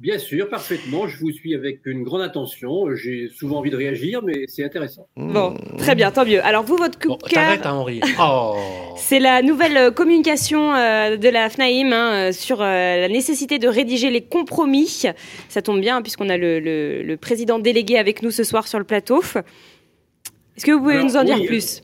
Bien 0.00 0.18
sûr, 0.18 0.48
parfaitement. 0.48 1.06
Je 1.06 1.16
vous 1.20 1.30
suis 1.30 1.54
avec 1.54 1.78
une 1.86 2.02
grande 2.02 2.22
attention. 2.22 2.92
J'ai 2.96 3.28
souvent 3.28 3.58
envie 3.58 3.70
de 3.70 3.76
réagir, 3.76 4.20
mais 4.24 4.46
c'est 4.48 4.64
intéressant. 4.64 5.06
Bon, 5.14 5.54
très 5.78 5.94
bien, 5.94 6.10
tant 6.10 6.24
mieux. 6.26 6.44
Alors 6.44 6.64
vous, 6.64 6.76
votre 6.76 6.98
coup 6.98 7.06
Bon, 7.10 7.14
de 7.18 7.22
cœur, 7.22 7.44
t'arrêtes, 7.44 7.66
hein, 7.66 7.74
Henri. 7.74 8.00
Oh. 8.20 8.56
c'est 8.96 9.20
la 9.20 9.42
nouvelle 9.42 9.76
euh, 9.76 9.90
communication 9.92 10.74
euh, 10.74 11.16
de 11.16 11.28
la 11.28 11.48
FNAIM 11.48 11.92
hein, 11.92 12.32
sur 12.32 12.62
euh, 12.62 12.64
la 13.02 13.08
nécessité 13.08 13.60
de 13.60 13.68
rédiger 13.68 14.10
les 14.10 14.22
compromis. 14.22 15.04
Ça 15.48 15.62
tombe 15.62 15.80
bien 15.80 15.98
hein, 15.98 16.02
puisqu'on 16.02 16.30
a 16.30 16.36
le, 16.36 16.58
le- 16.58 17.04
le 17.04 17.16
président 17.16 17.60
délégué 17.60 17.96
avec 17.96 18.24
nous 18.24 18.32
ce 18.32 18.42
soir 18.42 18.66
sur 18.66 18.80
le 18.80 18.84
plateau. 18.84 19.22
Est-ce 20.56 20.64
que 20.66 20.72
vous 20.72 20.80
pouvez 20.80 20.94
Alors, 20.94 21.04
nous 21.06 21.16
en 21.16 21.22
dire 21.22 21.46
plus? 21.46 21.80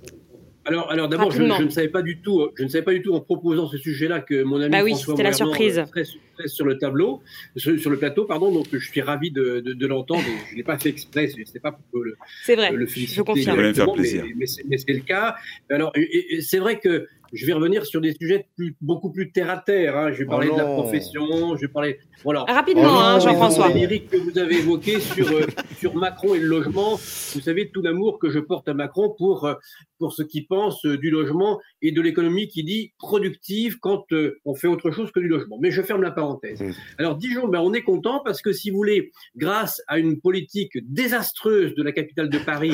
Alors, 0.66 0.90
alors 0.90 1.08
d'abord, 1.08 1.30
je, 1.30 1.38
je 1.38 1.62
ne 1.62 1.68
savais 1.70 1.88
pas 1.88 2.02
du 2.02 2.18
tout, 2.20 2.40
euh, 2.40 2.52
je 2.58 2.64
ne 2.64 2.68
savais 2.68 2.82
pas 2.84 2.92
du 2.92 3.00
tout 3.00 3.14
en 3.14 3.20
proposant 3.20 3.68
ce 3.68 3.78
sujet-là 3.78 4.20
que 4.20 4.42
mon 4.42 4.60
ami 4.60 4.70
Bah 4.70 4.82
oui, 4.82 4.90
François 4.90 5.14
c'était 5.14 5.22
la 5.22 5.32
surprise. 5.32 5.78
euh, 5.78 5.86
serait, 5.86 6.04
serait 6.04 6.48
sur 6.48 6.66
le 6.66 6.76
tableau, 6.76 7.22
sur, 7.56 7.78
sur 7.78 7.88
le 7.90 7.98
plateau, 7.98 8.24
pardon. 8.24 8.52
Donc, 8.52 8.66
je 8.72 8.78
suis 8.78 9.00
ravi 9.00 9.30
de, 9.30 9.60
de, 9.60 9.72
de 9.74 9.86
l'entendre. 9.86 10.24
Je 10.50 10.56
l'ai 10.56 10.64
pas 10.64 10.76
fait 10.76 10.88
exprès. 10.88 11.28
C'est 11.28 11.44
c'est 11.46 11.60
pas 11.62 11.70
pour 11.72 12.02
le, 12.02 12.16
C'est 12.42 12.56
vrai, 12.56 12.72
le 12.72 12.84
je 12.86 12.90
féliciter 12.92 13.22
confirme. 13.22 13.46
Je 13.46 13.50
voulais 13.56 13.68
me 13.68 13.74
faire 13.74 13.84
directement, 13.86 13.94
plaisir. 13.94 14.24
Mais, 14.36 14.46
mais 14.68 14.76
c'est- 14.78 14.92
le 14.92 15.00
cas. 15.00 15.36
Alors, 15.70 15.92
c'est 16.40 16.58
vrai 16.58 16.80
que 16.80 17.06
je 17.36 17.46
vais 17.46 17.52
revenir 17.52 17.86
sur 17.86 18.00
des 18.00 18.14
sujets 18.20 18.46
plus, 18.56 18.76
beaucoup 18.80 19.10
plus 19.12 19.30
terre 19.30 19.50
à 19.50 19.58
terre. 19.58 19.96
hein. 19.96 20.12
Je 20.12 20.18
vais 20.18 20.24
Oh 20.26 20.30
parler 20.30 20.48
de 20.50 20.56
la 20.56 20.64
profession. 20.64 21.56
Je 21.56 21.60
vais 21.62 21.68
parler. 21.72 21.98
Voilà. 22.24 22.44
Rapidement, 22.48 22.82
Oh 22.86 22.98
hein, 22.98 23.18
Jean-François. 23.20 23.68
Les 23.68 23.80
lyriques 23.80 24.08
que 24.08 24.16
vous 24.16 24.38
avez 24.38 24.56
évoquées 24.56 25.00
sur, 25.00 25.28
euh, 25.30 25.46
sur 25.78 25.94
Macron 25.94 26.34
et 26.34 26.38
le 26.40 26.46
logement, 26.46 26.96
vous 26.96 27.40
savez 27.40 27.70
tout 27.70 27.82
l'amour 27.82 28.18
que 28.18 28.30
je 28.30 28.38
porte 28.38 28.68
à 28.68 28.74
Macron 28.74 29.14
pour, 29.16 29.44
euh, 29.44 29.54
pour 29.98 30.12
ce 30.12 30.22
qu'il 30.22 30.46
pense 30.46 30.84
euh, 30.86 30.96
du 30.96 31.10
logement 31.10 31.60
et 31.82 31.92
de 31.92 32.00
l'économie 32.00 32.48
qui 32.48 32.64
dit 32.64 32.92
productive 32.98 33.78
quand 33.80 34.04
euh, 34.12 34.40
on 34.44 34.54
fait 34.54 34.68
autre 34.68 34.90
chose 34.90 35.10
que 35.12 35.20
du 35.20 35.28
logement. 35.28 35.58
Mais 35.60 35.70
je 35.70 35.82
ferme 35.82 36.02
la 36.02 36.10
parenthèse. 36.10 36.60
Mm. 36.62 36.72
Alors 36.98 37.16
Dijon, 37.16 37.48
ben, 37.48 37.60
on 37.60 37.72
est 37.74 37.82
content 37.82 38.20
parce 38.24 38.40
que 38.42 38.52
si 38.52 38.70
vous 38.70 38.76
voulez, 38.78 39.12
grâce 39.36 39.82
à 39.86 39.98
une 39.98 40.20
politique 40.20 40.72
désastreuse 40.84 41.74
de 41.74 41.82
la 41.82 41.92
capitale 41.92 42.30
de 42.30 42.38
Paris 42.38 42.72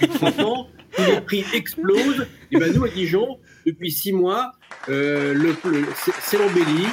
depuis 0.00 0.08
30 0.08 0.40
ans, 0.40 0.66
où 1.08 1.10
les 1.14 1.20
prix 1.20 1.44
explosent, 1.54 2.26
et 2.52 2.58
ben 2.58 2.72
nous 2.74 2.84
à 2.84 2.88
Dijon, 2.88 3.38
depuis 3.66 3.90
six 3.90 4.12
mois, 4.12 4.52
euh, 4.88 5.34
le, 5.34 5.54
le- 5.70 5.86
c'est 5.96 6.12
c'est 6.20 6.38
l'embellie. 6.38 6.86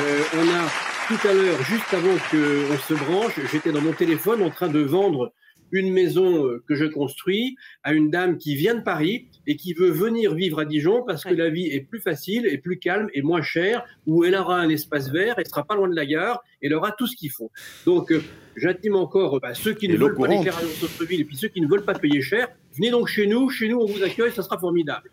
Euh, 0.00 0.22
on 0.34 0.48
a 0.48 0.68
tout 1.08 1.28
à 1.28 1.32
l'heure, 1.32 1.62
juste 1.64 1.92
avant 1.92 2.16
qu'on 2.30 2.78
se 2.78 2.94
branche, 2.94 3.32
j'étais 3.52 3.70
dans 3.72 3.80
mon 3.82 3.92
téléphone 3.92 4.42
en 4.42 4.50
train 4.50 4.68
de 4.68 4.80
vendre 4.80 5.32
une 5.74 5.92
maison 5.92 6.46
euh, 6.46 6.62
que 6.66 6.74
je 6.74 6.84
construis 6.84 7.56
à 7.82 7.92
une 7.92 8.10
dame 8.10 8.38
qui 8.38 8.54
vient 8.54 8.74
de 8.74 8.82
Paris 8.82 9.26
et 9.46 9.56
qui 9.56 9.74
veut 9.74 9.90
venir 9.90 10.34
vivre 10.34 10.60
à 10.60 10.64
Dijon 10.64 11.02
parce 11.06 11.24
que 11.24 11.30
Ouais. 11.30 11.36
la 11.36 11.50
vie 11.50 11.66
est 11.66 11.80
plus 11.80 12.00
facile 12.00 12.46
et 12.46 12.58
plus 12.58 12.78
calme 12.78 13.08
et 13.12 13.22
moins 13.22 13.42
chère, 13.42 13.84
où 14.06 14.24
elle 14.24 14.34
aura 14.34 14.58
un 14.60 14.68
espace 14.68 15.10
vert, 15.10 15.34
elle 15.38 15.46
sera 15.46 15.64
pas 15.64 15.74
loin 15.74 15.88
de 15.88 15.96
la 15.96 16.06
gare, 16.06 16.42
elle 16.62 16.74
aura 16.74 16.92
tout 16.92 17.06
ce 17.06 17.16
qu'il 17.16 17.30
faut. 17.30 17.50
Donc, 17.86 18.12
euh, 18.12 18.22
j'intime 18.56 18.94
encore 18.96 19.38
bah, 19.40 19.54
ceux 19.54 19.74
qui 19.74 19.86
Et 19.86 19.88
ne 19.88 19.96
veulent 19.96 20.14
pas 20.14 20.28
l'éclairage 20.28 20.64
en 20.64 20.86
centre-ville 20.86 21.20
et 21.20 21.24
puis 21.24 21.36
ceux 21.36 21.48
qui 21.48 21.60
ne 21.60 21.66
veulent 21.66 21.84
pas 21.84 21.94
payer 21.94 22.22
cher, 22.22 22.48
Venez 22.76 22.90
donc 22.90 23.06
chez 23.06 23.28
nous, 23.28 23.48
chez 23.50 23.68
nous 23.68 23.78
on 23.78 23.86
vous 23.86 24.02
accueille, 24.02 24.32
ça 24.32 24.42
sera 24.42 24.58
formidable. 24.58 25.08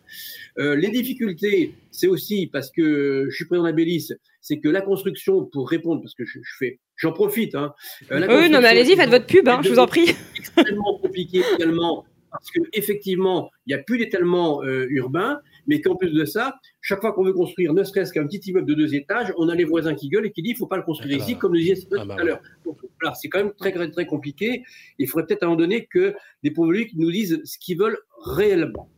Euh, 0.57 0.75
les 0.75 0.89
difficultés, 0.89 1.75
c'est 1.91 2.07
aussi 2.07 2.47
parce 2.47 2.71
que 2.71 3.27
je 3.29 3.35
suis 3.35 3.45
président 3.45 3.65
d'Abélis, 3.65 4.09
c'est 4.41 4.59
que 4.59 4.67
la 4.67 4.81
construction, 4.81 5.45
pour 5.45 5.69
répondre, 5.69 6.01
parce 6.01 6.15
que 6.15 6.25
je, 6.25 6.39
je 6.41 6.55
fais, 6.57 6.79
j'en 7.01 7.11
profite. 7.11 7.55
Hein, 7.55 7.73
euh, 8.11 8.19
la 8.19 8.27
oui, 8.27 8.49
non, 8.49 8.61
mais 8.61 8.67
allez-y, 8.67 8.95
faites 8.95 9.09
votre 9.09 9.25
pub, 9.25 9.47
hein, 9.47 9.59
je 9.63 9.69
vous 9.69 9.79
en 9.79 9.87
prie. 9.87 10.15
extrêmement 10.37 10.97
compliqué 10.99 11.43
également 11.57 12.05
parce 12.31 12.49
qu'effectivement, 12.51 13.51
il 13.65 13.75
n'y 13.75 13.79
a 13.79 13.83
plus 13.83 13.97
d'étalement 13.97 14.63
euh, 14.63 14.87
urbain, 14.89 15.41
mais 15.67 15.81
qu'en 15.81 15.97
plus 15.97 16.11
de 16.11 16.23
ça, 16.23 16.55
chaque 16.79 17.01
fois 17.01 17.11
qu'on 17.11 17.25
veut 17.25 17.33
construire 17.33 17.73
ne 17.73 17.83
serait-ce 17.83 18.13
qu'un 18.13 18.25
petit 18.25 18.49
immeuble 18.49 18.67
de 18.67 18.73
deux 18.73 18.95
étages, 18.95 19.33
on 19.37 19.49
a 19.49 19.55
les 19.55 19.65
voisins 19.65 19.95
qui 19.95 20.07
gueulent 20.07 20.27
et 20.27 20.31
qui 20.31 20.41
disent 20.41 20.51
il 20.51 20.55
ne 20.55 20.59
faut 20.59 20.67
pas 20.67 20.77
le 20.77 20.83
construire 20.83 21.17
ici, 21.17 21.37
comme 21.37 21.53
le 21.53 21.59
disait 21.59 21.75
ah 21.91 22.05
bah 22.05 22.15
tout 22.15 22.21
à 22.21 22.23
l'heure. 22.23 22.41
voilà, 22.63 23.15
c'est 23.15 23.27
quand 23.27 23.39
même 23.39 23.51
très, 23.57 23.73
très, 23.73 23.91
très 23.91 24.05
compliqué. 24.05 24.63
Il 24.97 25.09
faudrait 25.09 25.27
peut-être 25.27 25.43
à 25.43 25.47
un 25.47 25.49
moment 25.49 25.59
donné 25.59 25.87
que 25.87 26.15
des 26.41 26.51
publics 26.51 26.91
nous 26.95 27.11
disent 27.11 27.41
ce 27.43 27.57
qu'ils 27.57 27.77
veulent 27.77 27.99
réellement. 28.23 28.89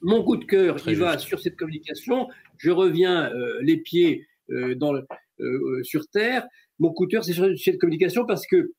Mon 0.00 0.22
coup 0.22 0.36
de 0.36 0.44
cœur, 0.44 0.76
il 0.86 0.96
va 0.96 1.18
sur 1.18 1.40
cette 1.40 1.56
communication. 1.56 2.28
Je 2.58 2.70
reviens 2.70 3.32
euh, 3.32 3.58
les 3.62 3.76
pieds 3.76 4.26
euh, 4.50 4.74
dans 4.76 4.92
le, 4.92 5.04
euh, 5.40 5.82
sur 5.82 6.06
terre. 6.08 6.46
Mon 6.82 6.92
coup 6.92 7.06
de 7.06 7.12
cœur, 7.12 7.22
c'est 7.22 7.32
sur 7.32 7.46
cette 7.56 7.78
communication 7.78 8.26
parce 8.26 8.44
que 8.44 8.72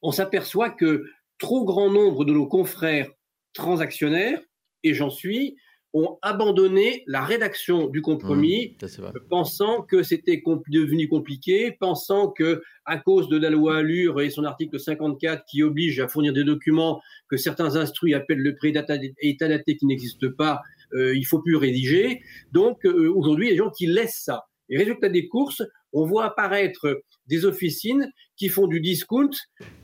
on 0.00 0.12
s'aperçoit 0.12 0.70
que 0.70 1.02
trop 1.38 1.64
grand 1.64 1.90
nombre 1.90 2.24
de 2.24 2.32
nos 2.32 2.46
confrères 2.46 3.10
transactionnaires, 3.52 4.40
et 4.84 4.94
j'en 4.94 5.10
suis, 5.10 5.56
ont 5.92 6.18
abandonné 6.22 7.02
la 7.08 7.24
rédaction 7.24 7.88
du 7.88 8.00
compromis, 8.00 8.76
mmh, 8.80 9.28
pensant 9.28 9.82
que 9.82 10.04
c'était 10.04 10.40
devenu 10.68 11.08
compliqué, 11.08 11.72
pensant 11.72 12.30
que 12.30 12.62
à 12.84 12.96
cause 12.96 13.28
de 13.28 13.38
la 13.38 13.50
loi 13.50 13.78
Allure 13.78 14.20
et 14.20 14.30
son 14.30 14.44
article 14.44 14.78
54 14.78 15.44
qui 15.50 15.64
oblige 15.64 15.98
à 15.98 16.06
fournir 16.06 16.32
des 16.32 16.44
documents 16.44 17.02
que 17.28 17.36
certains 17.36 17.74
instruits 17.74 18.14
appellent 18.14 18.38
le 18.38 18.54
prix 18.54 18.68
état 18.68 19.48
daté 19.48 19.76
qui 19.76 19.86
n'existe 19.86 20.28
pas, 20.28 20.60
euh, 20.92 21.16
il 21.16 21.24
faut 21.24 21.42
plus 21.42 21.56
rédiger. 21.56 22.20
Donc 22.52 22.86
euh, 22.86 23.12
aujourd'hui, 23.12 23.50
les 23.50 23.56
gens 23.56 23.70
qui 23.70 23.86
laissent 23.86 24.22
ça. 24.22 24.44
Et 24.68 24.78
résultat 24.78 25.08
des 25.08 25.28
courses, 25.28 25.62
on 25.96 26.04
voit 26.04 26.26
apparaître 26.26 27.02
des 27.26 27.46
officines 27.46 28.12
qui 28.36 28.48
font 28.50 28.66
du 28.66 28.80
discount, 28.80 29.30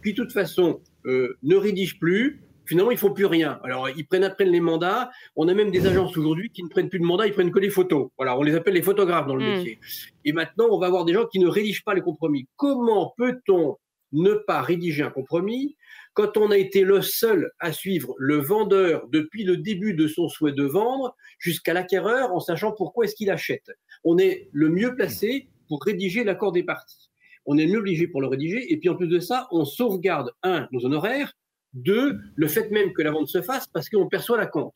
qui 0.04 0.12
de 0.12 0.16
toute 0.16 0.32
façon 0.32 0.80
euh, 1.06 1.38
ne 1.42 1.56
rédigent 1.56 1.98
plus, 1.98 2.42
finalement, 2.66 2.90
ils 2.90 2.98
font 2.98 3.14
plus 3.14 3.24
rien. 3.24 3.58
Alors, 3.64 3.88
ils 3.88 4.06
prennent 4.06 4.22
après 4.22 4.44
les 4.44 4.60
mandats. 4.60 5.10
On 5.36 5.48
a 5.48 5.54
même 5.54 5.70
des 5.70 5.86
agences 5.86 6.14
aujourd'hui 6.16 6.50
qui 6.50 6.62
ne 6.62 6.68
prennent 6.68 6.90
plus 6.90 7.00
de 7.00 7.04
mandats, 7.04 7.26
ils 7.26 7.32
prennent 7.32 7.50
que 7.50 7.58
les 7.58 7.70
photos. 7.70 8.10
Voilà, 8.18 8.38
on 8.38 8.42
les 8.42 8.54
appelle 8.54 8.74
les 8.74 8.82
photographes 8.82 9.26
dans 9.26 9.36
le 9.36 9.44
hmm. 9.44 9.56
métier. 9.56 9.78
Et 10.26 10.32
maintenant, 10.32 10.66
on 10.70 10.78
va 10.78 10.86
avoir 10.86 11.06
des 11.06 11.14
gens 11.14 11.24
qui 11.24 11.38
ne 11.38 11.48
rédigent 11.48 11.82
pas 11.82 11.94
les 11.94 12.02
compromis. 12.02 12.46
Comment 12.56 13.14
peut-on 13.16 13.78
ne 14.12 14.34
pas 14.34 14.60
rédiger 14.60 15.02
un 15.02 15.10
compromis 15.10 15.76
quand 16.12 16.36
on 16.36 16.50
a 16.50 16.58
été 16.58 16.82
le 16.82 17.00
seul 17.00 17.50
à 17.58 17.72
suivre 17.72 18.14
le 18.18 18.36
vendeur 18.36 19.08
depuis 19.08 19.44
le 19.44 19.56
début 19.56 19.94
de 19.94 20.06
son 20.06 20.28
souhait 20.28 20.52
de 20.52 20.64
vendre 20.64 21.16
jusqu'à 21.38 21.72
l'acquéreur 21.72 22.34
en 22.34 22.40
sachant 22.40 22.72
pourquoi 22.72 23.06
est-ce 23.06 23.14
qu'il 23.14 23.30
achète? 23.30 23.70
On 24.04 24.18
est 24.18 24.50
le 24.52 24.68
mieux 24.68 24.94
placé 24.94 25.48
pour 25.72 25.82
rédiger 25.82 26.22
l'accord 26.22 26.52
des 26.52 26.64
parties. 26.64 27.08
On 27.46 27.56
est 27.56 27.74
obligé 27.74 28.06
pour 28.06 28.20
le 28.20 28.26
rédiger 28.26 28.70
et 28.70 28.76
puis 28.76 28.90
en 28.90 28.94
plus 28.94 29.08
de 29.08 29.18
ça, 29.20 29.48
on 29.52 29.64
sauvegarde 29.64 30.30
un 30.42 30.68
nos 30.70 30.84
honoraires 30.84 31.32
deux, 31.72 32.18
le 32.34 32.46
fait 32.46 32.70
même 32.70 32.92
que 32.92 33.00
la 33.00 33.10
vente 33.10 33.28
se 33.28 33.40
fasse 33.40 33.68
parce 33.72 33.88
qu'on 33.88 34.06
perçoit 34.06 34.36
la 34.36 34.44
compte. 34.44 34.74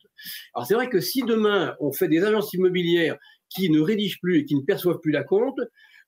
Alors 0.55 0.65
c'est 0.65 0.73
vrai 0.73 0.89
que 0.89 0.99
si 0.99 1.21
demain 1.21 1.75
on 1.79 1.91
fait 1.91 2.07
des 2.07 2.23
agences 2.23 2.51
immobilières 2.53 3.15
qui 3.47 3.69
ne 3.69 3.79
rédigent 3.79 4.17
plus 4.23 4.39
et 4.39 4.45
qui 4.45 4.55
ne 4.55 4.61
perçoivent 4.61 4.99
plus 4.99 5.11
la 5.11 5.23
compte, 5.23 5.59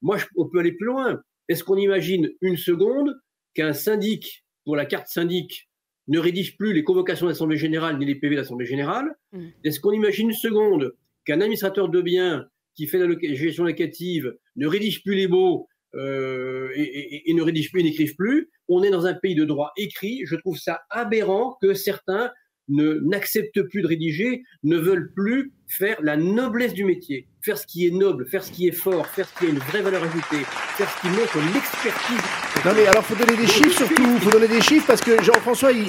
moi 0.02 0.18
on 0.36 0.50
peut 0.50 0.58
aller 0.58 0.72
plus 0.72 0.88
loin. 0.88 1.22
Est-ce 1.50 1.64
qu'on 1.64 1.78
imagine 1.78 2.28
une 2.42 2.58
seconde 2.58 3.16
qu'un 3.54 3.74
syndic, 3.74 4.44
pour 4.66 4.76
la 4.76 4.88
carte 4.88 5.06
syndic, 5.06 5.70
ne 6.08 6.18
rédige 6.18 6.58
plus 6.58 6.74
les 6.74 6.84
convocations 6.84 7.28
d'assemblée 7.28 7.58
générale 7.58 8.00
ni 8.00 8.08
les 8.08 8.16
PV 8.16 8.38
d'assemblée 8.38 8.66
générale? 8.66 9.06
Mmh. 9.34 9.50
Est-ce 9.66 9.80
qu'on 9.80 9.92
imagine 9.92 10.30
une 10.30 10.36
seconde 10.36 10.96
qu'un 11.26 11.42
administrateur 11.42 11.90
de 11.90 12.02
biens 12.02 12.48
qui 12.80 12.88
fait 12.88 12.98
la 12.98 13.36
gestion 13.36 13.66
locative 13.66 14.38
ne 14.60 14.68
rédige 14.68 15.01
plus 15.03 15.16
les 15.16 15.28
baux 15.28 15.68
euh, 15.95 16.70
et, 16.76 17.34
ne 17.34 17.41
rédige 17.41 17.72
plus 17.72 17.82
et 17.82 17.84
n'écrivent 17.84 18.16
plus. 18.16 18.49
On 18.68 18.84
est 18.84 18.91
dans 18.91 19.05
un 19.05 19.16
pays 19.16 19.36
de 19.36 19.45
droit 19.45 19.72
écrit. 19.78 20.22
Je 20.26 20.36
trouve 20.36 20.57
ça 20.57 20.82
aberrant 20.89 21.57
que 21.62 21.74
certains 21.74 22.32
ne 22.68 22.99
n'acceptent 23.03 23.64
plus 23.64 23.82
de 23.82 23.88
rédiger, 23.88 24.43
ne 24.64 24.78
veulent 24.78 25.12
plus 25.16 25.51
faire 25.68 25.97
la 26.03 26.18
noblesse 26.18 26.74
du 26.74 26.86
métier, 26.86 27.28
faire 27.41 27.57
ce 27.57 27.66
qui 27.66 27.88
est 27.88 27.91
noble, 27.91 28.28
faire 28.28 28.43
ce 28.43 28.51
qui 28.51 28.68
est 28.68 28.72
fort, 28.72 29.07
faire 29.07 29.28
ce 29.28 29.39
qui 29.39 29.45
a 29.47 29.49
une 29.49 29.57
vraie 29.57 29.82
valeur 29.82 30.03
ajoutée, 30.03 30.43
faire 30.78 30.89
ce 30.89 31.01
qui 31.01 31.07
montre 31.07 31.38
l'expertise. 31.53 32.49
Non 32.66 32.72
mais 32.76 32.88
alors 32.88 33.03
faut 33.03 33.16
donner 33.16 33.38
des 33.38 33.47
chiffres 33.47 33.78
surtout, 33.78 34.20
faut 34.20 34.32
donner 34.32 34.47
des 34.47 34.62
chiffres 34.62 34.86
parce 34.86 34.99
que 35.01 35.24
Jean-François 35.24 35.72
il, 35.72 35.86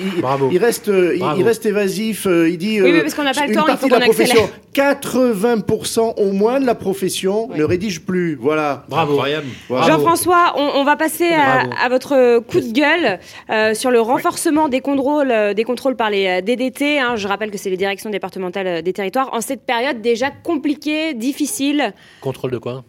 il, 0.53 0.59
reste 0.59 0.87
il, 0.89 1.43
reste 1.43 1.67
évasif, 1.67 2.27
euh, 2.27 2.49
il 2.49 2.59
dit 2.59 2.81
oui, 2.81 2.93
mais 2.93 3.01
parce 3.01 3.15
qu'on 3.15 3.25
n'a 3.25 3.33
pas 3.33 3.47
le 3.47 3.55
temps, 3.55 3.67
il 3.67 3.77
faut 3.77 3.89
qu'on 3.89 3.97
accélère. 3.97 4.49
80% 4.75 6.15
au 6.17 6.33
moins 6.33 6.61
de 6.61 6.67
la 6.67 6.77
profession 6.77 7.49
ne 7.49 7.65
rédige 7.65 8.03
plus. 8.03 8.37
Voilà. 8.37 8.85
Bravo. 8.89 9.21
Jean-François, 9.69 10.55
on, 10.57 10.85
va 10.85 10.97
passer 10.97 11.29
à, 11.33 11.89
votre 11.89 12.39
coup 12.41 12.61
de 12.61 12.73
gueule 12.73 13.19
euh, 13.51 13.75
sur 13.75 13.91
le 13.91 14.01
renforcement 14.01 14.69
des 14.69 14.81
contrôles, 14.81 15.31
euh, 15.31 15.55
des 15.55 15.65
contrôles 15.65 15.97
par 15.97 16.11
les 16.11 16.41
DDT. 16.43 17.01
Hein. 17.01 17.17
je 17.17 17.27
rappelle 17.27 17.51
que 17.51 17.59
c'est 17.59 17.71
les 17.71 17.77
directions 17.77 18.11
départementales 18.11 18.83
des 18.83 18.93
territoires. 18.93 19.31
En 19.33 19.41
cette 19.41 19.67
période 19.67 20.01
déjà 20.01 20.31
compliquée, 20.31 21.15
difficile. 21.15 21.93
Contrôle 22.21 22.53
de 22.53 22.59
quoi? 22.59 22.85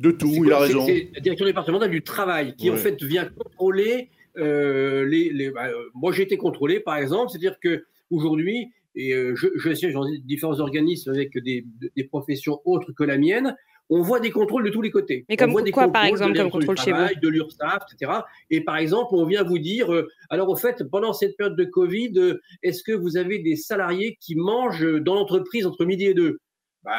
De 0.00 0.10
tout, 0.10 0.30
il 0.44 0.52
a 0.52 0.58
raison. 0.58 0.84
C'est 0.86 1.10
la 1.14 1.20
direction 1.20 1.46
départementale 1.46 1.90
du 1.90 2.02
travail 2.02 2.54
qui 2.56 2.70
en 2.70 2.76
fait 2.76 3.02
vient 3.02 3.26
contrôler 3.26 4.10
euh, 4.36 5.04
les. 5.04 5.50
Bah, 5.50 5.68
euh, 5.68 5.90
moi 5.94 6.12
j'ai 6.12 6.22
été 6.22 6.36
contrôlé 6.36 6.80
par 6.80 6.96
exemple, 6.96 7.30
c'est-à-dire 7.30 7.58
que 7.60 7.84
aujourd'hui 8.10 8.70
et 8.94 9.12
euh, 9.12 9.34
je, 9.34 9.48
je 9.56 9.74
sais, 9.74 9.90
dans 9.92 10.04
différents 10.24 10.60
organismes 10.60 11.10
avec 11.10 11.36
des, 11.38 11.64
des, 11.96 12.04
professions 12.04 12.60
autres 12.64 12.92
que 12.92 13.02
la 13.02 13.18
mienne, 13.18 13.56
on 13.90 14.02
voit 14.02 14.20
des 14.20 14.30
contrôles 14.30 14.64
de 14.64 14.70
tous 14.70 14.82
les 14.82 14.90
côtés. 14.90 15.24
Mais 15.28 15.36
comme 15.36 15.50
on 15.50 15.54
voit 15.54 15.62
des 15.62 15.72
quoi, 15.72 15.90
par 15.90 16.04
exemple, 16.04 16.36
comme 16.36 16.50
contrôle 16.50 16.78
chez 16.78 16.92
vous 16.92 17.20
De 17.20 17.28
l'URSSAF, 17.28 17.82
etc. 17.92 18.12
Et 18.50 18.62
par 18.62 18.76
exemple, 18.76 19.14
on 19.14 19.26
vient 19.26 19.42
vous 19.42 19.58
dire, 19.58 19.92
euh, 19.92 20.08
alors 20.30 20.48
au 20.48 20.56
fait, 20.56 20.84
pendant 20.90 21.12
cette 21.12 21.36
période 21.36 21.56
de 21.56 21.64
Covid, 21.64 22.12
euh, 22.16 22.40
est-ce 22.62 22.82
que 22.82 22.92
vous 22.92 23.16
avez 23.16 23.40
des 23.40 23.56
salariés 23.56 24.16
qui 24.20 24.36
mangent 24.36 24.86
dans 25.02 25.14
l'entreprise 25.14 25.66
entre 25.66 25.84
midi 25.84 26.06
et 26.06 26.14
deux? 26.14 26.38
Ben, 26.84 26.92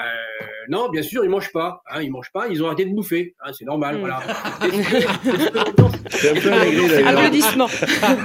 non, 0.68 0.90
bien 0.90 1.04
sûr, 1.04 1.24
ils 1.24 1.30
mangent 1.30 1.52
pas. 1.52 1.84
Hein, 1.90 2.02
ils 2.02 2.12
mangent 2.12 2.32
pas. 2.32 2.48
Ils 2.48 2.64
ont 2.64 2.68
arrêté 2.68 2.86
de 2.86 2.94
bouffer. 2.94 3.36
Hein, 3.44 3.52
c'est 3.54 3.66
normal. 3.66 3.98
Mm. 3.98 4.00
Voilà. 4.00 4.20
C'est 6.10 6.30
un 6.32 6.42
peu 6.42 6.50
maigri 6.50 6.88
d'ailleurs. 6.88 7.20
Applaudissements. 7.20 7.68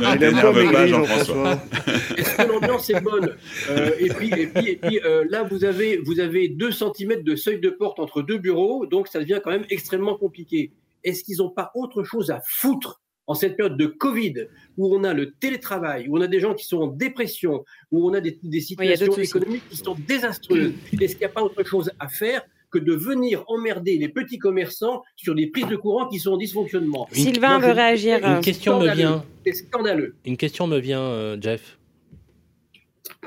Il 0.00 0.22
est 0.22 0.26
un 0.26 0.40
peu 0.40 0.52
maigri, 0.52 0.88
Jean-François. 0.88 1.58
Est-ce 2.16 2.36
que 2.36 2.48
l'ambiance 2.48 2.90
est 2.90 3.00
bonne? 3.00 3.36
Euh, 3.68 3.90
Et 3.98 4.08
puis, 4.08 4.30
et 4.32 4.46
puis, 4.46 4.68
et 4.70 4.76
puis 4.76 5.00
euh, 5.04 5.26
là, 5.28 5.42
vous 5.42 5.64
avez, 5.64 5.98
vous 5.98 6.20
avez 6.20 6.48
2 6.48 6.70
cm 6.72 7.22
de 7.22 7.36
seuil 7.36 7.61
de 7.61 7.70
porte 7.70 7.98
entre 7.98 8.22
deux 8.22 8.38
bureaux, 8.38 8.86
donc 8.86 9.08
ça 9.08 9.18
devient 9.20 9.40
quand 9.42 9.50
même 9.50 9.66
extrêmement 9.70 10.16
compliqué. 10.16 10.72
Est-ce 11.04 11.24
qu'ils 11.24 11.38
n'ont 11.38 11.50
pas 11.50 11.72
autre 11.74 12.04
chose 12.04 12.30
à 12.30 12.40
foutre? 12.46 13.00
En 13.26 13.34
cette 13.34 13.56
période 13.56 13.76
de 13.76 13.86
Covid, 13.86 14.46
où 14.76 14.94
on 14.94 15.04
a 15.04 15.14
le 15.14 15.32
télétravail, 15.32 16.08
où 16.08 16.18
on 16.18 16.20
a 16.20 16.26
des 16.26 16.40
gens 16.40 16.54
qui 16.54 16.66
sont 16.66 16.78
en 16.78 16.86
dépression, 16.88 17.64
où 17.92 18.08
on 18.08 18.14
a 18.14 18.20
des, 18.20 18.38
situations 18.60 19.16
économiques 19.16 19.68
qui 19.70 19.76
sont 19.76 19.96
désastreuses, 20.06 20.72
est-ce 20.92 21.12
qu'il 21.12 21.20
n'y 21.20 21.24
a 21.26 21.30
pas 21.30 21.42
autre 21.42 21.62
chose 21.64 21.90
à 21.98 22.08
faire 22.08 22.42
que 22.70 22.78
de 22.78 22.92
venir 22.92 23.44
emmerder 23.48 23.98
les 23.98 24.08
petits 24.08 24.38
commerçants 24.38 25.02
sur 25.16 25.34
des 25.34 25.48
prises 25.48 25.66
de 25.66 25.76
courant 25.76 26.08
qui 26.08 26.18
sont 26.18 26.32
en 26.32 26.36
dysfonctionnement? 26.36 27.08
Sylvain 27.12 27.58
veut 27.58 27.72
réagir. 27.72 28.18
Une 28.24 28.40
question 28.40 28.80
me 28.80 28.92
vient. 28.94 29.24
C'est 29.44 29.52
scandaleux. 29.52 30.14
Une 30.24 30.36
question 30.36 30.66
me 30.66 30.78
vient, 30.78 31.02
euh, 31.02 31.36
Jeff. 31.40 31.78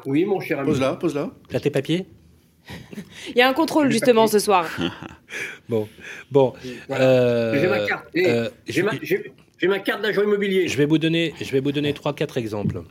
Oui, 0.06 0.26
mon 0.26 0.40
cher 0.40 0.60
ami. 0.60 0.70
Pose-la, 0.70 0.96
pose-la. 0.96 1.32
T'as 1.50 1.60
tes 1.60 1.70
papiers? 1.70 2.06
Il 3.30 3.38
y 3.38 3.42
a 3.42 3.50
un 3.50 3.54
contrôle 3.54 3.92
justement 3.92 4.28
ce 4.28 4.40
soir. 4.40 4.70
bon, 5.70 5.88
bon. 6.32 6.54
Euh, 6.90 7.60
j'ai 7.60 7.68
ma 7.68 7.86
carte. 7.86 8.06
Euh, 8.16 8.50
j'ai 8.68 8.84
ma 8.84 8.92
carte 9.84 10.02
d'agent 10.02 10.24
immobilier. 10.24 10.68
Je 10.68 10.78
vais 10.78 10.86
vous 10.86 10.98
donner, 10.98 11.34
je 11.40 11.52
vais 11.52 11.60
vous 11.60 11.72
donner 11.72 11.94
trois, 11.94 12.14
quatre 12.14 12.38
exemples. 12.38 12.84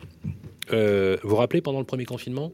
Euh, 0.73 1.19
vous 1.23 1.31
vous 1.31 1.37
rappelez 1.37 1.61
pendant 1.61 1.79
le 1.79 1.85
premier 1.85 2.05
confinement 2.05 2.53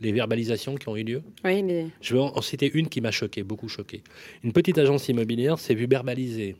les 0.00 0.12
verbalisations 0.12 0.74
qui 0.74 0.88
ont 0.88 0.96
eu 0.96 1.04
lieu? 1.04 1.22
Oui, 1.44 1.62
mais... 1.62 1.86
Je 2.00 2.14
vais 2.14 2.20
en 2.20 2.42
citer 2.42 2.70
une 2.74 2.88
qui 2.88 3.00
m'a 3.00 3.12
choqué, 3.12 3.44
beaucoup 3.44 3.68
choqué. 3.68 4.02
Une 4.42 4.52
petite 4.52 4.76
agence 4.78 5.08
immobilière 5.08 5.58
s'est 5.60 5.74
vue 5.74 5.86
verbaliser 5.86 6.56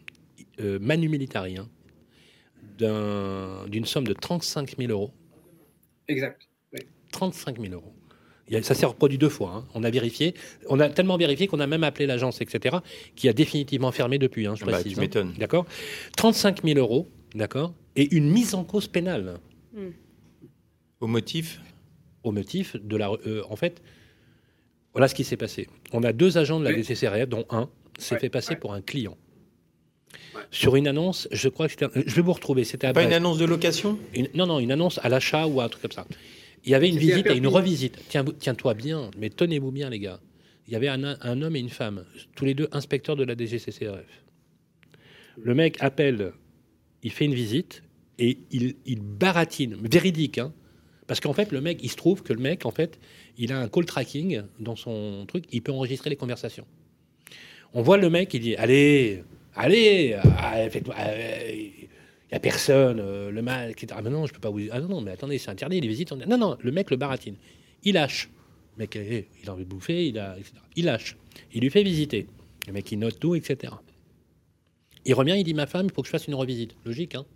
euh, 0.60 0.78
Manu 0.80 1.08
Militari 1.08 1.56
hein, 1.58 1.68
d'une 3.68 3.84
somme 3.84 4.06
de 4.06 4.12
35 4.12 4.76
000 4.78 4.92
euros. 4.92 5.10
Exact. 6.08 6.48
35 7.10 7.60
000 7.60 7.74
euros. 7.74 7.92
Ça 8.62 8.74
s'est 8.74 8.86
reproduit 8.86 9.18
deux 9.18 9.28
fois. 9.28 9.52
Hein. 9.56 9.64
On 9.74 9.82
a 9.82 9.90
vérifié. 9.90 10.34
On 10.68 10.80
a 10.80 10.88
tellement 10.88 11.16
vérifié 11.16 11.46
qu'on 11.46 11.60
a 11.60 11.66
même 11.66 11.84
appelé 11.84 12.06
l'agence, 12.06 12.40
etc., 12.40 12.76
qui 13.16 13.28
a 13.28 13.32
définitivement 13.32 13.92
fermé 13.92 14.18
depuis. 14.18 14.46
Hein, 14.46 14.54
je 14.56 14.64
bah, 14.64 14.72
précise. 14.72 14.98
Hein. 14.98 15.32
D'accord 15.38 15.64
35 16.16 16.62
000 16.64 16.78
euros, 16.78 17.08
d'accord 17.34 17.72
Et 17.96 18.14
une 18.14 18.30
mise 18.30 18.54
en 18.54 18.64
cause 18.64 18.88
pénale. 18.88 19.38
Au 21.00 21.06
motif? 21.06 21.60
Au 22.24 22.32
motif 22.32 22.76
de 22.76 22.96
la. 22.96 23.10
Euh, 23.26 23.42
en 23.48 23.56
fait, 23.56 23.82
voilà 24.92 25.08
ce 25.08 25.14
qui 25.14 25.24
s'est 25.24 25.36
passé. 25.36 25.68
On 25.92 26.02
a 26.02 26.12
deux 26.12 26.38
agents 26.38 26.60
de 26.60 26.64
la 26.64 26.72
DCCRF, 26.72 27.28
dont 27.28 27.46
un 27.50 27.68
s'est 27.98 28.18
fait 28.18 28.28
passer 28.28 28.56
pour 28.56 28.74
un 28.74 28.80
client. 28.80 29.16
Sur 30.50 30.76
une 30.76 30.86
annonce, 30.86 31.28
je 31.32 31.48
crois 31.48 31.66
que 31.66 31.72
c'était. 31.72 31.86
Je 32.06 32.14
vais 32.14 32.22
vous 32.22 32.32
retrouver. 32.32 32.64
C'était 32.64 32.92
pas 32.92 33.02
une 33.02 33.12
annonce 33.12 33.38
de 33.38 33.46
location? 33.46 33.98
Non, 34.34 34.46
non, 34.46 34.58
une 34.58 34.72
annonce 34.72 35.00
à 35.02 35.08
l'achat 35.08 35.46
ou 35.46 35.60
un 35.60 35.68
truc 35.68 35.82
comme 35.82 35.92
ça. 35.92 36.06
Il 36.64 36.70
y 36.70 36.74
avait 36.74 36.88
une 36.88 36.98
visite 36.98 37.26
et 37.26 37.36
une 37.36 37.48
revisite. 37.48 37.98
Tiens, 38.08 38.24
tiens-toi 38.38 38.74
bien, 38.74 39.10
mais 39.18 39.30
tenez-vous 39.30 39.72
bien, 39.72 39.90
les 39.90 39.98
gars. 39.98 40.20
Il 40.66 40.72
y 40.72 40.76
avait 40.76 40.88
un, 40.88 41.02
un 41.04 41.42
homme 41.42 41.56
et 41.56 41.60
une 41.60 41.68
femme, 41.68 42.04
tous 42.36 42.44
les 42.44 42.54
deux 42.54 42.68
inspecteurs 42.72 43.16
de 43.16 43.24
la 43.24 43.34
DGCCRF. 43.36 44.24
Le 45.42 45.54
mec 45.54 45.76
appelle, 45.80 46.32
il 47.02 47.10
fait 47.10 47.24
une 47.24 47.34
visite 47.34 47.82
et 48.18 48.38
il, 48.52 48.76
il 48.86 49.00
baratine, 49.00 49.76
véridique, 49.82 50.38
hein, 50.38 50.52
parce 51.06 51.20
qu'en 51.20 51.32
fait, 51.32 51.50
le 51.52 51.60
mec, 51.60 51.80
il 51.82 51.90
se 51.90 51.96
trouve 51.96 52.22
que 52.22 52.32
le 52.32 52.40
mec, 52.40 52.64
en 52.64 52.70
fait, 52.70 52.98
il 53.36 53.52
a 53.52 53.58
un 53.58 53.68
call 53.68 53.84
tracking 53.84 54.42
dans 54.60 54.76
son 54.76 55.24
truc, 55.26 55.44
il 55.50 55.62
peut 55.62 55.72
enregistrer 55.72 56.10
les 56.10 56.16
conversations. 56.16 56.66
On 57.74 57.82
voit 57.82 57.96
le 57.96 58.08
mec, 58.08 58.32
il 58.34 58.40
dit 58.40 58.56
Allez, 58.56 59.24
allez, 59.54 60.16
ah, 60.38 60.70
faites-moi. 60.70 60.94
Il 62.32 62.36
n'y 62.36 62.38
a 62.38 62.40
personne, 62.40 62.98
euh, 62.98 63.30
le 63.30 63.42
mal, 63.42 63.70
etc. 63.70 63.88
Ah, 63.94 64.00
mais 64.00 64.08
non, 64.08 64.24
je 64.26 64.32
peux 64.32 64.40
pas 64.40 64.48
vous. 64.48 64.60
Ah 64.70 64.80
non, 64.80 64.88
non, 64.88 65.00
mais 65.02 65.10
attendez, 65.10 65.36
c'est 65.36 65.50
interdit, 65.50 65.82
les 65.82 65.86
visites. 65.88 66.12
on- 66.12 66.16
Non, 66.16 66.38
non, 66.38 66.56
le 66.60 66.72
mec 66.72 66.90
le 66.90 66.96
baratine. 66.96 67.36
Il 67.84 67.92
lâche. 67.94 68.30
Le 68.76 68.84
mec, 68.84 68.96
eh, 68.96 69.28
il 69.42 69.50
a 69.50 69.52
envie 69.52 69.64
de 69.64 69.68
bouffer, 69.68 70.06
il, 70.08 70.18
a, 70.18 70.38
etc. 70.38 70.54
il 70.74 70.86
lâche. 70.86 71.18
Il 71.52 71.60
lui 71.60 71.68
fait 71.68 71.82
visiter. 71.82 72.26
Le 72.66 72.72
mec, 72.72 72.90
il 72.90 72.98
note 73.00 73.20
tout, 73.20 73.34
etc. 73.34 73.74
Il 75.04 75.12
revient, 75.12 75.34
il 75.36 75.44
dit 75.44 75.52
Ma 75.52 75.66
femme, 75.66 75.86
il 75.86 75.92
faut 75.92 76.00
que 76.00 76.06
je 76.06 76.10
fasse 76.12 76.26
une 76.26 76.34
revisite. 76.34 76.74
Logique, 76.86 77.14
hein 77.16 77.26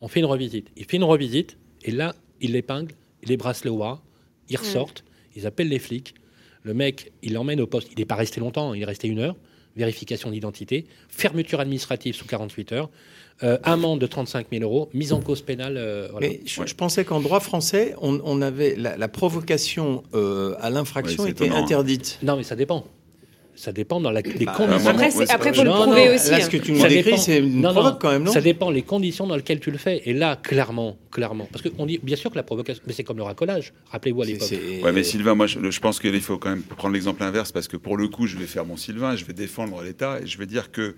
On 0.00 0.06
fait 0.06 0.20
une 0.20 0.26
revisite. 0.26 0.68
Il 0.76 0.84
fait 0.84 0.98
une 0.98 1.04
revisite, 1.04 1.58
et 1.82 1.90
là, 1.90 2.14
il 2.40 2.52
l'épingle, 2.52 2.94
il 3.24 3.30
les 3.30 3.36
bracelet 3.36 3.70
au 3.70 3.78
bras, 3.78 4.00
ils 4.48 4.56
ressortent, 4.58 5.04
ils 5.34 5.44
appellent 5.44 5.68
les 5.68 5.80
flics. 5.80 6.14
Le 6.62 6.72
mec, 6.72 7.10
il 7.22 7.32
l'emmène 7.32 7.60
au 7.60 7.66
poste. 7.66 7.88
Il 7.90 7.98
n'est 7.98 8.04
pas 8.04 8.14
resté 8.14 8.38
longtemps, 8.38 8.74
il 8.74 8.82
est 8.82 8.86
resté 8.86 9.08
une 9.08 9.18
heure. 9.18 9.34
Vérification 9.76 10.30
d'identité, 10.30 10.86
fermeture 11.08 11.60
administrative 11.60 12.14
sous 12.14 12.26
48 12.26 12.72
heures, 12.72 12.90
euh, 13.42 13.56
amende 13.62 14.00
de 14.00 14.06
35 14.06 14.48
000 14.52 14.62
euros, 14.64 14.90
mise 14.92 15.12
en 15.12 15.20
cause 15.20 15.42
pénale. 15.42 15.76
euh, 15.78 16.08
voilà. 16.10 16.28
Mais 16.28 16.40
je, 16.44 16.66
je 16.66 16.74
pensais 16.74 17.04
qu'en 17.04 17.20
droit 17.20 17.40
français, 17.40 17.94
on, 18.02 18.20
on 18.24 18.42
avait 18.42 18.74
la, 18.76 18.96
la 18.96 19.08
provocation 19.08 20.02
euh, 20.14 20.54
à 20.60 20.70
l'infraction 20.70 21.22
Ouais, 21.22 21.30
était 21.30 21.44
étonnant, 21.44 21.60
hein. 21.60 21.64
interdite. 21.64 22.18
Non, 22.22 22.36
mais 22.36 22.42
ça 22.42 22.56
dépend. 22.56 22.84
Ça 23.60 23.72
dépend 23.72 24.00
dans 24.00 24.10
la, 24.10 24.22
les 24.22 24.46
Bah, 24.46 24.54
conditions. 24.56 24.88
Après, 24.90 25.10
c'est- 25.10 25.30
après, 25.30 25.52
faut 25.52 25.62
le 25.64 25.68
prouver 25.70 26.08
non, 26.08 26.14
aussi. 26.14 26.30
Là, 26.30 26.36
hein. 26.38 26.40
ce 26.40 26.48
que 26.48 26.56
tu 26.56 26.72
nous 26.72 26.80
Ça 26.80 26.88
décris, 26.88 27.04
dépend. 27.10 27.16
c'est 27.18 27.38
une 27.40 27.60
Non, 27.60 27.72
provoque 27.72 27.92
non, 27.92 27.98
quand 28.00 28.10
même, 28.10 28.22
non 28.22 28.32
Ça 28.32 28.40
dépend 28.40 28.70
les 28.70 28.80
conditions 28.80 29.26
dans 29.26 29.36
lesquelles 29.36 29.60
tu 29.60 29.70
le 29.70 29.76
fais. 29.76 30.00
Et 30.06 30.14
là, 30.14 30.36
clairement, 30.36 30.96
clairement, 31.10 31.46
parce 31.52 31.62
qu'on 31.68 31.84
dit 31.84 32.00
bien 32.02 32.16
sûr 32.16 32.30
que 32.30 32.36
la 32.36 32.42
provocation, 32.42 32.82
mais 32.86 32.94
c'est 32.94 33.04
comme 33.04 33.18
le 33.18 33.22
racolage. 33.22 33.74
Rappelez-vous 33.90 34.22
à 34.22 34.24
C'est- 34.24 34.32
l'époque. 34.32 34.48
c'est- 34.48 34.82
Ouais, 34.82 34.92
mais 34.92 35.02
Sylvain, 35.04 35.34
moi, 35.34 35.46
je, 35.46 35.70
je 35.70 35.80
pense 35.80 36.00
qu'il 36.00 36.18
faut 36.22 36.38
quand 36.38 36.48
même 36.48 36.62
prendre 36.62 36.94
l'exemple 36.94 37.22
inverse 37.22 37.52
parce 37.52 37.68
que 37.68 37.76
pour 37.76 37.98
le 37.98 38.08
coup, 38.08 38.26
je 38.26 38.38
vais 38.38 38.46
faire 38.46 38.64
mon 38.64 38.78
Sylvain, 38.78 39.14
je 39.14 39.26
vais 39.26 39.34
défendre 39.34 39.82
l'État 39.82 40.20
et 40.22 40.26
je 40.26 40.38
vais 40.38 40.46
dire 40.46 40.72
que 40.72 40.94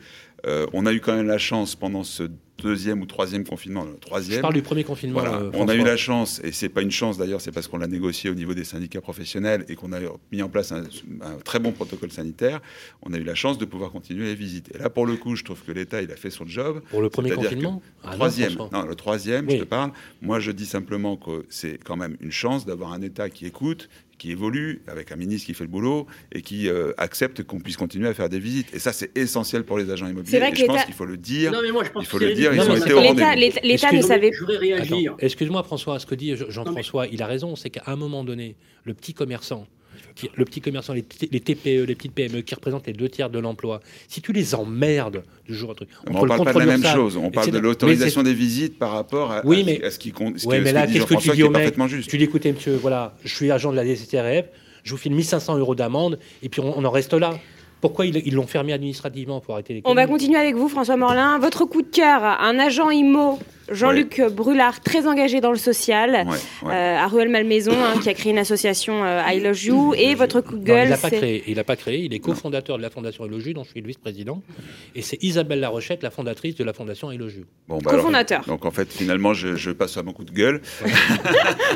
euh, 0.47 0.67
on 0.73 0.87
a 0.87 0.93
eu 0.93 1.01
quand 1.01 1.15
même 1.15 1.27
la 1.27 1.39
chance 1.39 1.75
pendant 1.77 2.05
ce 2.05 2.25
deuxième 2.63 3.01
ou 3.01 3.07
troisième 3.07 3.43
confinement, 3.45 3.83
le 3.83 3.93
Je 3.95 3.97
troisième. 3.99 4.41
parle 4.41 4.55
du 4.55 4.63
premier 4.63 4.85
confinement. 4.85 5.19
Voilà, 5.21 5.37
euh, 5.37 5.51
on 5.55 5.67
a 5.69 5.75
eu 5.75 5.83
la 5.83 5.97
chance, 5.97 6.41
et 6.45 6.53
c'est 6.53 6.69
pas 6.69 6.83
une 6.83 6.93
chance 6.93 7.19
d'ailleurs, 7.19 7.41
c'est 7.41 7.51
parce 7.51 7.67
qu'on 7.67 7.79
l'a 7.79 7.89
négocié 7.89 8.31
au 8.31 8.35
niveau 8.35 8.55
des 8.55 8.63
syndicats 8.63 9.01
professionnels 9.01 9.65
et 9.69 9.75
qu'on 9.75 9.93
a 9.93 9.99
mis 10.31 10.43
en 10.43 10.49
place 10.49 10.71
un, 10.71 10.85
un 11.23 11.39
très 11.45 11.59
bon 11.59 11.73
protocole 11.73 12.13
sanitaire. 12.13 12.61
On 13.03 13.13
a 13.15 13.19
eu 13.19 13.25
la 13.25 13.35
chance 13.35 13.59
de 13.59 13.65
pouvoir 13.65 13.91
continuer 13.91 14.27
les 14.27 14.35
visites. 14.37 14.71
Et 14.75 14.79
là, 14.79 14.91
pour 14.91 15.07
le 15.07 15.17
coup, 15.17 15.35
je 15.35 15.43
trouve 15.43 15.61
que 15.63 15.73
l'État, 15.73 16.03
il 16.03 16.13
a 16.13 16.17
fait 16.17 16.31
son 16.31 16.47
job. 16.47 16.83
Pour 16.91 17.01
le 17.03 17.11
premier 17.11 17.33
confinement 17.33 17.83
Ah 18.05 18.13
troisième, 18.13 18.53
non, 18.71 18.83
le 18.83 18.95
troisième, 18.95 19.47
Oui. 19.49 19.55
je 19.57 19.61
te 19.65 19.69
parle. 19.69 19.91
Moi, 20.21 20.39
je 20.39 20.53
dis 20.53 20.67
simplement 20.67 21.17
que 21.17 21.45
c'est 21.49 21.79
quand 21.83 21.97
même 21.97 22.17
une 22.21 22.33
chance 22.33 22.65
d'avoir 22.65 22.93
un 22.93 23.03
État 23.03 23.29
qui 23.29 23.45
écoute, 23.47 23.89
qui 24.23 24.31
évolue, 24.31 24.83
avec 24.87 25.11
un 25.11 25.17
ministre 25.17 25.47
qui 25.47 25.55
fait 25.55 25.65
le 25.65 25.69
boulot 25.71 26.07
et 26.31 26.43
qui 26.43 26.69
euh, 26.69 26.93
accepte 26.97 27.43
qu'on 27.43 27.59
puisse 27.59 27.77
continuer 27.77 28.07
à 28.09 28.15
faire 28.15 28.29
des 28.29 28.39
visites. 28.39 28.73
Et 28.73 28.79
ça, 28.79 28.93
c'est 28.93 29.11
essentiel 29.19 29.65
pour 29.65 29.79
les 29.79 29.91
agents 29.91 30.07
immobiliers. 30.07 30.39
Vrai 30.39 30.53
et 30.53 30.55
je 30.55 30.65
pense 30.65 30.85
qu'il 30.85 30.95
faut 30.95 31.05
le 31.05 31.17
dire. 31.17 31.51
Non, 31.51 31.59
mais 31.61 31.73
moi, 31.73 31.83
je 31.83 31.91
pense 31.91 32.05
Il 32.05 32.07
faut 32.07 32.19
que 32.19 32.25
le 32.27 32.33
dire, 32.35 32.55
ils 32.55 32.61
ont 32.61 32.77
été 32.77 32.93
au 32.93 33.01
L'État, 33.01 33.09
rendez-vous. 33.31 33.41
l'État- 33.41 33.61
l'État 33.65 33.91
ne 33.91 33.99
Excuse-moi, 33.99 34.03
savait. 34.09 34.31
Attends, 35.09 35.17
Excuse-moi 35.19 35.63
François, 35.65 35.99
ce 35.99 36.07
que 36.07 36.15
dit 36.15 36.31
mais- 36.39 36.51
Jean-François, 36.53 37.09
il 37.09 37.21
a 37.21 37.27
raison, 37.27 37.57
c'est 37.57 37.71
qu'à 37.71 37.83
un 37.87 37.97
moment 37.97 38.23
donné, 38.23 38.55
le 38.85 38.95
petit 38.95 39.13
commerçant, 39.13 39.67
qui- 40.15 40.31
le 40.35 40.45
petit 40.45 40.61
commerçant, 40.61 40.93
les, 40.93 41.03
TPE, 41.03 41.85
les 41.87 41.95
petites 41.95 42.13
PME 42.13 42.43
qui 42.43 42.55
représentent 42.55 42.87
les 42.87 42.93
deux 42.93 43.09
tiers 43.09 43.31
de 43.31 43.39
l'emploi, 43.39 43.81
si 44.09 44.21
tu 44.21 44.33
les 44.33 44.55
emmerdes 44.55 45.23
du 45.47 45.55
jour 45.55 45.71
au 45.71 45.75
truc, 45.75 45.89
on 46.09 46.23
le 46.23 46.29
parle 46.29 46.45
pas 46.45 46.53
de 46.53 46.59
la 46.59 46.67
même 46.67 46.85
chose. 46.85 47.17
On 47.17 47.31
parle 47.31 47.51
de 47.51 47.59
l'autorisation 47.59 48.23
des 48.23 48.35
visites 48.35 48.79
par 48.79 48.93
rapport 48.93 49.33
à, 49.33 49.43
Oui, 49.45 49.63
mais- 49.65 49.83
à 49.85 49.91
ce 49.91 49.99
qui 49.99 50.13
compte. 50.13 50.37
Que, 50.39 50.47
mais 50.61 50.73
là, 50.73 50.87
qu'est-ce 50.87 51.05
que 51.07 51.15
tu 51.15 51.31
dis 51.31 51.43
au 51.43 51.47
mec 51.51 51.55
parfaitement 51.63 51.89
juste. 51.89 52.11
Tu 52.11 52.19
dis, 52.19 52.25
écoutez, 52.25 52.53
monsieur, 52.53 52.77
voilà, 52.77 53.15
je 53.25 53.35
suis 53.35 53.51
agent 53.51 53.71
de 53.71 53.77
la 53.77 53.85
DCTRF, 53.85 54.47
je 54.85 54.91
vous 54.91 54.97
file 54.97 55.15
1500 55.15 55.57
euros 55.59 55.75
d'amende, 55.75 56.19
et 56.43 56.49
puis 56.49 56.61
on, 56.61 56.79
on 56.79 56.85
en 56.85 56.91
reste 56.91 57.15
là. 57.15 57.39
Pourquoi 57.81 58.07
ils 58.07 58.33
l'ont 58.35 58.47
fermé 58.47 58.73
administrativement 58.73 59.41
pour 59.41 59.55
arrêter 59.55 59.75
les 59.75 59.83
On 59.87 59.95
va 59.95 60.07
continuer 60.07 60.39
avec 60.39 60.55
vous, 60.55 60.69
François 60.69 60.97
Morlin. 60.97 61.41
Votre 61.41 61.65
coup 61.65 61.83
de 61.83 61.89
cœur, 61.89 62.23
un 62.23 62.57
agent 62.61 62.91
IMO, 62.91 63.41
Jean-Luc 63.73 64.21
Brulard, 64.33 64.81
très 64.81 65.07
engagé 65.07 65.41
dans 65.41 65.51
le 65.53 65.59
social, 65.59 66.11
Ouais, 66.27 66.35
ouais. 66.69 66.75
euh, 66.75 66.97
à 66.99 67.07
Ruelle-Malmaison, 67.07 67.73
hein, 67.73 67.99
qui 68.03 68.09
a 68.09 68.15
créé 68.15 68.33
une 68.33 68.39
association 68.39 69.05
euh, 69.05 69.21
I 69.27 69.41
Love 69.41 69.65
You. 69.65 69.95
Et 69.95 70.15
votre 70.15 70.41
coup 70.41 70.57
de 70.57 70.59
Non, 70.59 70.65
il 70.83 70.89
gueule, 70.89 70.99
pas 71.01 71.11
créé. 71.11 71.45
Il 71.47 71.57
l'a 71.57 71.65
pas 71.65 71.77
créé. 71.77 71.99
Il 72.01 72.15
est 72.15 72.19
cofondateur 72.19 72.77
de 72.77 72.83
la 72.83 72.91
fondation 72.91 73.25
Elogiu, 73.27 73.55
dont 73.55 73.65
je 73.65 73.71
suis 73.71 73.81
le 73.81 73.87
vice-président. 73.89 74.43
Et 74.95 75.03
c'est 75.03 75.23
Isabelle 75.23 75.61
Larochette, 75.61 76.03
la 76.03 76.11
fondatrice 76.11 76.55
de 76.55 76.65
la 76.65 76.73
fondation. 76.73 77.09
Bon, 77.69 77.79
bah 77.79 77.91
alors, 77.91 78.01
Cofondateur. 78.03 78.45
donc 78.47 78.65
en 78.65 78.71
fait, 78.71 78.91
finalement, 78.93 79.35
je, 79.35 79.57
je 79.57 79.71
passe 79.71 79.97
à 79.97 80.03
mon 80.03 80.13
coup 80.13 80.25
de 80.25 80.33
gueule. 80.33 80.61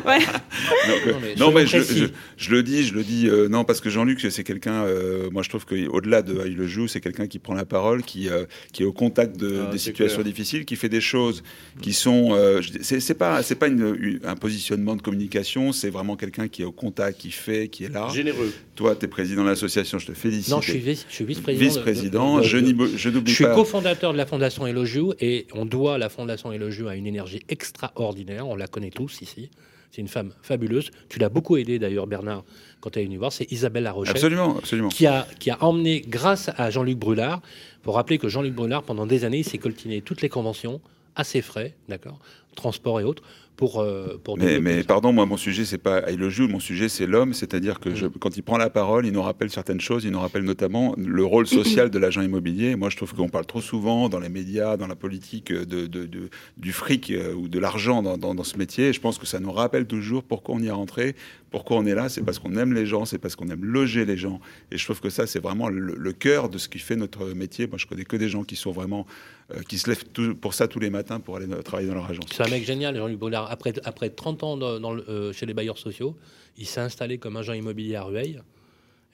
Ouais. 0.06 0.18
Donc, 0.20 1.06
euh, 1.06 1.12
Non, 1.12 1.18
mais 1.20 1.28
non, 1.30 1.36
soyons 1.36 1.52
mais 1.52 1.66
je, 1.66 1.76
précis. 1.78 1.98
je- 1.98 2.06
je 2.36 2.50
le 2.50 2.62
dis, 2.62 2.84
je 2.84 2.94
le 2.94 3.02
dis, 3.02 3.28
euh, 3.28 3.48
non, 3.48 3.64
parce 3.64 3.80
que 3.80 3.90
Jean-Luc, 3.90 4.20
c'est 4.30 4.44
quelqu'un, 4.44 4.84
euh, 4.84 5.28
moi 5.30 5.42
je 5.42 5.48
trouve 5.48 5.64
qu'au-delà 5.66 6.22
de 6.22 6.42
Il 6.46 6.56
le 6.56 6.66
joue, 6.66 6.86
c'est 6.88 7.00
quelqu'un 7.00 7.26
qui 7.26 7.38
prend 7.38 7.54
la 7.54 7.64
parole, 7.64 8.02
qui, 8.02 8.28
euh, 8.28 8.44
qui 8.72 8.82
est 8.82 8.86
au 8.86 8.92
contact 8.92 9.36
de, 9.36 9.62
Ah, 9.66 9.70
des 9.70 9.78
situations 9.78 10.22
clair. 10.22 10.32
difficiles, 10.32 10.64
qui 10.64 10.76
fait 10.76 10.88
des 10.88 11.00
choses 11.00 11.42
qui 11.86 11.92
sont. 11.92 12.30
euh, 12.32 12.60
je 12.62 12.72
c'est 12.82 13.14
pas, 13.14 13.44
c'est 13.44 13.54
pas 13.54 13.68
une- 13.68 13.96
une- 14.00 14.20
un 14.24 14.34
positionnement 14.34 14.96
de 14.96 15.02
communication, 15.02 15.70
c'est 15.70 15.88
vraiment 15.88 16.16
quelqu'un 16.16 16.48
qui 16.48 16.62
est 16.62 16.64
au 16.64 16.72
contact, 16.72 17.20
qui 17.20 17.30
fait, 17.30 17.68
qui 17.68 17.84
est 17.84 17.88
là. 17.88 18.08
Généreux. 18.12 18.52
Toi, 18.74 18.96
tu 18.96 19.04
es 19.04 19.08
président 19.08 19.44
de 19.44 19.48
l'association, 19.50 20.00
je 20.00 20.06
te 20.08 20.12
félicite. 20.12 20.50
Non, 20.52 20.60
je 20.60 20.72
suis, 20.72 20.80
vice- 20.80 21.06
je 21.08 21.14
suis 21.14 21.24
vice-président. 21.24 21.62
de- 21.64 21.68
Vice-président, 21.70 22.36
de- 22.38 22.42
de- 22.42 22.46
je 22.48 22.56
de- 22.58 22.62
n'y- 22.72 22.88
je 22.92 22.96
Je 22.96 23.08
n'oublie 23.10 23.32
suis 23.32 23.44
pas. 23.44 23.54
cofondateur 23.54 24.12
de 24.12 24.18
la 24.18 24.26
Fondation 24.26 24.66
Elogiu 24.66 25.12
et 25.20 25.46
on 25.54 25.64
doit 25.64 25.96
la 25.96 26.08
Fondation 26.08 26.52
Elogiu 26.52 26.88
à 26.88 26.96
une 26.96 27.06
énergie 27.06 27.42
extraordinaire. 27.48 28.48
On 28.48 28.56
la 28.56 28.66
connaît 28.66 28.90
tous 28.90 29.20
ici. 29.22 29.48
C'est 29.92 30.00
une 30.02 30.08
femme 30.08 30.32
fabuleuse. 30.42 30.90
Tu 31.08 31.20
l'as 31.20 31.28
beaucoup 31.28 31.56
aidé 31.56 31.78
d'ailleurs, 31.78 32.08
Bernard, 32.08 32.42
quand 32.80 32.90
tu 32.90 32.98
es 32.98 33.04
venu 33.04 33.16
voir. 33.16 33.32
C'est 33.32 33.50
Isabelle 33.52 33.84
Larochette 33.84 34.16
Absolument, 34.16 34.58
absolument. 34.58 34.88
qui 34.88 35.06
a, 35.06 35.24
qui 35.38 35.50
a 35.50 35.62
emmené, 35.62 36.02
grâce 36.06 36.50
à 36.56 36.68
Jean-Luc 36.70 36.98
Brulard, 36.98 37.40
pour 37.84 37.94
rappeler 37.94 38.18
que 38.18 38.28
Jean-Luc 38.28 38.54
Brulard, 38.54 38.82
pendant 38.82 39.06
des 39.06 39.24
années, 39.24 39.38
il 39.38 39.44
s'est 39.44 39.58
coltiné 39.58 40.00
toutes 40.02 40.20
les 40.20 40.28
conventions 40.28 40.80
à 41.16 41.24
ses 41.24 41.42
frais, 41.42 41.74
d'accord, 41.88 42.20
transport 42.54 43.00
et 43.00 43.04
autres, 43.04 43.22
pour, 43.56 43.80
euh, 43.80 44.20
pour 44.22 44.36
Mais, 44.36 44.60
mais 44.60 44.82
pardon, 44.84 45.14
moi, 45.14 45.24
mon 45.24 45.38
sujet, 45.38 45.64
c'est 45.64 45.78
pas 45.78 46.02
le 46.10 46.28
joue, 46.28 46.46
mon 46.46 46.60
sujet, 46.60 46.90
c'est 46.90 47.06
l'homme. 47.06 47.32
C'est-à-dire 47.32 47.80
que 47.80 47.94
je, 47.94 48.06
quand 48.06 48.36
il 48.36 48.42
prend 48.42 48.58
la 48.58 48.68
parole, 48.68 49.06
il 49.06 49.12
nous 49.14 49.22
rappelle 49.22 49.48
certaines 49.48 49.80
choses. 49.80 50.04
Il 50.04 50.10
nous 50.10 50.20
rappelle 50.20 50.42
notamment 50.42 50.94
le 50.98 51.24
rôle 51.24 51.46
social 51.46 51.88
de 51.88 51.98
l'agent 51.98 52.20
immobilier. 52.20 52.76
Moi, 52.76 52.90
je 52.90 52.98
trouve 52.98 53.14
qu'on 53.14 53.30
parle 53.30 53.46
trop 53.46 53.62
souvent 53.62 54.10
dans 54.10 54.20
les 54.20 54.28
médias, 54.28 54.76
dans 54.76 54.86
la 54.86 54.94
politique, 54.94 55.52
euh, 55.52 55.64
de, 55.64 55.86
de- 55.86 56.04
de- 56.04 56.28
du 56.58 56.72
fric 56.74 57.10
euh, 57.10 57.32
ou 57.32 57.48
de 57.48 57.58
l'argent 57.58 58.02
dans, 58.02 58.18
dans- 58.18 58.34
dans 58.34 58.44
ce 58.44 58.58
métier. 58.58 58.88
Et 58.88 58.92
je 58.92 59.00
pense 59.00 59.16
que 59.16 59.24
ça 59.24 59.40
nous 59.40 59.52
rappelle 59.52 59.86
toujours 59.86 60.22
pourquoi 60.22 60.54
on 60.56 60.58
y 60.60 60.66
est 60.66 60.70
rentré, 60.70 61.16
pourquoi 61.50 61.78
on 61.78 61.86
est 61.86 61.94
là. 61.94 62.10
C'est 62.10 62.22
parce 62.22 62.38
qu'on 62.38 62.56
aime 62.56 62.74
les 62.74 62.84
gens, 62.84 63.06
c'est 63.06 63.16
parce 63.16 63.36
qu'on 63.36 63.48
aime 63.48 63.64
loger 63.64 64.04
les 64.04 64.18
gens. 64.18 64.38
Et 64.70 64.76
je 64.76 64.84
trouve 64.84 65.00
que 65.00 65.08
ça, 65.08 65.26
c'est 65.26 65.40
vraiment 65.40 65.70
le, 65.70 65.94
le 65.96 66.12
cœur 66.12 66.50
de 66.50 66.58
ce 66.58 66.68
qui 66.68 66.78
fait 66.78 66.96
notre 66.96 67.28
métier. 67.32 67.66
Moi, 67.68 67.78
je 67.78 67.86
connais 67.86 68.04
que 68.04 68.16
des 68.18 68.28
gens 68.28 68.44
qui 68.44 68.56
sont 68.56 68.70
vraiment, 68.72 69.06
qui 69.68 69.78
se 69.78 69.88
lèvent 69.88 70.04
tout- 70.12 70.34
pour 70.34 70.54
ça 70.54 70.66
tous 70.68 70.80
les 70.80 70.90
matins 70.90 71.20
pour 71.20 71.36
aller 71.36 71.46
euh, 71.50 71.62
travailler 71.62 71.88
dans 71.88 71.94
leur 71.94 72.10
agence. 72.10 72.26
C'est 72.32 72.42
un 72.46 72.48
mec 72.50 72.64
génial, 72.64 72.96
Jean-Luc 72.96 73.18
Brulard. 73.18 73.50
Après, 73.50 73.72
après 73.84 74.10
30 74.10 74.42
ans 74.42 74.56
dans, 74.56 74.80
dans 74.80 74.92
le- 74.92 75.04
euh, 75.08 75.32
chez 75.32 75.46
les 75.46 75.54
bailleurs 75.54 75.78
sociaux, 75.78 76.16
il 76.58 76.66
s'est 76.66 76.80
installé 76.80 77.18
comme 77.18 77.36
agent 77.36 77.52
immobilier 77.52 77.96
à 77.96 78.02
Rueil. 78.02 78.40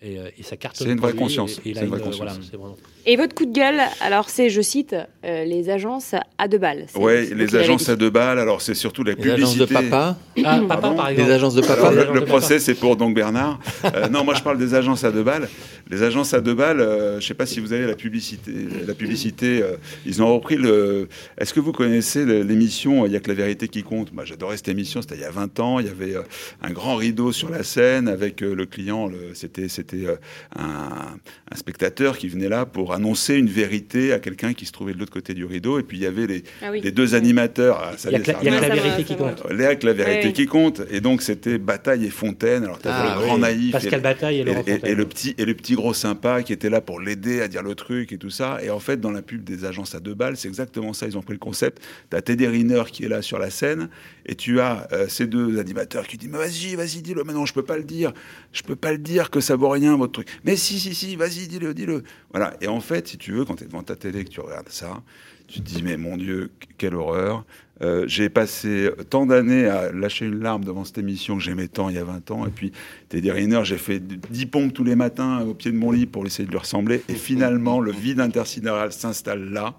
Et, 0.05 0.19
euh, 0.19 0.31
et 0.37 0.43
ça 0.43 0.57
cartonne. 0.57 0.89
C'est 0.89 0.93
une 0.95 0.99
vraie 0.99 1.13
conscience. 1.15 1.61
et- 1.65 1.69
une 1.69 1.75
vraie 1.77 1.87
une, 1.87 1.95
euh, 1.95 1.99
conscience. 1.99 2.17
voilà, 2.17 2.33
c'est 2.51 2.57
vraiment- 2.57 2.77
Et 3.07 3.15
votre 3.17 3.37
coup 3.37 3.47
de 3.47 3.53
gueule, 3.53 3.79
alors 4.01 4.31
c'est, 4.31 4.51
je 4.51 4.61
cite, 4.61 4.97
euh, 5.25 5.45
les 5.45 5.71
agences 5.71 6.17
à 6.39 6.49
deux 6.49 6.59
balles. 6.59 6.87
Vous 6.93 7.07
les 7.07 7.55
agences 7.55 7.89
à 7.89 7.95
deux 7.95 8.11
balles. 8.11 8.41
Alors, 8.41 8.63
c'est 8.63 8.75
surtout 8.75 9.05
la 9.05 9.13
Les 9.13 9.31
agences 9.31 9.53
publicité. 9.53 9.75
de 9.85 9.91
papa 9.91 10.17
Ah, 10.45 10.59
papa, 10.67 10.67
Pardon 10.81 10.97
par 10.97 11.11
Les 11.13 11.31
agences 11.31 11.55
de 11.55 11.61
papa 11.61 11.75
Alors, 11.75 11.93
le, 11.93 12.01
agences 12.01 12.15
le 12.15 12.21
de 12.21 12.25
procès, 12.27 12.59
c'est 12.59 12.75
pour 12.75 12.97
donc 12.97 13.15
Bernard. 13.15 13.61
Euh, 13.85 14.09
non, 14.09 14.25
moi, 14.25 14.35
je 14.35 14.43
parle 14.43 14.59
des 14.59 14.75
agences 14.75 15.05
à 15.05 15.13
deux 15.13 15.23
balles. 15.23 15.49
Les 15.91 16.03
agences 16.03 16.33
à 16.35 16.41
deux 16.41 16.55
balles, 16.55 16.81
euh, 16.81 17.21
je 17.21 17.27
sais 17.27 17.35
pas 17.35 17.47
si 17.47 17.61
vous 17.61 17.73
avez 17.73 17.87
la 17.87 17.95
publicité. 17.95 18.53
La 18.87 18.95
publicité, 18.95 19.63
euh, 19.63 19.77
ils 20.07 20.23
ont 20.23 20.33
repris 20.35 20.57
le. 20.57 21.09
Est-ce 21.39 21.53
que 21.53 21.61
vous 21.61 21.73
connaissez 21.73 22.25
l'émission 22.25 23.05
Il 23.07 23.13
y 23.13 23.17
a 23.17 23.21
que 23.21 23.29
la 23.29 23.35
vérité 23.35 23.69
qui 23.69 23.83
compte? 23.83 24.13
Moi, 24.13 24.25
j'adorais 24.25 24.57
cette 24.57 24.69
émission. 24.69 25.03
C'était 25.03 25.17
il 25.17 25.21
y 25.21 25.25
a 25.25 25.31
20 25.31 25.61
ans. 25.61 25.79
Il 25.81 25.87
y 25.87 25.91
avait 25.91 26.15
euh, 26.17 26.23
un 26.63 26.71
grand 26.71 26.97
rideau 26.97 27.33
sur 27.33 27.51
la 27.51 27.63
scène 27.63 28.09
avec 28.09 28.43
euh, 28.43 28.55
le 28.55 28.67
client. 28.67 29.07
le- 29.09 29.35
C'était, 29.35 29.69
c'était 29.69 30.07
euh, 30.07 30.17
un, 30.57 31.17
un 31.51 31.57
spectateur 31.57 32.17
qui 32.19 32.29
venait 32.29 32.49
là 32.49 32.65
pour 32.67 32.93
annoncer 32.95 33.35
une 33.37 33.49
vérité 33.49 34.13
à 34.13 34.19
quelqu'un 34.19 34.53
qui 34.55 34.67
se 34.67 34.73
trouvait 34.73 34.95
de 34.95 34.99
l'autre 34.99 35.13
côté 35.13 35.35
du 35.35 35.45
rideau. 35.45 35.79
Et 35.79 35.83
puis 35.83 35.99
il 35.99 36.03
y 36.03 36.07
avait 36.07 36.27
les, 36.27 36.45
Ah 36.63 36.71
oui. 36.71 36.81
les 36.83 36.93
deux 36.93 37.15
animateurs. 37.15 37.81
Ah, 37.83 37.93
ça 37.99 38.09
Il 38.11 38.13
y 38.13 38.17
a 38.17 38.21
que 38.21 38.31
la- 38.31 38.39
il 38.43 38.45
y 38.45 38.49
a 38.49 38.61
que 38.61 38.67
la 38.69 38.75
vérité 38.75 39.05
qui 39.05 39.17
compte. 39.17 39.43
La 39.51 39.93
vérité 39.93 40.27
Ouais. 40.29 40.33
qui 40.33 40.47
compte. 40.47 40.83
Et 40.91 41.01
donc 41.01 41.23
c'était 41.23 41.59
Bataille 41.59 42.05
et 42.07 42.11
Fontaine. 42.11 42.65
Alors 42.65 42.79
t'avais 42.79 42.95
Ah, 42.99 43.17
le 43.19 43.25
grand 43.25 43.35
oui. 43.37 43.41
naïf. 43.41 43.73
Pascal 43.73 43.99
et, 43.99 44.03
Bataille 44.03 44.39
et 44.41 44.45
Laurent 44.45 44.63
et- 44.67 44.71
et- 44.71 44.75
Fontaine. 44.75 44.91
et 44.93 44.95
le 44.95 45.05
petit 45.07 45.35
et 45.39 45.45
le 45.45 45.55
petit 45.55 45.72
gros 45.77 45.95
sympa 45.95 46.43
qui 46.43 46.53
était 46.53 46.71
là 46.71 46.81
pour 46.81 47.01
l'aider 47.01 47.41
à 47.41 47.49
dire 47.49 47.63
le 47.63 47.75
truc 47.75 48.13
et 48.13 48.19
tout 48.19 48.31
ça. 48.31 48.63
Et 48.63 48.71
en 48.71 48.79
fait, 48.79 49.01
dans 49.01 49.11
la 49.11 49.23
pub 49.23 49.45
des 49.45 49.65
agences 49.65 49.95
à 49.95 50.01
deux 50.01 50.15
balles, 50.15 50.37
c'est 50.37 50.49
exactement 50.49 50.93
ça. 50.93 51.07
Ils 51.07 51.19
ont 51.19 51.23
pris 51.23 51.35
le 51.35 51.39
concept. 51.39 51.83
T'as 52.11 52.21
Teddy 52.21 52.47
Riner 52.47 52.85
qui 52.91 53.05
est 53.05 53.09
là 53.09 53.23
sur 53.23 53.39
la 53.39 53.51
scène 53.51 53.89
et 54.27 54.35
tu 54.35 54.61
as 54.61 54.89
euh, 54.93 55.09
ces 55.09 55.27
deux 55.27 55.59
animateurs 55.59 56.07
qui 56.07 56.17
disent 56.17 56.31
mais 56.31 56.39
vas-y, 56.39 56.75
vas-y, 56.75 57.03
dis-le. 57.03 57.25
Mais 57.25 57.33
non, 57.33 57.47
je 57.47 57.55
peux 57.55 57.65
pas 57.65 57.77
le 57.77 57.85
dire. 57.85 58.13
Je 58.53 58.63
peux 58.63 58.77
pas 58.77 58.93
le 58.93 58.99
dire 58.99 59.31
que 59.31 59.41
ça 59.41 59.57
vaut 59.57 59.71
rien 59.71 59.97
votre 59.97 60.13
truc. 60.13 60.29
Mais 60.45 60.57
si, 60.57 60.79
si, 60.79 60.95
si, 60.95 61.17
vas-y, 61.17 61.49
dis-le, 61.49 61.75
dis-le. 61.75 62.03
Voilà. 62.31 62.57
Et 62.61 62.69
en 62.69 62.81
fait, 62.81 63.09
si 63.09 63.19
tu 63.19 63.33
veux, 63.33 63.45
quand 63.45 63.57
tu 63.57 63.65
es 63.65 63.67
devant 63.67 63.83
ta 63.83 63.97
télé 63.97 64.25
que 64.25 64.31
tu 64.31 64.41
regardes 64.41 64.69
ça, 64.69 65.03
tu 65.49 65.61
te 65.61 65.69
dis 65.69 65.83
mais 65.83 65.97
mon 65.97 66.17
Dieu, 66.17 66.51
quelle 66.79 66.95
horreur. 66.95 67.45
Euh, 67.81 68.05
j'ai 68.07 68.29
passé 68.29 68.91
tant 69.11 69.27
d'années 69.27 69.67
à 69.67 69.91
lâcher 69.91 70.27
une 70.27 70.41
larme 70.41 70.65
devant 70.65 70.85
cette 70.85 70.99
émission 70.99 71.37
que 71.37 71.43
j'aimais 71.43 71.69
tant 71.69 71.89
il 71.89 71.97
y 71.97 71.99
a 71.99 72.05
20 72.05 72.31
ans. 72.31 72.47
Et 72.47 72.51
puis, 72.51 72.71
Teddy 73.09 73.31
Riner, 73.31 73.63
j'ai 73.65 73.79
fait 73.79 73.99
10 73.99 74.47
pompes 74.47 74.73
tous 74.73 74.85
les 74.85 74.95
matins 74.95 75.41
au 75.41 75.55
pied 75.55 75.73
de 75.73 75.77
mon 75.77 75.91
lit 75.91 76.07
pour 76.07 76.25
essayer 76.27 76.45
de 76.45 76.51
lui 76.51 76.59
ressembler. 76.59 77.03
Et 77.09 77.15
finalement, 77.15 77.81
le 77.81 77.91
vide 77.91 78.21
intersidéral 78.21 78.93
s'installe 78.93 79.51
là. 79.51 79.75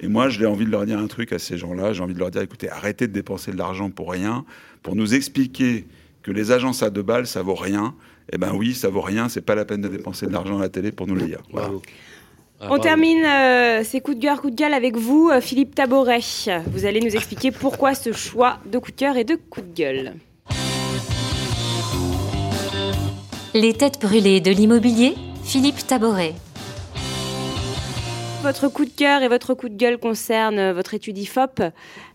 Et 0.00 0.08
moi, 0.08 0.28
j'ai 0.28 0.44
envie 0.44 0.66
de 0.66 0.70
leur 0.70 0.84
dire 0.84 0.98
un 0.98 1.06
truc 1.06 1.32
à 1.32 1.38
ces 1.38 1.56
gens-là. 1.56 1.92
J'ai 1.92 2.02
envie 2.02 2.14
de 2.14 2.18
leur 2.18 2.30
dire, 2.30 2.42
écoutez, 2.42 2.68
arrêtez 2.68 3.06
de 3.06 3.12
dépenser 3.12 3.52
de 3.52 3.56
l'argent 3.56 3.90
pour 3.90 4.10
rien, 4.10 4.44
pour 4.82 4.94
nous 4.94 5.14
expliquer 5.14 5.86
que 6.22 6.30
les 6.30 6.50
agences 6.50 6.82
à 6.82 6.90
deux 6.90 7.02
balles, 7.02 7.26
ça 7.26 7.42
vaut 7.42 7.54
rien. 7.54 7.94
Eh 8.32 8.38
ben 8.38 8.52
oui, 8.54 8.74
ça 8.74 8.88
vaut 8.88 9.00
rien. 9.00 9.28
C'est 9.28 9.40
pas 9.40 9.54
la 9.54 9.64
peine 9.64 9.80
de 9.80 9.88
dépenser 9.88 10.26
de 10.26 10.32
l'argent 10.32 10.58
à 10.58 10.62
la 10.62 10.68
télé 10.68 10.92
pour 10.92 11.06
nous 11.06 11.14
le 11.14 11.22
dire. 11.22 11.40
Voilà. 11.52 11.70
Ah, 12.58 12.64
On 12.64 12.68
bravo. 12.68 12.82
termine 12.82 13.22
euh, 13.24 13.84
ces 13.84 14.00
coups 14.00 14.16
de 14.16 14.22
cœur, 14.22 14.40
coups 14.40 14.54
de 14.54 14.58
gueule 14.58 14.72
avec 14.74 14.96
vous, 14.96 15.28
euh, 15.30 15.40
Philippe 15.42 15.74
Taboret. 15.74 16.20
Vous 16.72 16.86
allez 16.86 17.00
nous 17.00 17.14
expliquer 17.14 17.50
pourquoi 17.52 17.94
ce 17.94 18.12
choix 18.12 18.58
de 18.64 18.78
coup 18.78 18.90
de 18.90 18.96
cœur 18.96 19.16
et 19.16 19.24
de 19.24 19.34
coup 19.34 19.60
de 19.60 19.74
gueule. 19.74 20.14
Les 23.54 23.72
têtes 23.74 24.00
brûlées 24.00 24.40
de 24.40 24.50
l'immobilier, 24.50 25.14
Philippe 25.44 25.86
Taboret. 25.86 26.34
Votre 28.42 28.68
coup 28.68 28.84
de 28.84 28.90
cœur 28.90 29.22
et 29.22 29.28
votre 29.28 29.54
coup 29.54 29.68
de 29.68 29.74
gueule 29.76 29.98
concernent 29.98 30.58
euh, 30.58 30.72
votre 30.72 30.94
étude 30.94 31.18
IFOP. 31.18 31.62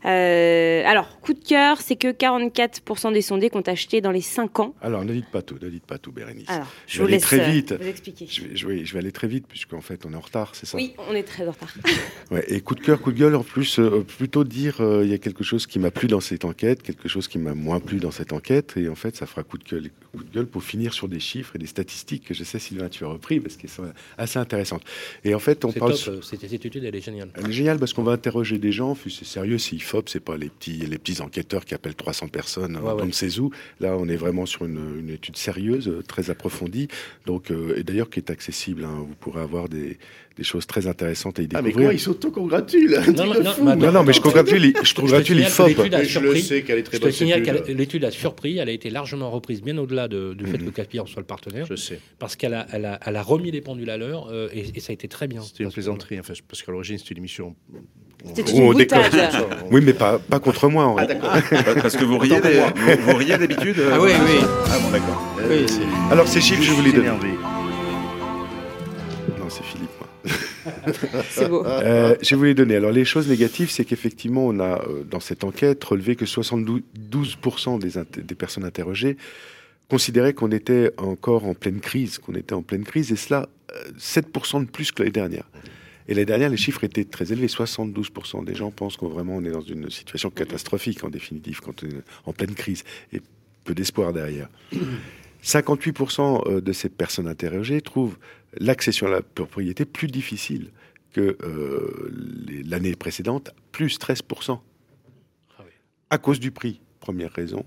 Euh, 0.06 0.84
alors, 0.86 1.20
coup 1.20 1.34
de 1.34 1.44
cœur, 1.44 1.82
c'est 1.82 1.98
que 1.98 2.08
44% 2.08 3.12
des 3.12 3.22
sondés 3.22 3.50
ont 3.54 3.62
acheté 3.62 4.00
dans 4.00 4.12
les 4.12 4.22
5 4.22 4.60
ans. 4.62 4.74
Alors, 4.82 5.04
ne 5.04 5.12
dites 5.14 5.28
pas 5.30 5.42
tout, 5.42 5.58
ne 5.62 5.68
dites 5.70 5.86
pas 5.86 5.98
tout, 5.98 6.14
Bérénice. 6.14 6.48
Alors, 6.50 6.68
je 6.88 6.94
je 6.94 6.98
vais 7.00 7.04
vous 7.04 7.08
aller 7.08 7.14
laisse 7.16 7.24
très 7.24 7.40
euh, 7.42 7.52
vite. 7.52 7.74
vous 7.74 7.88
expliquer. 7.88 8.28
Je 8.30 8.42
vais, 8.44 8.56
je 8.56 8.68
vais- 8.68 8.86
je 8.86 8.94
vais 8.94 9.00
aller 9.00 9.12
très 9.12 9.28
vite, 9.28 9.46
puisqu'en 9.48 9.82
fait, 9.82 10.06
on 10.06 10.14
est 10.14 10.16
en 10.16 10.22
retard, 10.22 10.56
c'est 10.56 10.66
ça? 10.66 10.78
Oui, 10.78 10.94
on 11.10 11.14
est 11.14 11.24
très 11.24 11.46
en 11.48 11.52
retard. 11.52 11.74
Ouais, 12.32 12.46
et 12.48 12.62
coup 12.62 12.76
de 12.76 12.80
cœur, 12.80 13.02
coup 13.02 13.12
de 13.12 13.20
gueule, 13.20 13.36
en 13.36 13.44
plus, 13.44 13.78
euh, 13.80 14.06
plutôt 14.08 14.46
dire 14.46 14.78
euh, 14.80 15.04
il 15.04 15.10
y 15.12 15.14
a 15.14 15.18
quelque 15.18 15.44
chose 15.44 15.68
qui 15.68 15.80
m'a 15.80 15.92
plu 15.92 16.08
dans 16.08 16.22
cette 16.22 16.46
enquête, 16.46 16.82
quelque 16.82 17.10
chose 17.10 17.28
qui 17.28 17.40
m'a 17.40 17.54
moins 17.54 17.82
plu 17.82 17.98
dans 18.00 18.12
cette 18.12 18.32
enquête, 18.32 18.78
et 18.78 18.88
en 18.88 18.96
fait, 18.96 19.18
ça 19.18 19.26
fera 19.26 19.44
coup 19.44 19.58
de 19.58 19.66
gueule, 19.66 19.90
coup 20.16 20.24
de 20.24 20.32
gueule 20.34 20.46
pour 20.48 20.64
finir 20.64 20.94
sur 20.94 21.10
des 21.10 21.20
chiffres 21.20 21.58
et 21.58 21.60
des 21.60 21.68
statistiques 21.68 22.24
que 22.30 22.34
je 22.34 22.46
sais, 22.46 22.58
Sylvain, 22.58 22.88
tu 22.88 23.04
as 23.04 23.08
repris, 23.10 23.42
parce 23.42 23.58
qu'elles 23.58 23.70
sont 23.70 23.92
assez 24.18 24.40
intéressantes. 24.40 24.84
Et 25.26 25.36
en 25.36 25.40
fait, 25.40 25.66
on 25.66 25.74
parle. 25.74 25.98
top, 25.98 26.11
cette 26.22 26.41
cette 26.41 26.66
étude, 26.66 26.84
elle 26.84 26.95
est 26.95 27.01
géniale. 27.01 27.30
Elle 27.36 27.49
est 27.49 27.53
géniale 27.53 27.80
parce 27.80 27.93
qu'on 27.93 28.03
va 28.03 28.12
interroger 28.14 28.57
des 28.57 28.72
gens, 28.72 28.95
c'est 29.09 29.24
sérieux, 29.26 29.57
c'est 29.57 29.76
IFOP, 29.76 30.09
c'est 30.09 30.20
pas 30.20 30.38
les 30.38 30.49
petits, 30.49 30.78
les 30.78 30.97
petits 30.97 31.22
enquêteurs 31.22 31.64
qui 31.66 31.74
appellent 31.74 31.95
300 31.95 32.28
personnes, 32.28 32.76
Ouais, 32.78 32.91
on 32.91 32.95
ouais. 32.97 33.05
ne 33.05 33.12
sait 33.12 33.39
où. 33.39 33.51
Là, 33.80 33.95
on 33.97 34.07
est 34.09 34.16
vraiment 34.16 34.45
sur 34.45 34.66
une, 34.66 34.99
une 34.99 35.09
étude 35.09 35.38
sérieuse, 35.38 35.88
euh, 35.88 36.01
très 36.01 36.30
approfondie, 36.30 36.88
donc, 37.26 37.51
euh, 37.51 37.76
et 37.78 37.84
d'ailleurs 37.84 38.09
qui 38.09 38.20
est 38.20 38.30
accessible. 38.32 38.84
hein. 38.86 38.95
Vous 39.07 39.16
pourrez 39.20 39.41
avoir 39.41 39.70
des, 39.70 39.97
des 40.38 40.44
choses 40.44 40.66
très 40.66 40.88
intéressantes 40.88 41.40
à 41.40 41.42
y 41.42 41.48
Ah, 41.54 41.62
mais 41.62 41.70
découvrir. 41.70 41.88
quoi, 41.90 41.94
ils 41.94 42.00
s'auto-congratulent 42.00 43.00
Non, 43.16 43.26
non, 43.26 43.34
non, 43.44 43.76
non, 43.76 43.92
non, 43.92 44.04
mais 44.04 44.14
je 44.14 44.22
congratule, 44.22 44.74
je 44.84 44.94
congratule 44.94 45.38
l'IFOP. 45.38 45.68
l'étude 45.68 45.94
a 45.94 45.98
Mais 46.00 46.06
je 46.06 46.20
le 46.20 46.26
surpris. 46.28 46.42
sais 46.42 46.62
qu'elle 46.64 46.80
est 46.80 46.84
très 46.84 46.98
Je 46.98 47.02
te 47.02 47.10
signale 47.10 47.44
que 47.44 47.50
étude. 47.52 47.78
l'étude 47.78 48.06
a 48.06 48.12
surpris, 48.12 48.58
elle 48.58 48.70
a 48.70 48.72
été 48.72 48.90
largement 48.90 49.30
reprise 49.30 49.62
bien 49.62 49.78
au-delà 49.78 50.08
de- 50.08 50.34
du 50.34 50.46
fait 50.46 50.58
Mhm. 50.58 50.66
que 50.66 50.76
Caspillon 50.76 51.06
soit 51.06 51.20
le 51.22 51.26
partenaire, 51.28 51.66
Je 51.70 51.76
sais. 51.76 52.00
parce 52.18 52.36
qu'elle 52.38 52.54
a, 52.54 52.66
elle 52.72 52.86
a, 52.86 53.00
elle 53.06 53.16
a 53.18 53.22
remis 53.24 53.52
les 53.52 53.62
pendules 53.62 53.90
à 53.90 53.98
l'heure 53.98 54.30
euh, 54.32 54.48
et, 54.54 54.66
et 54.76 54.80
ça 54.80 54.92
a 54.92 54.94
été 54.94 55.08
très 55.10 55.28
bien. 55.28 55.42
C'était 55.42 55.64
une 55.66 55.72
plaisanterie, 55.72 56.20
enfin, 56.20 56.34
parce 56.48 56.62
qu'à 56.64 56.72
l'origine, 56.72 56.98
c'était 56.98 57.12
une 57.12 57.18
émission. 57.20 57.56
C'était 58.36 58.52
une 58.52 58.62
on 58.64 58.72
boutade. 58.74 59.12
Oui, 59.72 59.82
mais 59.84 59.94
pas, 59.94 60.20
pas 60.20 60.40
contre 60.40 60.70
moi, 60.70 60.86
Henri. 60.86 61.04
Ah, 61.04 61.08
d'accord. 61.08 61.32
Parce 61.82 61.98
que 61.98 62.06
vous 62.06 62.20
riez, 62.20 62.40
vous, 62.40 63.12
vous 63.12 63.18
riez 63.18 63.36
d'habitude 63.38 63.80
euh, 63.80 63.90
Ah 63.94 64.00
oui, 64.00 64.12
oui. 64.14 64.46
Ah 64.68 64.78
bon, 64.80 64.92
d'accord. 64.92 65.36
Oui, 65.50 65.66
c'est- 65.68 65.82
Alors, 66.12 66.28
ces 66.28 66.40
chiffres, 66.40 66.62
je 66.62 66.72
vous 66.72 66.84
les 66.84 66.92
donne. 66.94 67.06
C'est 71.30 71.50
beau. 71.50 71.66
Euh, 71.66 72.16
je 72.22 72.30
vais 72.32 72.36
vous 72.36 72.44
les 72.44 72.54
donner. 72.54 72.76
Alors, 72.76 72.92
les 72.92 73.06
choses 73.06 73.28
négatives, 73.28 73.70
c'est 73.70 73.86
qu'effectivement, 73.86 74.46
on 74.46 74.60
a, 74.60 74.82
euh, 74.88 75.04
dans 75.04 75.20
cette 75.20 75.44
enquête, 75.44 75.84
relevé 75.84 76.16
que 76.16 76.26
72% 76.26 77.80
des, 77.80 78.36
personnes 78.36 78.64
interrogées 78.64 79.18
considéraient 79.90 80.34
qu'on 80.34 80.52
était 80.52 80.92
encore 80.98 81.46
en 81.46 81.54
pleine 81.54 81.80
crise, 81.80 82.18
qu'on 82.18 82.34
était 82.36 82.54
en 82.54 82.62
pleine 82.62 82.84
crise, 82.84 83.12
et 83.12 83.16
cela, 83.16 83.50
euh, 83.74 83.92
7% 83.98 84.66
de 84.66 84.70
plus 84.70 84.92
que 84.92 85.04
l'année 85.04 85.12
dernière. 85.12 85.50
Et 86.08 86.14
l'année 86.14 86.26
dernière, 86.26 86.50
les 86.50 86.58
chiffres 86.58 86.84
étaient 86.84 87.06
très 87.06 87.32
élevés. 87.32 87.48
72% 87.48 88.44
des 88.44 88.56
gens 88.56 88.72
pensent 88.72 88.98
qu'on 88.98 89.10
vraiment 89.10 89.36
on 89.36 89.44
est 89.44 89.52
dans 89.52 89.62
une 89.62 89.90
situation 89.90 90.30
catastrophique, 90.30 91.04
en 91.04 91.10
définitive, 91.10 91.62
quand 91.62 91.84
on 91.84 91.88
est 91.88 92.04
en 92.26 92.34
pleine 92.34 92.56
crise, 92.56 92.84
et 93.14 93.22
peu 93.64 93.74
d'espoir 93.76 94.14
derrière. 94.14 94.50
58% 95.44 96.48
euh, 96.48 96.62
de 96.62 96.74
ces 96.74 96.90
personnes 96.90 97.28
interrogées 97.28 97.82
trouvent 97.82 98.18
l'accession 98.60 99.08
à 99.08 99.12
la 99.12 99.22
propriété 99.22 99.86
plus 99.86 100.08
difficile 100.08 100.72
que 101.14 101.38
euh, 101.43 102.12
l'année 102.66 102.95
précédente, 102.95 103.52
plus 103.72 103.97
13%. 103.99 104.60
Ah 105.58 105.64
oui. 105.66 105.72
À 106.10 106.18
cause 106.18 106.39
du 106.39 106.52
prix, 106.52 106.82
première 106.99 107.32
raison, 107.32 107.66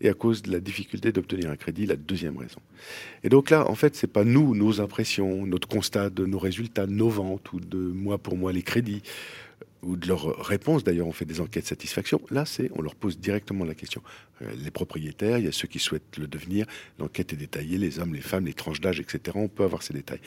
et 0.00 0.08
à 0.08 0.14
cause 0.14 0.42
de 0.42 0.52
la 0.52 0.60
difficulté 0.60 1.12
d'obtenir 1.12 1.50
un 1.50 1.56
crédit, 1.56 1.86
la 1.86 1.96
deuxième 1.96 2.36
raison. 2.36 2.60
Et 3.22 3.28
donc 3.28 3.50
là, 3.50 3.68
en 3.68 3.74
fait, 3.74 3.96
c'est 3.96 4.06
pas 4.06 4.24
nous, 4.24 4.54
nos 4.54 4.80
impressions, 4.80 5.46
notre 5.46 5.68
constat 5.68 6.10
de 6.10 6.26
nos 6.26 6.38
résultats, 6.38 6.86
de 6.86 6.92
nos 6.92 7.08
ventes, 7.08 7.52
ou 7.52 7.60
de 7.60 7.78
mois 7.78 8.18
pour 8.18 8.36
mois 8.36 8.52
les 8.52 8.62
crédits, 8.62 9.02
ou 9.82 9.96
de 9.96 10.06
leurs 10.08 10.44
réponses. 10.44 10.84
D'ailleurs, 10.84 11.06
on 11.06 11.12
fait 11.12 11.24
des 11.24 11.40
enquêtes 11.40 11.64
de 11.64 11.68
satisfaction. 11.68 12.20
Là, 12.30 12.44
c'est, 12.44 12.70
on 12.74 12.82
leur 12.82 12.94
pose 12.94 13.18
directement 13.18 13.64
la 13.64 13.74
question. 13.74 14.02
Euh, 14.42 14.52
les 14.62 14.70
propriétaires, 14.70 15.38
il 15.38 15.44
y 15.44 15.48
a 15.48 15.52
ceux 15.52 15.68
qui 15.68 15.78
souhaitent 15.78 16.16
le 16.18 16.26
devenir. 16.26 16.66
L'enquête 16.98 17.32
est 17.32 17.36
détaillée, 17.36 17.78
les 17.78 17.98
hommes, 17.98 18.14
les 18.14 18.20
femmes, 18.20 18.46
les 18.46 18.54
tranches 18.54 18.80
d'âge, 18.80 19.00
etc. 19.00 19.36
On 19.36 19.48
peut 19.48 19.64
avoir 19.64 19.82
ces 19.82 19.94
détails. 19.94 20.20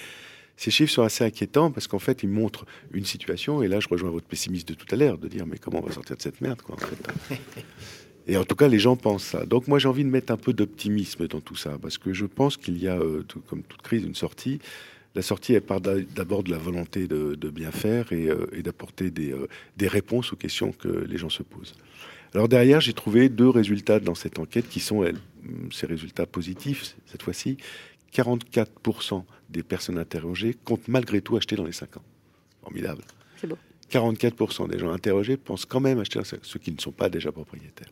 Ces 0.58 0.72
chiffres 0.72 0.92
sont 0.92 1.04
assez 1.04 1.24
inquiétants 1.24 1.72
parce 1.72 1.88
qu'en 1.88 2.00
fait, 2.00 2.22
ils 2.22 2.30
montrent 2.30 2.66
une 2.92 3.06
situation. 3.06 3.64
Et 3.64 3.68
là, 3.68 3.80
je 3.80 3.88
rejoins 3.88 4.10
votre 4.10 4.28
pessimiste 4.28 4.68
de 4.68 4.74
tout 4.74 4.88
à 4.92 4.98
l'heure, 4.98 5.18
de 5.18 5.28
dire 5.28 5.46
mais 5.46 5.58
comment 5.58 5.80
on 5.80 5.86
va 5.86 5.94
sortir 5.94 6.18
de 6.18 6.22
cette 6.22 6.42
merde, 6.42 6.62
quoi, 6.62 6.76
en 6.76 6.80
fait. 6.80 7.36
Et 8.28 8.38
en 8.38 8.44
tout 8.44 8.56
cas, 8.56 8.68
les 8.68 8.78
gens 8.78 8.96
pensent 8.96 9.24
ça. 9.24 9.46
Donc 9.46 9.68
moi, 9.68 9.80
j'ai 9.80 9.88
envie 9.88 10.04
de 10.04 10.10
mettre 10.10 10.32
un 10.32 10.38
peu 10.38 10.54
d'optimisme 10.54 11.28
dans 11.28 11.42
tout 11.42 11.56
ça, 11.56 11.80
parce 11.82 11.98
que 11.98 12.14
je 12.14 12.26
pense 12.28 12.58
qu'il 12.58 12.78
y 12.78 12.88
a, 12.88 12.96
euh, 13.00 13.24
comme 13.48 13.64
toute 13.64 13.82
crise, 13.82 14.04
une 14.04 14.14
sortie. 14.14 14.60
La 15.16 15.22
sortie, 15.22 15.54
elle 15.54 15.62
part 15.64 15.82
d'a- 15.82 16.00
d'abord 16.02 16.44
de 16.44 16.52
la 16.52 16.58
volonté 16.58 17.08
de, 17.08 17.36
de 17.36 17.50
bien 17.50 17.72
faire 17.72 18.12
et, 18.14 18.28
euh, 18.30 18.46
et 18.54 18.62
d'apporter 18.62 19.10
des, 19.12 19.32
euh, 19.32 19.48
des 19.76 19.88
réponses 19.88 20.32
aux 20.34 20.36
questions 20.36 20.72
que 20.72 20.88
les 20.88 21.18
gens 21.18 21.30
se 21.30 21.44
posent. 21.44 21.74
Alors 22.36 22.48
derrière, 22.48 22.80
j'ai 22.80 22.94
trouvé 22.94 23.28
deux 23.28 23.50
résultats 23.50 24.00
dans 24.00 24.14
cette 24.16 24.38
enquête 24.38 24.70
qui 24.70 24.80
sont, 24.80 25.04
elles, 25.04 25.18
hum, 25.46 25.72
ces 25.72 25.88
résultats 25.88 26.28
positifs, 26.28 26.96
cette 27.08 27.24
fois-ci. 27.24 27.58
44% 28.14 29.24
des 29.50 29.64
personnes 29.64 29.98
interrogées 29.98 30.56
comptent 30.64 30.88
malgré 30.88 31.22
tout 31.22 31.38
acheter 31.38 31.56
dans 31.56 31.66
les 31.66 31.72
5 31.72 31.98
ans. 31.98 32.04
Formidable. 32.62 33.02
C'est 33.38 33.48
beau. 33.48 33.58
44% 33.92 34.68
des 34.70 34.78
gens 34.78 34.92
interrogés 34.92 35.38
pensent 35.38 35.66
quand 35.66 35.80
même 35.80 36.00
acheter, 36.00 36.16
dans 36.20 36.22
les 36.24 36.28
cinq- 36.30 36.40
ceux 36.46 36.60
qui 36.60 36.72
ne 36.72 36.80
sont 36.80 36.92
pas 36.92 37.10
déjà 37.10 37.32
propriétaires. 37.32 37.90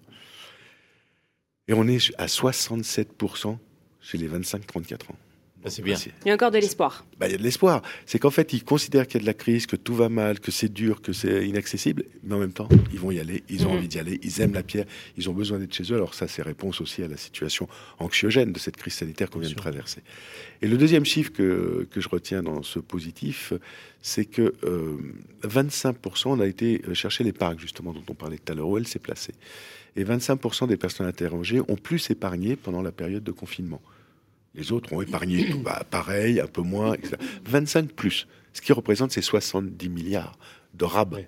Et 1.68 1.74
on 1.74 1.88
est 1.88 2.12
à 2.20 2.28
67% 2.28 3.58
chez 4.02 4.18
les 4.20 4.28
25-34 4.28 5.12
ans. 5.12 5.16
Ah, 5.68 5.70
c'est 5.70 5.82
bien. 5.82 5.98
Il 6.26 6.30
y 6.30 6.32
a 6.32 6.34
encore 6.34 6.52
de 6.52 6.58
l'espoir. 6.58 7.06
bah, 7.20 7.28
il 7.28 7.32
y 7.32 7.36
a 7.36 7.38
de 7.38 7.44
l'espoir. 7.44 7.82
C'est 8.06 8.20
qu'en 8.20 8.30
fait, 8.32 8.54
ils 8.54 8.64
considèrent 8.64 9.06
qu'il 9.08 9.16
y 9.20 9.22
a 9.22 9.22
de 9.22 9.26
la 9.28 9.34
crise, 9.34 9.66
que 9.68 9.76
tout 9.76 9.94
va 9.96 10.10
mal, 10.10 10.40
que 10.40 10.52
c'est 10.52 10.72
dur, 10.72 11.02
que 11.02 11.14
c'est 11.14 11.48
inaccessible, 11.48 12.04
mais 12.24 12.36
en 12.36 12.40
même 12.40 12.52
temps, 12.54 12.70
ils 12.94 13.00
vont 13.00 13.12
y 13.12 13.20
aller, 13.20 13.44
ils 13.50 13.66
ont 13.66 13.72
Mhm. 13.72 13.78
envie 13.78 13.88
d'y 13.88 14.00
aller, 14.00 14.20
ils 14.24 14.42
aiment 14.42 14.54
la 14.54 14.64
pierre, 14.64 14.86
ils 15.18 15.30
ont 15.30 15.34
besoin 15.34 15.60
d'être 15.60 15.74
chez 15.74 15.84
eux. 15.92 15.96
Alors 15.96 16.14
ça, 16.14 16.28
c'est 16.28 16.42
réponse 16.42 16.82
aussi 16.82 17.04
à 17.04 17.08
la 17.08 17.18
situation 17.18 17.68
anxiogène 18.00 18.52
de 18.54 18.60
cette 18.60 18.78
crise 18.78 18.94
sanitaire 18.94 19.30
qu'on 19.30 19.40
vient 19.40 19.50
de 19.50 19.56
traverser. 19.56 20.02
Et 20.62 20.68
le 20.68 20.78
deuxième 20.78 21.06
chiffre 21.06 21.32
que, 21.32 21.88
que 21.92 22.02
je 22.02 22.10
retiens 22.10 22.42
dans 22.44 22.64
ce 22.64 22.80
positif, 22.80 23.54
c'est 24.02 24.26
que 24.26 24.54
euh, 24.64 24.98
25%, 25.44 26.30
on 26.32 26.40
a 26.40 26.48
été 26.48 26.82
chercher 26.94 27.24
l'épargne, 27.24 27.60
justement, 27.60 27.94
dont 27.94 28.04
on 28.10 28.14
parlait 28.14 28.38
tout 28.38 28.52
à 28.52 28.56
l'heure, 28.56 28.68
où 28.70 28.78
elle 28.78 28.88
s'est 28.88 29.00
placée. 29.00 29.34
Et 29.96 30.04
25% 30.04 30.68
des 30.68 30.78
personnes 30.78 31.08
interrogées 31.08 31.60
ont 31.68 31.76
plus 31.76 32.10
épargné 32.12 32.56
pendant 32.56 32.82
la 32.82 32.92
période 32.92 33.24
de 33.24 33.32
confinement. 33.32 33.82
Les 34.58 34.72
autres 34.72 34.92
ont 34.94 35.02
épargné 35.02 35.50
tout, 35.50 35.60
bah, 35.60 35.84
pareil, 35.90 36.40
un 36.40 36.48
peu 36.48 36.62
moins, 36.62 36.94
etc. 36.96 37.16
25 37.46 37.92
plus, 37.94 38.28
ce 38.54 38.62
qui 38.62 38.74
représente 38.74 39.12
ces 39.12 39.22
70 39.22 39.88
milliards 39.90 40.38
de 40.74 40.84
rab 40.86 41.14
Ouais. 41.14 41.28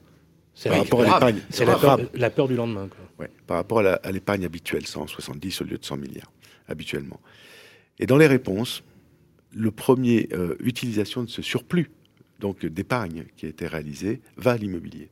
Par 0.66 0.80
rapport 0.80 1.02
à 1.02 1.06
l'épargne. 1.06 1.40
c'est 1.50 1.64
la 1.64 1.78
peur, 1.78 2.00
la 2.16 2.30
peur 2.30 2.48
du 2.50 2.56
lendemain. 2.56 2.90
quoi. 2.90 2.98
Ouais, 3.26 3.32
par 3.48 3.56
rapport 3.58 3.80
à 3.80 4.12
l'épargne 4.12 4.44
habituelle, 4.44 4.86
170 4.86 5.62
au 5.62 5.64
lieu 5.64 5.78
de 5.78 5.86
100 5.86 5.96
milliards, 5.96 6.32
habituellement. 6.68 7.22
Et 7.98 8.06
dans 8.06 8.18
les 8.18 8.28
réponses, 8.28 8.84
le 9.56 9.72
premier 9.72 10.28
euh, 10.34 10.56
utilisation 10.60 11.24
de 11.24 11.30
ce 11.30 11.42
surplus, 11.42 11.90
donc 12.42 12.66
d'épargne 12.66 13.24
qui 13.38 13.46
a 13.46 13.50
été 13.50 13.68
réalisé, 13.68 14.20
va 14.36 14.52
à 14.52 14.58
l'immobilier. 14.58 15.10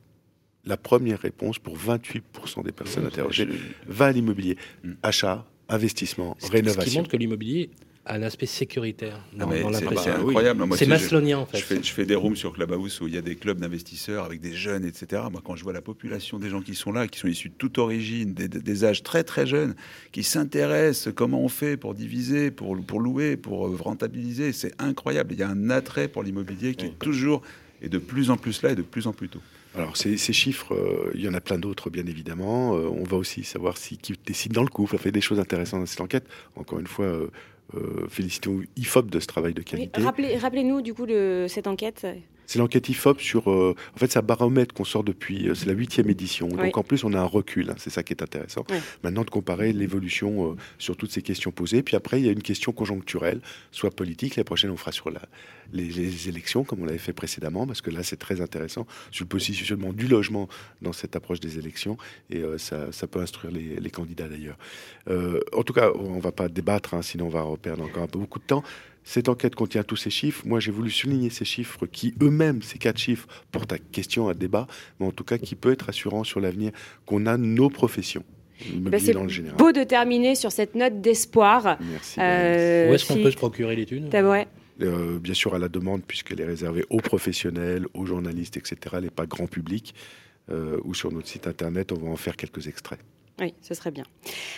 La 0.66 0.76
première 0.76 1.18
réponse 1.20 1.58
pour 1.58 1.78
28% 1.78 2.62
des 2.64 2.72
personnes 2.72 3.06
interrogées 3.06 3.48
va 3.86 4.06
à 4.06 4.12
l'immobilier. 4.12 4.58
Achat, 5.02 5.46
investissement, 5.70 6.36
Ce 6.40 6.46
qui 6.46 6.52
rénovation. 6.52 7.00
montre 7.00 7.10
que 7.10 7.16
l'immobilier 7.16 7.70
a 8.08 8.14
un 8.14 8.22
aspect 8.22 8.46
sécuritaire 8.46 9.20
Ah, 9.38 9.44
dans, 9.44 9.72
c'est 9.72 9.84
bah, 9.84 10.02
incroyable. 10.16 10.64
Moi, 10.64 10.76
C'est 10.76 10.86
maslonien 10.86 11.38
en 11.38 11.46
fait. 11.46 11.58
Je 11.58 11.62
fais, 11.62 11.82
je 11.82 11.92
fais 11.92 12.06
des 12.06 12.14
rooms 12.14 12.36
sur 12.36 12.52
Clubhouse 12.52 13.00
où 13.00 13.06
il 13.08 13.14
y 13.14 13.18
a 13.18 13.22
des 13.22 13.36
clubs 13.36 13.58
d'investisseurs 13.60 14.24
avec 14.24 14.40
des 14.40 14.54
jeunes, 14.54 14.84
etc. 14.84 15.22
Moi, 15.30 15.40
quand 15.44 15.56
je 15.56 15.62
vois 15.64 15.72
la 15.72 15.82
population 15.82 16.38
des 16.38 16.48
gens 16.50 16.60
qui 16.62 16.74
sont 16.74 16.90
là, 16.92 17.06
qui 17.06 17.18
sont 17.18 17.28
issus 17.28 17.50
de 17.50 17.54
toute 17.58 17.78
origine, 17.78 18.34
des, 18.34 18.48
des- 18.48 18.60
des 18.60 18.84
âges 18.84 19.02
très 19.02 19.24
très 19.24 19.46
jeunes, 19.46 19.74
qui 20.12 20.22
s'intéressent 20.22 21.12
comment 21.14 21.40
on 21.42 21.48
fait 21.48 21.76
pour 21.76 21.94
diviser, 21.94 22.50
pour, 22.50 22.76
pour 22.84 23.00
louer, 23.00 23.36
pour 23.36 23.66
euh, 23.66 23.76
rentabiliser, 23.78 24.52
c'est 24.52 24.72
incroyable. 24.80 25.32
Il 25.34 25.38
y 25.38 25.42
a 25.42 25.48
un 25.48 25.70
attrait 25.70 26.08
pour 26.08 26.22
l'immobilier 26.22 26.74
qui 26.74 26.86
est 26.86 26.98
toujours 26.98 27.42
et 27.82 27.88
de 27.88 27.98
plus 27.98 28.30
en 28.30 28.36
plus 28.36 28.62
là 28.62 28.70
et 28.70 28.74
de 28.74 28.82
plus 28.82 29.06
en 29.06 29.12
plus 29.12 29.28
tôt. 29.28 29.40
Alors 29.76 29.96
ces, 29.96 30.16
ces 30.16 30.32
chiffres, 30.32 30.74
euh, 30.74 31.10
il 31.14 31.20
y 31.20 31.28
en 31.28 31.34
a 31.34 31.40
plein 31.40 31.58
d'autres 31.58 31.90
bien 31.90 32.06
évidemment. 32.06 32.74
Euh, 32.76 32.88
on 32.88 33.04
va 33.04 33.16
aussi 33.16 33.44
savoir 33.44 33.76
si 33.76 33.96
qui 33.98 34.14
décide 34.26 34.52
dans 34.52 34.62
le 34.62 34.68
couple. 34.68 34.94
On 34.94 34.98
fait 34.98 35.12
des 35.12 35.20
choses 35.20 35.38
intéressantes 35.38 35.80
dans 35.80 35.86
cette 35.86 36.00
enquête. 36.00 36.26
Encore 36.56 36.80
une 36.80 36.86
fois, 36.86 37.04
euh, 37.06 37.28
félicitons 38.08 38.62
IFOP 38.76 39.10
de 39.10 39.20
ce 39.20 39.26
travail 39.26 39.52
de 39.54 39.60
Oui, 39.60 39.64
qualité. 39.64 40.00
rappelez- 40.02 40.36
Rappelez-nous 40.38 40.80
du 40.80 40.94
coup 40.94 41.06
de 41.06 41.46
cette 41.48 41.66
enquête. 41.66 42.06
C'est 42.48 42.58
l'enquête 42.58 42.88
IFOP 42.88 43.20
sur. 43.20 43.50
euh, 43.50 43.74
en 43.94 43.98
fait, 43.98 44.10
c'est 44.10 44.18
un 44.18 44.22
baromètre 44.22 44.74
qu'on 44.74 44.84
sort 44.84 45.04
depuis. 45.04 45.48
euh, 45.50 45.54
c'est 45.54 45.66
la 45.66 45.74
huitième 45.74 46.08
édition. 46.08 46.48
Oui. 46.50 46.56
Donc 46.56 46.78
en 46.78 46.82
plus, 46.82 47.04
on 47.04 47.12
a 47.12 47.20
un 47.20 47.24
recul. 47.24 47.68
hein, 47.70 47.74
c'est 47.76 47.90
ça 47.90 48.02
qui 48.02 48.14
est 48.14 48.22
intéressant. 48.22 48.64
Oui. 48.70 48.78
Maintenant, 49.04 49.22
de 49.22 49.28
comparer 49.30 49.74
l'évolution 49.74 50.52
euh, 50.52 50.56
sur 50.78 50.96
toutes 50.96 51.12
ces 51.12 51.20
questions 51.20 51.50
posées. 51.52 51.82
Puis 51.82 51.94
après, 51.94 52.20
il 52.20 52.26
y 52.26 52.28
a 52.28 52.32
une 52.32 52.42
question 52.42 52.72
conjoncturelle, 52.72 53.42
soit 53.70 53.90
politique. 53.90 54.36
La 54.36 54.44
prochaine, 54.44 54.70
on 54.70 54.78
fera 54.78 54.92
sur 54.92 55.10
la, 55.10 55.20
les, 55.74 55.84
les 55.90 56.28
élections, 56.30 56.64
comme 56.64 56.80
on 56.80 56.86
l'avait 56.86 56.96
fait 56.96 57.12
précédemment, 57.12 57.66
parce 57.66 57.82
que 57.82 57.90
là, 57.90 58.02
c'est 58.02 58.16
très 58.16 58.40
intéressant 58.40 58.86
sur 59.10 59.24
le 59.24 59.28
positionnement 59.28 59.92
du 59.92 60.08
logement 60.08 60.48
dans 60.80 60.94
cette 60.94 61.16
approche 61.16 61.40
des 61.40 61.58
élections. 61.58 61.98
Et 62.30 62.42
ça, 62.56 62.90
ça 62.92 63.06
peut 63.06 63.20
instruire 63.20 63.52
les, 63.52 63.76
les 63.78 63.90
candidats 63.90 64.26
d'ailleurs. 64.26 64.56
En 65.52 65.62
tout 65.62 65.74
cas, 65.74 65.90
on 65.94 66.18
va 66.18 66.32
pas 66.32 66.48
débattre, 66.48 66.94
hein, 66.94 67.02
sinon 67.02 67.26
on 67.26 67.28
va 67.28 67.44
perdre 67.60 67.84
encore 67.84 68.02
un 68.04 68.06
peu 68.08 68.18
beaucoup 68.18 68.38
de 68.38 68.44
temps. 68.44 68.62
Cette 69.10 69.30
enquête 69.30 69.54
contient 69.54 69.84
tous 69.84 69.96
ces 69.96 70.10
chiffres. 70.10 70.42
Moi, 70.46 70.60
j'ai 70.60 70.70
voulu 70.70 70.90
souligner 70.90 71.30
ces 71.30 71.46
chiffres 71.46 71.86
qui, 71.86 72.12
eux-mêmes, 72.20 72.60
ces 72.60 72.76
quatre 72.76 72.98
chiffres, 72.98 73.26
portent 73.50 73.72
à 73.72 73.78
question, 73.78 74.28
à 74.28 74.34
débat, 74.34 74.66
mais 75.00 75.06
en 75.06 75.12
tout 75.12 75.24
cas 75.24 75.38
qui 75.38 75.54
peut 75.54 75.72
être 75.72 75.86
rassurant 75.86 76.24
sur 76.24 76.40
l'avenir 76.40 76.72
qu'on 77.06 77.24
a 77.24 77.38
nos 77.38 77.70
professions. 77.70 78.22
Bah, 78.60 78.66
L'immobilier 78.98 79.30
c'est 79.30 79.56
beau 79.56 79.72
de 79.72 79.82
terminer 79.84 80.34
sur 80.34 80.52
cette 80.52 80.74
note 80.74 81.00
d'espoir. 81.00 81.78
Merci. 81.90 82.20
Euh, 82.20 82.90
Où 82.90 82.94
est-ce 82.94 83.06
qu'on 83.08 83.14
si- 83.14 83.22
peut 83.22 83.30
se 83.30 83.36
procurer 83.38 83.76
l'étude. 83.76 84.14
Euh, 84.82 85.18
bien 85.18 85.32
sûr 85.34 85.54
à 85.54 85.58
la 85.58 85.70
demande, 85.70 86.02
puisqu'elle 86.06 86.42
est 86.42 86.46
réservée 86.46 86.84
aux 86.90 87.00
professionnels, 87.00 87.86
aux 87.94 88.04
journalistes, 88.04 88.58
etc. 88.58 88.76
Elle 88.92 89.04
n'est 89.04 89.10
pas 89.10 89.24
grand 89.24 89.46
public. 89.46 89.94
Euh, 90.50 90.76
ou 90.84 90.92
sur 90.92 91.10
notre 91.12 91.28
site 91.28 91.46
internet, 91.46 91.92
on 91.92 91.96
va 91.98 92.08
en 92.10 92.16
faire 92.16 92.36
quelques 92.36 92.66
extraits. 92.66 93.00
Oui, 93.40 93.54
ce 93.62 93.72
serait 93.72 93.90
bien. 93.90 94.04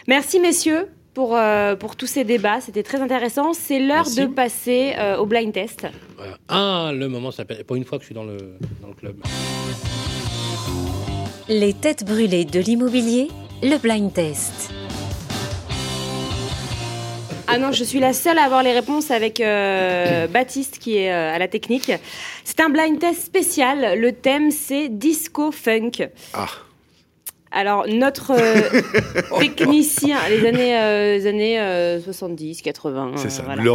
Merci 0.08 0.40
messieurs 0.40 0.88
pour, 1.14 1.36
euh, 1.36 1.76
pour 1.76 1.96
tous 1.96 2.06
ces 2.06 2.24
débats. 2.24 2.60
C'était 2.60 2.82
très 2.82 3.00
intéressant. 3.00 3.52
C'est 3.52 3.78
l'heure 3.78 4.04
de 4.04 4.26
passer 4.26 4.94
euh, 4.98 5.16
au 5.16 5.26
blind 5.26 5.52
test. 5.52 5.86
Voilà. 6.16 6.36
Ah, 6.48 6.92
le 6.94 7.08
moment 7.08 7.30
s'appelle. 7.30 7.64
Pour 7.64 7.76
une 7.76 7.84
fois 7.84 7.98
que 7.98 8.02
je 8.02 8.06
suis 8.06 8.14
dans 8.14 8.24
le, 8.24 8.36
dans 8.80 8.88
le 8.88 8.94
club. 8.94 9.16
Les 11.48 11.74
têtes 11.74 12.04
brûlées 12.04 12.44
de 12.44 12.60
l'immobilier, 12.60 13.28
le 13.62 13.76
blind 13.78 14.12
test. 14.12 14.72
Ah 17.52 17.58
non, 17.58 17.72
je 17.72 17.82
suis 17.82 17.98
la 17.98 18.12
seule 18.12 18.38
à 18.38 18.44
avoir 18.44 18.62
les 18.62 18.72
réponses 18.72 19.10
avec 19.10 19.40
euh, 19.40 20.26
Baptiste 20.28 20.78
qui 20.78 20.98
est 20.98 21.12
euh, 21.12 21.34
à 21.34 21.38
la 21.40 21.48
technique. 21.48 21.90
C'est 22.44 22.60
un 22.60 22.68
blind 22.68 22.96
test 23.00 23.24
spécial. 23.24 23.98
Le 23.98 24.12
thème, 24.12 24.52
c'est 24.52 24.88
disco 24.88 25.50
funk. 25.50 26.08
Ah. 26.32 26.46
Alors, 27.52 27.86
notre 27.88 28.32
euh, 28.32 29.38
technicien, 29.40 30.18
les 30.28 30.46
années, 30.46 30.76
euh, 30.78 31.16
les 31.16 31.26
années 31.26 31.60
euh, 31.60 32.00
70, 32.00 32.62
80. 32.62 33.12
C'est 33.16 33.26
euh, 33.26 33.28
ça. 33.30 33.42
voilà. 33.44 33.62
Le- 33.62 33.72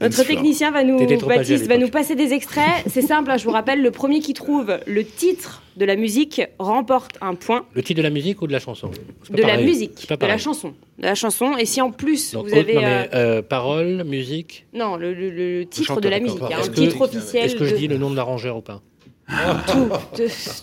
Notre 0.00 0.24
technicien 0.24 0.70
va 0.70 0.84
nous, 0.84 0.98
T'étais 0.98 1.16
trop 1.16 1.30
âgé 1.30 1.38
à 1.38 1.42
Baptiste, 1.42 1.66
va 1.66 1.74
l'époque. 1.76 1.86
nous 1.86 1.90
passer 1.92 2.14
des 2.14 2.32
extraits. 2.34 2.68
C'est 2.88 3.00
simple, 3.02 3.30
hein, 3.30 3.36
je 3.38 3.44
vous 3.44 3.52
rappelle, 3.52 3.80
le 3.80 3.90
premier 3.90 4.20
qui 4.20 4.34
trouve 4.34 4.76
le 4.86 5.04
titre 5.04 5.62
de 5.76 5.84
la 5.86 5.96
musique 5.96 6.42
remporte 6.58 7.16
un 7.20 7.34
point. 7.34 7.64
Le 7.74 7.82
titre 7.82 7.98
de 7.98 8.02
la 8.02 8.10
musique 8.10 8.42
ou 8.42 8.46
de 8.46 8.52
la 8.52 8.60
chanson? 8.60 8.90
C'est 9.22 9.30
pas 9.30 9.36
De 9.36 9.42
la 9.42 9.48
pareil. 9.48 9.64
musique, 9.64 9.92
C'est 9.96 10.08
pas 10.08 10.16
de 10.16 10.20
la 10.22 10.26
pareil. 10.28 10.42
chanson. 10.44 10.74
De 10.98 11.04
la 11.06 11.14
chanson. 11.14 11.56
Et 11.56 11.64
si 11.66 11.80
en 11.80 11.90
plus 11.90 12.32
Donc, 12.32 12.48
vous 12.48 12.54
avez. 12.54 12.74
non, 12.74 12.80
euh, 12.82 12.84
mais, 12.84 13.08
euh, 13.18 13.42
paroles, 13.42 14.04
musique? 14.04 14.66
Non, 14.74 14.96
le, 14.96 15.14
le- 15.14 15.30
le 15.30 15.64
titre 15.64 15.86
chanteur, 15.88 16.00
de 16.02 16.08
la 16.10 16.18
d'accord. 16.20 16.34
musique. 16.34 16.48
Il 16.48 16.52
y 16.52 16.54
a 16.54 16.60
Est-ce 16.60 16.68
un 16.70 16.72
que- 16.72 16.80
titre 16.80 17.00
officiel. 17.00 17.44
Est-ce 17.46 17.56
que 17.56 17.64
je 17.64 17.72
de- 17.72 17.76
dis 17.78 17.88
le 17.88 17.96
nom 17.98 18.10
de 18.10 18.16
l'arrangeur 18.16 18.56
ou 18.56 18.60
pas? 18.60 18.82
tout, 19.66 19.88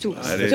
tout. 0.02 0.16
Allez. 0.24 0.48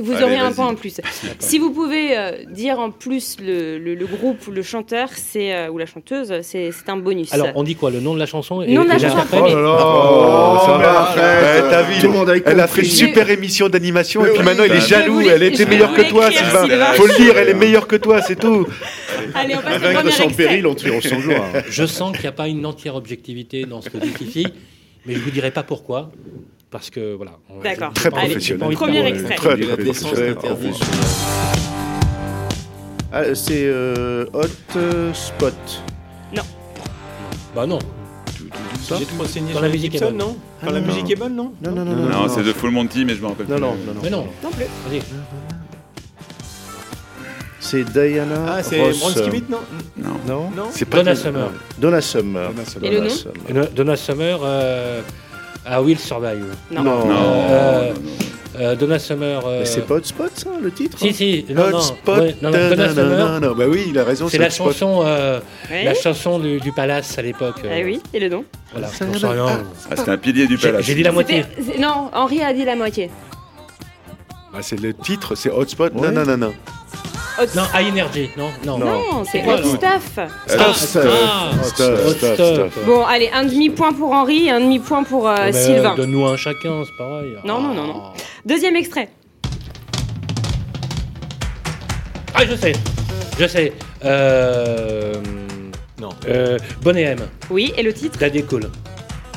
Vous 0.00 0.12
Allez, 0.12 0.22
aurez 0.24 0.36
un 0.36 0.52
point 0.52 0.66
en 0.66 0.74
plus. 0.74 1.00
Si 1.38 1.58
vous 1.58 1.70
pouvez 1.70 2.16
euh, 2.16 2.32
dire 2.50 2.78
en 2.78 2.90
plus 2.90 3.36
le, 3.40 3.78
le- 3.78 3.94
le 3.94 4.06
groupe 4.06 4.46
ou 4.48 4.50
le 4.50 4.62
chanteur, 4.62 5.08
c'est 5.14 5.54
euh, 5.54 5.68
ou 5.70 5.78
la 5.78 5.86
chanteuse, 5.86 6.32
c'est 6.42 6.70
un 6.88 6.96
bonus. 6.98 7.32
Alors, 7.32 7.48
on 7.54 7.62
dit 7.62 7.74
quoi 7.74 7.90
Le 7.90 8.00
nom 8.00 8.12
de 8.14 8.18
la 8.18 8.26
chanson 8.26 8.60
et, 8.60 8.66
de 8.74 8.78
la 8.78 8.98
chanson. 8.98 9.26
Oh 9.32 9.46
là 9.46 9.54
là, 9.62 9.76
Oh, 9.80 10.58
ça 10.66 10.76
va. 10.78 11.00
arrête. 11.00 11.64
Eh, 11.66 11.70
t'as 11.70 11.82
vu, 11.82 12.00
Tout 12.00 12.06
le 12.08 12.12
monde 12.12 12.30
a 12.30 12.36
elle 12.36 12.60
a 12.60 12.66
fait 12.66 12.82
une 12.82 12.88
super 12.88 13.30
émission 13.30 13.68
d'animation 13.68 14.24
et 14.26 14.30
puis 14.30 14.38
oui, 14.40 14.44
maintenant 14.44 14.64
il 14.64 14.72
est 14.72 14.86
jaloux. 14.86 15.20
Elle 15.22 15.42
était 15.42 15.64
meilleure 15.66 15.94
que 15.94 16.02
toi, 16.02 16.30
Sylvain. 16.30 16.64
Sylvain. 16.66 16.92
Faut 16.94 17.06
le 17.06 17.16
dire, 17.16 17.38
elle 17.38 17.48
est 17.48 17.54
meilleure 17.54 17.86
que 17.86 17.96
toi, 17.96 18.20
c'est 18.20 18.36
tout. 18.36 18.66
Allez, 19.34 19.54
on 19.56 19.60
passe 19.60 20.20
au 20.20 20.24
premier 20.24 20.34
péril, 20.34 20.66
on 20.66 20.74
tire 20.74 20.94
au 20.96 21.00
sans 21.00 21.16
gloire. 21.18 21.44
Je 21.68 21.86
sens 21.86 22.12
qu'il 22.12 22.22
n'y 22.22 22.28
a 22.28 22.32
pas 22.32 22.48
une 22.48 22.64
entière 22.66 22.94
objectivité 22.94 23.64
dans 23.64 23.80
ce 23.80 23.88
que 23.88 23.96
dit 23.98 24.08
Fifi, 24.10 24.46
mais 25.06 25.14
je 25.14 25.20
vous 25.20 25.30
dirai 25.30 25.50
pas 25.50 25.62
pourquoi. 25.62 26.10
Parce 26.70 26.90
que 26.90 27.14
voilà. 27.14 27.32
on- 27.48 27.62
D'accord. 27.62 27.92
Très 27.94 28.10
professionnel. 28.10 28.74
Premier 28.74 29.06
extrait. 29.06 29.34
Très, 29.36 29.56
très 29.58 29.76
décence 29.84 30.10
professionnel. 30.12 30.76
Ah, 33.10 33.34
c'est 33.34 33.64
euh, 33.64 34.26
Hot 34.34 34.46
euh, 34.76 35.12
Spot. 35.14 35.54
Bah 37.56 37.66
non. 37.66 37.78
J'ai 38.86 39.04
trop 39.06 39.24
saigné 39.24 39.52
sur 39.52 39.60
la 39.62 39.68
musique 39.70 39.94
est 39.94 39.98
Gibson, 39.98 40.06
bonne. 40.10 40.16
non 40.18 40.36
Ah, 40.60 40.66
Quand 40.66 40.72
la 40.72 40.80
non, 40.80 40.86
musique 40.86 41.04
non. 41.04 41.08
est 41.10 41.16
bonne, 41.16 41.34
non 41.34 41.52
Non, 41.62 41.70
non, 41.72 41.84
non, 41.84 41.96
Non, 41.96 42.08
non. 42.08 42.28
c'est 42.28 42.42
de 42.42 42.52
Full 42.52 42.70
Monty, 42.70 43.04
mais 43.06 43.14
je 43.14 43.22
me 43.22 43.26
rappelle 43.28 43.46
Non, 43.46 43.54
plus. 43.56 43.60
non, 43.62 43.74
non, 43.86 43.94
non. 43.94 44.00
Mais 44.02 44.10
non. 44.10 44.26
Non 44.44 44.50
plus. 44.50 44.64
Vas-y. 44.86 45.02
C'est 47.60 47.84
Diana 47.84 48.44
Ah, 48.56 48.62
c'est 48.62 48.80
Ross. 48.80 48.98
Bronski 49.00 49.30
Smith, 49.30 49.44
non 49.50 49.58
Non. 49.96 50.10
Non 50.26 50.50
Non 50.56 50.68
C'est 50.70 50.84
pas 50.84 50.98
Donna 50.98 51.14
Summer. 51.16 51.50
Donna 51.78 52.00
Summer. 52.00 52.50
Donna 52.52 52.64
Summer. 52.66 52.90
Et 52.90 52.94
le 52.94 53.00
nom 53.00 53.08
Summer. 53.08 53.68
Donna 53.74 53.96
Summer 53.96 54.38
euh, 55.70 55.74
à 55.76 55.82
Will 55.82 55.98
Survive. 55.98 56.44
Non. 56.70 56.82
Non. 56.82 57.06
Non, 57.06 57.14
Euh, 57.14 57.88
non, 57.88 57.94
non. 57.94 58.00
Euh, 58.60 58.74
Donna 58.74 58.98
Summer. 58.98 59.40
euh, 59.46 59.60
Mais 59.60 59.66
c'est 59.66 59.82
pas 59.86 59.94
Hot 59.96 60.02
Spot, 60.02 60.30
ça, 60.34 60.50
le 60.60 60.72
titre 60.72 60.98
Si, 60.98 61.12
si. 61.12 61.46
Non, 61.50 61.70
non. 61.70 61.76
Hotspot. 61.78 62.18
ouais, 62.18 62.34
non, 62.42 62.50
non, 62.50 62.68
Donna 62.70 62.88
Summer. 62.92 63.40
non, 63.40 63.52
Bah 63.54 63.64
oui, 63.68 63.84
il 63.88 63.98
a 63.98 64.04
raison. 64.04 64.28
C'est 64.28 64.38
la 64.38 64.46
Hotspot. 64.46 64.72
chanson, 64.72 65.02
euh, 65.04 65.38
la 65.70 65.94
chanson 65.94 66.38
du, 66.40 66.58
du 66.58 66.72
palace 66.72 67.16
à 67.18 67.22
l'époque. 67.22 67.60
euh, 67.64 67.76
Eh 67.78 67.84
oui, 67.84 68.00
et 68.12 68.18
le 68.18 68.28
nom 68.28 68.44
Voilà. 68.72 68.88
J'en 68.98 69.18
sais 69.18 69.26
rien. 69.28 69.46
Ah, 69.90 69.94
c'était 69.96 70.10
un 70.10 70.16
pilier 70.18 70.46
du 70.48 70.58
palace. 70.58 70.84
j'ai 70.84 70.94
dit 70.96 71.02
la 71.04 71.12
moitié. 71.12 71.44
Non, 71.78 72.10
Henri 72.12 72.42
a 72.42 72.52
dit 72.52 72.64
la 72.64 72.74
moitié. 72.74 73.10
Bah, 74.52 74.58
c'est 74.62 74.80
le 74.80 74.92
titre, 74.94 75.34
c'est 75.36 75.50
Hotspot. 75.50 75.92
Ouais. 75.94 76.10
Non, 76.10 76.24
non, 76.24 76.26
non, 76.26 76.36
non. 76.48 76.54
Hot- 77.40 77.54
Non, 77.54 77.62
High 77.74 77.88
Energy. 77.92 78.30
Non, 78.36 78.50
non. 78.64 78.78
Non, 78.78 79.24
c'est 79.30 79.42
quoi, 79.42 79.54
Hot 79.54 79.62
Stuff. 79.76 80.18
Ah, 80.18 80.72
Stuff. 80.74 80.96
ah, 81.06 81.64
Stuff, 81.64 82.06
Hot 82.06 82.34
stuff. 82.34 82.78
Bon, 82.86 83.04
allez, 83.04 83.30
un 83.32 83.44
demi-point 83.44 83.92
pour 83.92 84.12
Henri 84.12 84.46
et 84.46 84.50
un 84.50 84.60
demi-point 84.60 85.04
pour 85.04 85.28
euh, 85.28 85.52
Sylvain. 85.52 85.94
Donne-nous 85.94 86.26
un 86.26 86.36
chacun, 86.36 86.82
c'est 86.84 86.96
pareil. 86.96 87.36
Non, 87.44 87.60
non, 87.60 87.74
non, 87.74 87.86
non. 87.86 88.02
Deuxième 88.44 88.76
extrait. 88.76 89.08
Ah, 92.34 92.44
je 92.48 92.54
sais. 92.56 92.72
Je 93.38 93.46
sais. 93.46 93.72
Euh... 94.04 95.14
Non. 96.00 96.10
Euh, 96.28 96.58
Bonnet 96.82 97.02
M. 97.02 97.18
Oui, 97.50 97.72
et 97.76 97.82
le 97.82 97.92
titre 97.92 98.18
Daddy 98.18 98.42
Cool. 98.44 98.70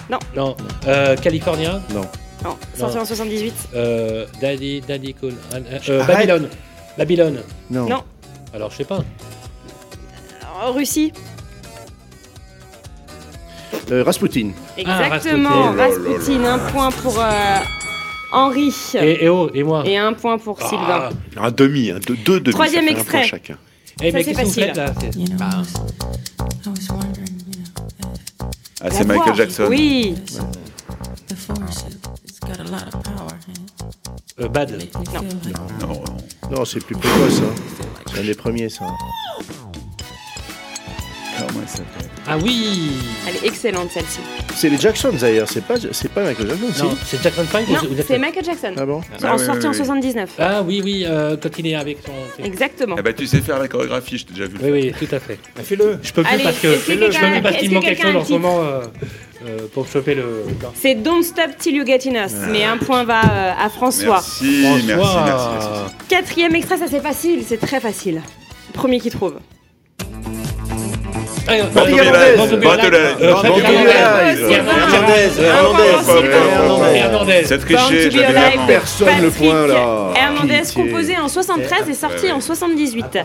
Non. 0.10 0.19
Non. 0.36 0.56
Euh, 0.88 1.15
California. 1.18 1.82
Non. 1.94 2.02
Non, 2.44 2.57
sorti 2.76 2.98
en 2.98 3.06
78. 3.06 3.53
Euh, 3.76 4.26
Daddy, 4.41 4.82
Daddy 4.82 5.14
Cool. 5.14 5.34
Euh, 5.53 5.60
euh, 5.90 6.02
Arrête. 6.02 6.07
Babylone. 6.28 6.49
Babylone. 7.02 7.41
Non. 7.72 7.88
Non. 7.90 8.03
Alors, 8.53 8.69
je 8.72 8.78
sais 8.78 8.84
pas. 8.86 9.03
En 10.64 10.72
Russie. 10.72 11.11
Euh, 13.91 14.03
Rasputin. 14.03 14.52
Exactement, 14.78 15.72
Rasputin. 15.73 16.14
Rasputin. 16.14 16.45
Un 16.45 16.60
point 16.72 16.91
pour 16.91 17.19
euh, 17.19 17.57
Henri. 18.32 18.72
Et, 18.95 19.26
et 19.26 19.30
oh, 19.30 19.49
et 19.53 19.64
moi. 19.64 19.84
Et 19.86 19.98
un 19.98 20.14
point 20.14 20.38
pour 20.38 20.60
Sylvain. 20.61 21.10
Ah. 21.38 21.45
Un 21.48 21.52
demi, 21.52 21.91
deux, 22.07 22.15
deux 22.18 22.40
demi. 22.40 22.53
Troisième 22.53 22.86
ça 22.88 22.91
fait 22.91 22.95
un 22.95 22.99
extrait. 22.99 23.18
point 23.19 23.28
chacun. 23.28 23.57
Eh, 24.03 24.11
Ça, 24.11 24.18
mais 24.18 24.23
c'est 24.23 24.34
qu'est-ce 24.34 24.40
que 24.40 24.44
vous 24.45 24.49
facile. 24.49 24.64
faites 24.65 24.76
là 24.78 24.94
C'est- 24.99 25.15
You 25.19 25.26
know, 25.28 25.36
I 25.40 25.56
was, 25.57 25.73
I 26.65 26.69
was 26.69 26.90
wondering, 26.90 27.38
you 27.48 27.57
know, 27.57 27.64
if 27.99 28.06
Ah, 28.82 28.86
La 28.86 28.91
c'est 28.91 29.03
voix. 29.03 29.15
Michael 29.18 29.36
Jackson. 29.36 29.65
Oui. 29.69 30.15
the 31.28 31.36
force, 31.36 31.86
it, 31.88 31.98
it's 32.26 32.40
got 32.40 32.60
a 32.60 32.64
lot 32.69 32.88
of 32.94 33.03
power. 33.03 33.38
And 33.48 33.61
euh, 34.40 34.48
bad. 34.48 34.72
Non, 34.72 35.88
non. 35.88 36.03
Non, 36.52 36.66
c'est 36.66 36.84
plus 36.84 36.95
précoce. 36.95 37.40
Hein. 37.40 37.84
C'est 38.12 38.20
un 38.20 38.24
des 38.24 38.34
premiers, 38.34 38.70
ça. 38.70 38.86
Ah 42.28 42.38
oui 42.38 42.91
Elle 43.28 43.36
est 43.38 43.48
excellente 43.48 43.90
celle-ci. 43.91 44.20
C'est 44.56 44.70
les 44.70 44.78
Jacksons 44.78 45.14
d'ailleurs, 45.20 45.48
c'est 45.49 45.64
pas, 45.64 45.76
c'est 45.91 46.12
pas 46.12 46.24
Michael 46.24 46.49
Jackson, 46.49 46.86
Non, 46.86 46.98
c'est 47.03 47.24
Jackson 47.24 47.45
5 47.52 47.68
Non, 47.70 47.78
c'est 48.06 48.20
Michael 48.20 48.45
Jackson. 48.45 48.74
Ah 48.78 48.86
bon 48.86 49.02
En 49.24 49.38
sorti 49.38 49.68
en 49.68 49.74
79. 49.74 50.30
Ah 50.38 50.62
oui, 50.62 50.82
oui, 50.84 51.03
euh, 51.08 51.36
quand 51.41 51.58
il 51.58 51.68
est 51.68 51.76
avec 51.76 51.98
son. 52.06 52.44
Exactement. 52.44 52.95
Eh 52.99 53.02
ben, 53.02 53.14
tu 53.14 53.26
sais 53.26 53.40
faire 53.40 53.60
la 53.60 53.68
chorégraphie, 53.68 54.18
je 54.20 54.26
t'ai 54.26 54.34
déjà 54.34 54.48
vu. 54.48 54.58
Oui, 54.62 54.72
oui, 54.72 54.94
tout 54.98 55.16
à 55.16 55.20
fait. 55.20 55.40
Fais-le. 55.64 55.99
Je 56.03 56.14
peux 56.14 56.24
plus 56.24 56.34
Allez, 56.34 56.44
parce 56.44 56.60
que, 56.60 56.74
je 56.74 56.80
peux 56.80 56.98
plus 56.98 57.41
parce 57.41 57.58
qu'il 57.58 57.72
manque 57.72 57.84
quelque 57.84 58.02
quelqu'un 58.02 58.14
chose 58.14 58.22
en 58.22 58.26
ce 58.26 58.34
moment 58.34 58.62
euh, 59.46 59.68
pour 59.74 59.88
choper 59.88 60.16
le. 60.16 60.44
C'est 60.76 60.96
Don't 60.96 61.24
Stop 61.24 61.58
Till 61.58 61.76
You 61.76 61.86
Get 61.86 62.08
Enough. 62.08 62.50
Mais 62.50 62.64
un 62.64 62.78
point 62.78 63.04
va 63.04 63.22
euh, 63.22 63.52
à 63.60 63.70
François. 63.70 64.16
Merci, 64.16 64.64
merci, 64.86 64.86
merci, 64.86 65.48
merci. 65.54 65.96
Quatrième 66.08 66.56
extrait, 66.56 66.78
ça 66.78 66.86
c'est 66.90 67.02
facile, 67.02 67.44
c'est 67.48 67.58
très 67.58 67.80
facile. 67.80 68.22
Premier 68.74 69.00
qui 69.00 69.10
trouve. 69.10 69.36
Personne 78.68 79.22
le 79.22 79.30
point, 79.30 79.68
là. 79.68 80.14
Hernandez, 80.16 80.62
composé 80.74 81.18
en 81.18 81.28
73 81.28 81.90
et 81.90 81.94
sorti 81.94 82.32
en 82.32 82.42
78. 82.42 83.20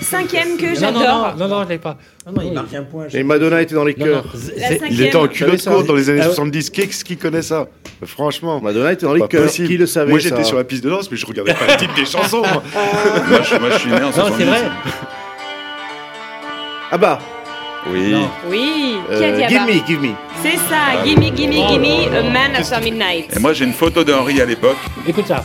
Cinquième 0.00 0.56
que 0.56 0.66
Non, 0.80 0.92
non, 0.92 1.00
j'adore. 1.00 1.34
non, 1.38 1.48
non, 1.48 1.56
non, 1.58 1.64
je 1.64 1.68
l'ai 1.70 1.78
pas. 1.78 1.96
Non, 2.26 2.32
non, 2.32 2.42
il 2.44 2.52
marque 2.52 2.74
un 2.74 2.82
point. 2.82 3.06
Et 3.12 3.22
Madonna 3.22 3.62
était 3.62 3.74
dans 3.74 3.84
les 3.84 3.94
Non, 3.96 4.04
cœurs. 4.06 4.24
non, 4.34 4.86
Il 4.90 5.02
était 5.02 5.16
en 5.16 5.28
culotte 5.28 5.64
courte 5.64 5.86
dans 5.86 5.94
les 5.94 6.10
années 6.10 6.20
Ah 6.22 6.28
ouais. 6.28 6.34
70. 6.34 6.70
Qu'est-ce 6.70 7.04
qui 7.04 7.16
connaît 7.16 7.42
ça? 7.42 7.66
Franchement. 8.04 8.60
Madonna 8.60 8.92
était 8.92 9.06
dans 9.06 9.14
les 9.14 9.26
cœurs. 9.26 9.50
Qui 9.50 9.76
le 9.76 9.86
savait 9.86 10.10
Moi 10.10 10.18
j'étais 10.18 10.44
sur 10.44 10.56
la 10.56 10.64
piste 10.64 10.84
de 10.84 10.90
danse, 10.90 11.10
mais 11.10 11.16
je 11.16 11.26
regardais 11.26 11.54
pas 11.54 11.66
le 11.68 11.76
titre 11.76 11.94
des 11.94 12.04
chansons. 12.04 12.42
moi. 12.42 12.62
Je, 13.42 13.78
suis 13.78 13.90
né 13.90 13.96
en 13.96 14.00
Non, 14.06 14.12
70. 14.12 14.34
c'est 14.38 14.44
vrai. 14.44 14.62
Ah 16.90 16.98
bah, 16.98 17.18
Oui. 17.92 18.10
Non. 18.10 18.28
Oui, 18.48 18.96
qui 19.08 19.24
a 19.24 19.26
euh, 19.28 19.46
dit 19.46 19.48
give 19.48 19.66
me, 19.66 19.86
give 19.86 20.00
me. 20.00 20.14
C'est 20.42 20.56
ça, 20.56 21.04
Gimme, 21.04 21.34
Gimme, 21.36 21.52
Gimme, 21.52 22.14
A 22.14 22.22
Man 22.22 22.56
After 22.56 22.80
Midnight. 22.82 23.36
Et 23.36 23.38
moi, 23.38 23.52
j'ai 23.52 23.64
une 23.64 23.72
photo 23.72 24.02
d'Henri 24.04 24.40
à 24.40 24.44
l'époque. 24.44 24.76
Écoute 25.06 25.26
ça. 25.26 25.44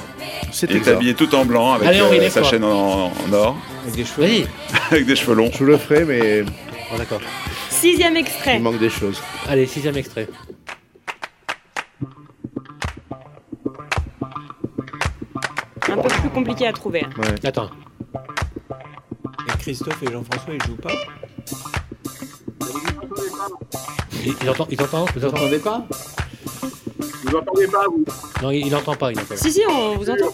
Il 0.63 0.75
est 0.77 0.87
habillé 0.87 1.13
tout 1.13 1.33
en 1.33 1.45
blanc 1.45 1.73
avec 1.73 1.87
Allez, 1.87 2.01
Henri, 2.01 2.19
euh, 2.19 2.29
sa 2.29 2.43
chaîne 2.43 2.63
en, 2.63 3.05
en 3.05 3.33
or, 3.33 3.55
Avec 3.83 3.95
des 3.95 4.05
cheveux. 4.05 4.25
Vas-y. 4.27 4.47
avec 4.91 5.05
des 5.05 5.15
cheveux 5.15 5.35
longs. 5.35 5.51
Je 5.57 5.63
le 5.63 5.77
ferai, 5.77 6.03
mais 6.03 6.41
Bon, 6.43 6.97
d'accord. 6.97 7.21
Sixième 7.69 8.15
il 8.15 8.19
extrait. 8.19 8.59
manque 8.59 8.79
des 8.79 8.89
choses. 8.89 9.21
Allez, 9.47 9.65
sixième 9.65 9.95
extrait. 9.95 10.27
Un 15.89 15.97
peu 15.97 16.09
plus 16.09 16.29
compliqué 16.29 16.67
à 16.67 16.73
trouver. 16.73 17.05
Attends. 17.43 17.69
Et 19.47 19.57
Christophe 19.59 20.03
et 20.03 20.11
Jean-François, 20.11 20.53
ils 20.53 20.63
jouent 20.67 20.75
pas? 20.77 20.91
Il, 24.23 24.35
il 24.41 24.49
entend, 24.49 24.67
il 24.69 24.81
entend, 24.81 25.05
vous 25.15 25.25
entendez 25.25 25.59
pas 25.59 25.83
Vous 27.23 27.35
entendez 27.35 27.67
pas, 27.67 27.85
vous 27.87 28.05
Non, 28.43 28.51
il, 28.51 28.67
il 28.67 28.75
entend 28.75 28.95
pas, 28.95 29.11
il 29.11 29.17
entend 29.19 29.27
pas. 29.27 29.37
Si, 29.37 29.51
si, 29.51 29.61
on 29.67 29.95
vous 29.97 30.09
entend. 30.09 30.25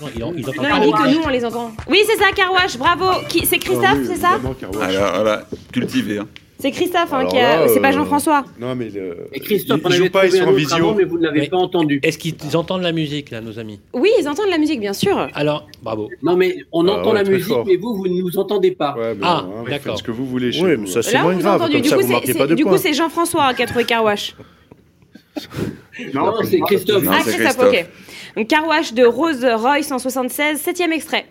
Non, 0.00 0.08
il, 0.14 0.38
il 0.38 0.48
entend 0.48 0.62
Non, 0.62 0.68
pas. 0.68 0.76
il 0.78 0.84
dit 0.84 0.92
que 0.92 1.08
nous, 1.18 1.22
on 1.24 1.28
les 1.28 1.44
entend. 1.44 1.72
Oui, 1.88 2.02
c'est 2.06 2.16
ça, 2.16 2.30
Carwash, 2.34 2.76
bravo. 2.78 3.10
Qui- 3.28 3.46
C'est 3.46 3.58
Christophe, 3.58 3.84
Ah 3.88 3.94
oui, 3.96 4.06
c'est 4.06 4.20
ça. 4.20 4.38
Alors, 4.80 5.14
voilà, 5.14 5.46
cultivé. 5.72 6.18
Hein. 6.18 6.28
C'est 6.64 6.70
Christophe, 6.70 7.12
hein, 7.12 7.26
qui 7.26 7.36
a... 7.38 7.68
c'est 7.68 7.78
pas 7.78 7.90
euh, 7.90 7.92
Jean-François. 7.92 8.42
Non, 8.58 8.74
mais 8.74 8.88
le... 8.88 9.28
Et 9.34 9.40
Christophe, 9.40 9.82
on 9.84 10.08
pas, 10.08 10.24
ils 10.24 10.32
sont 10.32 10.44
en 10.44 10.52
visio. 10.52 10.76
avant, 10.76 10.94
mais 10.94 11.04
vous 11.04 11.18
ne 11.18 11.24
l'avez 11.26 11.40
Mais- 11.40 11.48
pas 11.48 11.58
entendu. 11.58 12.00
Est-ce 12.02 12.16
qu'ils 12.16 12.36
entendent 12.56 12.80
la 12.80 12.92
musique, 12.92 13.30
là, 13.32 13.42
nos 13.42 13.58
amis? 13.58 13.80
Oui, 13.92 14.08
ils 14.18 14.26
entendent 14.26 14.48
la 14.48 14.56
musique, 14.56 14.80
bien 14.80 14.94
sûr. 14.94 15.28
Alors, 15.34 15.68
bravo. 15.82 16.08
Non, 16.22 16.36
mais 16.38 16.56
on 16.72 16.88
Ah 16.88 16.92
entend 16.92 17.10
ouais, 17.12 17.22
la 17.22 17.24
musique, 17.24 17.48
fort. 17.52 17.66
mais 17.66 17.76
vous, 17.76 17.94
vous 17.94 18.08
ne 18.08 18.18
nous 18.18 18.38
entendez 18.38 18.70
pas. 18.70 18.94
Ouais, 18.96 19.12
mais 19.14 19.20
Ah, 19.22 19.44
hein, 19.46 19.64
d'accord. 19.68 19.98
Ce 19.98 20.02
que 20.02 20.10
vous 20.10 20.24
voulez 20.24 20.52
chez 20.52 20.64
Oui, 20.64 20.76
mais 20.78 20.86
ça 20.86 21.02
c'est 21.02 21.20
moins 21.20 21.36
grave. 21.36 21.60
Comme 21.70 21.82
Du 21.82 21.86
ça, 21.86 21.96
coup, 21.96 22.00
vous 22.00 22.06
c'est- 22.06 22.12
marquez 22.14 22.32
c'est 22.32 22.38
pas 22.38 22.46
de 22.46 22.54
du 22.54 22.64
coup, 22.64 22.78
c'est 22.78 22.94
Jean-François 22.94 23.52
qui 23.52 23.62
a 23.62 23.66
trouvé 23.66 23.84
Carwash. 23.84 24.34
Non, 26.14 26.32
c'est 26.44 26.60
Christophe. 26.60 27.04
Ah, 27.10 27.18
Christophe, 27.22 27.58
ok. 28.38 28.46
Carwash 28.48 28.94
de 28.94 29.04
Rose 29.04 29.44
Royce 29.44 29.92
en 29.92 29.98
76, 29.98 30.58
septième 30.60 30.92
extrait. 30.92 31.26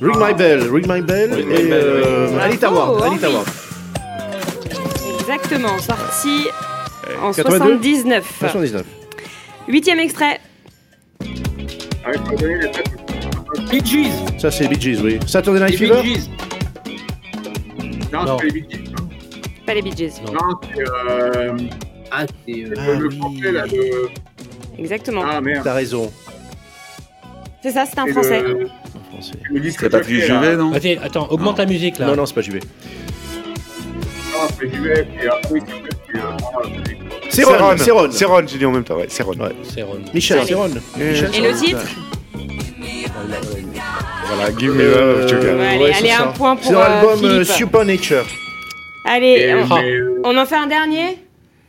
Ring 0.00 0.16
My 0.18 0.32
Bell, 0.34 0.60
Ring 0.72 0.86
My 0.88 1.00
Bell 1.02 1.32
Ring 1.34 1.46
My 1.48 1.54
et 1.54 1.64
Bell, 1.68 1.72
euh, 1.72 2.28
oui. 2.32 2.40
Anita 2.40 2.70
Ward. 2.72 3.02
Anita. 3.02 3.30
Ward. 3.30 3.46
Exactement, 5.20 5.78
sorti 5.78 6.46
en 7.22 7.32
82? 7.32 7.82
79. 7.82 8.24
79. 8.40 8.84
Huitième 9.68 10.00
extrait. 10.00 10.40
Ah, 12.04 12.10
les. 12.12 12.70
Bee 13.70 13.84
Gees. 13.84 14.10
Ça 14.38 14.50
c'est 14.50 14.68
Bee 14.68 14.80
Gees, 14.80 15.00
oui. 15.02 15.18
Saturday 15.26 15.60
Les 15.60 15.66
Night 15.66 15.80
Bee 15.80 15.86
Fever? 15.86 16.02
Gees. 16.02 16.30
Non, 18.12 18.24
Non. 18.24 18.38
c'est 18.38 18.44
pas 18.44 18.44
les 18.44 18.52
Bee 18.52 18.66
Gees. 18.70 18.84
Pas 19.66 19.74
les 19.74 19.82
Bee 19.82 19.96
Gees. 19.96 20.12
Non. 20.26 20.32
Non, 20.32 20.60
c'est 20.74 20.80
euh, 20.82 21.56
Ah, 22.10 22.24
c'est. 22.46 22.52
euh, 22.64 22.74
Ah 22.78 22.98
le 22.98 23.06
oui. 23.08 23.16
français, 23.18 23.52
là, 23.52 23.66
de... 23.66 24.08
Exactement. 24.78 25.22
Ah, 25.28 25.40
merde. 25.40 25.62
T'as 25.62 25.74
raison. 25.74 26.10
C'est 27.62 27.70
ça, 27.72 27.84
c'est 27.86 27.98
un 27.98 28.06
C'est 28.06 28.12
français. 28.12 28.42
le- 28.42 28.68
Le 29.50 29.60
disque 29.60 29.80
C'est 29.80 29.90
Patrick. 29.90 30.20
Juvet, 30.22 30.56
non 30.56 30.72
Attends, 30.72 30.88
attends, 31.02 31.26
augmente 31.30 31.58
la 31.58 31.66
musique, 31.66 31.98
là. 31.98 32.06
Non, 32.06 32.16
non, 32.16 32.26
c'est 32.26 32.34
pas 32.34 32.40
Juvet. 32.40 32.60
Non, 32.60 34.48
c'est 34.58 34.74
Juvet, 34.74 35.06
après, 35.28 35.50
oui, 35.52 35.60
euh, 36.14 36.18
ah, 36.18 36.36
c'est- 36.86 36.96
C'est 37.30 37.44
Ron, 37.44 37.76
c'est 37.76 37.90
Ron. 37.90 38.08
C'est 38.10 38.24
Ron, 38.24 38.42
j'ai 38.46 38.58
dit 38.58 38.66
en 38.66 38.72
même 38.72 38.84
temps. 38.84 38.96
Ouais, 38.96 39.06
c'est 39.08 39.22
Ron. 39.22 39.34
Ouais. 39.38 39.54
C'est 39.62 39.82
Ron. 39.82 40.00
Michel, 40.12 40.38
Allez. 40.38 40.46
c'est 40.48 40.54
Ron. 40.54 40.70
Michel, 40.96 41.30
Et 41.34 41.40
le 41.40 41.54
titre 41.54 41.86
Voilà, 44.26 44.50
give 44.58 44.72
me 44.74 44.80
Euh, 44.82 45.22
love, 45.28 45.60
allez, 45.60 45.92
allez, 45.92 46.08
ça. 46.08 46.22
un 46.24 46.32
point 46.32 46.56
pour, 46.56 46.64
C'est 46.66 46.72
dans 46.72 46.80
euh, 46.80 46.88
l'album 46.88 47.24
euh, 47.24 47.44
Philippe. 47.44 47.56
Supernature. 47.56 48.26
Allez, 49.04 49.26
Et, 49.26 49.54
on, 49.54 49.66
mais, 49.66 49.90
euh, 49.90 50.20
on 50.24 50.36
en 50.36 50.46
fait 50.46 50.54
un 50.56 50.66
dernier? 50.66 51.18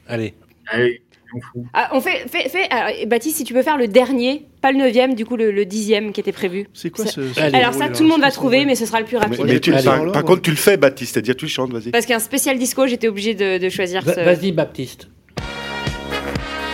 Allez. 0.07 0.33
allez, 0.67 1.01
on 1.33 1.39
fout. 1.41 1.63
Ah, 1.73 1.89
On 1.93 2.01
fait, 2.01 2.27
fait, 2.29 2.49
fait 2.49 2.67
alors, 2.69 2.91
Baptiste, 3.07 3.37
si 3.37 3.43
tu 3.43 3.53
peux 3.53 3.61
faire 3.63 3.77
le 3.77 3.87
dernier, 3.87 4.47
pas 4.61 4.71
le 4.71 4.77
neuvième, 4.77 5.15
du 5.15 5.25
coup 5.25 5.35
le, 5.37 5.51
le 5.51 5.65
dixième 5.65 6.11
qui 6.11 6.19
était 6.19 6.31
prévu. 6.31 6.67
C'est 6.73 6.89
quoi 6.89 7.05
ce. 7.05 7.33
ce 7.33 7.39
Allez. 7.39 7.55
Alors 7.57 7.73
ça, 7.73 7.89
tout 7.89 8.03
le 8.03 8.09
monde 8.09 8.21
va 8.21 8.31
trouver, 8.31 8.65
mais 8.65 8.75
ce 8.75 8.85
sera 8.85 8.99
le 8.99 9.05
plus 9.05 9.17
rapide. 9.17 9.39
mais 9.45 9.59
tu, 9.59 9.73
Allez. 9.73 9.83
par, 9.83 10.11
par 10.11 10.23
contre, 10.23 10.41
tu 10.41 10.51
le 10.51 10.55
fais, 10.57 10.77
Baptiste, 10.77 11.13
c'est-à-dire 11.13 11.35
tu 11.35 11.47
chantes, 11.47 11.71
vas-y. 11.71 11.91
Parce 11.91 12.05
qu'un 12.05 12.19
spécial 12.19 12.57
disco, 12.57 12.85
j'étais 12.87 13.07
obligée 13.07 13.33
de, 13.33 13.57
de 13.57 13.69
choisir 13.69 14.01
Va- 14.03 14.13
ce... 14.13 14.19
Vas-y, 14.19 14.51
Baptiste. 14.51 15.07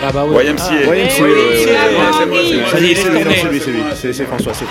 Ah 0.03 0.11
bah 0.11 0.25
oui. 0.27 0.45
YMCA. 0.45 0.63
Ah, 0.69 0.93
Eh 0.95 1.09
c'est- 1.09 1.21
oui, 1.23 1.29
moi, 1.97 2.11
moi, 2.11 2.25
moi. 2.27 2.41
Lui, 2.79 2.95
c'est 2.95 3.09
lui, 3.09 3.59
c'est 3.59 3.71
lui. 3.71 3.79
C'est 3.95 4.13
c'est 4.13 4.25
François, 4.25 4.53
c'est 4.53 4.65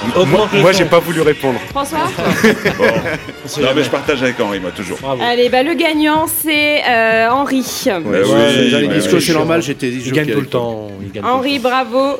Moi, 0.60 0.72
son. 0.72 0.78
j'ai 0.78 0.84
pas 0.84 1.00
voulu 1.00 1.20
répondre. 1.20 1.58
François 1.70 1.98
Bon. 2.78 2.84
Non, 3.62 3.68
mais 3.74 3.82
je 3.82 3.90
partage 3.90 4.22
avec 4.22 4.38
Henri, 4.40 4.60
moi, 4.60 4.70
toujours. 4.70 4.98
Bravo. 5.00 5.20
Allez, 5.22 5.48
bah, 5.48 5.62
le 5.64 5.74
gagnant, 5.74 6.26
c'est 6.28 6.80
euh, 6.88 7.28
Henri. 7.30 7.56
Ouais, 7.86 7.92
Ouais, 8.04 8.88
discos, 8.88 9.14
ouais, 9.14 9.20
c'est 9.20 9.32
normal, 9.32 9.62
j'étais 9.62 9.88
Il 9.88 10.12
gagne 10.12 10.30
tout 10.32 10.40
le 10.40 10.46
temps. 10.46 10.88
Henri, 11.24 11.58
bravo. 11.58 12.18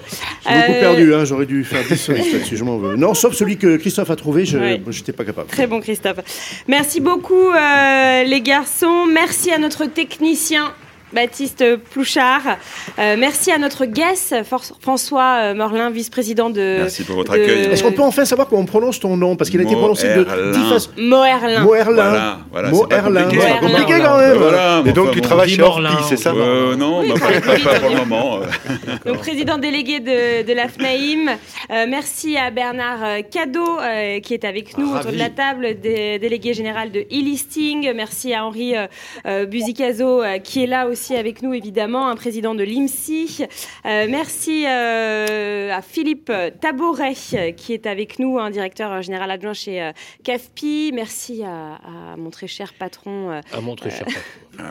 J'ai 0.49 0.55
beaucoup 0.55 0.73
Euh, 0.73 0.81
perdu, 0.81 1.15
hein, 1.15 1.25
j'aurais 1.25 1.47
dû 1.47 1.65
faire 1.65 1.83
10 1.89 1.97
solistes 1.97 2.33
là-dessus, 2.33 2.57
je 2.57 2.65
m'en 2.65 2.79
veux. 2.79 2.97
Non, 2.97 3.15
sauf 3.15 3.35
celui 3.35 3.57
que 3.57 3.77
Christophe 3.77 4.11
a 4.11 4.17
trouvé, 4.17 4.45
j'étais 4.45 5.13
pas 5.13 5.25
capable. 5.25 5.49
Très 5.49 5.67
bon, 5.67 5.81
Christophe. 5.81 6.17
Merci 6.67 7.01
beaucoup, 7.01 7.51
euh, 7.51 8.23
les 8.25 8.41
garçons. 8.41 9.07
Merci 9.13 9.53
à 9.53 9.59
notre 9.59 9.85
technicien. 9.87 10.73
Baptiste 11.21 11.65
Plouchard. 11.93 12.43
Euh, 12.99 13.17
merci 13.19 13.51
à 13.51 13.57
notre 13.57 13.87
guest, 13.87 14.35
François 14.83 15.39
euh, 15.41 15.55
Morlin, 15.55 15.89
vice-président 15.89 16.51
de. 16.51 16.77
Merci 16.81 17.05
pour 17.05 17.17
votre 17.17 17.33
de- 17.35 17.43
accueil. 17.43 17.65
Est-ce 17.73 17.83
qu'on 17.83 17.93
peut 17.93 18.03
enfin 18.03 18.27
savoir 18.27 18.49
comment 18.49 18.61
on 18.61 18.67
prononce 18.67 19.01
ton 19.01 19.17
nom? 19.17 19.35
Parce 19.35 19.49
qu'il 19.49 19.59
a 19.61 19.63
été 19.63 19.75
prononcé 19.75 20.09
de 20.15 20.25
Moerlin. 20.25 20.53
10 20.53 20.69
façons. 20.69 20.91
Moerlin. 20.99 21.61
Moerlin. 21.63 21.95
Voilà, 21.95 22.39
voilà, 22.53 22.71
c'est 22.71 22.89
pas 22.89 23.01
compliqué. 23.01 23.39
Quand 24.05 24.19
même. 24.19 24.37
Voilà, 24.37 24.83
Et 24.85 24.93
donc, 24.93 25.07
enfin, 25.07 25.15
tu 25.15 25.21
travailles 25.23 25.49
chez 25.49 25.63
Orpi, 25.63 25.87
c'est 26.07 26.15
on 26.15 26.19
ça 26.19 26.33
Euh, 26.35 26.77
non, 26.77 27.01
Oui, 27.01 27.09
bah, 27.09 27.15
pas, 27.19 27.59
pas- 27.73 27.81
pour 27.81 27.89
le 27.91 27.97
moment. 27.97 28.41
Donc, 29.07 29.17
président 29.19 29.57
délégué 29.57 30.01
de, 30.01 30.47
de 30.47 30.53
la 30.53 30.69
FNAIM. 30.69 31.31
Euh, 31.71 31.87
merci 31.89 32.37
à 32.37 32.51
Bernard 32.51 32.99
Cadeau, 33.31 33.79
euh, 33.81 34.21
qui 34.21 34.35
est 34.35 34.45
avec 34.45 34.77
nous 34.77 34.95
autour 34.95 35.13
de 35.13 35.17
la 35.19 35.31
table, 35.31 35.81
dé- 35.81 36.19
délégué 36.19 36.53
général 36.53 36.91
de 36.93 37.01
e-listing. 37.01 37.91
Merci 37.95 38.35
à 38.35 38.45
Henri 38.45 38.75
Buzicazo, 39.49 40.23
euh, 40.23 40.39
qui 40.39 40.63
est 40.63 40.67
là 40.67 40.87
aussi 40.87 41.06
avec 41.15 41.43
nous, 41.43 41.53
évidemment, 41.55 42.09
un 42.09 42.17
président 42.17 42.55
de 42.55 42.65
l'IMSI. 42.65 43.45
Euh, 43.85 44.07
merci 44.09 44.65
euh, 44.67 45.71
à 45.73 45.83
Philippe 45.83 46.33
Tabouret, 46.61 47.15
euh, 47.35 47.53
qui 47.53 47.73
est 47.75 47.87
avec 47.87 48.19
nous, 48.19 48.39
un 48.39 48.51
directeur 48.51 49.03
général 49.03 49.31
adjoint 49.31 49.53
chez 49.53 49.83
euh, 49.83 49.93
CAFPI. 50.25 50.91
Merci 50.95 51.43
à, 51.45 51.75
à 52.13 52.17
mon 52.17 52.31
très 52.31 52.47
cher 52.49 52.73
patron. 52.79 53.31
euh, 53.31 53.41
À 53.53 53.61
mon 53.61 53.77
très 53.77 53.91
cher 53.91 54.07
patron. 54.07 54.21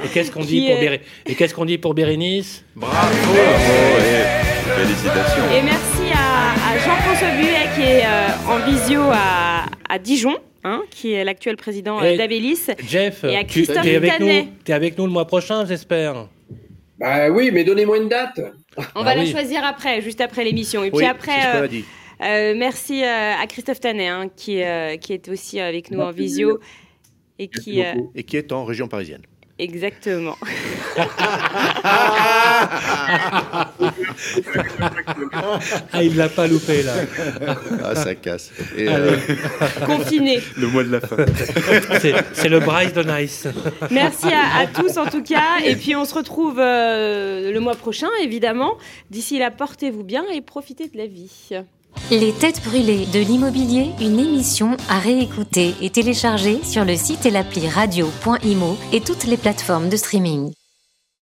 Et 0.04 0.08
qu'est-ce 0.10 0.32
qu'on 0.32 0.42
dit 0.44 0.62
pour 0.66 0.76
est- 0.78 0.80
Béré- 0.82 1.02
Et 1.28 1.36
qu'est-ce 1.36 1.54
qu'on 1.54 1.66
dit 1.66 1.78
pour 1.78 1.94
Bérénice? 1.94 2.66
Félicitations. 4.76 5.44
Et 5.56 5.62
merci 5.62 6.12
à, 6.14 6.54
à 6.74 6.78
Jean-François 6.80 7.30
Buet 7.38 7.70
qui 7.76 7.82
est 7.82 8.04
euh, 8.06 8.28
en 8.50 8.60
visio 8.70 9.02
à, 9.12 9.66
à 9.88 10.00
Dijon, 10.00 10.36
hein, 10.66 10.82
qui 10.90 11.14
est 11.14 11.24
l'actuel 11.24 11.56
président 11.56 12.02
euh, 12.02 12.12
Et- 12.14 12.18
d'Avélis. 12.18 12.68
Jeff, 12.88 13.24
Et 13.24 13.36
à 13.38 13.44
tu 13.44 13.64
Christophe 13.64 13.86
es 13.86 13.96
avec 13.96 14.12
Tanet. 14.18 14.42
nous 14.44 14.50
T'es 14.66 14.74
avec 14.74 14.98
nous 14.98 15.06
le 15.06 15.12
mois 15.12 15.26
prochain, 15.28 15.66
j'espère. 15.66 16.28
Bah 17.00 17.30
oui, 17.30 17.52
mais 17.54 17.64
donnez-moi 17.64 17.98
une 17.98 18.10
date. 18.10 18.40
On 18.78 18.84
Ah 18.96 19.04
va 19.04 19.16
la 19.16 19.22
oui. 19.24 19.32
choisir 19.32 19.64
après, 19.64 20.02
juste 20.02 20.22
après 20.22 20.44
l'émission. 20.44 20.84
Et 20.84 20.92
puis 20.92 21.06
après, 21.06 21.42
ce 21.42 21.58
euh, 21.58 21.68
dit. 21.68 21.86
euh, 22.22 22.54
merci 22.58 23.04
euh, 23.04 23.34
à 23.42 23.46
Christophe 23.48 23.80
Tanet, 23.80 24.08
hein, 24.08 24.30
qui, 24.36 24.62
euh, 24.64 24.98
qui 24.98 25.14
est 25.14 25.28
aussi 25.30 25.60
avec 25.60 25.92
nous 25.92 26.00
en 26.00 26.12
visio. 26.12 26.60
et 27.38 27.48
qui, 27.50 27.82
euh, 27.84 27.94
Et 28.16 28.24
qui 28.24 28.38
est 28.38 28.52
en 28.54 28.64
région 28.64 28.88
parisienne. 28.88 29.22
Exactement. 29.60 30.38
Ah, 35.94 36.04
il 36.04 36.16
l'a 36.16 36.30
pas 36.30 36.48
loupé 36.48 36.84
là. 36.84 36.94
Ah, 37.84 37.96
ça 37.96 38.16
casse. 38.16 38.52
Et, 38.78 38.88
euh, 38.90 39.18
Confiné. 39.86 40.40
Le 40.58 40.68
mois 40.68 40.84
de 40.84 40.92
la 40.92 41.02
fin. 41.02 41.18
C'est- 42.00 42.14
C'est 42.34 42.50
le 42.50 42.60
Bryce 42.60 42.94
de 42.94 43.04
Nice. 43.04 43.48
Merci 43.92 44.28
à, 44.28 44.60
à 44.62 44.68
tous 44.68 44.98
en 44.98 45.06
tout 45.08 45.24
cas. 45.24 45.60
Et 45.66 45.76
puis 45.76 45.96
on 45.96 46.06
se 46.06 46.14
retrouve 46.14 46.60
euh, 46.60 47.52
le 47.52 47.60
mois 47.60 47.76
prochain, 47.76 48.08
évidemment. 48.22 48.78
D'ici 49.10 49.40
là, 49.40 49.52
portez-vous 49.52 50.04
bien 50.04 50.26
et 50.34 50.42
profitez 50.42 50.88
de 50.88 50.98
la 50.98 51.08
vie. 51.08 51.50
Les 52.12 52.34
têtes 52.34 52.62
brûlées 52.64 53.06
de 53.08 53.20
l'immobilier, 53.20 53.92
une 54.00 54.20
émission 54.20 54.78
à 54.90 55.00
réécouter 55.00 55.74
et 55.82 55.90
télécharger 55.90 56.64
sur 56.64 56.86
le 56.86 56.96
site 56.96 57.26
et 57.26 57.32
l'appli 57.32 57.68
radio.imo 57.68 58.78
et 58.94 59.02
toutes 59.02 59.26
les 59.26 59.38
plateformes 59.38 59.90
de 59.90 59.98
streaming. 59.98 60.52